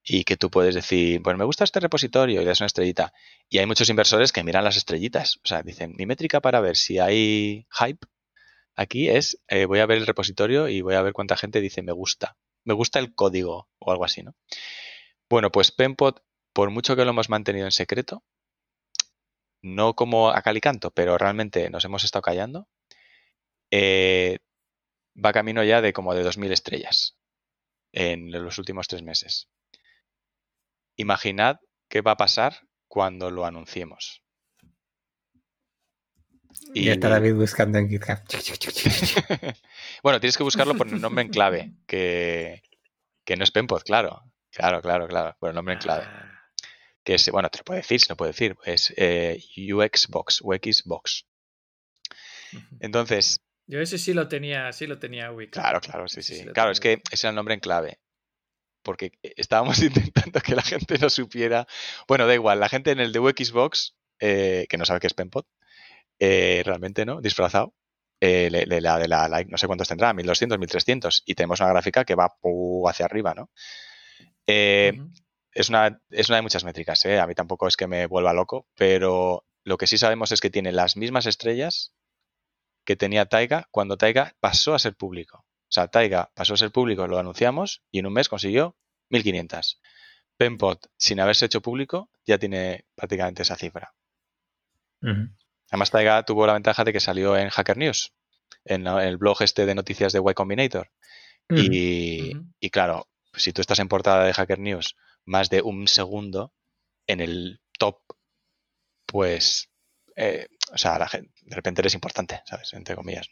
Y 0.03 0.25
que 0.25 0.35
tú 0.35 0.51
puedes 0.51 0.75
decir, 0.75 1.21
pues 1.23 1.37
me 1.37 1.45
gusta 1.45 1.63
este 1.63 1.79
repositorio 1.79 2.41
y 2.41 2.43
le 2.43 2.49
das 2.49 2.59
una 2.59 2.67
estrellita. 2.67 3.13
Y 3.47 3.59
hay 3.59 3.65
muchos 3.65 3.89
inversores 3.89 4.33
que 4.33 4.43
miran 4.43 4.65
las 4.65 4.75
estrellitas. 4.75 5.37
O 5.37 5.47
sea, 5.47 5.63
dicen, 5.63 5.93
mi 5.97 6.05
métrica 6.05 6.41
para 6.41 6.59
ver 6.59 6.75
si 6.75 6.99
hay 6.99 7.65
hype 7.71 8.05
Aquí 8.75 9.09
es, 9.09 9.41
eh, 9.47 9.65
voy 9.65 9.79
a 9.79 9.85
ver 9.85 9.97
el 9.97 10.07
repositorio 10.07 10.67
y 10.67 10.81
voy 10.81 10.95
a 10.95 11.01
ver 11.01 11.13
cuánta 11.13 11.37
gente 11.37 11.61
dice 11.61 11.81
me 11.81 11.93
gusta. 11.93 12.37
Me 12.63 12.73
gusta 12.73 12.99
el 12.99 13.15
código 13.15 13.69
o 13.79 13.91
algo 13.91 14.05
así, 14.05 14.23
¿no? 14.23 14.35
Bueno, 15.29 15.51
pues 15.51 15.71
Penpot, 15.71 16.23
por 16.53 16.69
mucho 16.71 16.95
que 16.95 17.05
lo 17.05 17.11
hemos 17.11 17.29
mantenido 17.29 17.65
en 17.65 17.71
secreto, 17.71 18.23
no 19.61 19.95
como 19.95 20.29
a 20.29 20.41
calicanto, 20.41 20.91
pero 20.91 21.17
realmente 21.17 21.69
nos 21.69 21.85
hemos 21.85 22.03
estado 22.03 22.21
callando, 22.21 22.67
eh, 23.71 24.39
va 25.15 25.33
camino 25.33 25.63
ya 25.63 25.81
de 25.81 25.93
como 25.93 26.13
de 26.13 26.23
2.000 26.23 26.51
estrellas 26.51 27.17
en 27.93 28.31
los 28.31 28.57
últimos 28.57 28.87
tres 28.87 29.03
meses. 29.03 29.49
Imaginad 30.97 31.59
qué 31.89 32.01
va 32.01 32.11
a 32.11 32.17
pasar 32.17 32.67
cuando 32.87 33.31
lo 33.31 33.45
anunciemos. 33.45 34.24
Y 36.73 36.89
está 36.89 37.09
David 37.09 37.33
buscando 37.35 37.77
en 37.77 37.89
GitHub. 37.89 38.19
bueno, 40.03 40.19
tienes 40.19 40.37
que 40.37 40.43
buscarlo 40.43 40.75
por 40.75 40.87
el 40.87 40.99
nombre 40.99 41.23
en 41.23 41.29
clave, 41.29 41.73
que, 41.87 42.61
no 43.37 43.43
es 43.43 43.51
Penpod, 43.51 43.83
claro. 43.83 44.23
Claro, 44.51 44.81
claro, 44.81 45.07
claro, 45.07 45.35
por 45.39 45.49
el 45.49 45.55
nombre 45.55 45.75
en 45.75 45.79
clave. 45.81 46.03
Ah. 46.05 46.31
Que 47.03 47.15
es, 47.15 47.29
bueno, 47.29 47.49
te 47.49 47.59
lo 47.59 47.63
puedo 47.65 47.77
decir, 47.77 47.99
se 47.99 48.09
lo 48.09 48.17
puedo 48.17 48.31
decir, 48.31 48.55
es 48.63 48.93
eh, 48.97 49.39
UXBox, 49.71 50.41
UXBox. 50.41 51.25
Entonces... 52.79 53.41
Yo 53.67 53.81
ese 53.81 53.97
sí 53.97 54.13
lo 54.13 54.27
tenía, 54.27 54.71
sí 54.71 54.87
lo 54.87 54.97
tenía 54.97 55.31
Claro, 55.51 55.81
claro, 55.81 56.07
sí, 56.07 56.21
sí. 56.23 56.45
claro, 56.53 56.71
es 56.71 56.79
que 56.79 57.01
ese 57.11 57.27
era 57.27 57.31
el 57.31 57.35
nombre 57.35 57.53
en 57.53 57.59
clave 57.59 57.99
porque 58.85 59.13
estábamos 59.21 59.79
intentando 59.83 60.39
que 60.39 60.55
la 60.55 60.61
gente 60.61 60.97
no 60.99 61.09
supiera. 61.09 61.67
Bueno, 62.07 62.25
da 62.27 62.33
igual, 62.33 62.61
la 62.61 62.69
gente 62.69 62.91
en 62.91 63.01
el 63.01 63.11
de 63.11 63.19
UXBox, 63.19 63.95
eh, 64.19 64.67
que 64.69 64.77
no 64.77 64.85
sabe 64.85 65.01
qué 65.01 65.07
es 65.07 65.13
Penpod, 65.13 65.45
eh, 66.19 66.61
realmente, 66.65 67.05
¿no? 67.05 67.21
Disfrazado. 67.21 67.73
Eh, 68.21 68.49
le, 68.49 68.81
la 68.81 68.97
de 68.97 69.07
la 69.07 69.27
like, 69.27 69.51
no 69.51 69.57
sé 69.57 69.67
cuántos 69.67 69.89
tendrá, 69.89 70.13
1200, 70.13 70.57
1300, 70.57 71.23
y 71.25 71.35
tenemos 71.35 71.59
una 71.59 71.69
gráfica 71.69 72.05
que 72.05 72.15
va 72.15 72.33
hacia 72.87 73.05
arriba, 73.05 73.33
¿no? 73.33 73.51
Eh, 74.47 74.93
es, 75.51 75.69
una, 75.69 76.01
es 76.09 76.29
una 76.29 76.37
de 76.37 76.41
muchas 76.41 76.63
métricas, 76.63 77.05
A 77.05 77.27
mí 77.27 77.35
tampoco 77.35 77.67
es 77.67 77.75
que 77.75 77.87
me 77.87 78.07
vuelva 78.07 78.33
loco, 78.33 78.67
pero 78.75 79.45
lo 79.63 79.77
que 79.77 79.87
sí 79.87 79.97
sabemos 79.97 80.31
es 80.31 80.39
que 80.39 80.49
tiene 80.49 80.71
las 80.71 80.95
mismas 80.95 81.25
estrellas 81.25 81.93
que 82.85 82.95
tenía 82.95 83.25
Taiga 83.25 83.67
cuando 83.71 83.97
Taiga 83.97 84.35
pasó 84.39 84.73
a 84.75 84.79
ser 84.79 84.95
público. 84.95 85.39
O 85.39 85.71
sea, 85.71 85.87
Taiga 85.87 86.31
pasó 86.35 86.53
a 86.53 86.57
ser 86.57 86.71
público, 86.71 87.07
lo 87.07 87.17
anunciamos 87.17 87.83
y 87.91 87.99
en 87.99 88.05
un 88.05 88.13
mes 88.13 88.29
consiguió 88.29 88.77
1500. 89.09 89.81
Penpot, 90.37 90.87
sin 90.97 91.19
haberse 91.19 91.45
hecho 91.47 91.61
público, 91.61 92.09
ya 92.25 92.37
tiene 92.37 92.85
prácticamente 92.95 93.41
esa 93.41 93.55
cifra. 93.55 93.93
Además, 95.69 95.91
Taiga 95.91 96.23
tuvo 96.23 96.45
la 96.45 96.53
ventaja 96.53 96.83
de 96.83 96.93
que 96.93 96.99
salió 96.99 97.37
en 97.37 97.49
Hacker 97.49 97.77
News, 97.77 98.13
en 98.63 98.87
el 98.87 99.17
blog 99.17 99.41
este 99.41 99.65
de 99.65 99.75
noticias 99.75 100.13
de 100.13 100.19
Y 100.19 100.33
Combinator. 100.33 100.91
y, 101.49 102.69
claro, 102.69 103.07
si 103.33 103.53
tú 103.53 103.61
estás 103.61 103.79
en 103.79 103.87
portada 103.87 104.25
de 104.25 104.33
Hacker 104.33 104.59
News 104.59 104.95
más 105.25 105.49
de 105.49 105.61
un 105.61 105.87
segundo 105.87 106.53
en 107.07 107.19
el 107.19 107.61
top, 107.77 107.99
pues, 109.05 109.69
eh, 110.15 110.47
o 110.71 110.77
sea, 110.77 110.97
la 110.97 111.07
gente, 111.07 111.31
de 111.41 111.55
repente 111.55 111.81
eres 111.81 111.93
importante, 111.93 112.41
¿sabes? 112.45 112.73
Entre 112.73 112.95
comillas. 112.95 113.29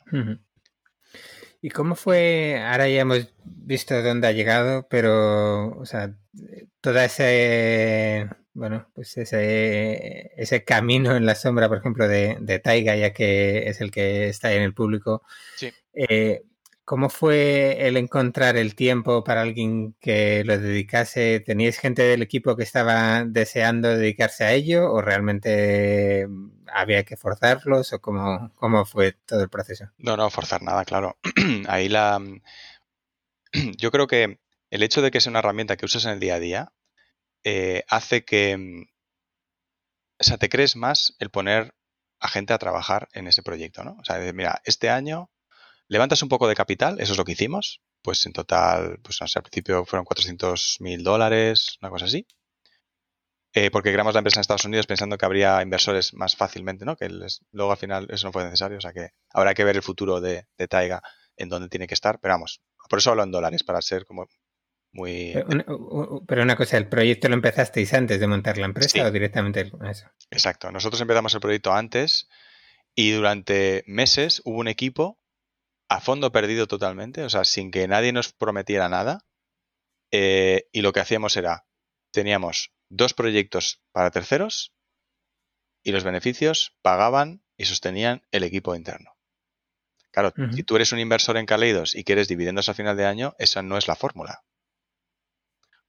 ¿Y 1.62 1.70
cómo 1.70 1.96
fue? 1.96 2.62
Ahora 2.62 2.90
ya 2.90 3.02
hemos 3.02 3.34
visto 3.46 4.02
dónde 4.02 4.28
ha 4.28 4.32
llegado, 4.32 4.88
pero, 4.90 5.78
o 5.78 5.86
sea, 5.86 6.14
toda 6.82 7.06
ese 7.06 8.28
bueno, 8.54 8.88
pues 8.94 9.18
ese, 9.18 10.32
ese 10.38 10.64
camino 10.64 11.16
en 11.16 11.26
la 11.26 11.36
sombra, 11.36 11.68
por 11.68 11.80
ejemplo, 11.80 12.08
de, 12.08 12.38
de, 12.40 12.60
Taiga, 12.60 12.96
ya 12.96 13.12
que 13.14 13.68
es 13.68 13.82
el 13.82 13.90
que 13.92 14.30
está 14.30 14.54
en 14.54 14.62
el 14.62 14.74
público. 14.74 15.24
Sí. 15.58 15.72
Eh, 15.94 16.44
¿Cómo 16.86 17.10
fue 17.10 17.88
el 17.88 17.98
encontrar 17.98 18.58
el 18.58 18.76
tiempo 18.76 19.24
para 19.24 19.42
alguien 19.42 19.96
que 20.02 20.44
lo 20.44 20.58
dedicase? 20.60 21.40
¿Teníais 21.40 21.80
gente 21.80 22.04
del 22.04 22.22
equipo 22.22 22.56
que 22.58 22.64
estaba 22.64 23.24
deseando 23.26 23.90
dedicarse 23.98 24.44
a 24.44 24.54
ello 24.54 24.92
o 24.92 25.02
realmente 25.02 26.28
había 26.74 27.04
que 27.04 27.18
forzarlos 27.18 27.94
o 27.94 28.02
cómo, 28.02 28.52
cómo 28.56 28.86
fue 28.86 29.14
todo 29.14 29.42
el 29.42 29.50
proceso? 29.50 29.90
No, 29.98 30.18
no, 30.18 30.30
forzar 30.30 30.62
nada, 30.62 30.86
claro. 30.86 31.18
Ahí 31.68 31.90
la... 31.90 32.20
Yo 33.78 33.92
creo 33.92 34.08
que 34.08 34.40
el 34.70 34.84
hecho 34.84 35.02
de 35.02 35.12
que 35.12 35.22
sea 35.22 35.30
una 35.30 35.40
herramienta 35.40 35.78
que 35.78 35.86
usas 35.86 36.06
en 36.06 36.12
el 36.12 36.20
día 36.20 36.36
a 36.36 36.40
día 36.40 36.74
eh, 37.44 37.84
hace 37.88 38.26
que... 38.26 38.86
O 40.20 40.24
sea, 40.24 40.38
te 40.38 40.50
crees 40.50 40.76
más 40.76 41.16
el 41.20 41.30
poner 41.30 41.74
a 42.20 42.30
gente 42.30 42.54
a 42.54 42.58
trabajar 42.58 43.10
en 43.14 43.28
ese 43.28 43.44
proyecto, 43.44 43.84
¿no? 43.84 43.98
O 44.00 44.06
sea, 44.06 44.18
mira, 44.34 44.62
este 44.64 44.90
año 44.90 45.30
levantas 45.88 46.24
un 46.24 46.30
poco 46.30 46.48
de 46.48 46.56
capital, 46.56 47.00
eso 47.02 47.12
es 47.12 47.18
lo 47.18 47.26
que 47.26 47.34
hicimos, 47.34 47.82
pues 48.02 48.26
en 48.26 48.34
total, 48.34 49.00
pues 49.04 49.20
no 49.20 49.28
sé, 49.28 49.40
al 49.40 49.44
principio 49.44 49.86
fueron 49.86 50.06
400 50.06 50.78
mil 50.80 51.04
dólares, 51.04 51.78
una 51.82 51.90
cosa 51.90 52.06
así. 52.06 52.26
Eh, 53.56 53.70
porque 53.70 53.92
creamos 53.92 54.16
la 54.16 54.20
empresa 54.20 54.40
en 54.40 54.42
Estados 54.42 54.66
Unidos 54.66 54.88
pensando 54.88 55.16
que 55.16 55.26
habría 55.26 55.62
inversores 55.62 56.16
más 56.16 56.36
fácilmente, 56.36 56.86
¿no? 56.86 56.96
Que 56.96 57.08
luego 57.52 57.72
al 57.72 57.78
final 57.78 58.08
eso 58.10 58.28
no 58.28 58.34
fue 58.34 58.44
necesario, 58.44 58.80
o 58.80 58.82
sea 58.82 58.94
que 58.94 59.10
habrá 59.32 59.54
que 59.54 59.64
ver 59.64 59.76
el 59.76 59.84
futuro 59.84 60.22
de, 60.22 60.48
Taiga 60.68 61.04
en 61.38 61.50
dónde 61.50 61.70
tiene 61.70 61.86
que 61.86 61.94
estar, 61.94 62.20
pero 62.20 62.34
vamos, 62.34 62.64
por 62.90 62.98
eso 62.98 63.12
hablo 63.12 63.24
en 63.24 63.32
dólares, 63.32 63.64
para 63.64 63.82
ser 63.82 64.06
como 64.06 64.28
muy... 64.92 65.34
Pero 66.28 66.44
una, 66.44 66.56
cosa, 66.56 66.78
¿el 66.78 66.88
proyecto 66.88 67.28
lo 67.30 67.36
empezasteis 67.36 67.94
antes 67.94 68.20
de 68.20 68.28
montar 68.28 68.58
la 68.58 68.66
empresa 68.66 69.06
o 69.06 69.12
directamente 69.12 69.72
eso? 69.90 70.08
Exacto, 70.32 70.72
nosotros 70.72 71.00
empezamos 71.02 71.34
el 71.36 71.40
proyecto 71.40 71.74
antes 71.74 72.30
y 72.96 73.12
durante 73.12 73.84
meses 73.86 74.42
hubo 74.46 74.58
un 74.58 74.68
equipo 74.68 75.20
a 75.90 76.02
fondo 76.02 76.32
perdido 76.32 76.66
totalmente, 76.68 77.24
o 77.24 77.30
sea, 77.30 77.44
sin 77.44 77.70
que 77.70 77.88
nadie 77.88 78.14
nos 78.14 78.34
prometiera 78.34 78.90
nada. 78.90 79.26
Eh, 80.12 80.70
y 80.72 80.82
lo 80.82 80.94
que 80.94 81.00
hacíamos 81.00 81.38
era, 81.38 81.66
teníamos 82.12 82.72
dos 82.96 83.14
proyectos 83.14 83.82
para 83.92 84.12
terceros 84.12 84.74
y 85.84 85.92
los 85.92 86.04
beneficios 86.04 86.76
pagaban 86.82 87.44
y 87.58 87.66
sostenían 87.66 88.26
el 88.32 88.44
equipo 88.44 88.76
interno. 88.76 89.16
Claro, 90.12 90.32
si 90.54 90.64
tú 90.64 90.76
eres 90.76 90.92
un 90.92 91.00
inversor 91.00 91.38
en 91.38 91.48
Kaleidos 91.48 91.96
y 91.96 92.04
quieres 92.04 92.28
dividendos 92.28 92.70
a 92.70 92.76
final 92.76 92.96
de 92.96 93.06
año, 93.06 93.36
esa 93.40 93.64
no 93.64 93.78
es 93.78 93.88
la 93.88 93.96
fórmula. 93.96 94.44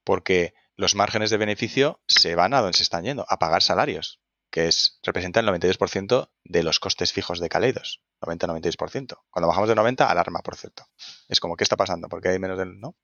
Porque 0.02 0.54
los 0.76 0.94
márgenes 0.94 1.28
de 1.28 1.36
beneficio 1.36 2.00
se 2.08 2.34
van 2.34 2.54
a 2.54 2.60
donde 2.60 2.76
se 2.76 2.82
están 2.82 3.04
yendo, 3.04 3.26
a 3.28 3.38
pagar 3.38 3.62
salarios 3.62 4.20
que 4.54 4.68
es, 4.68 5.00
representa 5.02 5.40
el 5.40 5.48
92% 5.48 6.30
de 6.44 6.62
los 6.62 6.78
costes 6.78 7.12
fijos 7.12 7.40
de 7.40 7.48
Kaleidos. 7.48 8.04
90-92%. 8.20 9.18
Cuando 9.28 9.48
bajamos 9.48 9.68
de 9.68 9.74
90, 9.74 10.08
alarma, 10.08 10.42
por 10.42 10.54
cierto. 10.54 10.86
Es 11.28 11.40
como, 11.40 11.56
¿qué 11.56 11.64
está 11.64 11.76
pasando? 11.76 12.08
Porque 12.08 12.28
hay 12.28 12.38
menos 12.38 12.56
del... 12.56 12.78
¿no? 12.78 12.94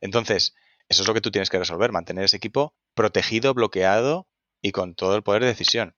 Entonces, 0.00 0.56
eso 0.92 1.02
es 1.02 1.08
lo 1.08 1.14
que 1.14 1.20
tú 1.20 1.30
tienes 1.30 1.50
que 1.50 1.58
resolver, 1.58 1.92
mantener 1.92 2.24
ese 2.24 2.36
equipo 2.36 2.74
protegido, 2.94 3.54
bloqueado 3.54 4.28
y 4.60 4.72
con 4.72 4.94
todo 4.94 5.16
el 5.16 5.22
poder 5.22 5.42
de 5.42 5.48
decisión. 5.48 5.96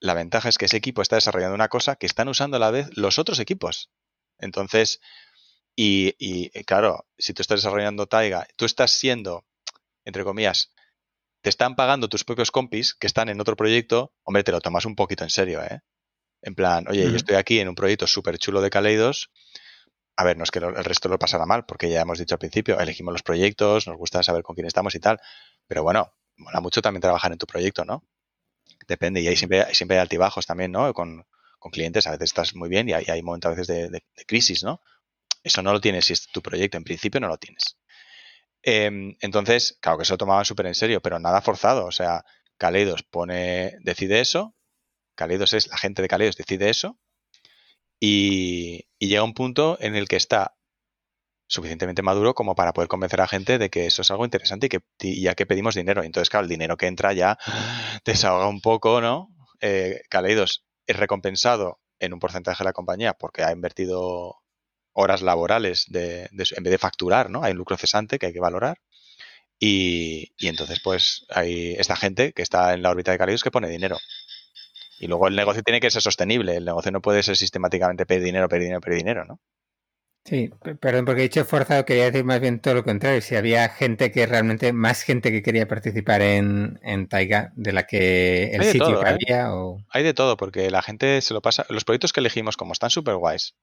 La 0.00 0.14
ventaja 0.14 0.48
es 0.48 0.58
que 0.58 0.66
ese 0.66 0.76
equipo 0.76 1.02
está 1.02 1.16
desarrollando 1.16 1.54
una 1.54 1.68
cosa 1.68 1.96
que 1.96 2.06
están 2.06 2.28
usando 2.28 2.56
a 2.56 2.60
la 2.60 2.70
vez 2.70 2.88
los 2.96 3.18
otros 3.18 3.38
equipos. 3.38 3.90
Entonces, 4.38 5.00
y, 5.74 6.14
y 6.18 6.50
claro, 6.64 7.06
si 7.18 7.32
tú 7.34 7.42
estás 7.42 7.58
desarrollando 7.60 8.06
Taiga, 8.06 8.46
tú 8.56 8.64
estás 8.64 8.90
siendo, 8.90 9.44
entre 10.04 10.24
comillas, 10.24 10.72
te 11.40 11.50
están 11.50 11.74
pagando 11.74 12.08
tus 12.08 12.24
propios 12.24 12.50
compis 12.50 12.94
que 12.94 13.06
están 13.06 13.28
en 13.28 13.40
otro 13.40 13.56
proyecto, 13.56 14.12
hombre, 14.22 14.44
te 14.44 14.52
lo 14.52 14.60
tomas 14.60 14.84
un 14.84 14.94
poquito 14.94 15.24
en 15.24 15.30
serio, 15.30 15.62
¿eh? 15.62 15.80
En 16.42 16.54
plan, 16.54 16.86
oye, 16.88 17.08
yo 17.08 17.16
estoy 17.16 17.36
aquí 17.36 17.60
en 17.60 17.68
un 17.68 17.76
proyecto 17.76 18.06
súper 18.06 18.36
chulo 18.36 18.60
de 18.60 18.70
Kaleidos. 18.70 19.30
A 20.16 20.24
ver, 20.24 20.36
no 20.36 20.44
es 20.44 20.50
que 20.50 20.58
el 20.58 20.84
resto 20.84 21.08
lo 21.08 21.18
pasara 21.18 21.46
mal, 21.46 21.64
porque 21.64 21.88
ya 21.90 22.02
hemos 22.02 22.18
dicho 22.18 22.34
al 22.34 22.38
principio, 22.38 22.78
elegimos 22.78 23.12
los 23.12 23.22
proyectos, 23.22 23.86
nos 23.86 23.96
gusta 23.96 24.22
saber 24.22 24.42
con 24.42 24.54
quién 24.54 24.66
estamos 24.66 24.94
y 24.94 25.00
tal. 25.00 25.20
Pero 25.66 25.82
bueno, 25.82 26.12
mola 26.36 26.60
mucho 26.60 26.82
también 26.82 27.00
trabajar 27.00 27.32
en 27.32 27.38
tu 27.38 27.46
proyecto, 27.46 27.84
¿no? 27.84 28.04
Depende, 28.86 29.20
y 29.20 29.28
ahí 29.28 29.36
siempre, 29.36 29.74
siempre 29.74 29.96
hay 29.96 30.02
altibajos 30.02 30.46
también, 30.46 30.72
¿no? 30.72 30.92
Con, 30.92 31.26
clientes, 31.70 32.06
a 32.08 32.10
veces 32.10 32.30
estás 32.30 32.56
muy 32.56 32.68
bien 32.68 32.88
y 32.88 32.92
hay, 32.92 33.22
momentos 33.22 33.52
a 33.52 33.54
veces 33.54 33.68
de, 33.68 34.02
crisis, 34.26 34.64
¿no? 34.64 34.80
Eso 35.44 35.62
no 35.62 35.72
lo 35.72 35.80
tienes 35.80 36.06
si 36.06 36.12
es 36.12 36.26
tu 36.26 36.42
proyecto, 36.42 36.76
en 36.76 36.84
principio 36.84 37.20
no 37.20 37.28
lo 37.28 37.38
tienes. 37.38 37.78
Em, 38.62 39.16
entonces, 39.20 39.78
claro 39.80 39.98
que 39.98 40.04
se 40.04 40.12
lo 40.12 40.18
tomaban 40.18 40.44
súper 40.44 40.66
en 40.66 40.74
serio, 40.74 41.00
pero 41.00 41.18
nada 41.18 41.40
forzado. 41.40 41.86
O 41.86 41.92
sea, 41.92 42.24
Kaleidos 42.58 43.02
pone, 43.04 43.76
decide 43.82 44.20
eso, 44.20 44.54
Kaleidos 45.14 45.52
es 45.54 45.68
la 45.68 45.78
gente 45.78 46.02
de 46.02 46.08
Kaleidos, 46.08 46.36
decide 46.36 46.70
eso, 46.70 46.98
y, 48.04 48.88
llega 48.98 49.22
un 49.22 49.32
punto 49.32 49.78
en 49.80 49.94
el 49.94 50.08
que 50.08 50.16
está 50.16 50.56
suficientemente 51.46 52.02
maduro 52.02 52.34
como 52.34 52.56
para 52.56 52.72
poder 52.72 52.88
convencer 52.88 53.20
a 53.20 53.28
gente 53.28 53.58
de 53.58 53.70
que 53.70 53.86
eso 53.86 54.02
es 54.02 54.10
algo 54.10 54.24
interesante 54.24 54.66
y 54.66 54.68
que 54.70 54.80
ya 55.20 55.36
que 55.36 55.46
pedimos 55.46 55.76
dinero. 55.76 56.02
Entonces, 56.02 56.28
claro, 56.28 56.44
el 56.44 56.48
dinero 56.48 56.76
que 56.76 56.88
entra 56.88 57.12
ya 57.12 57.38
desahoga 58.04 58.48
un 58.48 58.60
poco, 58.60 59.00
¿no? 59.00 59.28
Eh, 59.60 60.02
Kaleidos 60.08 60.64
es 60.86 60.96
recompensado 60.96 61.80
en 62.00 62.12
un 62.12 62.18
porcentaje 62.18 62.64
de 62.64 62.68
la 62.68 62.72
compañía 62.72 63.12
porque 63.12 63.44
ha 63.44 63.52
invertido 63.52 64.42
horas 64.92 65.22
laborales 65.22 65.86
de, 65.88 66.28
en 66.32 66.62
vez 66.64 66.70
de 66.72 66.78
facturar, 66.78 67.30
¿no? 67.30 67.44
Hay 67.44 67.52
un 67.52 67.58
lucro 67.58 67.76
cesante 67.76 68.18
que 68.18 68.26
hay 68.26 68.32
que 68.32 68.40
valorar. 68.40 68.80
Y, 69.60 70.32
entonces, 70.40 70.80
pues, 70.82 71.24
hay 71.28 71.74
esta 71.74 71.94
gente 71.94 72.32
que 72.32 72.42
está 72.42 72.74
en 72.74 72.82
la 72.82 72.90
órbita 72.90 73.12
de 73.12 73.18
Kaleidos 73.18 73.44
que 73.44 73.52
pone 73.52 73.68
dinero. 73.68 73.96
Y 75.02 75.08
luego 75.08 75.26
el 75.26 75.34
negocio 75.34 75.64
tiene 75.64 75.80
que 75.80 75.90
ser 75.90 76.00
sostenible. 76.00 76.56
El 76.56 76.64
negocio 76.64 76.92
no 76.92 77.02
puede 77.02 77.24
ser 77.24 77.36
sistemáticamente 77.36 78.06
pedir 78.06 78.22
dinero, 78.22 78.48
pedir 78.48 78.62
dinero, 78.62 78.80
pedir 78.80 78.98
dinero, 78.98 79.24
¿no? 79.24 79.40
Sí, 80.24 80.48
perdón, 80.80 81.04
porque 81.04 81.22
he 81.22 81.24
dicho 81.24 81.44
forzado, 81.44 81.84
quería 81.84 82.04
decir 82.04 82.22
más 82.24 82.40
bien 82.40 82.60
todo 82.60 82.74
lo 82.74 82.84
contrario. 82.84 83.20
Si 83.20 83.34
había 83.34 83.68
gente 83.68 84.12
que 84.12 84.24
realmente, 84.26 84.72
más 84.72 85.02
gente 85.02 85.32
que 85.32 85.42
quería 85.42 85.66
participar 85.66 86.22
en, 86.22 86.78
en 86.84 87.08
Taiga 87.08 87.50
de 87.56 87.72
la 87.72 87.82
que 87.84 88.52
el 88.52 88.62
sitio 88.62 89.00
que 89.00 89.06
¿eh? 89.06 89.08
había. 89.08 89.52
O... 89.56 89.84
Hay 89.90 90.04
de 90.04 90.14
todo, 90.14 90.36
porque 90.36 90.70
la 90.70 90.82
gente 90.82 91.20
se 91.20 91.34
lo 91.34 91.42
pasa. 91.42 91.66
Los 91.68 91.84
proyectos 91.84 92.12
que 92.12 92.20
elegimos, 92.20 92.56
como 92.56 92.72
están 92.72 92.90
súper 92.90 93.16
guays, 93.16 93.56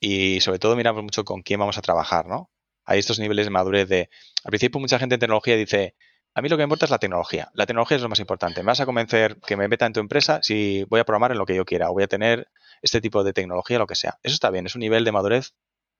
y 0.00 0.40
sobre 0.40 0.58
todo 0.58 0.74
miramos 0.74 1.02
mucho 1.02 1.22
con 1.26 1.42
quién 1.42 1.60
vamos 1.60 1.76
a 1.76 1.82
trabajar, 1.82 2.24
¿no? 2.24 2.50
Hay 2.86 2.98
estos 2.98 3.18
niveles 3.18 3.44
de 3.44 3.50
madurez 3.50 3.86
de... 3.90 4.08
Al 4.42 4.48
principio 4.52 4.80
mucha 4.80 4.98
gente 4.98 5.16
en 5.16 5.20
tecnología 5.20 5.54
dice, 5.54 5.94
a 6.38 6.40
mí 6.40 6.48
lo 6.48 6.56
que 6.56 6.60
me 6.60 6.66
importa 6.66 6.84
es 6.84 6.90
la 6.92 6.98
tecnología. 6.98 7.50
La 7.54 7.66
tecnología 7.66 7.96
es 7.96 8.02
lo 8.02 8.08
más 8.08 8.20
importante. 8.20 8.62
Me 8.62 8.68
vas 8.68 8.78
a 8.78 8.86
convencer 8.86 9.38
que 9.44 9.56
me 9.56 9.66
meta 9.66 9.86
en 9.86 9.92
tu 9.92 9.98
empresa 9.98 10.38
si 10.40 10.84
voy 10.84 11.00
a 11.00 11.04
programar 11.04 11.32
en 11.32 11.38
lo 11.38 11.46
que 11.46 11.56
yo 11.56 11.64
quiera 11.64 11.90
o 11.90 11.94
voy 11.94 12.04
a 12.04 12.06
tener 12.06 12.48
este 12.80 13.00
tipo 13.00 13.24
de 13.24 13.32
tecnología, 13.32 13.78
lo 13.78 13.88
que 13.88 13.96
sea. 13.96 14.20
Eso 14.22 14.34
está 14.34 14.48
bien, 14.50 14.64
es 14.64 14.76
un 14.76 14.80
nivel 14.80 15.04
de 15.04 15.10
madurez 15.10 15.54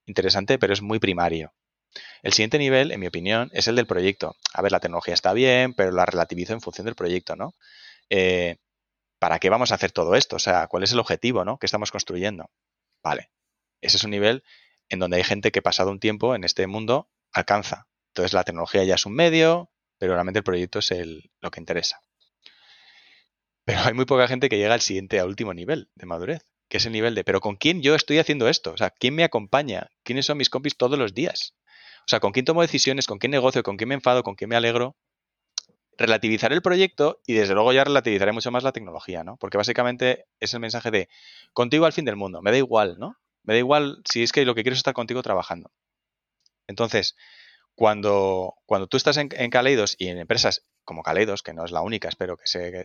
interesante, 0.07 0.57
pero 0.57 0.73
es 0.73 0.81
muy 0.81 1.01
primario. 1.01 1.53
El 2.23 2.33
siguiente 2.33 2.59
nivel, 2.59 2.93
en 2.93 3.01
mi 3.01 3.09
opinión, 3.09 3.51
es 3.53 3.67
el 3.67 3.75
del 3.75 3.89
proyecto. 3.89 4.37
A 4.55 4.63
ver, 4.63 4.71
la 4.71 4.79
tecnología 4.79 5.13
está 5.13 5.33
bien, 5.33 5.75
pero 5.75 5.91
la 5.91 6.07
relativizo 6.07 6.53
en 6.53 6.61
función 6.61 6.85
del 6.85 6.95
proyecto, 6.95 7.35
¿no? 7.35 7.55
Eh, 8.09 8.59
¿Para 9.19 9.41
qué 9.41 9.51
vamos 9.51 9.73
a 9.73 9.75
hacer 9.75 9.91
todo 9.91 10.15
esto? 10.15 10.37
O 10.37 10.39
sea, 10.39 10.69
¿cuál 10.69 10.85
es 10.85 10.93
el 10.93 11.01
objetivo, 11.01 11.45
¿no? 11.45 11.59
que 11.59 11.67
estamos 11.67 11.91
construyendo? 11.91 12.49
Vale, 13.03 13.31
ese 13.81 13.97
es 13.97 14.05
un 14.05 14.13
nivel 14.13 14.45
en 14.89 15.01
donde 15.01 15.17
hay 15.17 15.25
gente 15.25 15.51
que 15.51 15.63
pasado 15.63 15.91
un 15.91 15.99
tiempo 15.99 16.37
en 16.37 16.45
este 16.45 16.69
mundo 16.69 17.11
alcanza. 17.33 17.89
Entonces 18.11 18.33
la 18.33 18.45
tecnología 18.45 18.85
ya 18.85 18.95
es 18.95 19.05
un 19.05 19.15
medio, 19.15 19.71
pero 19.99 20.15
realmente 20.15 20.39
el 20.39 20.45
proyecto 20.45 20.79
es 20.79 20.91
el, 20.91 21.31
lo 21.41 21.51
que 21.51 21.61
interesa. 21.61 22.01
Pero 23.65 23.81
hay 23.81 23.93
muy 23.93 24.07
poca 24.07 24.29
gente 24.29 24.49
que 24.49 24.57
llega 24.57 24.75
al 24.75 24.81
siguiente, 24.81 25.21
al 25.21 25.29
último 25.29 25.53
nivel 25.53 25.91
de 25.95 26.07
madurez, 26.07 26.49
que 26.69 26.79
es 26.79 26.87
el 26.87 26.93
nivel 26.93 27.15
de, 27.15 27.25
pero 27.25 27.41
¿con 27.41 27.57
quién 27.57 27.83
yo 27.83 27.95
estoy 27.95 28.19
haciendo 28.19 28.49
esto? 28.49 28.73
O 28.73 28.77
sea, 28.77 28.91
¿quién 28.91 29.15
me 29.15 29.25
acompaña? 29.25 29.91
¿Quiénes 30.05 30.27
son 30.27 30.39
mis 30.39 30.49
compis 30.49 30.77
todos 30.77 30.99
los 30.99 31.13
días? 31.13 31.55
O 32.01 32.09
sea, 32.09 32.21
¿con 32.21 32.33
quién 32.33 32.47
tomo 32.47 32.63
decisiones? 32.63 33.07
¿Con 33.07 33.19
quién 33.19 33.31
negocio? 33.31 33.63
¿Con 33.63 33.77
quién 33.77 33.89
me 33.89 33.95
enfado? 33.95 34.23
¿Con 34.23 34.37
quién 34.37 34.49
me 34.49 34.57
alegro? 34.57 34.97
Relativizar 35.99 36.53
el 36.53 36.63
proyecto 36.63 37.21
y 37.27 37.35
desde 37.35 37.53
luego 37.55 37.73
ya 37.75 37.85
relativizaré 37.85 38.33
mucho 38.33 38.51
más 38.51 38.63
la 38.63 38.73
tecnología, 38.73 39.25
¿no? 39.25 39.37
Porque 39.37 39.59
básicamente 39.59 40.25
es 40.41 40.55
el 40.55 40.61
mensaje 40.61 40.91
de, 40.91 41.11
contigo 41.53 41.85
al 41.85 41.93
fin 41.93 42.07
del 42.07 42.17
mundo, 42.17 42.41
me 42.41 42.51
da 42.53 42.57
igual, 42.57 42.97
¿no? 42.99 43.17
Me 43.43 43.55
da 43.55 43.59
igual 43.59 44.01
si 44.09 44.23
es 44.23 44.33
que 44.33 44.47
lo 44.47 44.55
que 44.55 44.63
quiero 44.63 44.73
es 44.73 44.79
estar 44.79 44.95
contigo 44.95 45.23
trabajando. 45.23 45.71
Entonces, 46.69 47.17
cuando, 47.79 48.57
cuando 48.67 48.89
tú 48.89 48.97
estás 48.97 49.19
en, 49.19 49.29
Kaleidos 49.29 49.95
y 50.01 50.09
en 50.09 50.19
empresas 50.19 50.67
como 50.83 51.05
Kaleidos, 51.05 51.45
que 51.45 51.55
no 51.55 51.65
es 51.65 51.71
la 51.71 51.81
única, 51.81 52.09
espero 52.09 52.37
que 52.37 52.49
sea, 52.49 52.85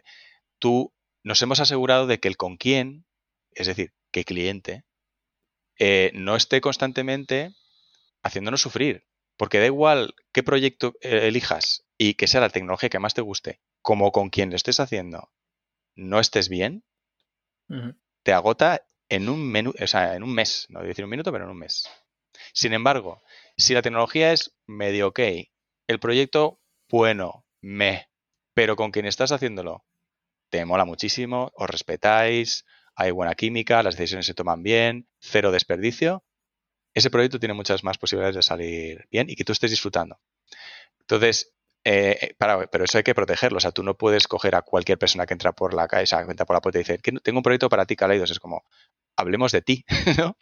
tú 0.59 0.93
nos 1.23 1.41
hemos 1.41 1.59
asegurado 1.59 2.05
de 2.05 2.19
que 2.19 2.27
el 2.27 2.37
con 2.37 2.57
quién, 2.57 3.07
es 3.53 3.65
decir, 3.65 3.91
que 4.11 4.23
cliente, 4.23 4.85
eh, 5.79 6.11
no 6.13 6.35
esté 6.35 6.61
constantemente 6.61 7.55
haciéndonos 8.21 8.61
sufrir. 8.61 9.07
Porque 9.35 9.57
da 9.57 9.65
igual 9.65 10.13
qué 10.31 10.43
proyecto 10.43 10.93
eh, 11.01 11.21
elijas 11.27 11.87
y 11.97 12.13
que 12.13 12.27
sea 12.27 12.41
la 12.41 12.49
tecnología 12.49 12.89
que 12.89 12.99
más 12.99 13.15
te 13.15 13.21
guste, 13.21 13.61
como 13.81 14.11
con 14.11 14.29
quien 14.29 14.51
lo 14.51 14.55
estés 14.55 14.79
haciendo, 14.79 15.31
no 15.95 16.19
estés 16.19 16.49
bien, 16.49 16.83
te 18.21 18.31
agota 18.31 18.85
en 19.09 19.27
un, 19.27 19.51
menú, 19.51 19.73
o 19.81 19.87
sea, 19.87 20.15
en 20.15 20.21
un 20.21 20.35
mes, 20.35 20.67
no 20.69 20.81
voy 20.81 20.85
a 20.85 20.89
decir 20.89 21.03
un 21.03 21.09
minuto, 21.09 21.31
pero 21.31 21.45
en 21.45 21.49
un 21.49 21.57
mes. 21.57 21.89
Sin 22.53 22.73
embargo, 22.73 23.23
si 23.57 23.73
la 23.73 23.81
tecnología 23.81 24.31
es 24.31 24.53
medio 24.65 25.07
ok, 25.07 25.19
el 25.87 25.99
proyecto, 25.99 26.59
bueno, 26.89 27.45
me, 27.61 28.09
pero 28.53 28.75
con 28.75 28.91
quien 28.91 29.05
estás 29.05 29.31
haciéndolo, 29.31 29.83
te 30.49 30.65
mola 30.65 30.85
muchísimo, 30.85 31.51
os 31.55 31.69
respetáis, 31.69 32.65
hay 32.95 33.11
buena 33.11 33.35
química, 33.35 33.83
las 33.83 33.97
decisiones 33.97 34.25
se 34.25 34.33
toman 34.33 34.63
bien, 34.63 35.07
cero 35.19 35.51
desperdicio, 35.51 36.23
ese 36.93 37.09
proyecto 37.09 37.39
tiene 37.39 37.53
muchas 37.53 37.83
más 37.83 37.97
posibilidades 37.97 38.35
de 38.35 38.43
salir 38.43 39.07
bien 39.09 39.29
y 39.29 39.35
que 39.35 39.43
tú 39.43 39.51
estés 39.51 39.71
disfrutando. 39.71 40.19
Entonces, 40.99 41.53
eh, 41.83 42.35
para, 42.37 42.67
pero 42.67 42.85
eso 42.85 42.97
hay 42.97 43.03
que 43.03 43.15
protegerlo. 43.15 43.57
O 43.57 43.61
sea, 43.61 43.71
tú 43.71 43.83
no 43.83 43.97
puedes 43.97 44.27
coger 44.27 44.55
a 44.55 44.61
cualquier 44.61 44.97
persona 44.97 45.25
que 45.25 45.33
entra 45.33 45.51
por 45.51 45.73
la 45.73 45.87
calle, 45.87 46.03
o 46.03 46.07
sea, 46.07 46.25
que 46.25 46.45
por 46.45 46.55
la 46.55 46.61
puerta 46.61 46.79
y 46.79 46.83
dice, 46.83 46.97
tengo 46.99 47.39
un 47.39 47.43
proyecto 47.43 47.69
para 47.69 47.85
ti, 47.85 47.95
Kaleidos. 47.95 48.31
Es 48.31 48.39
como, 48.39 48.63
hablemos 49.15 49.51
de 49.51 49.61
ti, 49.61 49.85
¿no? 50.17 50.37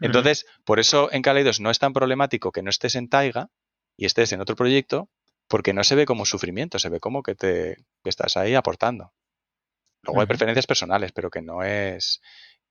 Entonces, 0.00 0.46
por 0.64 0.78
eso 0.78 1.10
en 1.12 1.22
Kaleidos 1.22 1.60
no 1.60 1.70
es 1.70 1.78
tan 1.78 1.92
problemático 1.92 2.52
que 2.52 2.62
no 2.62 2.70
estés 2.70 2.94
en 2.94 3.08
Taiga 3.08 3.50
y 3.96 4.06
estés 4.06 4.32
en 4.32 4.40
otro 4.40 4.56
proyecto, 4.56 5.08
porque 5.48 5.72
no 5.72 5.84
se 5.84 5.94
ve 5.94 6.06
como 6.06 6.26
sufrimiento, 6.26 6.78
se 6.78 6.88
ve 6.88 7.00
como 7.00 7.22
que 7.22 7.34
te 7.34 7.76
que 8.02 8.10
estás 8.10 8.36
ahí 8.36 8.54
aportando. 8.54 9.12
Luego 10.02 10.20
hay 10.20 10.26
preferencias 10.26 10.66
personales, 10.66 11.12
pero 11.12 11.30
que 11.30 11.42
no 11.42 11.62
es. 11.62 12.20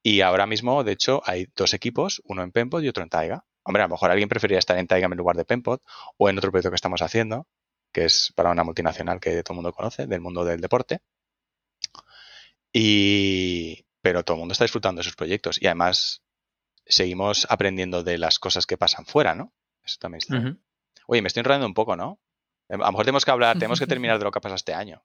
Y 0.04 0.22
ahora 0.22 0.46
mismo, 0.46 0.84
de 0.84 0.94
hecho, 0.94 1.22
hay 1.26 1.48
dos 1.56 1.74
equipos, 1.74 2.22
uno 2.26 2.44
en 2.44 2.52
Penpod 2.52 2.84
y 2.84 2.88
otro 2.88 3.04
en 3.04 3.10
Taiga. 3.10 3.46
Hombre, 3.64 3.82
a 3.82 3.88
lo 3.88 3.94
mejor 3.94 4.12
alguien 4.12 4.30
preferiría 4.30 4.60
estar 4.60 4.78
en 4.78 4.88
Taiga 4.88 5.08
en 5.08 5.18
lugar 5.18 5.36
de 5.36 5.46
Penpod 5.46 5.80
o 6.18 6.30
en 6.30 6.38
otro 6.38 6.52
proyecto 6.52 6.70
que 6.70 6.76
estamos 6.76 7.02
haciendo, 7.02 7.48
que 7.92 8.06
es 8.06 8.32
para 8.36 8.52
una 8.52 8.64
multinacional 8.64 9.20
que 9.20 9.42
todo 9.44 9.54
el 9.54 9.56
mundo 9.56 9.74
conoce, 9.74 10.06
del 10.08 10.22
mundo 10.22 10.46
del 10.46 10.62
deporte. 10.62 11.00
Y, 12.72 13.85
pero 14.06 14.24
todo 14.24 14.36
el 14.36 14.40
mundo 14.42 14.52
está 14.52 14.66
disfrutando 14.66 15.00
de 15.00 15.04
sus 15.04 15.16
proyectos 15.16 15.60
y 15.60 15.66
además 15.66 16.22
seguimos 16.86 17.48
aprendiendo 17.50 18.04
de 18.04 18.20
las 18.20 18.38
cosas 18.38 18.68
que 18.68 18.78
pasan 18.78 19.08
fuera, 19.08 19.34
¿no? 19.34 19.52
Eso 19.84 19.98
también 20.00 20.20
está. 20.20 20.60
Oye, 21.08 21.24
me 21.24 21.28
estoy 21.28 21.40
enredando 21.40 21.66
un 21.66 21.74
poco, 21.74 21.96
¿no? 21.96 22.20
A 22.70 22.78
lo 22.78 22.86
mejor 22.92 23.06
tenemos 23.06 23.26
que 23.26 23.32
hablar, 23.32 23.58
tenemos 23.58 23.80
que 23.80 23.88
terminar 23.88 24.20
de 24.20 24.26
lo 24.26 24.30
que 24.30 24.38
ha 24.38 24.42
pasado 24.42 24.58
este 24.58 24.76
año. 24.76 25.04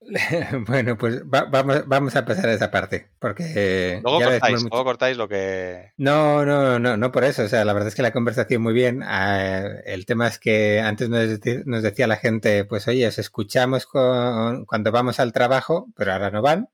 Bueno, 0.66 0.96
pues 0.96 1.22
vamos, 1.24 1.86
vamos 1.86 2.16
a 2.16 2.24
pasar 2.24 2.48
a 2.48 2.54
esa 2.54 2.70
parte, 2.70 3.08
porque... 3.18 4.00
Luego 4.02 4.20
cortáis, 4.20 4.62
luego 4.62 4.84
cortáis 4.84 5.16
lo 5.16 5.28
que... 5.28 5.92
No, 5.96 6.44
no, 6.44 6.78
no, 6.78 6.96
no 6.96 7.12
por 7.12 7.24
eso. 7.24 7.42
O 7.42 7.48
sea, 7.48 7.64
la 7.64 7.72
verdad 7.72 7.88
es 7.88 7.94
que 7.94 8.02
la 8.02 8.12
conversación 8.12 8.62
muy 8.62 8.72
bien. 8.72 9.02
Ah, 9.04 9.62
el 9.84 10.06
tema 10.06 10.28
es 10.28 10.38
que 10.38 10.80
antes 10.80 11.08
nos, 11.08 11.82
decía 11.82 12.06
la 12.06 12.16
gente, 12.16 12.64
pues 12.64 12.88
oye, 12.88 13.06
os 13.06 13.18
escuchamos 13.18 13.86
cuando 13.86 14.92
vamos 14.92 15.20
al 15.20 15.32
trabajo, 15.32 15.88
pero 15.96 16.12
ahora 16.12 16.30
no 16.30 16.42
van, 16.42 16.68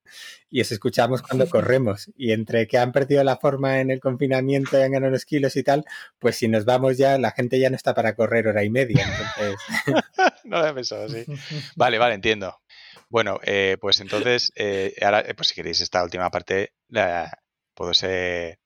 y 0.51 0.61
os 0.61 0.71
escuchamos 0.71 1.23
cuando 1.23 1.49
corremos. 1.51 2.11
Y 2.17 2.33
entre 2.33 2.67
que 2.67 2.79
han 2.79 2.93
perdido 2.93 3.25
la 3.25 3.37
forma 3.37 3.81
en 3.81 3.91
el 3.91 4.01
confinamiento 4.01 4.79
y 4.79 4.83
han 4.83 4.93
ganado 4.93 5.11
unos 5.11 5.25
kilos 5.25 5.57
y 5.57 5.63
tal, 5.63 5.85
pues 6.19 6.37
si 6.37 6.49
nos 6.49 6.65
vamos 6.65 6.97
ya, 6.97 7.19
la 7.19 7.33
gente 7.33 7.59
ya 7.59 7.71
no 7.71 7.77
está 7.77 7.95
para 7.95 8.15
correr 8.15 8.47
hora 8.49 8.65
y 8.65 8.71
media. 8.71 9.05
Entonces... 9.05 9.57
no 10.45 10.61
lo 10.61 10.69
he 10.69 10.73
pensado 10.73 11.07
así. 11.07 11.25
Vale, 11.75 11.99
vale, 11.99 12.15
entiendo. 12.15 12.57
Bueno, 13.15 13.39
eh, 13.45 13.77
pues 13.81 14.01
entonces, 14.01 14.51
eh, 14.57 14.93
ahora, 15.01 15.21
eh, 15.21 15.35
pues 15.35 15.47
si 15.47 15.55
queréis 15.55 15.81
esta 15.81 16.03
última 16.03 16.31
parte, 16.31 16.73
la, 16.89 17.31
puedo 17.73 17.95
ser 17.95 18.59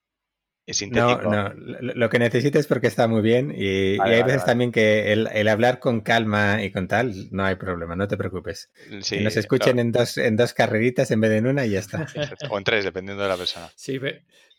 sintético. 0.65 1.21
No, 1.21 1.53
no, 1.53 1.53
lo 1.79 2.09
que 2.09 2.17
necesites 2.17 2.65
porque 2.65 2.87
está 2.87 3.07
muy 3.07 3.21
bien 3.21 3.53
y, 3.55 3.99
hay 4.01 4.23
veces 4.23 4.45
también 4.45 4.71
que 4.71 5.13
el, 5.13 5.47
hablar 5.47 5.77
con 5.77 6.01
calma 6.01 6.63
y 6.63 6.71
con 6.71 6.87
tal, 6.87 7.13
no 7.29 7.45
hay 7.45 7.57
problema, 7.57 7.95
no 7.95 8.07
te 8.07 8.17
preocupes. 8.17 8.71
Sí, 9.01 9.19
nos 9.19 9.37
escuchen 9.37 9.77
en, 9.77 9.91
dos, 9.91 10.17
en 10.17 10.35
dos 10.35 10.55
carreritas 10.55 11.11
en 11.11 11.21
vez 11.21 11.29
de 11.29 11.37
en 11.37 11.45
una 11.45 11.67
y 11.67 11.69
ya 11.69 11.79
está. 11.81 12.07
o 12.49 12.57
en 12.57 12.63
tres, 12.63 12.83
dependiendo 12.83 13.21
de 13.21 13.29
la 13.29 13.37
persona. 13.37 13.69
Sí, 13.75 13.99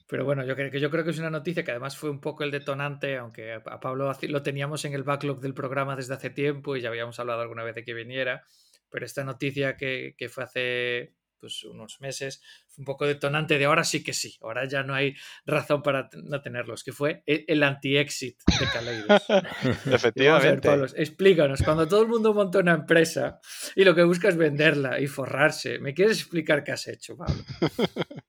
pero 0.07 0.25
bueno, 0.25 0.47
yo 0.47 0.55
creo, 0.55 0.71
que 0.71 0.79
yo 0.79 0.93
creo 0.93 1.03
que 1.03 1.11
es 1.11 1.19
una 1.19 1.31
noticia 1.31 1.65
que 1.65 1.73
además 1.73 1.97
fue 1.97 2.11
un 2.11 2.21
poco 2.21 2.45
el 2.45 2.53
detonante, 2.53 3.17
aunque 3.17 3.55
a 3.55 3.81
Pablo 3.81 4.13
lo 4.29 4.43
teníamos 4.45 4.85
en 4.85 4.95
el 4.95 5.03
backlog 5.03 5.41
del 5.41 5.55
programa 5.55 5.97
desde 5.97 6.15
hace 6.15 6.31
tiempo 6.31 6.77
y 6.77 6.81
ya 6.81 6.91
habíamos 6.91 7.19
hablado 7.19 7.41
alguna 7.41 7.65
vez 7.65 7.75
de 7.75 7.83
que 7.83 7.93
viniera 7.93 8.45
pero 8.91 9.07
esta 9.07 9.25
noticia 9.25 9.77
que, 9.77 10.15
fue 10.31 10.45
hace 10.45 11.15
pues, 11.39 11.65
unos 11.65 12.01
meses 12.01 12.43
fue 12.69 12.83
un 12.83 12.85
poco 12.85 13.07
detonante 13.07 13.59
de 13.59 13.65
ahora 13.65 13.85
sí 13.85 14.03
que 14.03 14.13
sí, 14.13 14.37
ahora 14.43 14.67
ya 14.67 14.83
no 14.83 14.95
hay 14.95 15.15
razón 15.47 15.83
para 15.83 16.09
no 16.13 16.41
tenerlos, 16.43 16.85
que 16.85 16.93
fue 16.93 17.23
e, 17.27 17.45
el 17.49 17.63
anti-exit 17.63 18.39
de 18.59 18.67
Kaleidos. 18.73 19.23
Efectivamente. 19.87 20.69
explícanos, 20.97 21.63
cuando 21.63 21.89
todo 21.89 22.03
el 22.03 22.09
mundo 22.09 22.35
monta 22.35 22.59
una 22.59 22.75
empresa 22.75 23.41
y 23.75 23.85
lo 23.85 23.95
que 23.95 24.05
busca 24.05 24.29
es 24.29 24.37
venderla 24.37 25.01
y 25.01 25.07
forrarse, 25.07 25.79
¿me 25.79 25.95
quieres 25.95 26.19
explicar 26.21 26.63
qué 26.63 26.73
has 26.73 26.87
hecho, 26.89 27.17
Pablo? 27.17 27.43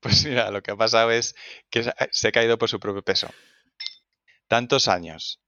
pues 0.00 0.24
mira, 0.24 0.50
lo 0.50 0.62
que 0.62 0.70
ha 0.70 0.76
pasado 0.76 1.10
es 1.10 1.34
que 1.70 1.84
se 2.10 2.28
ha 2.28 2.32
caído 2.32 2.58
por 2.58 2.68
su 2.68 2.80
propio 2.80 3.02
peso. 3.02 3.28
Tantos 4.46 4.88
años 4.88 5.40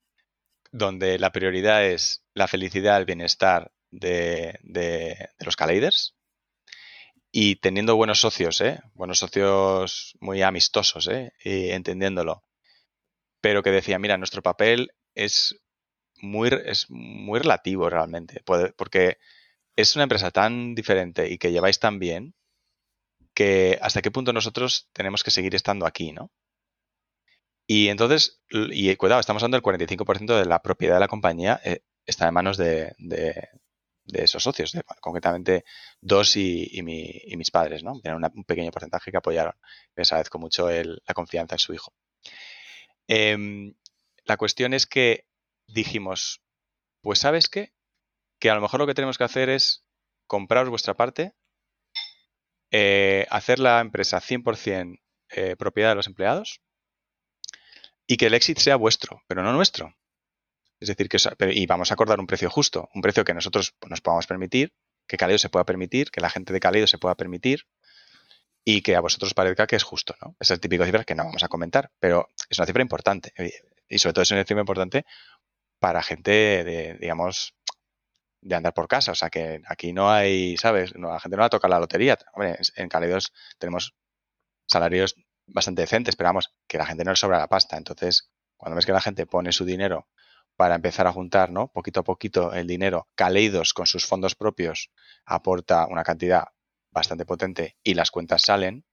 donde 0.73 1.19
la 1.19 1.33
prioridad 1.33 1.85
es 1.85 2.25
la 2.35 2.47
felicidad, 2.47 2.99
el 2.99 3.07
bienestar 3.07 3.73
de, 3.91 4.59
los 5.39 5.57
Kaleiders 5.57 6.17
y 7.33 7.57
teniendo 7.57 7.97
buenos 7.97 8.21
socios, 8.21 8.61
¿eh? 8.61 8.81
buenos 8.95 9.19
socios 9.19 10.17
muy 10.21 10.43
amistosos 10.43 11.09
¿eh? 11.09 11.33
y 11.45 11.71
entendiéndolo, 11.71 12.45
pero 13.41 13.63
que 13.63 13.71
decía, 13.71 13.99
mira, 13.99 14.19
nuestro 14.19 14.43
papel 14.43 14.93
es 15.15 15.61
muy, 16.17 16.51
es 16.65 16.87
muy 16.91 17.39
relativo 17.41 17.89
realmente, 17.89 18.43
porque 18.77 19.19
es 19.77 19.95
una 19.95 20.05
empresa 20.05 20.31
tan 20.31 20.75
diferente 20.75 21.31
y 21.31 21.39
que 21.39 21.53
lleváis 21.53 21.79
tan 21.79 21.99
bien 21.99 22.35
que 23.35 23.79
hasta 23.81 24.03
qué 24.03 24.11
punto 24.11 24.33
nosotros 24.33 24.89
tenemos 24.93 25.25
que 25.25 25.31
seguir 25.31 25.55
estando 25.55 25.87
aquí, 25.87 26.13
¿no? 26.13 26.31
Y 27.67 27.89
entonces, 27.89 28.43
y 28.51 28.95
cuidado, 28.97 29.21
estamos 29.21 29.43
hablando 29.45 29.57
del 29.57 29.63
45% 29.63 30.37
de 30.37 30.45
la 30.45 30.61
propiedad 30.61 30.97
de 30.97 31.01
la 31.01 31.09
compañía 31.09 31.61
eh, 31.65 31.83
está 32.05 32.27
en 32.27 32.35
manos 32.35 32.57
de, 32.57 32.95
de 32.99 33.49
esos 34.13 34.43
socios, 34.43 34.73
concretamente 35.01 35.65
dos 36.01 36.37
y, 36.37 36.83
mis 36.83 37.51
padres, 37.51 37.83
¿no? 37.83 38.01
Tienen 38.01 38.23
un 38.23 38.45
pequeño 38.45 38.71
porcentaje 38.71 39.11
que 39.11 39.17
apoyaron. 39.17 39.55
Les 39.97 40.11
agradezco 40.13 40.39
mucho 40.39 40.69
la 40.71 41.15
confianza 41.15 41.55
en 41.55 41.59
su 41.59 41.73
hijo. 41.73 41.93
Em, 43.09 43.75
la 44.25 44.37
cuestión 44.37 44.75
es 44.75 44.87
que 44.87 45.27
dijimos, 45.67 46.43
pues 47.03 47.19
sabes 47.19 47.49
qué, 47.49 47.73
que 48.39 48.51
a 48.51 48.55
lo 48.55 48.61
mejor 48.61 48.81
lo 48.81 48.87
que 48.87 48.95
tenemos 48.95 49.19
que 49.19 49.25
hacer 49.25 49.49
es 49.49 49.85
compraros 50.27 50.71
vuestra 50.71 50.95
parte, 50.95 51.35
eh, 52.71 53.27
hacer 53.31 53.59
la 53.59 53.81
empresa 53.81 54.21
100% 54.21 55.01
eh, 55.31 55.57
propiedad 55.57 55.91
de 55.91 55.95
los 55.97 56.07
empleados 56.07 56.61
y 58.07 58.17
que 58.17 58.27
el 58.27 58.35
éxito 58.35 58.61
sea 58.61 58.77
vuestro, 58.77 59.23
pero 59.27 59.43
no 59.43 59.53
nuestro. 59.53 59.95
Es 60.81 60.89
decir, 60.89 61.09
que 61.09 61.19
y 61.53 61.67
vamos 61.67 61.91
a 61.91 61.95
acordar 61.95 62.19
un 62.19 62.27
precio 62.27 62.51
justo, 62.51 62.89
un 62.95 63.03
precio 63.03 63.25
que 63.25 63.35
nosotros 63.35 63.75
nos 63.89 64.01
podamos 64.01 64.27
permitir, 64.27 64.73
que 65.07 65.17
Caleido 65.17 65.39
se 65.39 65.51
pueda 65.51 65.65
permitir, 65.65 66.11
que 66.11 66.21
la 66.21 66.31
gente 66.31 66.53
de 66.53 66.61
Caleido 66.61 66.87
se 66.87 66.99
pueda 66.99 67.15
permitir 67.15 67.67
y 68.65 68.83
que 68.83 68.97
a 68.97 69.01
vosotros 69.01 69.35
parezca 69.35 69.67
que 69.67 69.77
es 69.77 69.83
justo, 69.83 70.15
¿no? 70.23 70.37
Esa 70.41 70.55
es 70.55 70.61
típico 70.61 70.85
cifra 70.85 71.05
que 71.05 71.15
no 71.15 71.25
vamos 71.25 71.45
a 71.45 71.49
comentar, 71.49 71.91
pero 71.99 72.29
es 72.49 72.59
una 72.59 72.67
cifra 72.67 72.83
importante 72.83 73.33
y 73.89 73.99
sobre 73.99 74.15
todo 74.15 74.23
es 74.23 74.31
una 74.31 74.45
cifra 74.45 74.61
importante 74.61 75.05
para 75.79 76.03
gente 76.03 76.31
de, 76.65 76.97
digamos, 77.01 77.55
de 78.41 78.55
andar 78.55 78.73
por 78.73 78.89
casa. 78.89 79.13
O 79.13 79.15
sea, 79.15 79.31
que 79.31 79.61
aquí 79.67 79.93
no 79.93 80.11
hay, 80.11 80.57
¿sabes? 80.57 80.95
No, 80.95 81.11
la 81.11 81.21
gente 81.21 81.37
no 81.37 81.41
va 81.41 81.47
a 81.47 81.51
tocar 81.51 81.71
la 81.71 81.81
lotería. 81.81 82.19
Hombre, 82.33 82.59
en 82.77 82.89
Caleidos 82.89 83.33
tenemos 83.59 83.95
salarios 84.67 85.17
bastante 85.47 85.83
decentes, 85.83 86.17
pero 86.17 86.29
vamos, 86.29 86.55
que 86.67 86.79
la 86.79 86.87
gente 86.87 87.05
no 87.05 87.11
le 87.11 87.17
sobra 87.17 87.39
la 87.39 87.49
pasta. 87.49 87.77
Entonces, 87.77 88.31
cuando 88.57 88.77
ves 88.77 88.87
que 88.87 88.93
la 88.93 89.01
gente 89.01 89.27
pone 89.27 89.53
su 89.53 89.65
dinero 89.65 90.09
para 90.61 90.75
empezar 90.75 91.07
a 91.07 91.13
juntar, 91.13 91.51
¿no? 91.51 91.69
Poquito 91.73 92.01
a 92.01 92.05
poquito 92.05 92.53
el 92.53 92.67
dinero. 92.67 93.09
Caleidos 93.15 93.73
con 93.73 93.87
sus 93.87 94.05
fondos 94.05 94.35
propios 94.35 94.91
aporta 95.25 95.87
una 95.87 96.05
cantidad 96.05 96.49
bastante 96.91 97.25
potente 97.25 97.79
y 97.83 97.95
las 97.95 98.11
cuentas 98.11 98.43
salen, 98.43 98.85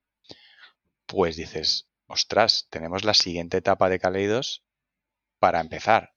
pues 1.04 1.36
dices, 1.36 1.90
ostras, 2.06 2.68
tenemos 2.70 3.04
la 3.04 3.12
siguiente 3.12 3.58
etapa 3.58 3.90
de 3.90 3.98
Caleidos 3.98 4.64
para 5.38 5.60
empezar. 5.60 6.14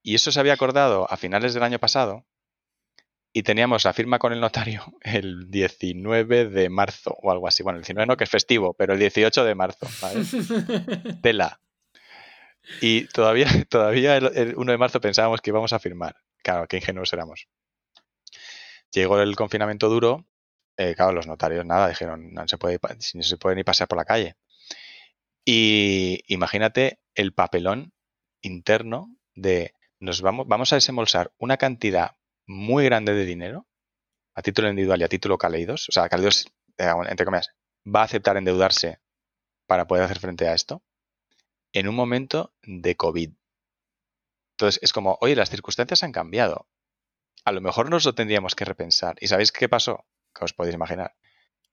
Y 0.00 0.14
eso 0.14 0.30
se 0.30 0.38
había 0.38 0.52
acordado 0.52 1.10
a 1.10 1.16
finales 1.16 1.54
del 1.54 1.64
año 1.64 1.80
pasado 1.80 2.28
y 3.32 3.42
teníamos 3.42 3.84
la 3.84 3.92
firma 3.92 4.20
con 4.20 4.32
el 4.32 4.38
notario 4.40 4.84
el 5.00 5.50
19 5.50 6.50
de 6.50 6.68
marzo 6.68 7.18
o 7.20 7.32
algo 7.32 7.48
así. 7.48 7.64
Bueno, 7.64 7.78
el 7.78 7.82
19 7.82 8.06
no, 8.06 8.16
que 8.16 8.22
es 8.22 8.30
festivo, 8.30 8.74
pero 8.74 8.92
el 8.92 9.00
18 9.00 9.44
de 9.44 9.54
marzo. 9.56 9.88
Tela. 11.20 11.60
Y 12.80 13.06
todavía, 13.08 13.46
todavía 13.68 14.16
el, 14.16 14.54
1 14.56 14.72
de 14.72 14.78
marzo 14.78 15.00
pensábamos 15.00 15.40
que 15.40 15.50
íbamos 15.50 15.72
a 15.72 15.78
firmar. 15.78 16.16
Claro, 16.42 16.66
qué 16.66 16.76
ingenuos 16.76 17.12
éramos. 17.12 17.48
Llegó 18.92 19.20
el 19.20 19.36
confinamiento 19.36 19.88
duro. 19.88 20.26
Eh, 20.76 20.94
claro, 20.94 21.12
los 21.12 21.26
notarios 21.26 21.66
nada, 21.66 21.88
dijeron, 21.88 22.32
no 22.32 22.46
se 22.46 22.56
puede, 22.56 22.78
no 23.14 23.22
se 23.22 23.36
puede 23.36 23.56
ni 23.56 23.64
pasear 23.64 23.88
por 23.88 23.98
la 23.98 24.04
calle. 24.04 24.36
Y 25.44 26.22
imagínate 26.26 27.00
el 27.14 27.32
papelón 27.32 27.92
interno 28.42 29.16
de 29.34 29.74
nos 29.98 30.22
vamos, 30.22 30.46
vamos 30.46 30.72
a 30.72 30.76
desembolsar 30.76 31.32
una 31.38 31.56
cantidad 31.56 32.16
muy 32.46 32.84
grande 32.84 33.14
de 33.14 33.24
dinero 33.24 33.66
a 34.34 34.42
título 34.42 34.68
individual 34.68 35.00
y 35.00 35.04
a 35.04 35.08
título 35.08 35.38
Caleidos. 35.38 35.88
O 35.88 35.92
sea, 35.92 36.08
Caleidos, 36.08 36.46
eh, 36.78 36.92
entre 37.08 37.24
comillas, 37.26 37.50
va 37.84 38.02
a 38.02 38.04
aceptar 38.04 38.36
endeudarse 38.36 39.00
para 39.66 39.86
poder 39.86 40.04
hacer 40.04 40.20
frente 40.20 40.46
a 40.46 40.54
esto 40.54 40.82
en 41.72 41.88
un 41.88 41.94
momento 41.94 42.54
de 42.62 42.96
COVID. 42.96 43.32
Entonces 44.52 44.80
es 44.82 44.92
como, 44.92 45.18
oye, 45.20 45.36
las 45.36 45.50
circunstancias 45.50 46.02
han 46.02 46.12
cambiado. 46.12 46.68
A 47.44 47.52
lo 47.52 47.60
mejor 47.60 47.90
nos 47.90 48.04
lo 48.04 48.14
tendríamos 48.14 48.54
que 48.54 48.64
repensar. 48.64 49.16
¿Y 49.20 49.28
sabéis 49.28 49.52
qué 49.52 49.68
pasó? 49.68 50.06
Que 50.34 50.44
os 50.44 50.52
podéis 50.52 50.74
imaginar. 50.74 51.16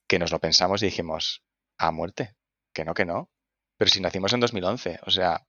Que 0.08 0.20
nos 0.20 0.32
lo 0.32 0.40
pensamos 0.40 0.84
y 0.84 0.86
dijimos, 0.86 1.44
a 1.78 1.92
muerte. 1.92 2.36
Que 2.74 2.86
no, 2.86 2.94
que 2.94 3.06
no. 3.06 3.32
Pero 3.78 3.90
si 3.90 4.00
nacimos 4.00 4.34
en 4.34 4.40
2011, 4.40 5.00
o 5.06 5.12
sea, 5.12 5.48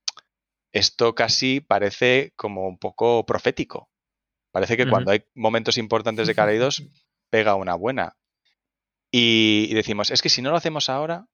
esto 0.73 1.15
casi 1.15 1.61
parece 1.61 2.33
como 2.37 2.67
un 2.67 2.79
poco 2.79 3.25
profético. 3.27 3.91
Parece 4.51 4.77
que 4.77 4.89
cuando 4.89 5.11
hay 5.11 5.25
momentos 5.35 5.77
importantes 5.77 6.27
de 6.27 6.35
Kaleidos, 6.35 6.83
pega 7.31 7.55
una 7.55 7.75
buena. 7.75 8.17
Y, 9.11 9.73
decimos, 9.75 10.11
es 10.11 10.23
que 10.23 10.29
si 10.29 10.43
no 10.43 10.51
lo 10.51 10.57
hacemos 10.57 10.89
ahora, 10.89 11.29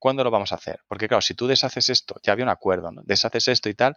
¿cuándo 0.00 0.24
lo 0.24 0.32
vamos 0.32 0.50
a 0.50 0.56
hacer? 0.56 0.80
Porque 0.88 1.06
claro, 1.06 1.22
si 1.22 1.34
tú 1.34 1.46
deshaces 1.46 1.88
esto, 1.90 2.16
ya 2.24 2.32
había 2.32 2.44
un 2.44 2.50
acuerdo, 2.50 2.90
¿no? 2.90 3.02
Deshaces 3.04 3.46
esto 3.46 3.68
y 3.68 3.74
tal, 3.74 3.96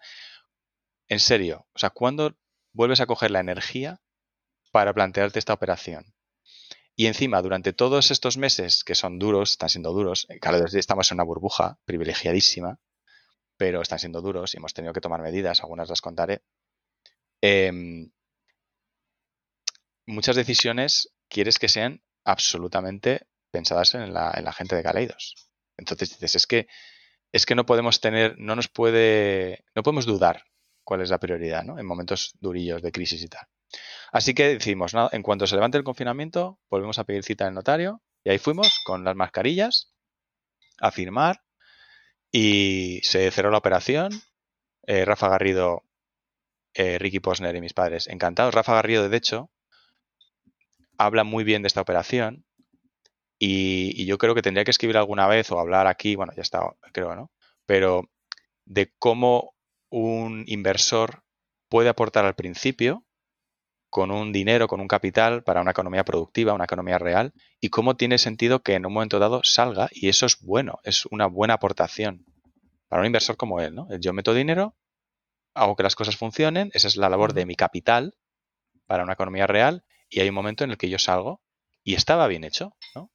en 1.08 1.20
serio, 1.20 1.68
o 1.74 1.80
sea, 1.80 1.90
¿cuándo 1.90 2.38
vuelves 2.74 3.02
a 3.02 3.08
coger 3.08 3.32
la 3.32 3.40
energía 3.40 4.02
para 4.72 4.94
plantearte 4.94 5.40
esta 5.40 5.54
operación? 5.54 6.14
Y 6.96 7.08
encima, 7.08 7.42
durante 7.42 7.74
todos 7.74 8.12
estos 8.12 8.38
meses 8.38 8.84
que 8.84 8.94
son 8.94 9.18
duros, 9.18 9.52
están 9.52 9.70
siendo 9.70 9.94
duros, 9.94 10.28
eh, 10.30 10.40
claro, 10.40 10.64
estamos 10.66 11.12
en 11.12 11.16
una 11.16 11.24
burbuja 11.24 11.80
privilegiadísima, 11.86 12.80
pero 13.58 13.82
están 13.82 14.00
siendo 14.00 14.22
duros 14.22 14.54
y 14.54 14.58
hemos 14.58 14.74
tenido 14.74 14.94
que 14.94 15.02
tomar 15.02 15.22
medidas, 15.22 15.62
algunas 15.62 15.90
las 15.90 16.02
contaré. 16.02 16.44
Em, 17.42 18.12
muchas 20.06 20.36
decisiones 20.36 21.14
quieres 21.28 21.60
que 21.60 21.70
sean 21.70 22.04
absolutamente 22.24 23.28
pensadas 23.52 23.96
en 23.96 24.14
la, 24.14 24.32
en 24.36 24.46
la 24.46 24.54
gente 24.54 24.76
de 24.76 24.82
Galeidos. 24.82 25.53
Entonces 25.78 26.10
dices, 26.10 26.36
es 26.36 26.48
que, 26.48 26.68
es 27.32 27.46
que 27.46 27.56
no 27.56 27.66
podemos 27.66 28.00
tener, 28.00 28.36
no 28.38 28.56
nos 28.56 28.68
puede, 28.68 29.66
no 29.76 29.84
podemos 29.84 30.06
dudar 30.06 30.44
cuál 30.84 31.02
es 31.02 31.10
la 31.10 31.20
prioridad, 31.20 31.64
¿no? 31.64 31.80
En 31.80 31.86
momentos 31.86 32.34
durillos 32.40 32.82
de 32.82 32.92
crisis 32.92 33.24
y 33.24 33.28
tal. 33.28 33.48
Así 34.12 34.34
que 34.34 34.48
decimos, 34.50 34.94
nada, 34.94 35.10
en 35.12 35.24
cuanto 35.24 35.48
se 35.48 35.56
levante 35.56 35.78
el 35.78 35.84
confinamiento, 35.84 36.60
volvemos 36.70 37.00
a 37.00 37.04
pedir 37.04 37.24
cita 37.24 37.48
el 37.48 37.54
notario 37.54 38.02
y 38.24 38.30
ahí 38.30 38.38
fuimos 38.38 38.80
con 38.86 39.04
las 39.04 39.16
mascarillas 39.16 39.94
a 40.80 40.92
firmar 40.92 41.42
y 42.32 43.00
se 43.04 43.30
cerró 43.32 43.52
la 43.52 43.58
operación. 43.58 44.12
Eh, 44.86 45.06
Rafa 45.06 45.30
Garrido, 45.30 45.84
eh, 46.74 47.00
Ricky 47.00 47.20
Posner 47.20 47.56
y 47.56 47.62
mis 47.62 47.74
padres 47.74 48.08
encantados. 48.08 48.54
Rafa 48.54 48.76
Garrido, 48.76 49.08
de 49.08 49.18
hecho, 49.18 49.50
habla 50.98 51.24
muy 51.24 51.44
bien 51.44 51.62
de 51.62 51.68
esta 51.68 51.82
operación 51.82 52.46
y, 53.40 54.06
yo 54.06 54.18
creo 54.18 54.36
que 54.36 54.42
tendría 54.42 54.64
que 54.64 54.72
escribir 54.72 54.98
alguna 54.98 55.28
vez 55.28 55.52
o 55.52 55.60
hablar 55.60 55.88
aquí, 55.88 56.16
bueno, 56.16 56.34
ya 56.36 56.42
está, 56.42 56.62
creo, 56.92 57.16
¿no? 57.16 57.32
Pero 57.66 58.10
de 58.66 58.94
cómo 59.00 59.54
un 59.90 60.44
inversor 60.48 61.24
puede 61.70 61.90
aportar 61.90 62.26
al 62.26 62.36
principio 62.36 63.06
con 63.90 64.10
un 64.10 64.32
dinero, 64.32 64.68
con 64.68 64.82
un 64.82 64.88
capital 64.88 65.44
para 65.44 65.62
una 65.62 65.72
economía 65.72 66.04
productiva, 66.04 66.54
una 66.54 66.64
economía 66.64 66.98
real, 66.98 67.32
y 67.62 67.70
cómo 67.70 67.96
tiene 67.96 68.18
sentido 68.18 68.64
que 68.64 68.74
en 68.74 68.88
un 68.88 68.94
momento 68.94 69.20
dado 69.20 69.42
salga, 69.44 69.88
y 69.92 70.10
eso 70.10 70.26
es 70.26 70.40
bueno, 70.42 70.80
es 70.84 71.06
una 71.12 71.28
buena 71.28 71.54
aportación 71.54 72.26
para 72.88 73.02
un 73.02 73.06
inversor 73.06 73.38
como 73.38 73.62
él, 73.62 73.76
¿no? 73.76 73.88
Yo 74.00 74.12
meto 74.14 74.34
dinero, 74.34 74.76
hago 75.54 75.76
que 75.76 75.84
las 75.84 75.96
cosas 75.96 76.18
funcionen, 76.18 76.72
esa 76.74 76.88
es 76.88 76.98
la 76.98 77.08
labor 77.08 77.34
de 77.34 77.46
mi 77.46 77.56
capital 77.56 78.16
para 78.88 79.04
una 79.04 79.14
economía 79.14 79.46
real, 79.46 79.86
y 80.10 80.22
hay 80.22 80.30
un 80.30 80.36
momento 80.36 80.64
en 80.64 80.72
el 80.72 80.78
que 80.78 80.90
yo 80.90 80.98
salgo 80.98 81.43
y 81.84 81.96
estaba 81.96 82.28
bien 82.28 82.44
hecho, 82.44 82.76
¿no? 82.96 83.12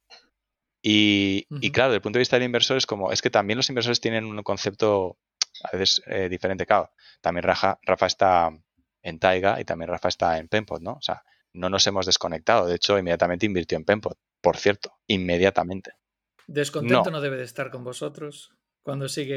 Y, 0.81 1.45
claro, 1.71 1.89
desde 1.89 1.97
el 1.97 2.01
punto 2.01 2.17
de 2.17 2.21
vista 2.21 2.37
del 2.37 2.45
inversor 2.45 2.77
es 2.77 2.85
como, 2.85 3.11
es 3.11 3.21
que 3.21 3.29
también 3.29 3.57
los 3.57 3.69
inversores 3.69 3.99
tienen 3.99 4.25
un 4.25 4.41
concepto 4.43 5.17
a 5.63 5.75
veces 5.75 6.01
eh, 6.07 6.29
diferente, 6.29 6.65
claro. 6.65 6.91
También 7.21 7.43
Rafa, 7.43 7.79
Rafa 7.83 8.05
está 8.05 8.49
en 9.01 9.19
Taiga 9.19 9.59
y 9.59 9.65
también 9.65 9.89
Rafa 9.89 10.07
está 10.07 10.37
en 10.37 10.47
Penpot, 10.47 10.81
¿no? 10.81 10.93
O 10.93 11.01
sea, 11.01 11.23
no 11.53 11.69
nos 11.69 11.85
hemos 11.87 12.05
desconectado. 12.05 12.65
De 12.65 12.75
hecho, 12.75 12.97
inmediatamente 12.97 13.45
invirtió 13.45 13.77
en 13.77 13.83
Penpot, 13.83 14.17
por 14.41 14.55
cierto, 14.55 14.93
inmediatamente. 15.07 15.91
Descontento 16.47 17.11
no, 17.11 17.21
debe 17.21 17.37
de 17.37 17.43
estar 17.43 17.69
con 17.71 17.83
vosotros 17.83 18.51
cuando 18.81 19.09
sigue. 19.09 19.35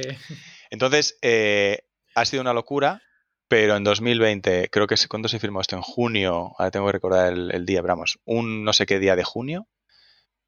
Entonces, 0.70 1.18
eh, 1.22 1.86
ha 2.14 2.24
sido 2.24 2.40
una 2.40 2.54
locura 2.54 3.02
pero 3.53 3.77
en 3.77 3.85
2020, 3.85 4.70
creo 4.70 4.87
que 4.87 4.95
cuando 5.11 5.29
se 5.29 5.39
firmó 5.39 5.61
esto, 5.61 5.77
en 5.77 5.83
junio, 5.83 6.55
ahora 6.57 6.70
tengo 6.70 6.87
que 6.87 6.93
recordar 6.93 7.35
el, 7.35 7.66
día, 7.66 7.83
vamos, 7.83 8.19
un 8.24 8.65
no 8.65 8.73
sé 8.73 8.87
qué 8.87 8.99
día 8.99 9.15
de 9.15 9.24
junio, 9.24 9.69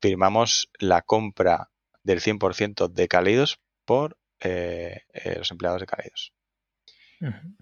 firmamos 0.01 0.71
la 0.79 1.03
compra 1.03 1.71
del 2.03 2.23
100% 2.23 2.89
de 2.89 3.07
Caleidos 3.07 3.61
por 3.85 4.17
eh, 4.41 5.03
eh, 5.13 5.35
los 5.37 5.51
empleados 5.51 5.83
de 5.83 5.87
Caleidos. 5.87 6.33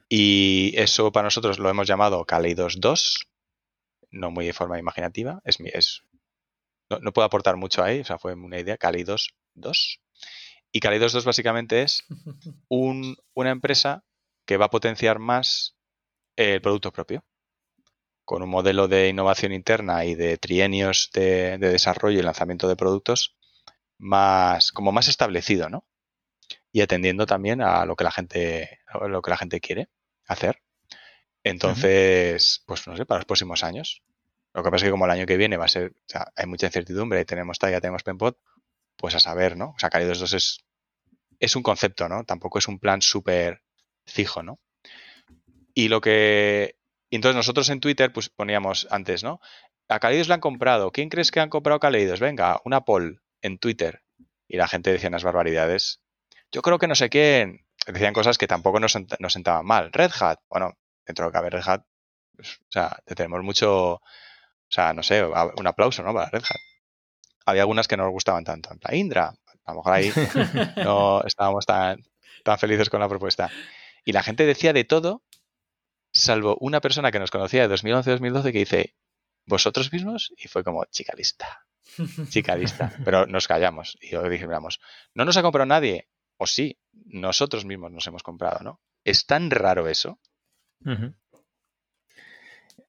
Y 0.08 0.74
eso 0.76 1.10
para 1.10 1.24
nosotros 1.24 1.58
lo 1.58 1.68
hemos 1.68 1.88
llamado 1.88 2.24
Caleidos 2.24 2.76
2, 2.78 3.26
no 4.12 4.30
muy 4.30 4.46
de 4.46 4.52
forma 4.52 4.78
imaginativa, 4.78 5.40
es, 5.44 5.58
es 5.58 6.04
no, 6.88 7.12
puedo 7.12 7.26
aportar 7.26 7.56
mucho 7.56 7.82
ahí, 7.82 7.98
o 7.98 8.04
sea, 8.04 8.16
fue 8.16 8.34
una 8.34 8.60
idea, 8.60 8.76
Caleidos 8.76 9.34
2. 9.54 9.98
Y 10.70 10.78
Caleidos 10.78 11.12
2 11.12 11.24
básicamente 11.24 11.82
es 11.82 12.04
una 12.68 13.50
empresa 13.50 14.04
que 14.44 14.56
va 14.56 14.66
a 14.66 14.70
potenciar 14.70 15.18
más 15.18 15.76
el 16.36 16.60
producto 16.60 16.92
propio. 16.92 17.24
Con 18.24 18.42
un 18.42 18.50
modelo 18.50 18.88
de 18.88 19.08
innovación 19.08 19.52
interna 19.52 20.04
y 20.04 20.14
de 20.14 20.38
trienios 20.38 21.10
de, 21.12 21.58
desarrollo 21.58 22.20
y 22.20 22.22
lanzamiento 22.22 22.68
de 22.68 22.76
productos 22.76 23.36
más, 23.98 24.72
como 24.72 24.92
más 24.92 25.08
establecido, 25.08 25.68
¿no? 25.68 25.84
Y 26.72 26.80
atendiendo 26.80 27.26
también 27.26 27.60
a 27.60 27.84
lo 27.84 27.96
que 27.96 28.04
la 28.04 28.12
gente, 28.12 28.80
lo 29.08 29.22
que 29.22 29.30
la 29.30 29.36
gente 29.36 29.60
quiere 29.60 29.88
hacer. 30.26 30.62
Entonces, 31.44 32.62
pues 32.66 32.86
no 32.86 32.96
sé, 32.96 33.04
para 33.04 33.18
los 33.18 33.26
próximos 33.26 33.64
años. 33.64 34.02
Lo 34.54 34.62
que 34.62 34.70
pasa 34.70 34.84
es 34.84 34.88
que 34.88 34.90
como 34.92 35.06
el 35.06 35.10
año 35.10 35.26
que 35.26 35.36
viene 35.36 35.56
va 35.56 35.64
a 35.64 35.68
ser, 35.68 35.92
o 35.92 36.04
sea, 36.06 36.26
hay 36.36 36.46
mucha 36.46 36.66
incertidumbre, 36.66 37.24
tenemos 37.24 37.58
ya 37.60 37.80
tenemos 37.80 38.02
Penpot, 38.02 38.38
pues 38.96 39.14
a 39.14 39.20
saber, 39.20 39.56
¿no? 39.56 39.70
O 39.70 39.78
sea, 39.78 39.90
Cali 39.90 40.04
2 40.04 40.32
es, 40.32 40.64
es 41.38 41.56
un 41.56 41.62
concepto, 41.62 42.08
¿no? 42.08 42.24
Tampoco 42.24 42.58
es 42.58 42.68
un 42.68 42.78
plan 42.78 43.02
súper 43.02 43.62
fijo, 44.06 44.42
¿no? 44.42 44.58
Y 45.74 45.88
lo 45.88 46.00
que. 46.00 46.76
entonces 47.10 47.36
nosotros 47.36 47.68
en 47.70 47.80
Twitter 47.80 48.12
pues 48.12 48.28
poníamos 48.28 48.86
antes, 48.90 49.24
¿no? 49.24 49.40
A 49.88 50.00
Caleidos 50.00 50.28
le 50.28 50.34
han 50.34 50.40
comprado. 50.40 50.90
¿Quién 50.90 51.08
crees 51.08 51.30
que 51.30 51.40
han 51.40 51.50
comprado 51.50 51.80
Caleidos? 51.80 52.20
Venga, 52.20 52.60
una 52.64 52.84
poll 52.84 53.22
en 53.42 53.58
Twitter. 53.58 54.02
Y 54.48 54.56
la 54.56 54.68
gente 54.68 54.92
decía 54.92 55.08
unas 55.08 55.24
barbaridades. 55.24 56.00
Yo 56.50 56.62
creo 56.62 56.78
que 56.78 56.88
no 56.88 56.94
sé 56.94 57.10
quién. 57.10 57.66
Decían 57.86 58.14
cosas 58.14 58.38
que 58.38 58.46
tampoco 58.46 58.80
nos, 58.80 58.92
sentaban 58.92 59.66
mal. 59.66 59.92
Red 59.92 60.12
Hat. 60.20 60.40
Bueno, 60.48 60.72
dentro 61.04 61.24
de 61.24 61.28
lo 61.28 61.32
que 61.32 61.38
cabe 61.38 61.50
Red 61.50 61.62
Hat. 61.66 61.84
Pues, 62.34 62.58
o 62.60 62.70
sea, 62.70 62.98
tenemos 63.04 63.42
mucho. 63.42 63.94
O 63.94 64.00
sea, 64.68 64.92
no 64.94 65.02
sé, 65.02 65.24
un 65.24 65.66
aplauso, 65.66 66.02
¿no? 66.02 66.14
Para 66.14 66.30
Red 66.30 66.44
Hat. 66.44 66.60
Había 67.44 67.62
algunas 67.62 67.88
que 67.88 67.96
no 67.96 68.04
nos 68.04 68.12
gustaban 68.12 68.44
tanto. 68.44 68.72
En 68.72 68.78
plan, 68.78 68.94
Indra. 68.94 69.34
A 69.64 69.72
lo 69.72 69.78
mejor 69.78 69.92
ahí 69.92 70.12
no 70.84 71.22
estábamos 71.24 71.66
tan, 71.66 72.02
tan 72.44 72.58
felices 72.58 72.88
con 72.90 73.00
la 73.00 73.08
propuesta. 73.08 73.50
Y 74.04 74.12
la 74.12 74.22
gente 74.22 74.46
decía 74.46 74.72
de 74.72 74.84
todo, 74.84 75.22
salvo 76.12 76.56
una 76.60 76.80
persona 76.80 77.10
que 77.10 77.18
nos 77.18 77.30
conocía 77.30 77.66
de 77.66 77.74
2011-2012 77.74 78.52
que 78.52 78.58
dice, 78.58 78.96
¿vosotros 79.46 79.92
mismos? 79.92 80.32
Y 80.36 80.48
fue 80.48 80.64
como, 80.64 80.84
chica 80.86 81.14
lista, 81.16 81.66
chica 82.28 82.56
lista. 82.56 82.92
Pero 83.04 83.26
nos 83.26 83.48
callamos. 83.48 83.96
Y 84.00 84.10
yo 84.10 84.28
dije, 84.28 84.46
vamos, 84.46 84.80
no 85.14 85.24
nos 85.24 85.36
ha 85.36 85.42
comprado 85.42 85.66
nadie. 85.66 86.08
O 86.36 86.46
sí, 86.46 86.78
nosotros 86.92 87.64
mismos 87.64 87.92
nos 87.92 88.06
hemos 88.06 88.22
comprado, 88.22 88.60
¿no? 88.64 88.80
Es 89.04 89.26
tan 89.26 89.50
raro 89.50 89.88
eso. 89.88 90.18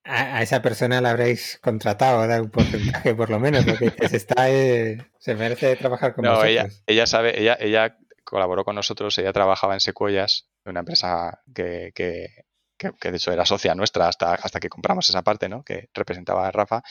a, 0.03 0.41
esa 0.41 0.61
persona 0.61 1.01
la 1.01 1.11
habréis 1.11 1.59
contratado, 1.61 2.27
da 2.27 2.41
un 2.41 2.49
porcentaje 2.49 3.13
por 3.15 3.29
lo 3.29 3.39
menos, 3.39 3.65
porque 3.65 3.91
se 4.09 4.17
está, 4.17 4.49
eh, 4.49 4.97
se 5.19 5.35
merece 5.35 5.75
trabajar 5.75 6.13
con 6.13 6.25
no, 6.25 6.43
Ella, 6.43 6.67
ella 6.87 7.05
sabe, 7.05 7.39
ella, 7.39 7.57
ella 7.59 7.97
colaboró 8.33 8.65
con 8.65 8.73
nosotros, 8.73 9.15
ella 9.19 9.31
trabajaba 9.31 9.75
en 9.75 9.79
Secuoyas, 9.79 10.49
una 10.65 10.79
empresa 10.79 11.43
que, 11.53 11.91
que, 11.93 12.45
que, 12.75 13.11
de 13.11 13.17
hecho 13.17 13.31
era 13.31 13.45
socia 13.45 13.75
nuestra 13.75 14.07
hasta, 14.07 14.33
hasta 14.33 14.59
que 14.59 14.69
compramos 14.69 15.07
esa 15.07 15.21
parte, 15.21 15.47
¿no? 15.47 15.63
Que 15.63 15.89
representaba 15.93 16.47
a 16.47 16.51
Rafa. 16.51 16.81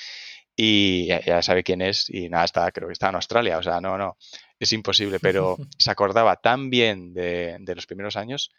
Y 0.55 1.09
ya, 1.09 1.43
sabe 1.43 1.65
quién 1.65 1.83
es 1.83 2.09
y 2.09 2.29
nada, 2.29 2.45
está, 2.45 2.71
creo 2.71 2.87
que 2.87 2.93
está 2.93 3.09
en 3.09 3.17
Australia, 3.17 3.59
o 3.59 3.63
sea, 3.65 3.81
no, 3.81 3.99
no, 3.99 4.17
es 4.61 4.73
imposible, 4.73 5.19
pero 5.19 5.57
se 5.79 5.91
acordaba 5.91 6.37
tan 6.37 6.71
bien 6.71 7.13
de, 7.13 7.57
de 7.59 7.75
los 7.75 7.87
primeros 7.87 8.15
años 8.17 8.53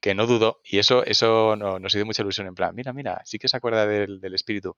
que 0.00 0.14
no 0.14 0.26
dudó 0.26 0.62
y 0.64 0.78
eso, 0.78 1.04
eso 1.04 1.54
no, 1.54 1.78
nos 1.78 1.92
dio 1.92 2.06
mucha 2.06 2.22
ilusión 2.22 2.46
en 2.46 2.54
plan, 2.54 2.74
mira, 2.74 2.94
mira, 2.94 3.20
sí 3.26 3.38
que 3.38 3.48
se 3.48 3.58
acuerda 3.58 3.86
del, 3.86 4.22
del 4.22 4.34
espíritu. 4.34 4.74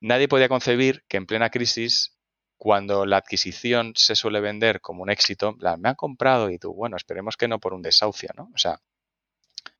Nadie 0.00 0.28
podía 0.28 0.48
concebir 0.48 1.04
que 1.08 1.18
en 1.18 1.26
plena 1.26 1.50
crisis 1.50 2.16
cuando 2.56 3.06
la 3.06 3.18
adquisición 3.18 3.92
se 3.96 4.14
suele 4.14 4.40
vender 4.40 4.80
como 4.80 5.02
un 5.02 5.10
éxito, 5.10 5.56
la, 5.58 5.76
me 5.76 5.90
han 5.90 5.94
comprado 5.94 6.50
y 6.50 6.58
tú, 6.58 6.72
bueno, 6.72 6.96
esperemos 6.96 7.36
que 7.36 7.48
no 7.48 7.60
por 7.60 7.74
un 7.74 7.82
desahucio, 7.82 8.30
¿no? 8.36 8.50
O 8.54 8.58
sea, 8.58 8.80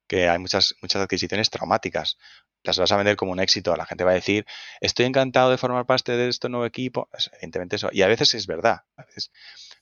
que 0.06 0.28
hay 0.28 0.38
muchas, 0.38 0.74
muchas 0.82 1.02
adquisiciones 1.02 1.50
traumáticas. 1.50 2.18
Las 2.62 2.78
vas 2.78 2.92
a 2.92 2.96
vender 2.96 3.16
como 3.16 3.32
un 3.32 3.40
éxito. 3.40 3.76
La 3.76 3.86
gente 3.86 4.04
va 4.04 4.12
a 4.12 4.14
decir, 4.14 4.46
estoy 4.80 5.06
encantado 5.06 5.50
de 5.50 5.58
formar 5.58 5.86
parte 5.86 6.12
de 6.12 6.28
este 6.28 6.48
nuevo 6.48 6.66
equipo. 6.66 7.08
evidentemente 7.32 7.76
eso. 7.76 7.88
Y 7.92 8.02
a 8.02 8.06
veces 8.06 8.34
es 8.34 8.46
verdad. 8.46 8.82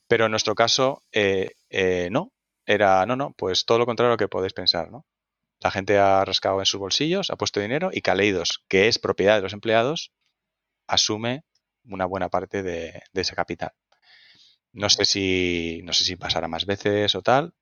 Pero 0.09 0.27
en 0.27 0.31
nuestro 0.31 0.55
caso, 0.55 1.02
eh, 1.12 1.52
eh, 1.70 2.09
no. 2.10 2.32
Era, 2.64 3.05
no, 3.06 3.16
no, 3.16 3.32
pues 3.32 3.64
todo 3.64 3.78
lo 3.78 3.86
contrario 3.86 4.10
a 4.10 4.14
lo 4.14 4.19
que 4.19 4.28
podéis 4.28 4.52
pensar, 4.52 4.90
¿no? 4.93 5.05
La 5.60 5.70
gente 5.70 5.98
ha 5.98 6.24
rascado 6.24 6.60
en 6.60 6.66
sus 6.66 6.78
bolsillos, 6.78 7.31
ha 7.31 7.36
puesto 7.36 7.60
dinero 7.60 7.90
y 7.93 8.02
Caleidos, 8.02 8.64
que 8.69 8.89
es 8.89 8.98
propiedad 8.98 9.36
de 9.36 9.43
los 9.43 9.52
empleados, 9.52 10.12
asume 10.86 11.44
una 11.84 12.06
buena 12.06 12.28
parte 12.28 12.62
de, 12.62 13.02
ese 13.12 13.34
capital. 13.34 13.72
No 14.72 14.88
sé 14.88 15.04
si 15.04 15.82
no 15.84 15.92
sé 15.92 16.04
si 16.04 16.16
pasará 16.16 16.48
más 16.48 16.66
veces 16.66 17.14
o 17.14 17.22
tal, 17.22 17.54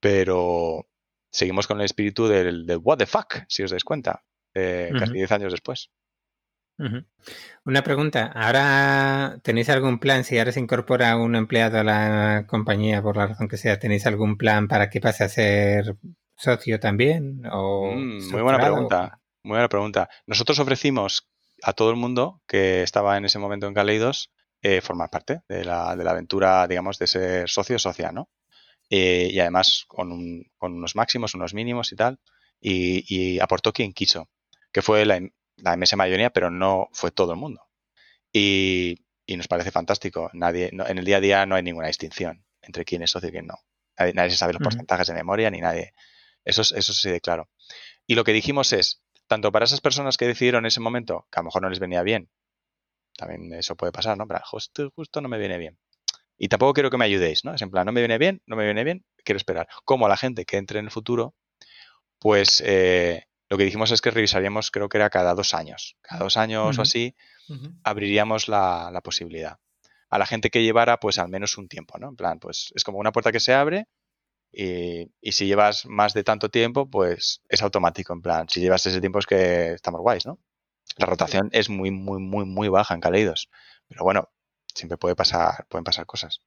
pero 0.00 0.88
seguimos 1.30 1.66
con 1.66 1.78
el 1.78 1.84
espíritu 1.84 2.26
del, 2.26 2.66
del 2.66 2.78
what 2.82 2.98
the 2.98 3.06
fuck, 3.06 3.44
si 3.48 3.62
os 3.62 3.70
dais 3.70 3.84
cuenta, 3.84 4.24
eh, 4.54 4.90
casi 4.98 5.12
Ujú. 5.12 5.18
10 5.18 5.32
años 5.32 5.52
después. 5.52 5.90
Una 7.64 7.82
pregunta, 7.82 8.32
¿ahora 8.34 9.38
tenéis 9.42 9.68
algún 9.68 10.00
plan, 10.00 10.24
si 10.24 10.38
ahora 10.38 10.52
se 10.52 10.60
incorpora 10.60 11.16
un 11.16 11.36
empleado 11.36 11.78
a 11.78 11.84
la 11.84 12.46
compañía 12.48 13.00
por 13.00 13.16
la 13.16 13.28
razón 13.28 13.48
que 13.48 13.56
sea, 13.56 13.78
¿tenéis 13.78 14.06
algún 14.06 14.36
plan 14.36 14.66
para 14.66 14.90
que 14.90 15.00
pase 15.00 15.24
a 15.24 15.28
ser 15.28 15.96
socio 16.36 16.80
también? 16.80 17.42
O 17.52 17.94
Mm, 17.94 18.30
muy 18.30 18.42
buena 18.42 18.58
pregunta, 18.58 19.20
muy 19.44 19.52
buena 19.54 19.68
pregunta. 19.68 20.08
Nosotros 20.26 20.58
ofrecimos 20.58 21.28
a 21.64 21.72
todo 21.72 21.90
el 21.90 21.96
mundo 21.96 22.42
que 22.46 22.82
estaba 22.82 23.16
en 23.16 23.24
ese 23.24 23.38
momento 23.38 23.66
en 23.66 23.74
Kaleidos 23.74 24.30
eh, 24.62 24.80
formar 24.80 25.10
parte 25.10 25.42
de 25.48 25.64
la, 25.64 25.96
de 25.96 26.04
la 26.04 26.12
aventura, 26.12 26.66
digamos, 26.68 26.98
de 26.98 27.06
ser 27.06 27.48
socio 27.50 27.76
o 27.76 27.78
socia, 27.78 28.12
¿no? 28.12 28.28
Eh, 28.90 29.30
y 29.32 29.40
además 29.40 29.84
con, 29.88 30.12
un- 30.12 30.44
con 30.58 30.74
unos 30.74 30.96
máximos, 30.96 31.34
unos 31.34 31.54
mínimos 31.54 31.92
y 31.92 31.96
tal. 31.96 32.20
Y, 32.60 33.04
y 33.14 33.40
aportó 33.40 33.72
quien 33.72 33.92
quiso, 33.92 34.28
que 34.72 34.82
fue 34.82 35.04
la, 35.06 35.20
la 35.56 35.74
inmensa 35.74 35.96
mayoría, 35.96 36.30
pero 36.30 36.50
no 36.50 36.88
fue 36.92 37.10
todo 37.10 37.32
el 37.32 37.38
mundo. 37.38 37.62
Y, 38.32 39.04
y 39.26 39.36
nos 39.36 39.48
parece 39.48 39.70
fantástico. 39.70 40.30
Nadie, 40.32 40.70
no- 40.72 40.86
en 40.86 40.98
el 40.98 41.04
día 41.04 41.18
a 41.18 41.20
día 41.20 41.46
no 41.46 41.54
hay 41.54 41.62
ninguna 41.62 41.88
distinción 41.88 42.44
entre 42.62 42.84
quién 42.84 43.02
es 43.02 43.10
socio 43.10 43.28
y 43.28 43.32
quién 43.32 43.46
no. 43.46 43.56
Nadie, 43.98 44.12
nadie 44.14 44.30
se 44.30 44.36
sabe 44.36 44.52
los 44.54 44.60
porcentajes 44.64 45.06
de 45.06 45.14
memoria 45.14 45.50
ni 45.50 45.60
nadie. 45.60 45.92
Eso, 46.44 46.62
es- 46.62 46.72
eso 46.72 46.92
sí 46.92 47.10
de 47.10 47.20
claro. 47.20 47.48
Y 48.06 48.14
lo 48.16 48.24
que 48.24 48.32
dijimos 48.32 48.72
es, 48.72 49.02
tanto 49.34 49.50
para 49.50 49.64
esas 49.64 49.80
personas 49.80 50.16
que 50.16 50.28
decidieron 50.28 50.64
en 50.64 50.68
ese 50.68 50.78
momento, 50.78 51.26
que 51.28 51.40
a 51.40 51.42
lo 51.42 51.46
mejor 51.46 51.62
no 51.62 51.68
les 51.68 51.80
venía 51.80 52.04
bien, 52.04 52.30
también 53.16 53.52
eso 53.52 53.74
puede 53.74 53.90
pasar, 53.90 54.16
¿no? 54.16 54.28
Pero 54.28 54.40
justo, 54.44 54.92
justo 54.94 55.20
no 55.20 55.28
me 55.28 55.38
viene 55.38 55.58
bien. 55.58 55.76
Y 56.38 56.46
tampoco 56.46 56.72
quiero 56.72 56.88
que 56.88 56.98
me 56.98 57.04
ayudéis, 57.04 57.44
¿no? 57.44 57.52
Es 57.52 57.60
en 57.62 57.70
plan, 57.70 57.84
no 57.84 57.90
me 57.90 58.00
viene 58.00 58.16
bien, 58.16 58.42
no 58.46 58.54
me 58.54 58.64
viene 58.64 58.84
bien, 58.84 59.04
quiero 59.24 59.36
esperar. 59.36 59.66
Como 59.84 60.06
a 60.06 60.08
la 60.08 60.16
gente 60.16 60.44
que 60.44 60.56
entre 60.56 60.78
en 60.78 60.84
el 60.84 60.92
futuro, 60.92 61.34
pues 62.20 62.62
eh, 62.64 63.24
lo 63.48 63.58
que 63.58 63.64
dijimos 63.64 63.90
es 63.90 64.00
que 64.00 64.12
revisaríamos, 64.12 64.70
creo 64.70 64.88
que 64.88 64.98
era 64.98 65.10
cada 65.10 65.34
dos 65.34 65.52
años. 65.52 65.96
Cada 66.00 66.22
dos 66.22 66.36
años 66.36 66.78
o 66.78 66.82
así, 66.82 67.16
abriríamos 67.82 68.46
la, 68.46 68.90
la 68.92 69.00
posibilidad. 69.00 69.58
A 70.10 70.18
la 70.18 70.26
gente 70.26 70.50
que 70.50 70.62
llevara, 70.62 71.00
pues 71.00 71.18
al 71.18 71.28
menos 71.28 71.58
un 71.58 71.66
tiempo, 71.66 71.98
¿no? 71.98 72.08
En 72.08 72.16
plan, 72.16 72.38
pues 72.38 72.70
es 72.76 72.84
como 72.84 72.98
una 72.98 73.10
puerta 73.10 73.32
que 73.32 73.40
se 73.40 73.52
abre 73.52 73.88
y, 74.56 75.10
y 75.20 75.32
si 75.32 75.46
llevas 75.46 75.86
más 75.86 76.14
de 76.14 76.24
tanto 76.24 76.50
tiempo, 76.50 76.88
pues 76.90 77.42
es 77.48 77.62
automático. 77.62 78.12
En 78.12 78.22
plan, 78.22 78.48
si 78.48 78.60
llevas 78.60 78.86
ese 78.86 79.00
tiempo 79.00 79.18
es 79.18 79.26
que 79.26 79.72
estamos 79.72 80.00
guays, 80.00 80.26
¿no? 80.26 80.38
La 80.96 81.06
rotación 81.06 81.50
es 81.52 81.68
muy, 81.70 81.90
muy, 81.90 82.20
muy, 82.20 82.44
muy 82.46 82.68
baja 82.68 82.94
en 82.94 83.00
Kaleidos. 83.00 83.50
Pero 83.88 84.04
bueno, 84.04 84.30
siempre 84.74 84.98
puede 84.98 85.16
pasar, 85.16 85.66
pueden 85.68 85.84
pasar 85.84 86.06
cosas. 86.06 86.40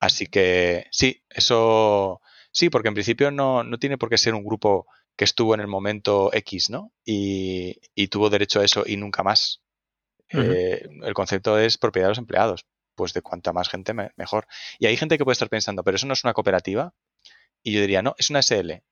Así 0.00 0.26
que 0.26 0.86
sí, 0.90 1.24
eso 1.30 2.20
sí, 2.52 2.70
porque 2.70 2.88
en 2.88 2.94
principio 2.94 3.30
no, 3.30 3.64
no 3.64 3.78
tiene 3.78 3.98
por 3.98 4.08
qué 4.10 4.18
ser 4.18 4.34
un 4.34 4.44
grupo 4.44 4.86
que 5.16 5.24
estuvo 5.24 5.54
en 5.54 5.60
el 5.60 5.68
momento 5.68 6.30
X, 6.34 6.70
¿no? 6.70 6.92
Y, 7.04 7.78
y 7.94 8.08
tuvo 8.08 8.30
derecho 8.30 8.60
a 8.60 8.64
eso 8.64 8.84
y 8.86 8.96
nunca 8.96 9.22
más. 9.22 9.62
Eh, 10.34 10.88
el 11.02 11.14
concepto 11.14 11.58
es 11.58 11.78
propiedad 11.78 12.06
de 12.08 12.10
los 12.12 12.18
empleados. 12.18 12.66
Pues 12.94 13.14
de 13.14 13.22
cuanta 13.22 13.52
más 13.52 13.68
gente, 13.70 13.94
me- 13.94 14.10
mejor. 14.16 14.46
Y 14.78 14.86
hay 14.86 14.96
gente 14.96 15.16
que 15.18 15.24
puede 15.24 15.32
estar 15.34 15.48
pensando, 15.48 15.82
pero 15.84 15.96
eso 15.96 16.06
no 16.06 16.12
es 16.14 16.24
una 16.24 16.34
cooperativa. 16.34 16.94
Y 17.62 17.72
yo 17.72 17.80
diría, 17.80 18.02
no, 18.02 18.14
es 18.18 18.30
una 18.30 18.40
SL. 18.40 18.82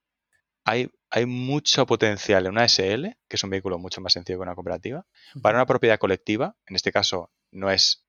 Hay, 0.63 0.89
hay 1.09 1.25
mucho 1.25 1.85
potencial 1.85 2.45
en 2.45 2.51
una 2.53 2.65
SL, 2.65 3.17
que 3.27 3.35
es 3.35 3.43
un 3.43 3.49
vehículo 3.49 3.79
mucho 3.79 3.99
más 4.01 4.13
sencillo 4.13 4.37
que 4.39 4.43
una 4.43 4.55
cooperativa, 4.55 5.05
para 5.41 5.57
una 5.57 5.65
propiedad 5.65 5.97
colectiva. 5.99 6.55
En 6.67 6.75
este 6.75 6.91
caso, 6.91 7.31
no 7.51 7.69
es 7.71 8.05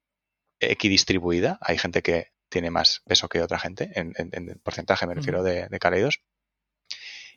equidistribuida. 0.60 1.58
Hay 1.60 1.78
gente 1.78 2.02
que 2.02 2.28
tiene 2.48 2.70
más 2.70 3.00
peso 3.06 3.28
que 3.28 3.42
otra 3.42 3.58
gente, 3.58 3.90
en, 3.94 4.12
en- 4.16 4.30
en 4.32 4.60
porcentaje 4.62 5.06
me 5.06 5.14
refiero 5.14 5.42
de, 5.42 5.68
de 5.68 5.78
Kaleidos. 5.78 6.20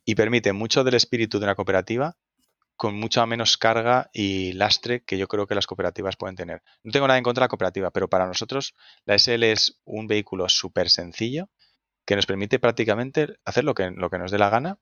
Y 0.04 0.16
permite 0.16 0.54
mucho 0.54 0.84
del 0.84 0.96
espíritu 0.96 1.40
de 1.40 1.46
una 1.46 1.56
cooperativa 1.56 2.18
con 2.76 2.94
mucha 3.00 3.26
menos 3.26 3.58
carga 3.58 4.10
y 4.14 4.52
lastre 4.54 5.04
que 5.06 5.18
yo 5.18 5.28
creo 5.30 5.48
que 5.48 5.56
las 5.56 5.66
cooperativas 5.66 6.18
pueden 6.18 6.36
tener. 6.36 6.62
No 6.84 6.92
tengo 6.92 7.08
nada 7.08 7.18
en 7.18 7.24
contra 7.24 7.42
de 7.42 7.46
la 7.46 7.50
cooperativa, 7.50 7.92
pero 7.92 8.10
para 8.10 8.28
nosotros 8.28 8.74
la 9.06 9.16
SL 9.16 9.44
es 9.52 9.80
un 9.86 10.08
vehículo 10.08 10.50
súper 10.50 10.90
sencillo 10.90 11.50
que 12.06 12.16
nos 12.16 12.26
permite 12.26 12.60
prácticamente 12.60 13.38
hacer 13.46 13.64
lo 13.64 13.74
que, 13.74 13.92
lo 13.92 14.10
que 14.10 14.18
nos 14.20 14.32
dé 14.32 14.38
la 14.38 14.50
gana 14.50 14.80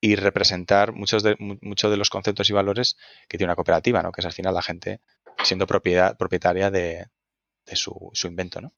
y 0.00 0.16
representar 0.16 0.92
muchos 0.92 1.22
de, 1.22 1.36
mu- 1.38 1.58
muchos 1.62 1.90
de 1.90 1.96
los 1.96 2.10
conceptos 2.10 2.48
y 2.50 2.52
valores 2.52 2.96
que 3.28 3.36
tiene 3.38 3.50
una 3.50 3.56
cooperativa, 3.56 4.02
¿no? 4.02 4.12
que 4.12 4.20
es 4.20 4.26
al 4.26 4.32
final 4.32 4.54
la 4.54 4.62
gente 4.62 5.00
siendo 5.44 5.66
propiedad, 5.66 6.16
propietaria 6.16 6.70
de, 6.70 7.06
de 7.66 7.76
su, 7.76 8.10
su 8.12 8.26
invento. 8.26 8.60
¿no? 8.60 8.72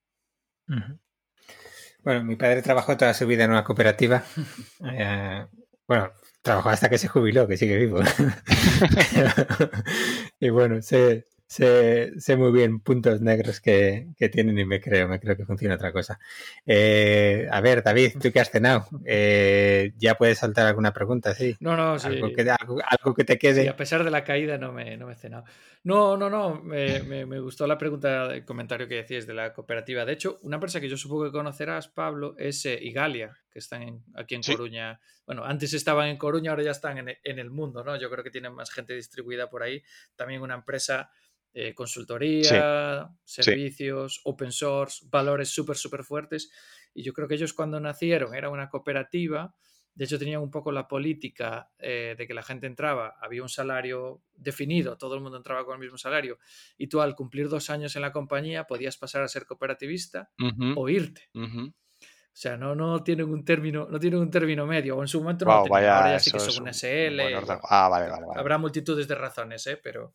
Bueno, 2.02 2.24
mi 2.24 2.36
padre 2.36 2.62
trabajó 2.62 2.96
toda 2.96 3.14
su 3.14 3.26
vida 3.26 3.44
en 3.44 3.50
una 3.50 3.64
cooperativa. 3.64 4.24
Eh, 4.84 5.46
bueno, 5.86 6.10
trabajó 6.42 6.70
hasta 6.70 6.88
que 6.88 6.98
se 6.98 7.08
jubiló, 7.08 7.46
que 7.46 7.56
sigue 7.56 7.76
vivo. 7.76 8.00
y 10.40 10.48
bueno, 10.50 10.80
sé, 10.82 11.26
sé, 11.52 12.18
sé 12.18 12.36
muy 12.36 12.50
bien 12.50 12.80
puntos 12.80 13.20
negros 13.20 13.60
que, 13.60 14.08
que 14.16 14.28
tienen 14.28 14.58
y 14.58 14.64
me 14.64 14.80
creo, 14.80 15.06
me 15.08 15.20
creo 15.20 15.36
que 15.36 15.44
funciona 15.44 15.74
otra 15.76 15.92
cosa. 15.92 16.18
Eh, 16.66 17.46
a 17.50 17.60
ver, 17.60 17.82
David, 17.82 18.14
tú 18.20 18.32
que 18.32 18.40
has 18.40 18.50
cenado, 18.50 18.86
eh, 19.04 19.92
ya 19.98 20.14
puedes 20.16 20.38
saltar 20.38 20.66
alguna 20.66 20.92
pregunta, 20.92 21.34
sí. 21.34 21.56
No, 21.60 21.76
no, 21.76 21.98
sí. 21.98 22.06
Algo, 22.08 22.32
que, 22.32 22.42
algo, 22.50 22.78
algo 22.88 23.14
que 23.14 23.24
te 23.24 23.34
Sí, 23.34 23.38
quede. 23.38 23.68
a 23.68 23.76
pesar 23.76 24.02
de 24.04 24.10
la 24.10 24.24
caída 24.24 24.58
no 24.58 24.72
me, 24.72 24.96
no 24.96 25.06
me 25.06 25.12
he 25.12 25.16
cenado. 25.16 25.44
No, 25.84 26.16
no, 26.16 26.30
no, 26.30 26.62
me, 26.62 27.00
me- 27.02 27.26
me 27.26 27.40
gustó 27.40 27.66
la 27.66 27.76
pregunta, 27.76 28.32
el 28.34 28.44
comentario 28.44 28.86
que 28.88 28.94
decías 28.96 29.26
de 29.26 29.34
la 29.34 29.52
cooperativa. 29.52 30.04
De 30.04 30.12
hecho, 30.12 30.38
una 30.42 30.56
empresa 30.56 30.80
que 30.80 30.88
yo 30.88 30.96
supongo 30.96 31.24
que 31.24 31.32
conocerás, 31.32 31.88
Pablo, 31.88 32.34
es 32.38 32.64
eh, 32.66 32.78
Igalia, 32.80 33.36
que 33.50 33.58
están 33.58 33.82
en- 33.82 34.04
aquí 34.14 34.34
en 34.36 34.42
Sí. 34.42 34.52
Coruña. 34.52 35.00
Bueno, 35.26 35.44
antes 35.44 35.72
estaban 35.74 36.08
en 36.08 36.16
Coruña, 36.16 36.50
ahora 36.52 36.62
ya 36.62 36.70
están 36.70 36.98
en, 36.98 37.16
en 37.22 37.38
el 37.38 37.50
mundo, 37.50 37.84
¿no? 37.84 37.96
Yo 37.96 38.10
creo 38.10 38.24
que 38.24 38.30
tienen 38.30 38.54
más 38.54 38.70
gente 38.70 38.94
distribuida 38.94 39.50
por 39.50 39.62
ahí. 39.62 39.82
También 40.16 40.40
una 40.42 40.54
empresa, 40.54 41.10
eh, 41.54 41.74
consultoría, 41.74 43.10
Sí. 43.24 43.42
servicios, 43.42 44.20
open 44.24 44.52
source, 44.52 45.06
valores 45.10 45.48
súper, 45.50 45.76
súper 45.76 46.04
fuertes. 46.04 46.50
Y 46.94 47.02
yo 47.02 47.12
creo 47.12 47.28
que 47.28 47.34
ellos 47.34 47.52
cuando 47.52 47.80
nacieron 47.80 48.34
era 48.34 48.48
una 48.50 48.68
cooperativa. 48.68 49.54
De 49.94 50.06
hecho, 50.06 50.18
tenían 50.18 50.40
un 50.40 50.50
poco 50.50 50.72
la 50.72 50.88
política 50.88 51.70
eh, 51.78 52.14
de 52.16 52.26
que 52.26 52.32
la 52.32 52.42
gente 52.42 52.66
entraba, 52.66 53.14
había 53.20 53.42
un 53.42 53.50
salario 53.50 54.22
definido, 54.32 54.96
todo 54.96 55.14
el 55.16 55.20
mundo 55.20 55.36
entraba 55.36 55.66
con 55.66 55.74
el 55.74 55.80
mismo 55.80 55.98
salario, 55.98 56.38
y 56.78 56.86
tú 56.86 57.02
al 57.02 57.14
cumplir 57.14 57.50
dos 57.50 57.68
años 57.68 57.94
en 57.94 58.00
la 58.00 58.10
compañía 58.10 58.64
podías 58.66 58.96
pasar 58.96 59.22
a 59.22 59.28
ser 59.28 59.44
cooperativista 59.44 60.30
o 60.76 60.88
irte. 60.88 61.28
ujú. 61.34 61.74
O 62.04 62.34
sea, 62.34 62.56
no, 62.56 62.74
no 62.74 63.02
tienen 63.04 63.28
un 63.28 63.44
término, 63.44 63.86
no 63.90 64.00
tienen 64.00 64.18
un 64.20 64.30
término 64.30 64.66
medio, 64.66 64.96
o 64.96 65.02
en 65.02 65.08
su 65.08 65.20
momento 65.20 65.44
no 65.44 65.50
Guau, 65.50 65.58
lo 65.58 65.64
tenían, 65.64 65.82
vaya, 65.82 65.96
ahora 65.98 66.12
ya 66.12 66.18
sí 66.18 66.30
que 66.30 66.38
eso 66.38 66.46
es 66.48 66.54
son 66.54 66.62
un 66.62 66.68
un 66.68 66.74
SL. 66.74 67.20
buen 67.20 67.34
orden. 67.34 67.46
bueno, 67.46 67.62
Ah, 67.68 67.88
vale, 67.90 68.08
vale, 68.08 68.26
vale. 68.26 68.40
Habrá 68.40 68.56
multitudes 68.56 69.06
de 69.06 69.14
razones, 69.14 69.66
¿eh? 69.66 69.76
pero, 69.82 70.14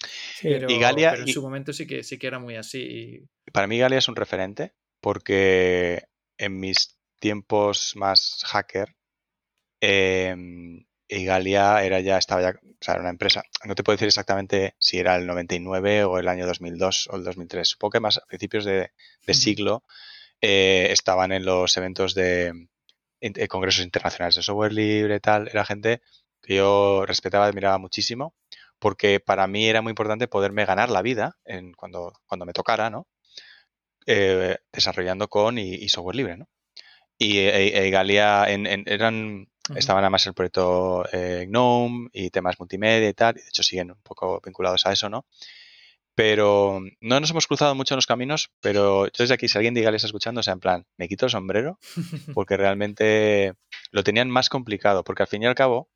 Sí. 0.00 0.48
pero, 0.48 0.70
Y 0.70 0.78
Galia- 0.78 1.10
pero 1.10 1.22
en 1.22 1.28
y- 1.28 1.32
su 1.32 1.42
momento 1.42 1.72
sí 1.72 1.86
que, 1.86 2.02
sí 2.02 2.18
que 2.18 2.26
era 2.28 2.38
muy 2.38 2.56
así. 2.56 2.78
y- 2.80 3.50
Para 3.52 3.66
mí 3.66 3.78
Galia 3.78 3.98
es 3.98 4.08
un 4.08 4.16
referente 4.16 4.74
porque 5.00 6.04
en 6.38 6.60
mis 6.60 6.96
tiempos 7.20 7.94
más 7.96 8.42
hacker, 8.46 8.94
eh, 9.80 10.36
Igalia 11.08 11.82
era 11.84 12.00
ya, 12.00 12.18
estaba 12.18 12.42
ya, 12.42 12.50
o 12.50 12.76
sea, 12.80 12.94
era 12.94 13.00
una 13.00 13.10
empresa. 13.10 13.42
No 13.64 13.74
te 13.74 13.82
puedo 13.82 13.94
decir 13.96 14.08
exactamente 14.08 14.74
si 14.78 14.98
era 14.98 15.16
el 15.16 15.26
99 15.26 16.04
o 16.04 16.18
el 16.18 16.28
año 16.28 16.46
2002 16.46 17.08
o 17.10 17.16
el 17.16 17.24
2003. 17.24 17.68
Supongo 17.70 17.92
que 17.92 18.00
más 18.00 18.18
a 18.18 18.26
principios 18.26 18.64
de, 18.64 18.92
de 19.26 19.34
siglo 19.34 19.84
eh, 20.40 20.88
estaban 20.90 21.32
en 21.32 21.44
los 21.44 21.76
eventos 21.78 22.14
de, 22.14 22.52
in- 23.20 23.32
eh, 23.36 23.48
congresos 23.48 23.84
internacionales 23.84 24.34
de 24.36 24.42
software 24.42 24.72
libre, 24.72 25.18
tal. 25.20 25.48
Era 25.48 25.64
gente 25.64 26.02
que 26.42 26.56
yo 26.56 27.04
respetaba, 27.06 27.46
admiraba 27.46 27.78
muchísimo, 27.78 28.34
porque 28.78 29.20
para 29.20 29.46
mí 29.46 29.66
era 29.68 29.82
muy 29.82 29.90
importante 29.90 30.28
poderme 30.28 30.64
ganar 30.64 30.90
la 30.90 31.02
vida 31.02 31.36
en, 31.44 31.72
cuando, 31.72 32.12
cuando 32.26 32.46
me 32.46 32.52
tocara, 32.52 32.90
¿no? 32.90 33.06
Eh, 34.06 34.56
desarrollando 34.72 35.28
con 35.28 35.58
y, 35.58 35.74
y 35.74 35.88
software 35.88 36.16
libre, 36.16 36.36
¿no? 36.38 36.48
Y 37.18 37.38
e, 37.38 37.86
e 37.86 37.90
Galia 37.90 38.44
en- 38.48 38.66
en- 38.66 38.84
eran, 38.86 39.48
Ujú. 39.68 39.78
estaban 39.78 40.04
además 40.04 40.26
el 40.26 40.34
proyecto 40.34 41.04
eh, 41.12 41.46
GNOME 41.48 42.08
y 42.12 42.30
temas 42.30 42.58
multimedia 42.58 43.08
y 43.08 43.14
tal, 43.14 43.36
y 43.36 43.42
de 43.42 43.48
hecho 43.48 43.62
siguen 43.62 43.90
un 43.90 44.00
poco 44.02 44.40
vinculados 44.44 44.86
a 44.86 44.92
eso, 44.92 45.08
¿no? 45.10 45.26
Pero 46.14 46.80
no 47.00 47.20
nos 47.20 47.30
hemos 47.30 47.46
cruzado 47.46 47.74
mucho 47.74 47.94
en 47.94 47.98
los 47.98 48.06
caminos, 48.06 48.50
pero 48.60 49.06
yo 49.06 49.10
desde 49.18 49.34
aquí, 49.34 49.48
si 49.48 49.56
alguien 49.58 49.74
de 49.74 49.80
Igalia 49.80 49.96
está 49.96 50.06
escuchando, 50.08 50.40
o 50.40 50.42
sea, 50.42 50.54
en 50.54 50.60
plan, 50.60 50.86
me 50.96 51.06
quito 51.08 51.26
el 51.26 51.30
sombrero, 51.30 51.78
porque 52.34 52.56
realmente 52.56 53.54
lo 53.92 54.02
tenían 54.02 54.30
más 54.30 54.48
complicado, 54.48 55.04
porque 55.04 55.22
al 55.22 55.28
fin 55.28 55.42
y 55.42 55.46
al 55.46 55.54
cabo, 55.54 55.88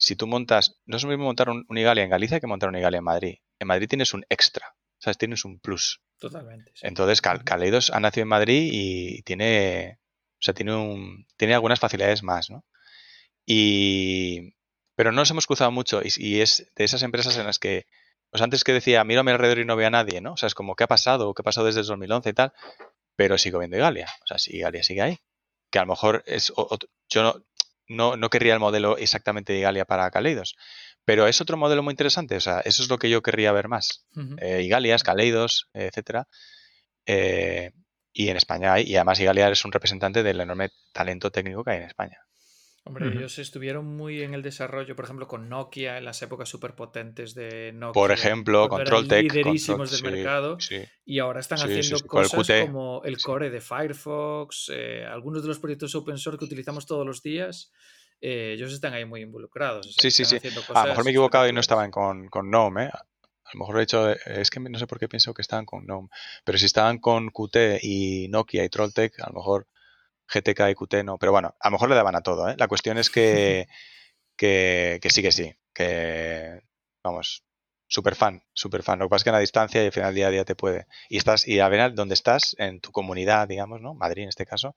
si 0.00 0.16
tú 0.16 0.26
montas, 0.26 0.80
no 0.86 0.96
es 0.96 1.02
lo 1.04 1.10
mismo 1.10 1.24
montar 1.24 1.50
un, 1.50 1.64
un 1.68 1.78
Igalia 1.78 2.02
en 2.02 2.10
Galicia 2.10 2.40
que 2.40 2.46
montar 2.46 2.70
un 2.70 2.76
Igalia 2.76 2.98
en 2.98 3.04
Madrid. 3.04 3.34
En 3.58 3.68
Madrid 3.68 3.86
tienes 3.88 4.14
un 4.14 4.24
extra, 4.30 4.74
¿sabes? 4.98 5.18
Tienes 5.18 5.44
un 5.44 5.60
plus. 5.60 6.00
Totalmente. 6.18 6.72
sí. 6.74 6.86
Entonces, 6.86 7.20
Cal- 7.22 7.36
Ujú. 7.36 7.44
Kaleidos 7.44 7.90
ha 7.90 8.00
nacido 8.00 8.22
en 8.22 8.28
Madrid 8.28 8.68
y 8.72 9.22
tiene, 9.22 9.98
o 10.34 10.42
sea, 10.42 10.54
tiene, 10.54 10.74
un, 10.74 11.26
tiene 11.36 11.54
algunas 11.54 11.78
facilidades 11.80 12.22
más, 12.22 12.50
¿no? 12.50 12.64
Y, 13.46 14.54
pero 14.96 15.12
no 15.12 15.16
nos 15.22 15.30
hemos 15.30 15.46
cruzado 15.46 15.70
mucho 15.70 16.02
y, 16.02 16.08
y 16.16 16.40
es 16.40 16.70
de 16.76 16.84
esas 16.84 17.02
empresas 17.02 17.36
en 17.36 17.46
las 17.46 17.58
que, 17.58 17.86
pues 18.30 18.42
antes 18.42 18.64
que 18.64 18.72
decía, 18.72 19.02
miro 19.04 19.20
a 19.20 19.24
mi 19.24 19.32
alrededor 19.32 19.58
y 19.58 19.64
no 19.64 19.76
veo 19.76 19.86
a 19.88 19.90
nadie, 19.90 20.20
¿no? 20.20 20.34
O 20.34 20.36
sea, 20.36 20.46
es 20.46 20.54
como, 20.54 20.76
¿qué 20.76 20.84
ha 20.84 20.88
pasado? 20.88 21.32
¿Qué 21.34 21.42
ha 21.42 21.44
pasado 21.44 21.66
desde 21.66 21.80
el 21.80 21.86
2011 21.86 22.30
y 22.30 22.32
tal? 22.32 22.52
Pero 23.16 23.38
sigo 23.38 23.58
viendo 23.58 23.76
Galia, 23.78 24.08
o 24.24 24.26
sea, 24.26 24.38
sí, 24.38 24.58
Galia 24.58 24.82
sigue 24.82 25.02
ahí. 25.02 25.18
Que 25.70 25.78
a 25.78 25.82
lo 25.82 25.88
mejor 25.88 26.22
es, 26.26 26.50
o- 26.50 26.66
otro- 26.70 26.88
yo 27.08 27.22
no, 27.22 27.34
no, 27.90 28.16
no 28.16 28.30
querría 28.30 28.54
el 28.54 28.60
modelo 28.60 28.96
exactamente 28.96 29.52
de 29.52 29.58
Igalia 29.58 29.84
para 29.84 30.10
Kaleidos. 30.10 30.56
Pero 31.04 31.26
es 31.26 31.40
otro 31.40 31.56
modelo 31.56 31.82
muy 31.82 31.92
interesante, 31.92 32.36
o 32.36 32.40
sea, 32.40 32.60
eso 32.60 32.82
es 32.82 32.88
lo 32.88 32.98
que 32.98 33.10
yo 33.10 33.20
querría 33.20 33.52
ver 33.52 33.68
más. 33.68 34.06
Ujú. 34.14 34.36
Eh, 34.38 34.62
Igalias, 34.62 35.02
Kaleidos, 35.02 35.68
etcétera. 35.74 36.28
Eh, 37.06 37.72
y 38.12 38.28
en 38.28 38.36
España 38.36 38.72
hay, 38.74 38.84
y 38.84 38.96
además 38.96 39.18
Igalia 39.20 39.48
es 39.48 39.64
un 39.64 39.72
representante 39.72 40.22
del 40.22 40.40
enorme 40.40 40.70
talento 40.92 41.30
técnico 41.30 41.64
que 41.64 41.72
hay 41.72 41.76
en 41.78 41.84
España. 41.84 42.18
Hombre, 42.90 43.06
ellos 43.16 43.38
estuvieron 43.38 43.86
muy 43.86 44.20
en 44.24 44.34
el 44.34 44.42
desarrollo, 44.42 44.96
por 44.96 45.04
ejemplo, 45.04 45.28
con 45.28 45.48
Nokia, 45.48 45.96
en 45.96 46.04
las 46.04 46.20
épocas 46.22 46.48
superpotentes 46.48 47.34
de 47.36 47.70
Nokia. 47.72 47.92
Por 47.92 48.10
ejemplo, 48.10 48.68
Control 48.68 49.06
Tech. 49.06 49.22
liderísimos 49.22 49.90
Control- 49.90 49.90
del 49.90 49.98
sí, 49.98 50.16
mercado. 50.16 50.58
sí. 50.58 50.82
Y 51.04 51.20
ahora 51.20 51.38
están 51.38 51.58
Sí, 51.58 51.64
haciendo 51.66 51.96
el 51.98 52.06
cosas 52.06 52.48
como 52.66 53.02
el 53.04 53.16
core 53.22 53.48
de 53.48 53.60
Firefox, 53.60 54.72
eh, 54.74 55.04
algunos 55.06 55.42
de 55.42 55.48
los 55.48 55.60
proyectos 55.60 55.94
open 55.94 56.18
source 56.18 56.36
que 56.36 56.44
utilizamos 56.46 56.84
todos 56.84 57.06
los 57.06 57.22
días, 57.22 57.70
eh, 58.20 58.54
ellos 58.56 58.72
están 58.72 58.92
ahí 58.92 59.04
muy 59.04 59.20
involucrados. 59.20 59.86
o 59.86 59.92
sea, 59.92 60.02
Sí, 60.02 60.10
sí, 60.10 60.24
sí. 60.24 60.48
A 60.74 60.82
lo 60.82 60.88
mejor 60.88 61.04
me 61.04 61.10
he 61.10 61.12
equivocado 61.12 61.48
y 61.48 61.52
no 61.52 61.60
estaban 61.60 61.92
con, 61.92 62.26
con 62.28 62.48
GNOME, 62.50 62.86
¿eh? 62.86 62.90
A 62.92 63.50
lo 63.54 63.60
mejor 63.60 63.76
he 63.76 63.80
dicho, 63.80 64.10
es 64.10 64.50
que 64.50 64.58
no 64.58 64.78
sé 64.80 64.88
por 64.88 64.98
qué 64.98 65.08
pienso 65.08 65.32
que 65.32 65.42
estaban 65.42 65.64
con 65.64 65.84
GNOME. 65.84 66.08
Pero 66.44 66.58
si 66.58 66.66
estaban 66.66 66.98
con 66.98 67.30
Qt 67.30 67.78
y 67.82 68.26
Nokia 68.30 68.64
y 68.64 68.68
Trolltech, 68.68 69.20
a 69.20 69.28
lo 69.28 69.34
mejor 69.36 69.68
GTK 70.32 70.70
y 70.70 70.74
Qt 70.74 71.04
no. 71.04 71.18
Pero 71.18 71.32
bueno, 71.32 71.56
a 71.60 71.68
lo 71.68 71.72
mejor 71.72 71.88
le 71.88 71.94
daban 71.96 72.16
a 72.16 72.22
todo, 72.22 72.48
¿eh? 72.48 72.54
La 72.58 72.68
cuestión 72.68 72.98
es 72.98 73.10
que, 73.10 73.68
que, 74.36 75.00
sí, 75.10 75.22
que 75.22 75.32
sí. 75.32 75.54
Que, 75.74 76.60
vamos, 77.02 77.44
súper 77.86 78.14
fan, 78.14 78.42
súper 78.52 78.82
fan. 78.82 78.98
Lo 78.98 79.06
que 79.06 79.10
pasa 79.10 79.20
es 79.20 79.24
que 79.24 79.30
en 79.30 79.34
la 79.34 79.40
distancia 79.40 79.82
y 79.82 79.86
al 79.86 79.92
final 79.92 80.14
día 80.14 80.28
a 80.28 80.30
día 80.30 80.44
te 80.44 80.56
puede. 80.56 80.86
Y 81.08 81.18
estás, 81.18 81.46
y 81.46 81.60
a 81.60 81.68
ver 81.68 81.94
dónde 81.94 82.14
estás, 82.14 82.54
en 82.58 82.80
tu 82.80 82.92
comunidad, 82.92 83.48
digamos, 83.48 83.80
¿no? 83.80 83.94
Madrid 83.94 84.24
en 84.24 84.28
este 84.30 84.46
caso, 84.46 84.76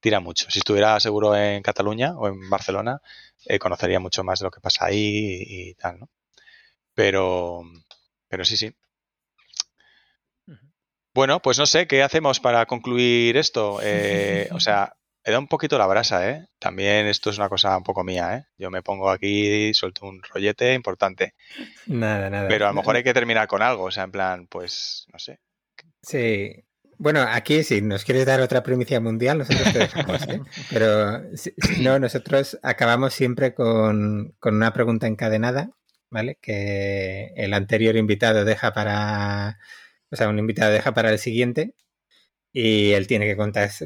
tira 0.00 0.20
mucho. 0.20 0.50
Si 0.50 0.58
estuviera 0.60 0.98
seguro 1.00 1.36
en 1.36 1.62
Cataluña 1.62 2.14
o 2.16 2.28
en 2.28 2.50
Barcelona, 2.50 3.00
eh, 3.46 3.58
conocería 3.58 4.00
mucho 4.00 4.24
más 4.24 4.40
de 4.40 4.44
lo 4.44 4.50
que 4.50 4.60
pasa 4.60 4.86
ahí 4.86 4.98
y, 5.46 5.70
y 5.70 5.74
tal, 5.74 6.00
¿no? 6.00 6.10
Pero, 6.94 7.62
pero 8.28 8.44
sí, 8.44 8.56
sí. 8.56 8.74
Bueno, 11.14 11.40
pues 11.40 11.58
no 11.58 11.66
sé, 11.66 11.86
¿qué 11.86 12.02
hacemos 12.02 12.40
para 12.40 12.66
concluir 12.66 13.36
esto? 13.36 13.78
Eh, 13.84 14.48
o 14.50 14.60
sea, 14.60 14.94
he 15.22 15.30
dado 15.30 15.40
un 15.40 15.48
poquito 15.48 15.78
la 15.78 15.86
brasa, 15.86 16.28
¿eh? 16.28 16.46
También 16.58 17.06
esto 17.06 17.30
es 17.30 17.38
una 17.38 17.48
cosa 17.48 17.76
un 17.76 17.84
poco 17.84 18.02
mía, 18.02 18.36
¿eh? 18.36 18.44
Yo 18.58 18.70
me 18.70 18.82
pongo 18.82 19.10
aquí, 19.10 19.72
suelto 19.74 20.06
un 20.06 20.22
rollete 20.22 20.74
importante. 20.74 21.34
Nada, 21.86 22.28
nada. 22.30 22.48
Pero 22.48 22.66
a 22.66 22.68
lo 22.70 22.74
mejor 22.74 22.96
hay 22.96 23.04
que 23.04 23.14
terminar 23.14 23.46
con 23.46 23.62
algo, 23.62 23.84
o 23.84 23.90
sea, 23.90 24.04
en 24.04 24.10
plan, 24.10 24.46
pues, 24.48 25.06
no 25.12 25.18
sé. 25.18 25.38
Sí. 26.02 26.64
Bueno, 26.98 27.24
aquí 27.28 27.62
si 27.62 27.80
nos 27.80 28.04
quieres 28.04 28.26
dar 28.26 28.40
otra 28.40 28.62
primicia 28.62 29.00
mundial, 29.00 29.38
nosotros 29.38 29.72
te 29.72 29.78
dejamos, 29.80 30.28
¿eh? 30.28 30.40
Pero 30.70 31.36
si, 31.36 31.52
si 31.58 31.82
no, 31.82 31.98
nosotros 31.98 32.58
acabamos 32.62 33.14
siempre 33.14 33.54
con, 33.54 34.34
con 34.38 34.56
una 34.56 34.72
pregunta 34.72 35.06
encadenada, 35.06 35.70
¿vale? 36.10 36.38
Que 36.40 37.32
el 37.36 37.54
anterior 37.54 37.96
invitado 37.96 38.44
deja 38.44 38.72
para, 38.72 39.58
o 40.10 40.16
sea, 40.16 40.28
un 40.28 40.38
invitado 40.38 40.72
deja 40.72 40.94
para 40.94 41.10
el 41.10 41.18
siguiente 41.18 41.74
y 42.52 42.92
él 42.92 43.06
tiene 43.08 43.26
que 43.26 43.36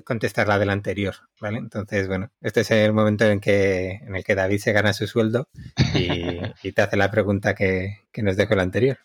contestar 0.04 0.48
la 0.48 0.58
del 0.58 0.70
anterior, 0.70 1.14
¿vale? 1.40 1.58
Entonces, 1.58 2.06
bueno, 2.08 2.30
este 2.42 2.60
es 2.60 2.70
el 2.70 2.92
momento 2.92 3.24
en 3.24 3.40
que, 3.40 3.92
en 3.92 4.14
el 4.14 4.24
que 4.24 4.34
David 4.34 4.58
se 4.58 4.72
gana 4.72 4.92
su 4.92 5.06
sueldo 5.06 5.48
y, 5.94 6.38
y 6.62 6.72
te 6.72 6.82
hace 6.82 6.96
la 6.98 7.10
pregunta 7.10 7.54
que, 7.54 7.98
que 8.12 8.22
nos 8.22 8.36
dejó 8.36 8.54
el 8.54 8.60
anterior. 8.60 8.98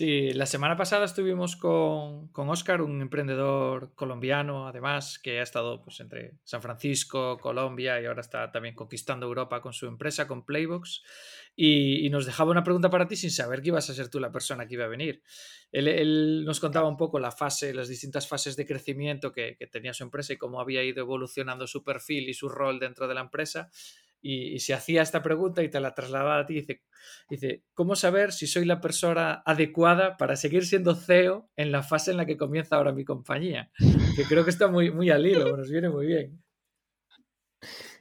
Sí, 0.00 0.32
la 0.32 0.46
semana 0.46 0.78
pasada 0.78 1.04
estuvimos 1.04 1.56
con, 1.56 2.28
con 2.28 2.48
Oscar, 2.48 2.80
un 2.80 3.02
emprendedor 3.02 3.94
colombiano, 3.94 4.66
además, 4.66 5.18
que 5.18 5.40
ha 5.40 5.42
estado 5.42 5.82
pues, 5.82 6.00
entre 6.00 6.38
San 6.42 6.62
Francisco, 6.62 7.36
Colombia 7.36 8.00
y 8.00 8.06
ahora 8.06 8.22
está 8.22 8.50
también 8.50 8.74
conquistando 8.74 9.26
Europa 9.26 9.60
con 9.60 9.74
su 9.74 9.86
empresa, 9.86 10.26
con 10.26 10.46
Playbox. 10.46 11.02
Y, 11.54 12.08
nos 12.08 12.24
dejaba 12.24 12.50
una 12.50 12.64
pregunta 12.64 12.88
para 12.88 13.08
ti 13.08 13.14
sin 13.14 13.30
saber 13.30 13.60
que 13.60 13.68
ibas 13.68 13.90
a 13.90 13.94
ser 13.94 14.08
tú 14.08 14.20
la 14.20 14.32
persona 14.32 14.66
que 14.66 14.72
iba 14.72 14.86
a 14.86 14.88
venir. 14.88 15.22
Él, 15.70 16.46
nos 16.46 16.60
contaba 16.60 16.88
un 16.88 16.96
poco 16.96 17.18
la 17.18 17.30
fase, 17.30 17.74
las 17.74 17.88
distintas 17.88 18.26
fases 18.26 18.56
de 18.56 18.64
crecimiento 18.64 19.32
que 19.32 19.58
tenía 19.70 19.92
su 19.92 20.02
empresa 20.02 20.32
y 20.32 20.38
cómo 20.38 20.62
había 20.62 20.82
ido 20.82 21.02
evolucionando 21.02 21.66
su 21.66 21.84
perfil 21.84 22.26
y 22.30 22.32
su 22.32 22.48
rol 22.48 22.80
dentro 22.80 23.06
de 23.06 23.12
la 23.12 23.20
empresa. 23.20 23.70
Y, 24.22 24.54
y 24.54 24.58
se 24.60 24.74
hacía 24.74 25.02
esta 25.02 25.22
pregunta 25.22 25.62
y 25.62 25.70
te 25.70 25.80
la 25.80 25.94
trasladaba 25.94 26.40
a 26.40 26.46
ti. 26.46 26.54
Dice, 26.54 26.82
Dice, 27.28 27.62
¿cómo 27.74 27.94
saber 27.94 28.32
si 28.32 28.46
soy 28.46 28.64
la 28.64 28.80
persona 28.80 29.42
adecuada 29.46 30.16
para 30.16 30.36
seguir 30.36 30.66
siendo 30.66 30.94
CEO 30.94 31.48
en 31.56 31.70
la 31.70 31.82
fase 31.82 32.10
en 32.10 32.16
la 32.16 32.26
que 32.26 32.36
comienza 32.36 32.76
ahora 32.76 32.92
mi 32.92 33.04
compañía? 33.04 33.70
Que 34.16 34.24
creo 34.24 34.44
que 34.44 34.50
está 34.50 34.68
muy, 34.68 34.90
muy 34.90 35.10
al 35.10 35.26
hilo, 35.26 35.56
nos 35.56 35.70
viene 35.70 35.88
muy 35.88 36.06
bien. 36.06 36.42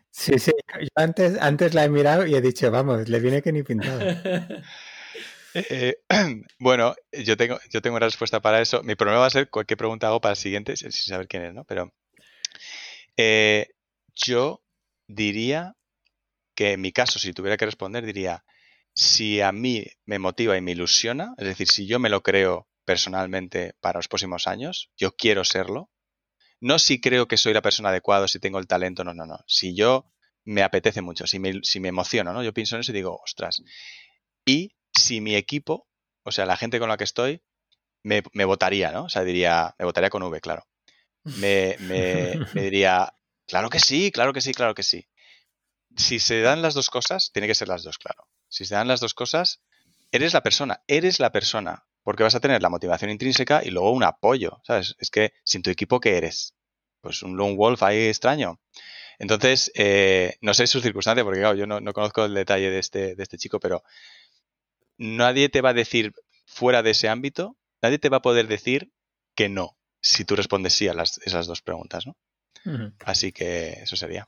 Sí, 0.09 0.37
sí, 0.39 0.51
yo 0.79 0.87
antes, 0.95 1.39
antes 1.39 1.73
la 1.73 1.85
he 1.85 1.89
mirado 1.89 2.25
y 2.25 2.35
he 2.35 2.41
dicho, 2.41 2.69
vamos, 2.71 3.07
le 3.07 3.19
viene 3.19 3.41
que 3.41 3.51
ni 3.51 3.63
pintado. 3.63 4.01
Eh, 5.55 5.95
bueno, 6.59 6.93
yo 7.11 7.35
tengo, 7.35 7.57
yo 7.71 7.81
tengo 7.81 7.97
una 7.97 8.05
respuesta 8.05 8.39
para 8.39 8.61
eso. 8.61 8.83
Mi 8.83 8.93
problema 8.93 9.21
va 9.21 9.25
a 9.25 9.31
ser 9.31 9.49
cualquier 9.49 9.77
pregunta 9.77 10.07
hago 10.07 10.21
para 10.21 10.33
el 10.33 10.37
siguiente, 10.37 10.77
sin 10.77 10.91
sin 10.91 11.05
saber 11.05 11.27
quién 11.27 11.43
es, 11.43 11.53
¿no? 11.55 11.63
Pero 11.65 11.91
eh, 13.17 13.67
yo 14.13 14.61
diría 15.07 15.75
que 16.59 16.73
en 16.73 16.81
mi 16.81 16.91
caso, 16.91 17.19
si 17.19 17.31
tuviera 17.31 17.55
que 17.55 17.65
responder, 17.65 18.05
diría, 18.05 18.43
si 18.93 19.39
a 19.39 19.53
mí 19.53 19.85
me 20.05 20.19
motiva 20.19 20.57
y 20.57 20.61
me 20.61 20.73
ilusiona, 20.73 21.33
es 21.37 21.47
decir, 21.47 21.69
si 21.69 21.87
yo 21.87 21.99
me 21.99 22.09
lo 22.09 22.21
creo 22.21 22.67
personalmente 22.83 23.75
para 23.79 23.99
los 23.99 24.09
próximos 24.09 24.45
años, 24.45 24.91
yo 24.97 25.15
quiero 25.15 25.45
serlo. 25.45 25.89
No 26.59 26.77
si 26.77 26.99
creo 26.99 27.29
que 27.29 27.37
soy 27.37 27.53
la 27.53 27.61
persona 27.61 27.87
adecuada, 27.87 28.27
si 28.27 28.41
tengo 28.41 28.59
el 28.59 28.67
talento, 28.67 29.05
no, 29.05 29.13
no, 29.13 29.25
no. 29.25 29.39
Si 29.47 29.73
yo 29.73 30.11
me 30.43 30.61
apetece 30.61 31.01
mucho, 31.01 31.27
si 31.27 31.39
me, 31.39 31.61
si 31.63 31.79
me 31.79 31.87
emociono, 31.87 32.33
¿no? 32.33 32.43
Yo 32.43 32.53
pienso 32.53 32.75
en 32.75 32.81
eso 32.81 32.91
y 32.91 32.95
digo, 32.95 33.21
ostras. 33.23 33.63
Y 34.43 34.75
si 34.93 35.21
mi 35.21 35.37
equipo, 35.37 35.87
o 36.23 36.33
sea, 36.33 36.45
la 36.45 36.57
gente 36.57 36.77
con 36.77 36.89
la 36.89 36.97
que 36.97 37.05
estoy, 37.05 37.41
me, 38.03 38.21
me 38.33 38.43
votaría, 38.43 38.91
¿no? 38.91 39.05
O 39.05 39.09
sea, 39.09 39.23
diría, 39.23 39.75
me 39.79 39.85
votaría 39.85 40.09
con 40.09 40.23
V, 40.23 40.41
claro. 40.41 40.67
Me, 41.23 41.77
me, 41.79 42.37
me 42.53 42.63
diría, 42.63 43.13
claro 43.47 43.69
que 43.69 43.79
sí, 43.79 44.11
claro 44.11 44.33
que 44.33 44.41
sí, 44.41 44.53
claro 44.53 44.75
que 44.75 44.83
sí. 44.83 45.08
Si 45.95 46.19
se 46.19 46.41
dan 46.41 46.61
las 46.61 46.73
dos 46.73 46.89
cosas, 46.89 47.31
tiene 47.31 47.47
que 47.47 47.55
ser 47.55 47.67
las 47.67 47.83
dos, 47.83 47.97
claro. 47.97 48.27
Si 48.47 48.65
se 48.65 48.75
dan 48.75 48.87
las 48.87 48.99
dos 48.99 49.13
cosas, 49.13 49.61
eres 50.11 50.33
la 50.33 50.41
persona, 50.41 50.81
eres 50.87 51.19
la 51.19 51.31
persona, 51.31 51.85
porque 52.03 52.23
vas 52.23 52.35
a 52.35 52.39
tener 52.39 52.61
la 52.61 52.69
motivación 52.69 53.11
intrínseca 53.11 53.63
y 53.63 53.69
luego 53.69 53.91
un 53.91 54.03
apoyo, 54.03 54.61
¿sabes? 54.63 54.95
Es 54.99 55.09
que 55.09 55.33
sin 55.43 55.61
tu 55.61 55.69
equipo, 55.69 55.99
¿qué 55.99 56.17
eres? 56.17 56.55
Pues 57.01 57.23
un 57.23 57.37
lone 57.37 57.55
wolf 57.55 57.83
ahí 57.83 58.07
extraño. 58.07 58.59
Entonces, 59.19 59.71
eh, 59.75 60.37
no 60.41 60.53
sé 60.53 60.65
su 60.67 60.79
circunstancia, 60.79 61.23
porque 61.23 61.41
claro, 61.41 61.55
yo 61.55 61.67
no, 61.67 61.81
no 61.81 61.93
conozco 61.93 62.25
el 62.25 62.33
detalle 62.33 62.69
de 62.69 62.79
este, 62.79 63.15
de 63.15 63.23
este 63.23 63.37
chico, 63.37 63.59
pero 63.59 63.83
nadie 64.97 65.49
te 65.49 65.61
va 65.61 65.69
a 65.69 65.73
decir 65.73 66.13
fuera 66.45 66.81
de 66.83 66.91
ese 66.91 67.09
ámbito, 67.09 67.57
nadie 67.81 67.99
te 67.99 68.09
va 68.09 68.17
a 68.17 68.21
poder 68.21 68.47
decir 68.47 68.91
que 69.35 69.49
no, 69.49 69.77
si 70.01 70.25
tú 70.25 70.35
respondes 70.35 70.73
sí 70.73 70.87
a 70.87 70.93
las, 70.93 71.19
esas 71.19 71.47
dos 71.47 71.61
preguntas, 71.61 72.07
¿no? 72.07 72.17
Así 73.05 73.31
que 73.31 73.71
eso 73.83 73.95
sería. 73.95 74.27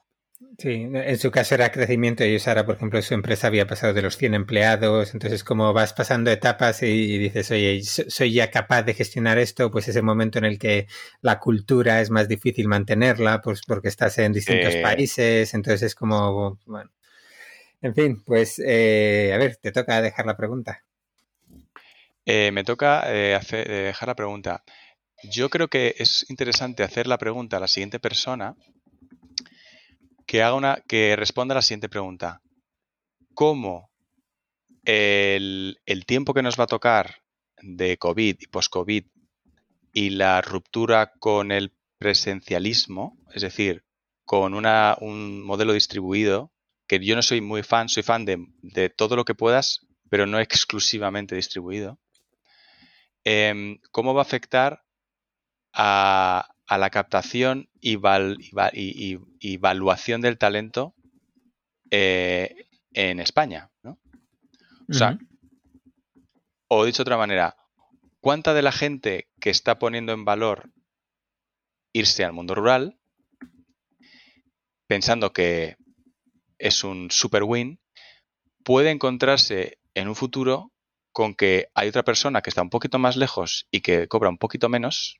Sí, 0.57 0.87
en 0.93 1.17
su 1.17 1.31
caso 1.31 1.55
era 1.55 1.71
crecimiento. 1.71 2.23
Ellos 2.23 2.47
ahora, 2.47 2.65
por 2.65 2.75
ejemplo, 2.75 3.01
su 3.01 3.13
empresa 3.13 3.47
había 3.47 3.65
pasado 3.65 3.93
de 3.93 4.01
los 4.01 4.17
100 4.17 4.33
empleados. 4.35 5.13
Entonces, 5.13 5.43
como 5.43 5.71
vas 5.73 5.93
pasando 5.93 6.29
etapas 6.31 6.83
y 6.83 7.17
dices, 7.17 7.49
oye, 7.51 7.81
so- 7.83 8.03
soy 8.09 8.33
ya 8.33 8.51
capaz 8.51 8.83
de 8.83 8.93
gestionar 8.93 9.37
esto, 9.39 9.71
pues 9.71 9.87
ese 9.87 10.01
momento 10.01 10.37
en 10.39 10.45
el 10.45 10.59
que 10.59 10.87
la 11.21 11.39
cultura 11.39 12.01
es 12.01 12.09
más 12.11 12.27
difícil 12.27 12.67
mantenerla, 12.67 13.41
pues 13.41 13.61
porque 13.65 13.87
estás 13.87 14.17
en 14.19 14.33
distintos 14.33 14.75
Eh. 14.75 14.81
países. 14.81 15.53
Entonces 15.53 15.81
es 15.83 15.95
como, 15.95 16.59
bueno. 16.65 16.91
En 17.81 17.95
fin, 17.95 18.21
pues, 18.23 18.61
eh, 18.63 19.31
a 19.33 19.37
ver, 19.37 19.55
te 19.55 19.71
toca 19.71 20.01
dejar 20.01 20.25
la 20.27 20.37
pregunta. 20.37 20.83
Eh, 22.25 22.51
me 22.51 22.63
toca 22.63 22.99
hacer- 23.35 23.69
eh, 23.71 23.73
dejar 23.85 24.07
la 24.07 24.15
pregunta. 24.15 24.63
Yo 25.23 25.49
creo 25.49 25.67
que 25.67 25.95
es 25.97 26.25
interesante 26.29 26.83
hacer 26.83 27.07
la 27.07 27.17
pregunta 27.17 27.57
a 27.57 27.59
la 27.59 27.67
siguiente 27.67 27.99
persona 27.99 28.55
que 30.31 30.41
haga 30.41 30.55
una, 30.55 30.81
que 30.87 31.17
responda 31.17 31.53
a 31.53 31.57
la 31.57 31.61
siguiente 31.61 31.89
pregunta. 31.89 32.41
¿Cómo 33.33 33.91
el, 34.85 35.81
el 35.85 36.05
tiempo 36.05 36.33
que 36.33 36.41
nos 36.41 36.57
va 36.57 36.63
a 36.63 36.67
tocar 36.67 37.17
de 37.61 37.97
COVID 37.97 38.37
y 38.39 38.47
post-COVID 38.47 39.05
y 39.91 40.09
la 40.11 40.39
ruptura 40.41 41.11
con 41.19 41.51
el 41.51 41.73
presencialismo, 41.97 43.17
es 43.33 43.41
decir, 43.41 43.83
con 44.23 44.53
una, 44.53 44.95
un 45.01 45.43
modelo 45.43 45.73
distribuido, 45.73 46.53
que 46.87 47.05
yo 47.05 47.17
no 47.17 47.23
soy 47.23 47.41
muy 47.41 47.61
fan, 47.61 47.89
soy 47.89 48.03
fan 48.03 48.23
de, 48.23 48.37
de 48.61 48.89
todo 48.89 49.17
lo 49.17 49.25
que 49.25 49.35
puedas, 49.35 49.85
pero 50.09 50.27
no 50.27 50.39
exclusivamente 50.39 51.35
distribuido, 51.35 51.99
em, 53.25 53.79
¿cómo 53.91 54.13
va 54.13 54.21
a 54.21 54.23
afectar 54.23 54.81
a, 55.73 56.47
a 56.71 56.77
la 56.77 56.89
captación 56.89 57.67
y, 57.81 57.97
val- 57.97 58.37
y 58.71 59.13
y- 59.41 59.53
evaluación 59.55 60.21
del 60.21 60.37
talento 60.37 60.95
eh, 61.91 62.65
en 62.93 63.19
España? 63.19 63.69
¿no? 63.83 63.99
O 64.89 64.93
sea, 64.93 65.17
o 66.69 66.85
dicho 66.85 67.03
de 67.03 67.09
otra 67.09 67.17
manera, 67.17 67.57
¿cuánta 68.21 68.53
de 68.53 68.61
la 68.61 68.71
gente 68.71 69.27
que 69.41 69.49
está 69.49 69.79
poniendo 69.79 70.13
en 70.13 70.23
valor 70.23 70.71
irse 71.91 72.23
al 72.23 72.31
mundo 72.31 72.55
rural, 72.55 72.97
pensando 74.87 75.33
que 75.33 75.75
es 76.57 76.85
un 76.85 77.11
super 77.11 77.43
win, 77.43 77.81
puede 78.63 78.91
encontrarse 78.91 79.77
en 79.93 80.07
un 80.07 80.15
futuro 80.15 80.71
con 81.11 81.35
que 81.35 81.67
hay 81.73 81.89
otra 81.89 82.03
persona 82.03 82.41
que 82.41 82.49
está 82.49 82.61
un 82.61 82.69
poquito 82.69 82.97
más 82.97 83.17
lejos 83.17 83.67
y 83.71 83.81
que 83.81 84.07
cobra 84.07 84.29
un 84.29 84.37
poquito 84.37 84.69
menos, 84.69 85.17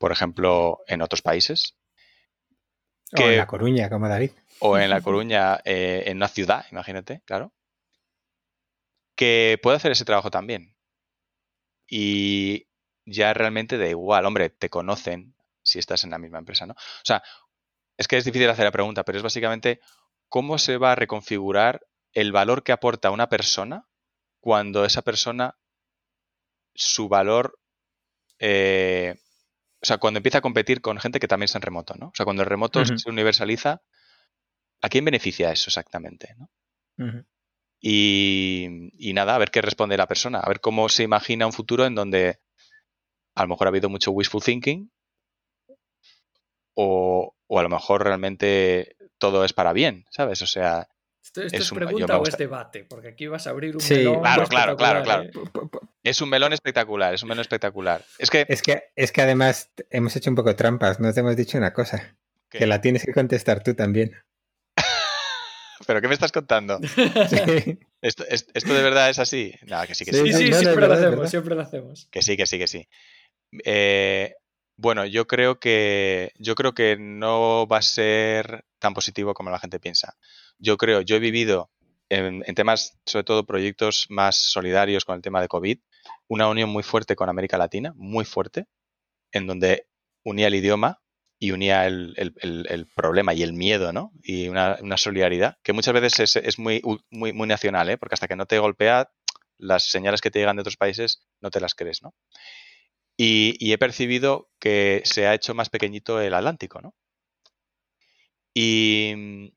por 0.00 0.12
ejemplo, 0.12 0.82
en 0.86 1.02
otros 1.02 1.20
países. 1.20 1.76
o 3.16 3.20
en 3.20 3.36
La 3.36 3.46
Coruña, 3.46 3.90
como 3.90 4.08
David. 4.08 4.30
O 4.58 4.78
en 4.78 4.88
La 4.88 5.02
Coruña, 5.02 5.60
eh, 5.64 6.04
en 6.06 6.16
una 6.16 6.28
ciudad, 6.28 6.64
imagínate, 6.72 7.20
claro. 7.26 7.52
Que 9.14 9.60
puede 9.62 9.76
hacer 9.76 9.92
ese 9.92 10.06
trabajo 10.06 10.30
también. 10.30 10.74
Y 11.86 12.66
ya 13.04 13.34
realmente 13.34 13.76
da 13.76 13.88
igual, 13.88 14.24
hombre, 14.24 14.48
te 14.48 14.70
conocen 14.70 15.34
si 15.62 15.78
estás 15.78 16.02
en 16.04 16.10
la 16.10 16.18
misma 16.18 16.38
empresa, 16.38 16.66
¿no? 16.66 16.72
O 16.72 17.04
sea, 17.04 17.22
es 17.98 18.08
que 18.08 18.16
es 18.16 18.24
difícil 18.24 18.48
hacer 18.48 18.64
la 18.64 18.72
pregunta, 18.72 19.04
pero 19.04 19.18
es 19.18 19.22
básicamente 19.22 19.80
cómo 20.30 20.56
se 20.56 20.78
va 20.78 20.92
a 20.92 20.96
reconfigurar 20.96 21.86
el 22.14 22.32
valor 22.32 22.62
que 22.62 22.72
aporta 22.72 23.10
una 23.10 23.28
persona 23.28 23.86
cuando 24.40 24.86
esa 24.86 25.02
persona, 25.02 25.58
su 26.74 27.10
valor, 27.10 27.58
eh, 28.38 29.16
o 29.82 29.86
sea, 29.86 29.98
cuando 29.98 30.18
empieza 30.18 30.38
a 30.38 30.42
competir 30.42 30.80
con 30.80 30.98
gente 30.98 31.20
que 31.20 31.28
también 31.28 31.46
está 31.46 31.58
en 31.58 31.62
remoto, 31.62 31.94
¿no? 31.98 32.08
O 32.08 32.12
sea, 32.14 32.24
cuando 32.24 32.42
el 32.42 32.48
remoto 32.48 32.84
se 32.84 33.08
universaliza, 33.08 33.82
¿a 34.82 34.88
quién 34.88 35.04
beneficia 35.04 35.50
eso 35.52 35.70
exactamente? 35.70 36.34
¿no? 36.38 36.50
y, 37.80 38.90
y, 38.98 39.12
nada, 39.14 39.34
a 39.34 39.38
ver 39.38 39.50
qué 39.50 39.62
responde 39.62 39.96
la 39.96 40.06
persona, 40.06 40.40
a 40.40 40.48
ver 40.48 40.60
cómo 40.60 40.88
se 40.90 41.02
imagina 41.02 41.46
un 41.46 41.52
futuro 41.52 41.86
en 41.86 41.94
donde 41.94 42.40
a 43.34 43.42
lo 43.42 43.48
mejor 43.48 43.66
ha 43.66 43.70
habido 43.70 43.88
mucho 43.88 44.10
wishful 44.10 44.42
thinking 44.42 44.90
o, 46.74 47.34
o 47.46 47.58
a 47.58 47.62
lo 47.62 47.68
mejor 47.70 48.04
realmente 48.04 48.96
todo 49.16 49.44
es 49.44 49.54
para 49.54 49.72
bien, 49.72 50.04
¿sabes? 50.10 50.42
O 50.42 50.46
sea, 50.46 50.88
esto, 51.22 51.42
es, 51.42 51.70
pregunta 51.70 52.18
o 52.18 52.26
es 52.26 52.36
debate, 52.36 52.84
porque 52.84 53.08
aquí 53.08 53.26
vas 53.28 53.46
a 53.46 53.50
abrir 53.50 53.76
un 53.76 53.80
sí, 53.80 53.94
melón. 53.94 54.20
Claro, 54.20 54.46
claro, 54.46 54.76
claro, 54.76 55.02
claro. 55.02 55.30
Es 56.02 56.20
un 56.22 56.30
melón 56.30 56.52
espectacular, 56.52 57.14
es 57.14 57.22
un 57.22 57.28
melón 57.28 57.42
espectacular. 57.42 58.04
Es 58.18 58.30
que... 58.30 58.46
es 58.48 58.62
que, 58.62 58.84
es 58.96 59.12
que 59.12 59.22
además 59.22 59.70
hemos 59.90 60.16
hecho 60.16 60.30
un 60.30 60.36
poco 60.36 60.48
de 60.48 60.54
trampas, 60.54 60.98
no 60.98 61.12
te 61.12 61.20
hemos 61.20 61.36
dicho 61.36 61.58
una 61.58 61.72
cosa, 61.72 62.16
que 62.48 62.66
la 62.66 62.80
tienes 62.80 63.04
que 63.04 63.12
contestar 63.12 63.62
tú 63.62 63.74
también. 63.74 64.12
¿Pero 65.86 66.00
qué 66.00 66.08
me 66.08 66.14
estás 66.14 66.32
contando? 66.32 66.78
¿Esto, 68.02 68.24
¿Esto, 68.28 68.74
de 68.74 68.82
verdad 68.82 69.10
es 69.10 69.18
así? 69.18 69.54
No, 69.66 69.86
que 69.86 69.94
sí, 69.94 70.04
que 70.04 70.12
sí. 70.12 70.32
Sí, 70.32 70.32
sí, 70.32 70.52
siempre 70.54 70.88
lo 70.88 70.94
hacemos, 70.94 71.30
siempre 71.30 71.54
lo 71.54 71.62
hacemos. 71.62 72.08
Que 72.10 72.22
sí, 72.22 72.36
que 72.36 72.46
sí, 72.46 72.58
que 72.58 72.66
sí. 72.66 72.88
Eh, 73.64 74.34
bueno, 74.76 75.04
yo 75.04 75.26
creo 75.26 75.60
que 75.60 76.32
yo 76.38 76.54
creo 76.54 76.72
que 76.72 76.96
no 76.98 77.66
va 77.66 77.78
a 77.78 77.82
ser 77.82 78.64
tan 78.78 78.94
positivo 78.94 79.34
como 79.34 79.50
la 79.50 79.58
gente 79.58 79.78
piensa. 79.78 80.16
Yo 80.58 80.78
creo, 80.78 81.02
yo 81.02 81.16
he 81.16 81.20
vivido 81.20 81.70
en, 82.08 82.42
temas, 82.54 82.98
sobre 83.06 83.24
todo 83.24 83.46
proyectos 83.46 84.06
más 84.08 84.36
solidarios 84.36 85.04
con 85.04 85.16
el 85.16 85.22
tema 85.22 85.40
de 85.40 85.48
COVID, 85.48 85.78
una 86.28 86.48
unión 86.48 86.70
muy 86.70 86.82
fuerte 86.82 87.16
con 87.16 87.28
América 87.28 87.58
Latina, 87.58 87.92
muy 87.96 88.24
fuerte, 88.24 88.66
en 89.32 89.46
donde 89.46 89.86
unía 90.24 90.48
el 90.48 90.54
idioma 90.54 91.00
y 91.38 91.52
unía 91.52 91.86
el, 91.86 92.86
problema 92.94 93.32
y 93.32 93.42
el 93.42 93.54
miedo, 93.54 93.92
¿no? 93.92 94.12
Y 94.22 94.48
una, 94.48 94.78
solidaridad, 94.96 95.56
que 95.62 95.72
muchas 95.72 95.94
veces 95.94 96.36
es, 96.36 96.58
muy, 96.58 96.82
muy, 97.10 97.32
muy 97.32 97.48
nacional, 97.48 97.88
¿eh? 97.88 97.96
Porque 97.96 98.14
hasta 98.14 98.28
que 98.28 98.36
no 98.36 98.46
te 98.46 98.58
golpea, 98.58 99.10
las 99.56 99.90
señales 99.90 100.20
que 100.20 100.30
te 100.30 100.38
llegan 100.38 100.56
de 100.56 100.60
otros 100.60 100.76
países 100.76 101.26
no 101.40 101.50
te 101.50 101.60
las 101.60 101.74
crees, 101.74 102.02
¿no? 102.02 102.14
Y, 103.16 103.72
he 103.72 103.78
percibido 103.78 104.48
que 104.58 105.02
se 105.04 105.26
ha 105.26 105.34
hecho 105.34 105.54
más 105.54 105.68
pequeñito 105.68 106.20
el 106.20 106.32
Atlántico, 106.32 106.80
¿no? 106.80 106.94
Y, 108.54 109.52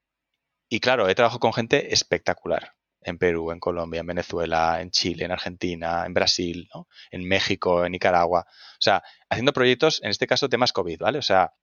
claro, 0.81 1.07
he 1.07 1.15
trabajado 1.15 1.39
con 1.39 1.53
gente 1.53 1.93
espectacular. 1.93 2.73
En 3.03 3.17
Perú, 3.17 3.51
en 3.51 3.59
Colombia, 3.59 4.01
en 4.01 4.07
Venezuela, 4.07 4.81
en 4.81 4.91
Chile, 4.91 5.25
en 5.25 5.31
Argentina, 5.31 6.05
en 6.05 6.13
Brasil, 6.13 6.69
¿no? 6.73 6.87
en 7.11 7.27
México, 7.27 7.85
en 7.85 7.91
Nicaragua. 7.91 8.45
O 8.47 8.81
sea, 8.81 9.03
haciendo 9.29 9.53
proyectos, 9.53 10.01
en 10.03 10.09
este 10.09 10.27
caso, 10.27 10.49
temas 10.49 10.73
COVID, 10.73 10.99
¿vale? 10.99 11.19
O 11.19 11.21
sea, 11.21 11.53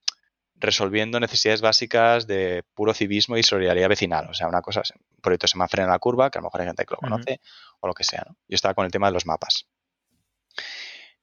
resolviendo 0.57 1.19
necesidades 1.19 1.63
básicas 1.63 2.27
de 2.27 2.63
puro 2.75 2.93
civismo 2.93 3.37
y 3.37 3.43
solidaridad 3.43 3.89
vecinal. 3.89 4.29
O 4.29 4.35
sea, 4.35 4.47
una 4.47 4.61
cosa, 4.61 4.83
un 4.95 5.21
proyecto 5.23 5.47
se 5.47 5.59
me 5.59 5.67
frena 5.69 5.91
la 5.91 5.99
curva, 5.99 6.31
que 6.31 6.39
a 6.39 6.41
lo 6.41 6.47
mejor 6.47 6.61
hay 6.61 6.67
gente 6.67 6.85
que 6.85 6.95
lo 6.95 6.99
conoce, 6.99 7.41
o 7.81 7.87
lo 7.87 7.95
que 7.95 8.05
sea, 8.05 8.25
¿no? 8.27 8.37
Yo 8.47 8.55
estaba 8.55 8.75
con 8.75 8.85
el 8.85 8.93
tema 8.93 9.07
de 9.09 9.15
los 9.15 9.27
mapas. 9.27 9.67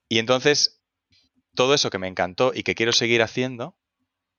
Y 0.10 0.20
entonces, 0.20 0.82
todo 1.56 1.74
eso 1.74 1.90
que 1.90 2.00
me 2.00 2.08
encantó 2.08 2.52
y 2.54 2.64
que 2.64 2.76
quiero 2.76 2.94
seguir 2.94 3.22
haciendo, 3.22 3.78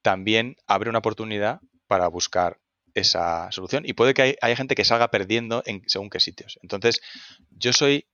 también 0.02 0.56
abre 0.66 0.90
una 0.90 0.98
oportunidad 0.98 1.60
para 1.86 2.08
buscar 2.08 2.58
esa 2.98 3.50
solución. 3.50 3.84
Y 3.86 3.94
puede 3.94 4.14
que 4.14 4.36
haya 4.40 4.56
gente 4.56 4.74
que 4.74 4.84
salga 4.84 5.10
perdiendo 5.10 5.62
en 5.66 5.82
según 5.86 6.10
qué 6.10 6.20
sitios. 6.20 6.58
Entonces, 6.62 7.00
yo 7.50 7.72
soy 7.72 8.08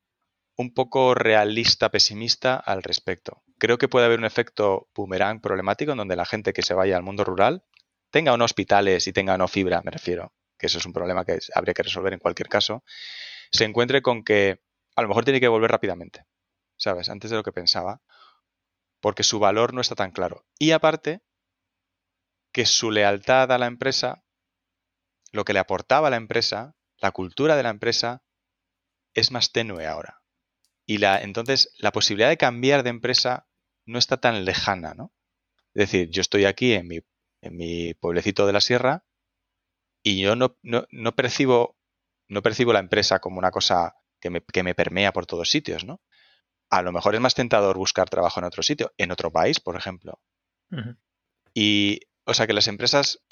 un 0.56 0.72
poco 0.72 1.14
realista, 1.14 1.90
pesimista 1.90 2.56
al 2.56 2.82
respecto. 2.82 3.42
Creo 3.58 3.78
que 3.78 3.88
puede 3.88 4.06
haber 4.06 4.18
un 4.18 4.24
efecto 4.24 4.88
boomerang 4.94 5.40
problemático 5.40 5.92
en 5.92 5.98
donde 5.98 6.16
la 6.16 6.24
gente 6.24 6.52
que 6.52 6.62
se 6.62 6.74
vaya 6.74 6.96
al 6.96 7.02
mundo 7.02 7.24
rural 7.24 7.64
tenga 8.10 8.32
o 8.32 8.36
no 8.36 8.44
hospitales 8.44 9.06
y 9.08 9.12
tenga 9.12 9.34
o 9.34 9.38
no 9.38 9.48
fibra, 9.48 9.82
me 9.82 9.90
refiero, 9.90 10.32
que 10.56 10.66
eso 10.66 10.78
es 10.78 10.86
un 10.86 10.92
problema 10.92 11.24
que 11.24 11.38
habría 11.54 11.74
que 11.74 11.82
resolver 11.82 12.12
en 12.12 12.20
cualquier 12.20 12.48
caso, 12.48 12.84
se 13.50 13.64
encuentre 13.64 14.02
con 14.02 14.22
que 14.22 14.60
a 14.94 15.02
lo 15.02 15.08
mejor 15.08 15.24
tiene 15.24 15.40
que 15.40 15.48
volver 15.48 15.72
rápidamente. 15.72 16.24
¿sabes? 16.76 17.08
Antes 17.08 17.30
de 17.30 17.36
lo 17.36 17.42
que 17.42 17.52
pensaba, 17.52 18.02
porque 19.00 19.22
su 19.22 19.38
valor 19.38 19.74
no 19.74 19.80
está 19.80 19.94
tan 19.94 20.10
claro. 20.10 20.44
Y 20.58 20.72
aparte, 20.72 21.22
que 22.52 22.66
su 22.66 22.90
lealtad 22.90 23.50
a 23.52 23.58
la 23.58 23.66
empresa, 23.66 24.23
lo 25.34 25.44
que 25.44 25.52
le 25.52 25.58
aportaba 25.58 26.08
a 26.08 26.10
la 26.10 26.16
empresa, 26.16 26.74
la 26.98 27.12
cultura 27.12 27.56
de 27.56 27.62
la 27.62 27.70
empresa, 27.70 28.22
es 29.14 29.30
más 29.30 29.52
tenue 29.52 29.86
ahora. 29.86 30.22
Y 30.86 30.98
la, 30.98 31.20
entonces 31.22 31.72
la 31.78 31.92
posibilidad 31.92 32.28
de 32.28 32.36
cambiar 32.36 32.82
de 32.82 32.90
empresa 32.90 33.48
no 33.86 33.98
está 33.98 34.18
tan 34.18 34.44
lejana, 34.44 34.94
¿no? 34.94 35.12
Es 35.74 35.90
decir, 35.90 36.10
yo 36.10 36.20
estoy 36.20 36.44
aquí 36.44 36.72
en 36.72 36.86
mi, 36.86 37.00
en 37.40 37.56
mi 37.56 37.94
pueblecito 37.94 38.46
de 38.46 38.52
la 38.52 38.60
sierra 38.60 39.04
y 40.02 40.20
yo 40.20 40.36
no, 40.36 40.56
no, 40.62 40.86
no, 40.90 41.14
percibo, 41.16 41.76
no 42.28 42.42
percibo 42.42 42.72
la 42.72 42.78
empresa 42.78 43.18
como 43.18 43.38
una 43.38 43.50
cosa 43.50 43.96
que 44.20 44.30
me, 44.30 44.40
que 44.40 44.62
me 44.62 44.74
permea 44.74 45.12
por 45.12 45.26
todos 45.26 45.50
sitios, 45.50 45.84
¿no? 45.84 46.00
a 46.70 46.82
lo 46.82 46.92
mejor 46.92 47.14
es 47.14 47.20
más 47.20 47.34
tentador 47.34 47.76
buscar 47.76 48.10
trabajo 48.10 48.40
en 48.40 48.46
otro 48.46 48.62
sitio, 48.62 48.92
en 48.98 49.10
otro 49.10 49.30
país, 49.30 49.60
por 49.60 49.76
ejemplo. 49.76 50.20
Y, 51.54 52.00
o 52.24 52.34
sea, 52.34 52.46
que 52.46 52.52
las 52.52 52.66
empresas, 52.66 53.22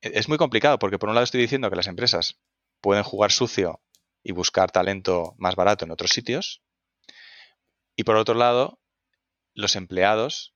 es 0.00 0.28
muy 0.28 0.38
complicado 0.38 0.78
porque 0.78 0.98
por 0.98 1.08
un 1.08 1.14
lado 1.14 1.24
estoy 1.24 1.40
diciendo 1.40 1.70
que 1.70 1.76
las 1.76 1.86
empresas 1.86 2.38
pueden 2.80 3.02
jugar 3.02 3.32
sucio 3.32 3.80
y 4.22 4.32
buscar 4.32 4.70
talento 4.70 5.34
más 5.38 5.56
barato 5.56 5.84
en 5.84 5.90
otros 5.90 6.10
sitios. 6.10 6.62
Y 7.96 8.04
por 8.04 8.16
otro 8.16 8.34
lado, 8.34 8.80
los 9.54 9.76
empleados 9.76 10.54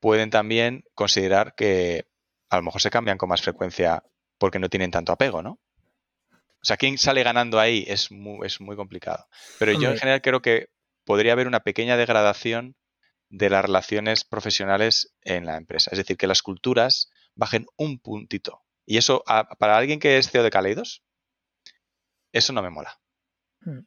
pueden 0.00 0.30
también 0.30 0.84
considerar 0.94 1.54
que 1.54 2.06
a 2.48 2.56
lo 2.56 2.62
mejor 2.62 2.80
se 2.80 2.90
cambian 2.90 3.18
con 3.18 3.28
más 3.28 3.42
frecuencia 3.42 4.02
porque 4.38 4.58
no 4.58 4.68
tienen 4.68 4.90
tanto 4.90 5.12
apego, 5.12 5.42
¿no? 5.42 5.60
O 6.30 6.64
sea, 6.66 6.76
quién 6.76 6.98
sale 6.98 7.22
ganando 7.22 7.60
ahí 7.60 7.84
es 7.86 8.10
muy, 8.10 8.46
es 8.46 8.60
muy 8.60 8.76
complicado. 8.76 9.28
Pero 9.58 9.72
yo 9.72 9.90
en 9.90 9.98
general 9.98 10.20
creo 10.22 10.42
que 10.42 10.68
podría 11.04 11.32
haber 11.32 11.46
una 11.46 11.60
pequeña 11.60 11.96
degradación 11.96 12.76
de 13.28 13.50
las 13.50 13.64
relaciones 13.64 14.24
profesionales 14.24 15.14
en 15.22 15.46
la 15.46 15.56
empresa. 15.56 15.90
Es 15.92 15.98
decir, 15.98 16.16
que 16.16 16.26
las 16.26 16.42
culturas 16.42 17.10
bajen 17.36 17.66
un 17.76 18.00
puntito. 18.00 18.62
Y 18.84 18.98
eso, 18.98 19.22
para 19.58 19.76
alguien 19.76 20.00
que 20.00 20.18
es 20.18 20.30
CEO 20.30 20.42
de 20.42 20.50
Kaleidos, 20.50 21.04
eso 22.32 22.52
no 22.52 22.62
me 22.62 22.70
mola. 22.70 22.98
Hmm. 23.60 23.80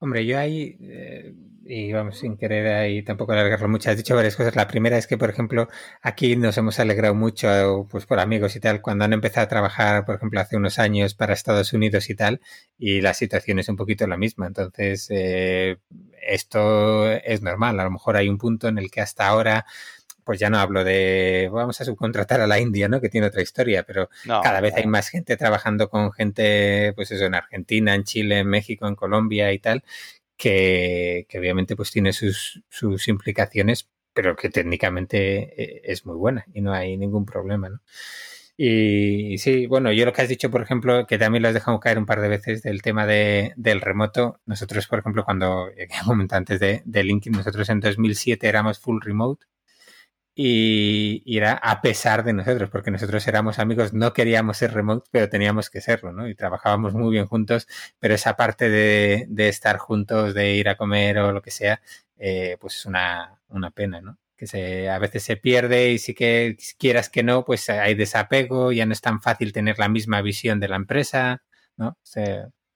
Hombre, 0.00 0.26
yo 0.26 0.38
ahí, 0.38 0.76
eh, 0.80 1.32
y 1.64 1.92
vamos, 1.92 2.18
sin 2.18 2.36
querer 2.36 2.66
ahí 2.74 3.02
tampoco 3.02 3.32
alargarlo 3.32 3.68
mucho, 3.68 3.90
has 3.90 3.96
dicho 3.96 4.14
varias 4.14 4.36
cosas. 4.36 4.56
La 4.56 4.68
primera 4.68 4.98
es 4.98 5.06
que, 5.06 5.16
por 5.16 5.30
ejemplo, 5.30 5.68
aquí 6.02 6.36
nos 6.36 6.58
hemos 6.58 6.78
alegrado 6.78 7.14
mucho, 7.14 7.86
pues 7.90 8.04
por 8.04 8.18
amigos 8.18 8.54
y 8.56 8.60
tal, 8.60 8.82
cuando 8.82 9.04
han 9.04 9.12
empezado 9.12 9.44
a 9.46 9.48
trabajar, 9.48 10.04
por 10.04 10.16
ejemplo, 10.16 10.40
hace 10.40 10.56
unos 10.56 10.78
años 10.78 11.14
para 11.14 11.32
Estados 11.32 11.72
Unidos 11.72 12.10
y 12.10 12.14
tal, 12.16 12.40
y 12.76 13.00
la 13.00 13.14
situación 13.14 13.58
es 13.60 13.68
un 13.68 13.76
poquito 13.76 14.06
la 14.06 14.16
misma. 14.18 14.46
Entonces, 14.46 15.06
eh, 15.10 15.78
esto 16.26 17.10
es 17.10 17.42
normal. 17.42 17.80
A 17.80 17.84
lo 17.84 17.90
mejor 17.90 18.16
hay 18.16 18.28
un 18.28 18.38
punto 18.38 18.68
en 18.68 18.78
el 18.78 18.90
que 18.90 19.00
hasta 19.00 19.26
ahora 19.26 19.64
pues 20.24 20.40
ya 20.40 20.50
no 20.50 20.58
hablo 20.58 20.84
de 20.84 21.48
vamos 21.52 21.80
a 21.80 21.84
subcontratar 21.84 22.40
a 22.40 22.46
la 22.46 22.58
India, 22.58 22.88
¿no? 22.88 23.00
Que 23.00 23.08
tiene 23.08 23.26
otra 23.26 23.42
historia, 23.42 23.84
pero 23.84 24.08
cada 24.24 24.60
vez 24.60 24.74
hay 24.74 24.86
más 24.86 25.08
gente 25.08 25.36
trabajando 25.36 25.88
con 25.88 26.12
gente, 26.12 26.92
pues 26.94 27.10
eso, 27.10 27.26
en 27.26 27.34
Argentina, 27.34 27.94
en 27.94 28.04
Chile, 28.04 28.40
en 28.40 28.48
México, 28.48 28.88
en 28.88 28.96
Colombia 28.96 29.52
y 29.52 29.58
tal, 29.58 29.84
que, 30.36 31.26
obviamente 31.38 31.76
pues 31.76 31.90
tiene 31.90 32.12
sus, 32.12 32.62
sus 32.68 33.08
implicaciones, 33.08 33.88
pero 34.12 34.36
que 34.36 34.50
técnicamente 34.50 35.62
eh, 35.62 35.82
es 35.84 36.06
muy 36.06 36.16
buena 36.16 36.46
y 36.52 36.60
no 36.60 36.72
hay 36.72 36.96
ningún 36.96 37.26
problema, 37.26 37.68
¿no? 37.68 37.80
Y, 38.56 39.38
sí, 39.38 39.66
bueno, 39.66 39.90
yo 39.92 40.04
lo 40.04 40.12
que 40.12 40.22
has 40.22 40.28
dicho, 40.28 40.48
por 40.50 40.62
ejemplo, 40.62 41.06
que 41.06 41.18
también 41.18 41.42
lo 41.42 41.48
has 41.48 41.54
dejado 41.54 41.80
caer 41.80 41.98
un 41.98 42.06
par 42.06 42.20
de 42.20 42.28
veces 42.28 42.62
del 42.62 42.82
tema 42.82 43.04
de, 43.04 43.52
del 43.56 43.80
remoto. 43.80 44.40
Nosotros, 44.46 44.86
por 44.86 45.00
ejemplo, 45.00 45.24
cuando, 45.24 45.70
comenté 46.06 46.36
antes 46.36 46.60
de, 46.60 46.82
de 46.84 47.02
LinkedIn, 47.02 47.36
nosotros 47.36 47.68
en 47.68 47.80
2007 47.80 48.46
éramos 48.48 48.78
full 48.78 49.00
remote 49.02 49.46
y, 50.34 51.22
era 51.36 51.54
a 51.54 51.80
pesar 51.80 52.24
de 52.24 52.32
nosotros, 52.32 52.70
porque 52.70 52.90
nosotros 52.90 53.26
éramos 53.28 53.58
amigos, 53.58 53.92
no 53.92 54.12
queríamos 54.12 54.58
ser 54.58 54.72
remote, 54.74 55.08
pero 55.10 55.28
teníamos 55.28 55.70
que 55.70 55.80
serlo, 55.80 56.12
¿no? 56.12 56.28
Y 56.28 56.34
trabajábamos 56.34 56.94
muy 56.94 57.12
bien 57.12 57.26
juntos, 57.26 57.68
pero 57.98 58.14
esa 58.14 58.36
parte 58.36 58.68
de, 58.68 59.26
de 59.28 59.48
estar 59.48 59.78
juntos, 59.78 60.34
de 60.34 60.54
ir 60.54 60.68
a 60.68 60.76
comer 60.76 61.18
o 61.18 61.32
lo 61.32 61.42
que 61.42 61.50
sea, 61.50 61.80
eh, 62.18 62.56
pues 62.60 62.76
es 62.76 62.86
una, 62.86 63.40
una 63.48 63.70
pena, 63.70 64.00
¿no? 64.00 64.18
que 64.36 64.46
se, 64.46 64.88
a 64.90 64.98
veces 64.98 65.22
se 65.22 65.36
pierde 65.36 65.92
y 65.92 65.98
si 65.98 66.14
que 66.14 66.56
quieras 66.78 67.08
que 67.08 67.22
no, 67.22 67.44
pues 67.44 67.70
hay 67.70 67.94
desapego, 67.94 68.72
ya 68.72 68.86
no 68.86 68.92
es 68.92 69.00
tan 69.00 69.20
fácil 69.22 69.52
tener 69.52 69.78
la 69.78 69.88
misma 69.88 70.22
visión 70.22 70.58
de 70.60 70.68
la 70.68 70.76
empresa, 70.76 71.42
¿no? 71.76 71.96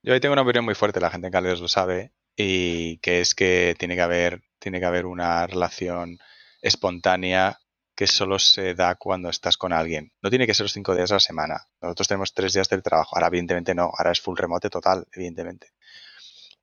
Yo 0.02 0.12
ahí 0.12 0.20
tengo 0.20 0.34
una 0.34 0.42
opinión 0.42 0.64
muy 0.64 0.74
fuerte, 0.74 1.00
la 1.00 1.10
gente 1.10 1.26
en 1.26 1.32
Cálidos 1.32 1.60
lo 1.60 1.68
sabe, 1.68 2.12
y 2.36 2.98
que 2.98 3.20
es 3.20 3.34
que 3.34 3.74
tiene 3.78 3.96
que 3.96 4.02
haber, 4.02 4.42
tiene 4.58 4.78
que 4.78 4.86
haber 4.86 5.06
una 5.06 5.46
relación 5.46 6.18
espontánea 6.60 7.58
que 7.98 8.06
solo 8.06 8.38
se 8.38 8.74
da 8.74 8.94
cuando 8.94 9.28
estás 9.28 9.56
con 9.56 9.72
alguien. 9.72 10.12
No 10.22 10.30
tiene 10.30 10.46
que 10.46 10.54
ser 10.54 10.64
los 10.64 10.72
cinco 10.72 10.94
días 10.94 11.10
a 11.10 11.14
la 11.14 11.20
semana. 11.20 11.66
Nosotros 11.82 12.06
tenemos 12.06 12.32
tres 12.32 12.52
días 12.52 12.68
del 12.68 12.80
trabajo. 12.82 13.16
Ahora, 13.16 13.26
evidentemente, 13.26 13.74
no. 13.74 13.90
Ahora 13.96 14.12
es 14.12 14.20
full 14.20 14.38
remote 14.38 14.70
total, 14.70 15.04
evidentemente. 15.12 15.72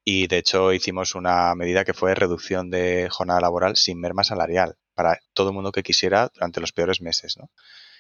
Y 0.06 0.28
de 0.28 0.38
hecho 0.38 0.72
hicimos 0.72 1.16
una 1.16 1.54
medida 1.56 1.84
que 1.84 1.94
fue 1.94 2.16
reducción 2.16 2.70
de 2.70 3.10
jornada 3.12 3.42
laboral 3.42 3.76
sin 3.76 4.00
merma 4.00 4.24
salarial 4.24 4.78
para 4.94 5.20
todo 5.34 5.50
el 5.50 5.56
mundo 5.56 5.72
que 5.72 5.84
quisiera 5.84 6.30
durante 6.34 6.62
los 6.62 6.72
peores 6.72 7.02
meses, 7.02 7.38
¿no? 7.38 7.50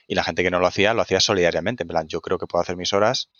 Y 0.07 0.15
la 0.15 0.23
gente 0.23 0.43
que 0.43 0.51
no 0.51 0.59
lo 0.59 0.67
hacía, 0.67 0.93
lo 0.93 1.01
hacía 1.01 1.19
solidariamente. 1.19 1.83
En 1.83 1.87
plan, 1.89 2.07
yo 2.07 2.21
creo 2.21 2.37
que 2.37 2.47
puedo 2.47 2.61
hacer 2.61 2.77
mis 2.77 2.93
horas, 2.93 3.31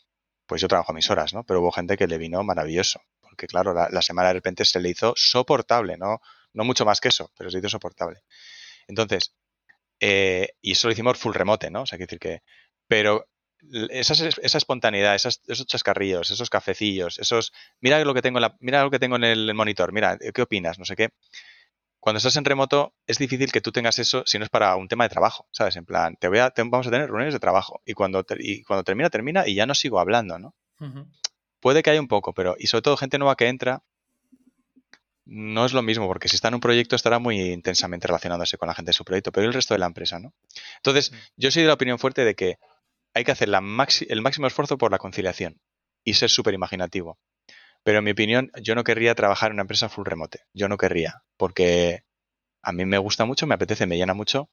pues 0.46 0.62
yo 0.62 0.68
trabajo 0.68 0.94
mis 0.94 1.10
horas, 1.10 1.34
¿no? 1.34 1.44
Pero 1.44 1.62
hubo 1.62 1.72
gente 1.72 1.96
que 1.96 2.08
le 2.08 2.18
vino 2.18 2.44
maravilloso. 2.44 3.02
Porque 3.22 3.48
claro, 3.48 3.74
la, 3.74 3.88
la 3.90 4.02
semana 4.02 4.30
de 4.30 4.34
repente 4.34 4.66
se 4.66 4.80
le 4.80 4.90
hizo 4.90 5.14
soportable, 5.16 5.96
¿no? 5.98 6.20
No 6.56 6.64
mucho 6.64 6.86
más 6.86 7.00
que 7.00 7.10
eso, 7.10 7.32
pero 7.38 7.52
se 7.52 7.60
hizo 7.60 7.70
soportable. 7.70 8.22
Entonces, 8.88 9.36
eh, 10.00 10.50
y 10.62 10.72
eso 10.72 10.88
lo 10.88 10.94
hicimos 10.94 11.18
full 11.18 11.34
remote, 11.34 11.70
¿no? 11.70 11.84
O 11.84 11.86
sea, 11.86 11.98
quiere 11.98 12.08
decir 12.08 12.20
que. 12.20 12.42
Pero 12.88 13.28
esa, 13.90 14.14
esa 14.14 14.58
espontaneidad, 14.58 15.16
esas, 15.16 15.42
esos 15.48 15.66
chascarrillos, 15.66 16.32
esos 16.32 16.50
cafecillos, 16.50 17.20
esos. 17.20 17.52
Mira 17.82 18.04
lo 18.04 18.14
que 18.14 18.22
tengo 18.22 18.38
en 18.40 18.44
la, 18.44 18.56
mira 18.60 18.84
lo 18.84 18.92
que 18.92 19.00
tengo 19.00 19.16
en 19.16 19.24
el 19.24 19.54
monitor, 19.54 19.92
mira, 19.92 20.18
¿qué 20.18 20.42
opinas? 20.42 20.80
No 20.80 20.86
sé 20.86 20.96
qué. 20.96 21.10
Cuando 22.00 22.18
estás 22.18 22.36
en 22.36 22.46
remoto, 22.46 22.94
es 23.08 23.18
difícil 23.18 23.52
que 23.52 23.62
tú 23.62 23.72
tengas 23.72 23.98
eso 23.98 24.22
si 24.28 24.38
no 24.38 24.44
es 24.44 24.52
para 24.52 24.76
un 24.76 24.88
tema 24.88 25.06
de 25.06 25.10
trabajo, 25.10 25.48
¿sabes? 25.52 25.76
En 25.76 25.86
plan, 25.86 26.16
te 26.20 26.28
voy 26.28 26.38
a, 26.38 26.52
te, 26.52 26.62
vamos 26.62 26.86
a 26.86 26.92
tener 26.92 27.08
reuniones 27.08 27.34
de 27.34 27.40
trabajo 27.40 27.82
y 27.84 27.94
cuando, 27.94 28.24
te, 28.24 28.36
y 28.40 28.62
cuando 28.64 28.84
termina, 28.84 29.10
termina 29.10 29.48
y 29.48 29.56
ya 29.56 29.66
no 29.66 29.74
sigo 29.74 30.00
hablando, 30.00 30.38
¿no? 30.38 30.54
Uh 30.80 30.86
-huh. 30.86 31.12
Puede 31.60 31.82
que 31.82 31.90
haya 31.90 32.00
un 32.00 32.08
poco, 32.08 32.34
pero, 32.36 32.56
y 32.60 32.68
sobre 32.68 32.84
todo 32.84 32.96
gente 32.96 33.18
nueva 33.18 33.36
que 33.36 33.48
entra, 33.48 33.82
no 35.26 35.66
es 35.66 35.74
lo 35.74 35.82
mismo, 35.82 36.08
porque 36.08 36.28
si 36.28 36.36
está 36.36 36.50
en 36.50 36.56
un 36.56 36.60
proyecto 36.60 36.96
estará 36.96 37.20
muy 37.20 37.40
intensamente 37.42 38.08
relacionándose 38.08 38.58
con 38.58 38.68
la 38.68 38.76
gente 38.76 38.90
de 38.90 38.94
su 38.94 39.06
proyecto, 39.06 39.32
pero 39.32 39.48
el 39.48 39.54
resto 39.54 39.74
de 39.74 39.80
la 39.80 39.88
empresa, 39.88 40.20
¿no? 40.20 40.34
Entonces, 40.78 41.12
yo 41.36 41.52
soy 41.52 41.64
de 41.64 41.68
la 41.68 41.74
opinión 41.74 42.00
fuerte 42.00 42.24
de 42.24 42.36
que 42.36 42.58
hay 43.14 43.24
que 43.24 43.32
hacer 43.32 43.50
la 43.50 43.60
el 43.60 44.22
máximo 44.22 44.48
esfuerzo 44.48 44.78
por 44.78 44.92
la 44.92 44.98
conciliación 45.00 45.60
y 46.04 46.14
ser 46.16 46.30
súper 46.30 46.54
imaginativo. 46.54 47.18
Pero 47.84 48.00
en 48.00 48.04
mi 48.04 48.12
opinión, 48.12 48.52
yo 48.62 48.76
no 48.76 48.84
querría 48.84 49.16
trabajar 49.16 49.52
en 49.52 49.56
una 49.56 49.62
empresa 49.64 49.90
full 49.90 50.06
remote. 50.06 50.42
Yo 50.54 50.68
no 50.68 50.78
querría, 50.78 51.24
porque 51.38 52.04
a 52.62 52.72
mí 52.72 52.86
me 52.86 52.98
gusta 52.98 53.26
mucho, 53.26 53.48
me 53.48 53.56
apetece, 53.56 53.86
me 53.86 53.98
llena 53.98 54.14
mucho 54.14 54.50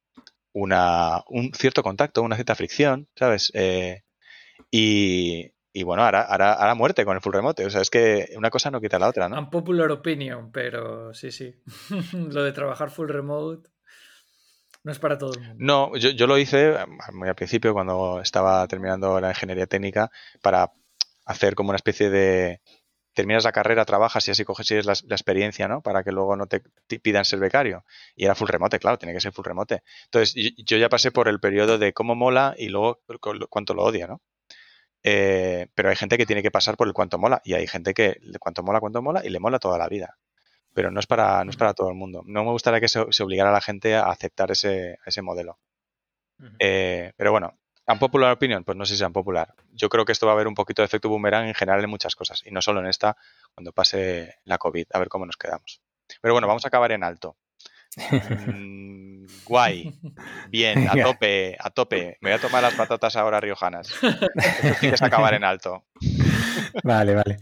una, 0.53 1.23
un 1.29 1.53
cierto 1.55 1.83
contacto, 1.83 2.23
una 2.23 2.37
cierta 2.37 2.55
fricción, 2.55 3.09
¿sabes? 3.17 3.51
Eh, 3.55 4.03
y, 4.71 5.53
y 5.73 5.85
bueno, 5.85 6.05
ahora, 6.05 6.75
muerte 6.75 7.05
con 7.05 7.17
el 7.17 7.23
full 7.23 7.33
remote. 7.33 7.65
O 7.65 7.71
sea, 7.71 7.81
es 7.81 7.91
que 7.91 8.29
una 8.37 8.51
cosa 8.51 8.71
no 8.71 8.81
quita 8.81 8.99
la 8.99 9.09
otra, 9.09 9.29
¿no? 9.29 9.39
Unpopular 9.39 9.91
opinion, 9.91 10.53
pero 10.53 11.15
sí, 11.15 11.31
sí. 11.31 11.55
lo 12.13 12.43
de 12.43 12.53
trabajar 12.53 12.91
full 12.91 13.09
remote 13.09 13.71
no 14.85 14.93
es 14.93 14.99
para 14.99 15.17
todo 15.17 15.35
el 15.35 15.41
mundo. 15.41 15.57
No, 15.59 15.97
yo, 15.97 16.11
yo 16.11 16.27
lo 16.27 16.39
hice 16.39 16.75
muy 17.13 17.29
al 17.29 17.35
principio, 17.35 17.73
cuando 17.73 18.21
estaba 18.21 18.67
terminando 18.67 19.21
la 19.21 19.31
ingeniería 19.31 19.67
técnica, 19.67 20.11
para 20.43 20.73
hacer 21.25 21.55
como 21.55 21.71
una 21.71 21.77
especie 21.77 22.11
de. 22.11 22.61
Terminas 23.15 23.45
la 23.45 23.53
carrera, 23.53 23.85
trabajas 23.85 24.27
y 24.27 24.31
así 24.31 24.43
coges 24.43 24.71
y 24.71 24.81
la, 24.83 24.95
la 25.07 25.15
experiencia, 25.15 25.69
¿no? 25.69 25.83
Para 25.83 26.03
que 26.03 26.13
luego 26.13 26.35
no 26.35 26.47
te, 26.47 26.63
te, 26.87 26.99
pidan 26.99 27.27
ser 27.27 27.41
becario. 27.41 27.85
Y 28.17 28.25
era 28.25 28.35
full 28.35 28.49
remote, 28.49 28.79
claro, 28.79 28.99
tiene 28.99 29.13
que 29.13 29.21
ser 29.21 29.33
full 29.33 29.45
remote. 29.45 29.83
Entonces, 30.07 30.35
yo, 30.35 30.49
yo 30.65 30.77
ya 30.79 30.89
pasé 30.89 31.13
por 31.13 31.29
el 31.29 31.39
periodo 31.39 31.77
de 31.77 31.93
cómo 31.93 32.15
mola 32.15 32.55
y 32.57 32.71
luego 32.71 33.01
cuánto 33.51 33.75
lo 33.75 33.85
odia, 33.85 34.07
¿no? 34.07 34.23
Eh, 35.05 35.67
pero 35.75 35.91
hay 35.91 35.97
gente 35.97 36.17
que 36.17 36.27
tiene 36.27 36.43
que 36.43 36.51
pasar 36.51 36.77
por 36.77 36.87
el 36.87 36.93
cuánto 36.93 37.19
mola 37.19 37.41
y 37.45 37.55
hay 37.55 37.67
gente 37.67 37.93
que 37.95 38.21
cuánto 38.39 38.63
mola, 38.63 38.81
cuánto 38.81 39.03
mola 39.03 39.25
y 39.25 39.31
le 39.31 39.41
mola 39.41 39.59
toda 39.59 39.79
la 39.79 39.89
vida. 39.89 40.19
Pero 40.75 40.91
no 40.91 41.01
es 41.01 41.07
para, 41.07 41.45
no 41.45 41.51
es 41.51 41.57
para 41.57 41.75
todo 41.75 41.89
el 41.89 41.95
mundo. 41.95 42.23
No 42.27 42.45
me 42.45 42.51
gustaría 42.51 42.81
que 42.81 42.89
se, 42.89 43.05
se 43.11 43.23
obligara 43.23 43.51
a 43.51 43.53
la 43.53 43.61
gente 43.61 43.95
a 43.95 44.05
aceptar 44.05 44.51
ese, 44.51 44.99
ese 45.05 45.23
modelo. 45.23 45.59
Uh 46.39 46.45
-huh. 46.45 46.57
eh, 46.59 47.13
pero 47.17 47.31
bueno, 47.31 47.59
¿un 47.87 47.99
popular 47.99 48.33
opinion? 48.33 48.65
Pues 48.65 48.77
no 48.79 48.87
sé 48.87 48.97
si 48.97 49.05
es 49.05 49.11
popular. 49.11 49.55
Yo 49.73 49.89
creo 49.89 50.05
que 50.05 50.13
esto 50.13 50.27
va 50.27 50.33
a 50.33 50.35
haber 50.35 50.49
un 50.49 50.55
poquito 50.55 50.83
de 50.83 50.87
efecto 50.87 51.09
boomerang 51.09 51.47
en 51.47 51.55
general 51.55 51.83
en 51.85 51.91
muchas 51.91 52.17
cosas 52.17 52.43
y 52.47 52.51
no 52.51 52.63
solo 52.63 52.81
en 52.81 52.87
esta, 52.87 53.17
cuando 53.55 53.73
pase 53.73 54.37
la 54.45 54.59
COVID, 54.59 54.87
a 54.93 54.99
ver 54.99 55.09
cómo 55.09 55.27
nos 55.27 55.37
quedamos. 55.37 55.83
Pero 56.21 56.35
bueno, 56.35 56.47
vamos 56.47 56.65
a 56.65 56.69
acabar 56.69 56.93
en 56.93 57.05
alto. 57.05 57.37
Guay, 59.45 59.93
bien, 60.51 60.89
a 60.89 60.93
tope, 61.03 61.57
a 61.59 61.71
tope. 61.71 62.19
Me 62.21 62.31
voy 62.31 62.39
a 62.39 62.41
tomar 62.41 62.63
las 62.63 62.75
patatas 62.75 63.17
ahora 63.17 63.41
riojanas. 63.41 63.93
Esto 64.03 64.77
tienes 64.81 65.03
acabar 65.03 65.35
en 65.35 65.45
alto. 65.45 65.85
Vale, 66.85 67.15
vale. 67.15 67.39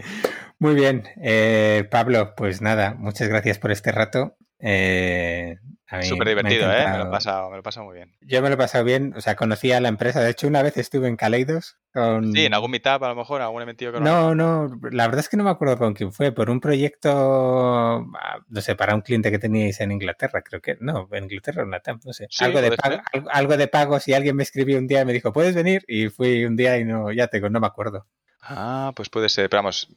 Muy 0.58 0.74
bien, 0.74 1.08
eh, 1.22 1.88
Pablo, 1.90 2.34
pues 2.36 2.60
nada, 2.60 2.94
muchas 2.94 3.28
gracias 3.28 3.58
por 3.58 3.70
este 3.70 3.92
rato. 3.92 4.36
Eh, 4.60 5.56
Súper 6.02 6.28
divertido, 6.28 6.68
me 6.68 6.82
¿eh? 6.82 6.88
Me 6.88 6.98
lo, 6.98 7.04
he 7.06 7.10
pasado, 7.10 7.48
me 7.50 7.56
lo 7.56 7.60
he 7.60 7.62
pasado 7.64 7.86
muy 7.86 7.96
bien. 7.96 8.12
Yo 8.20 8.40
me 8.42 8.48
lo 8.48 8.54
he 8.54 8.58
pasado 8.58 8.84
bien, 8.84 9.12
o 9.16 9.20
sea, 9.20 9.34
conocía 9.34 9.80
la 9.80 9.88
empresa. 9.88 10.20
De 10.20 10.30
hecho, 10.30 10.46
una 10.46 10.62
vez 10.62 10.76
estuve 10.76 11.08
en 11.08 11.16
Kaleidos. 11.16 11.78
Con... 11.92 12.32
Sí, 12.32 12.46
en 12.46 12.54
algún 12.54 12.70
meetup 12.70 13.02
a 13.02 13.08
lo 13.08 13.16
mejor, 13.16 13.42
algún 13.42 13.62
evento 13.62 13.90
que 13.90 13.98
no. 13.98 14.32
No, 14.32 14.34
no, 14.36 14.80
la 14.92 15.06
verdad 15.06 15.20
es 15.20 15.28
que 15.28 15.36
no 15.36 15.42
me 15.42 15.50
acuerdo 15.50 15.78
con 15.78 15.94
quién 15.94 16.12
fue, 16.12 16.30
por 16.30 16.48
un 16.48 16.60
proyecto, 16.60 18.06
no 18.48 18.60
sé, 18.60 18.76
para 18.76 18.94
un 18.94 19.00
cliente 19.00 19.32
que 19.32 19.40
teníais 19.40 19.80
en 19.80 19.90
Inglaterra, 19.90 20.42
creo 20.42 20.60
que, 20.60 20.76
no, 20.80 21.08
en 21.10 21.24
Inglaterra, 21.24 21.62
en 21.64 21.70
Latam, 21.70 21.98
no 22.04 22.12
sé. 22.12 22.28
Sí, 22.30 22.44
algo, 22.44 22.60
de 22.60 22.76
pago, 22.76 23.02
algo, 23.12 23.30
algo, 23.32 23.56
de 23.56 23.66
pagos 23.66 24.06
y 24.06 24.14
alguien 24.14 24.36
me 24.36 24.44
escribió 24.44 24.78
un 24.78 24.86
día 24.86 25.00
y 25.00 25.04
me 25.04 25.12
dijo, 25.12 25.32
¿puedes 25.32 25.56
venir? 25.56 25.82
Y 25.88 26.08
fui 26.08 26.44
un 26.44 26.54
día 26.54 26.78
y 26.78 26.84
no, 26.84 27.10
ya 27.10 27.26
te 27.26 27.40
no 27.40 27.58
me 27.58 27.66
acuerdo. 27.66 28.06
Ah, 28.42 28.92
pues 28.96 29.08
puede 29.10 29.28
ser. 29.28 29.50
Pero 29.50 29.62
vamos, 29.62 29.88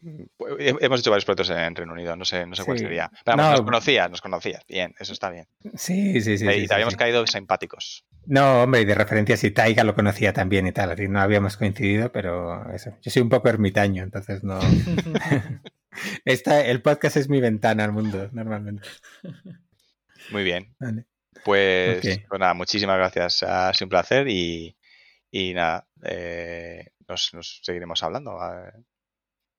hemos 0.60 1.00
hecho 1.00 1.10
varios 1.10 1.26
proyectos 1.26 1.50
en 1.50 1.76
Reino 1.76 1.94
Unido, 1.94 2.16
no 2.16 2.26
sé, 2.26 2.46
no 2.46 2.56
sé 2.56 2.64
sí. 2.64 2.66
cuál 2.66 2.80
sería. 2.80 3.12
Pero 3.24 3.38
vamos, 3.38 3.46
no. 3.46 3.58
nos 3.58 3.62
conocías, 3.62 4.10
nos 4.10 4.22
conocías. 4.22 4.66
Bien, 4.68 4.94
eso 5.00 5.14
está 5.14 5.30
bien. 5.30 5.48
Sí, 5.76 6.22
sí, 6.22 6.38
sí. 6.38 6.46
Y 6.48 6.62
sí, 6.62 6.68
te 6.68 6.74
habíamos 6.74 6.94
sí. 6.94 6.98
caído 6.98 7.26
simpáticos. 7.26 8.06
No, 8.26 8.64
hombre, 8.64 8.82
y 8.82 8.86
de 8.86 8.96
referencias 8.96 9.44
y 9.44 9.52
Taiga 9.52 9.84
lo 9.84 9.96
conocía 9.96 10.34
también 10.34 10.68
y 10.68 10.72
tal. 10.72 10.92
Así 10.92 11.08
no 11.08 11.22
habíamos 11.22 11.58
coincidido, 11.58 12.12
pero 12.12 12.70
eso. 12.74 12.98
Yo 13.02 13.12
soy 13.12 13.22
un 13.22 13.30
poco 13.30 13.50
ermitaño, 13.50 14.04
entonces 14.04 14.44
no. 14.44 14.60
Esta, 16.26 16.66
el 16.66 16.82
podcast 16.82 17.18
es 17.18 17.30
mi 17.30 17.40
ventana 17.40 17.86
al 17.86 17.92
mundo, 17.92 18.30
normalmente. 18.32 18.88
Muy 20.32 20.44
bien. 20.44 20.76
Vale. 20.80 21.06
Pues, 21.44 21.98
okay. 21.98 22.24
pues 22.28 22.40
nada, 22.40 22.54
muchísimas 22.54 22.98
gracias. 22.98 23.44
Ha 23.44 23.74
sido 23.74 23.88
un 23.88 23.90
placer 23.90 24.28
y, 24.28 24.78
y 25.30 25.54
nada, 25.54 25.88
eh, 26.04 26.92
nos, 27.08 27.60
seguiremos 27.62 28.04
hablando. 28.04 28.38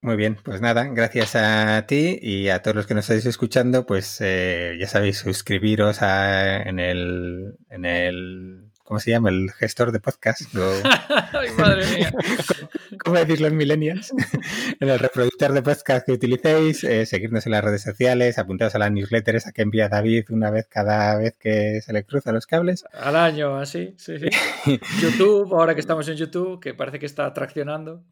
Muy 0.02 0.16
bien, 0.16 0.36
pues 0.44 0.60
nada, 0.60 0.84
gracias 0.84 1.34
a 1.34 1.86
ti 1.86 2.18
y 2.20 2.50
a 2.50 2.60
todos 2.60 2.76
los 2.76 2.86
que 2.86 2.94
nos 2.94 3.04
estáis 3.04 3.24
escuchando, 3.24 3.86
pues 3.86 4.20
eh, 4.20 4.76
ya 4.78 4.86
sabéis, 4.86 5.18
suscribiros 5.18 6.02
a, 6.02 6.60
en, 6.62 6.78
el, 6.78 7.56
en 7.70 7.84
el, 7.86 8.63
¿cómo 8.84 9.00
se 9.00 9.10
llama? 9.10 9.30
El 9.30 9.50
gestor 9.52 9.90
de 9.90 10.00
podcast. 10.00 10.42
O, 10.54 11.38
Ay, 11.38 11.50
madre 11.58 11.84
mía. 11.96 12.12
¿Cómo 13.04 13.16
decir 13.16 13.40
los 13.40 13.52
millennials? 13.52 14.12
en 14.80 14.88
el 14.88 14.98
reproductor 14.98 15.52
de 15.52 15.62
podcast 15.62 16.06
que 16.06 16.12
utilicéis, 16.12 16.84
eh, 16.84 17.04
seguirnos 17.06 17.44
en 17.46 17.52
las 17.52 17.64
redes 17.64 17.82
sociales, 17.82 18.38
apuntaros 18.38 18.74
a 18.74 18.78
la 18.78 18.90
newsletter 18.90 19.36
esa 19.36 19.52
que 19.52 19.62
envía 19.62 19.88
David 19.88 20.26
una 20.30 20.50
vez 20.50 20.66
cada 20.68 21.16
vez 21.16 21.34
que 21.38 21.80
se 21.82 21.92
le 21.92 22.04
cruzan 22.04 22.34
los 22.34 22.46
cables. 22.46 22.84
Al 22.92 23.16
año, 23.16 23.56
así, 23.56 23.94
sí, 23.98 24.18
sí. 24.18 24.80
YouTube, 25.00 25.52
ahora 25.54 25.74
que 25.74 25.80
estamos 25.80 26.06
en 26.08 26.16
YouTube, 26.16 26.60
que 26.60 26.74
parece 26.74 26.98
que 26.98 27.06
está 27.06 27.32
traccionando. 27.32 28.04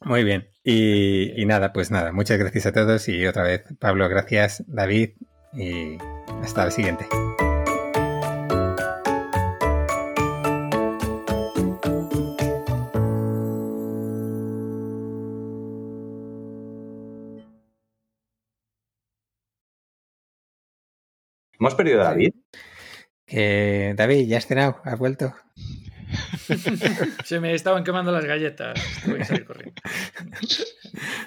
Muy 0.00 0.24
bien. 0.24 0.48
Y, 0.64 1.40
y, 1.40 1.46
nada, 1.46 1.72
pues 1.72 1.90
nada, 1.90 2.12
muchas 2.12 2.38
gracias 2.38 2.66
a 2.66 2.72
todos 2.72 3.08
y 3.08 3.26
otra 3.26 3.44
vez, 3.44 3.64
Pablo, 3.78 4.08
gracias, 4.08 4.64
David, 4.66 5.10
y 5.52 5.96
hasta 6.42 6.64
el 6.64 6.72
siguiente. 6.72 7.06
¿Hemos 21.62 21.76
perdido 21.76 22.00
a 22.00 22.06
David? 22.06 22.34
Eh, 23.28 23.94
David, 23.96 24.26
¿ya 24.26 24.38
has 24.38 24.48
cenado? 24.48 24.80
¿Has 24.82 24.98
vuelto? 24.98 25.32
Se 27.24 27.38
me 27.38 27.54
estaban 27.54 27.84
quemando 27.84 28.10
las 28.10 28.24
galletas. 28.24 28.80
Tuve 29.04 29.18
que 29.18 29.24
salir 29.24 29.44
corriendo. 29.44 29.80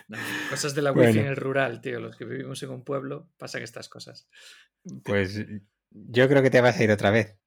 No, 0.10 0.18
cosas 0.50 0.76
de 0.76 0.82
la 0.82 0.92
wifi 0.92 1.06
bueno. 1.06 1.22
en 1.22 1.28
el 1.28 1.38
rural, 1.38 1.80
tío. 1.80 2.02
Los 2.02 2.18
que 2.18 2.26
vivimos 2.26 2.62
en 2.64 2.72
un 2.72 2.84
pueblo, 2.84 3.30
pasan 3.38 3.64
estas 3.64 3.88
cosas. 3.88 4.28
Pues 5.06 5.42
yo 5.90 6.28
creo 6.28 6.44
que 6.44 6.50
te 6.50 6.60
vas 6.60 6.78
a 6.78 6.84
ir 6.84 6.92
otra 6.92 7.12
vez. 7.12 7.40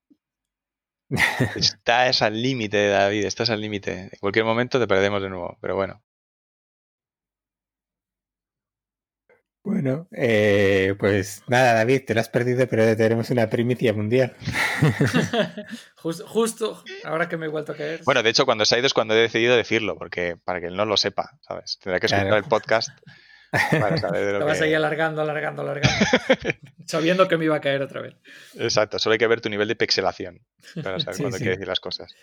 Estás 1.56 2.22
al 2.22 2.40
límite, 2.40 2.88
David, 2.88 3.26
estás 3.26 3.50
al 3.50 3.60
límite. 3.60 4.08
En 4.12 4.18
cualquier 4.18 4.46
momento 4.46 4.80
te 4.80 4.88
perdemos 4.88 5.20
de 5.20 5.28
nuevo, 5.28 5.58
pero 5.60 5.76
bueno. 5.76 6.02
Bueno, 9.68 10.08
eh, 10.12 10.94
pues 10.98 11.42
nada, 11.46 11.74
David, 11.74 12.06
te 12.06 12.14
lo 12.14 12.20
has 12.20 12.30
perdido, 12.30 12.66
pero 12.66 12.96
tenemos 12.96 13.28
una 13.28 13.50
primicia 13.50 13.92
mundial. 13.92 14.34
justo, 15.96 16.26
justo, 16.26 16.84
ahora 17.04 17.28
que 17.28 17.36
me 17.36 17.44
he 17.44 17.48
vuelto 17.50 17.72
a 17.72 17.74
caer. 17.76 18.00
Bueno, 18.06 18.22
de 18.22 18.30
hecho, 18.30 18.46
cuando 18.46 18.64
se 18.64 18.74
ha 18.74 18.78
ido 18.78 18.86
es 18.86 18.94
cuando 18.94 19.12
he 19.12 19.18
decidido 19.18 19.54
decirlo, 19.54 19.98
porque 19.98 20.38
para 20.42 20.60
que 20.60 20.68
él 20.68 20.76
no 20.76 20.86
lo 20.86 20.96
sepa, 20.96 21.38
¿sabes? 21.42 21.78
Tendrá 21.82 22.00
que 22.00 22.06
escuchar 22.06 22.32
el 22.32 22.44
podcast 22.44 22.98
para 23.78 23.98
saber 23.98 24.24
de 24.24 24.32
lo 24.32 24.38
Te 24.38 24.44
vas 24.46 24.60
a 24.62 24.66
ir 24.66 24.74
alargando, 24.74 25.20
alargando, 25.20 25.60
alargando. 25.60 26.06
sabiendo 26.86 27.28
que 27.28 27.36
me 27.36 27.44
iba 27.44 27.56
a 27.56 27.60
caer 27.60 27.82
otra 27.82 28.00
vez. 28.00 28.14
Exacto, 28.54 28.98
solo 28.98 29.12
hay 29.12 29.18
que 29.18 29.26
ver 29.26 29.42
tu 29.42 29.50
nivel 29.50 29.68
de 29.68 29.76
pixelación 29.76 30.40
para 30.82 30.98
saber 30.98 31.20
cuándo 31.20 31.36
quiere 31.36 31.52
decir 31.52 31.68
las 31.68 31.80
cosas. 31.80 32.14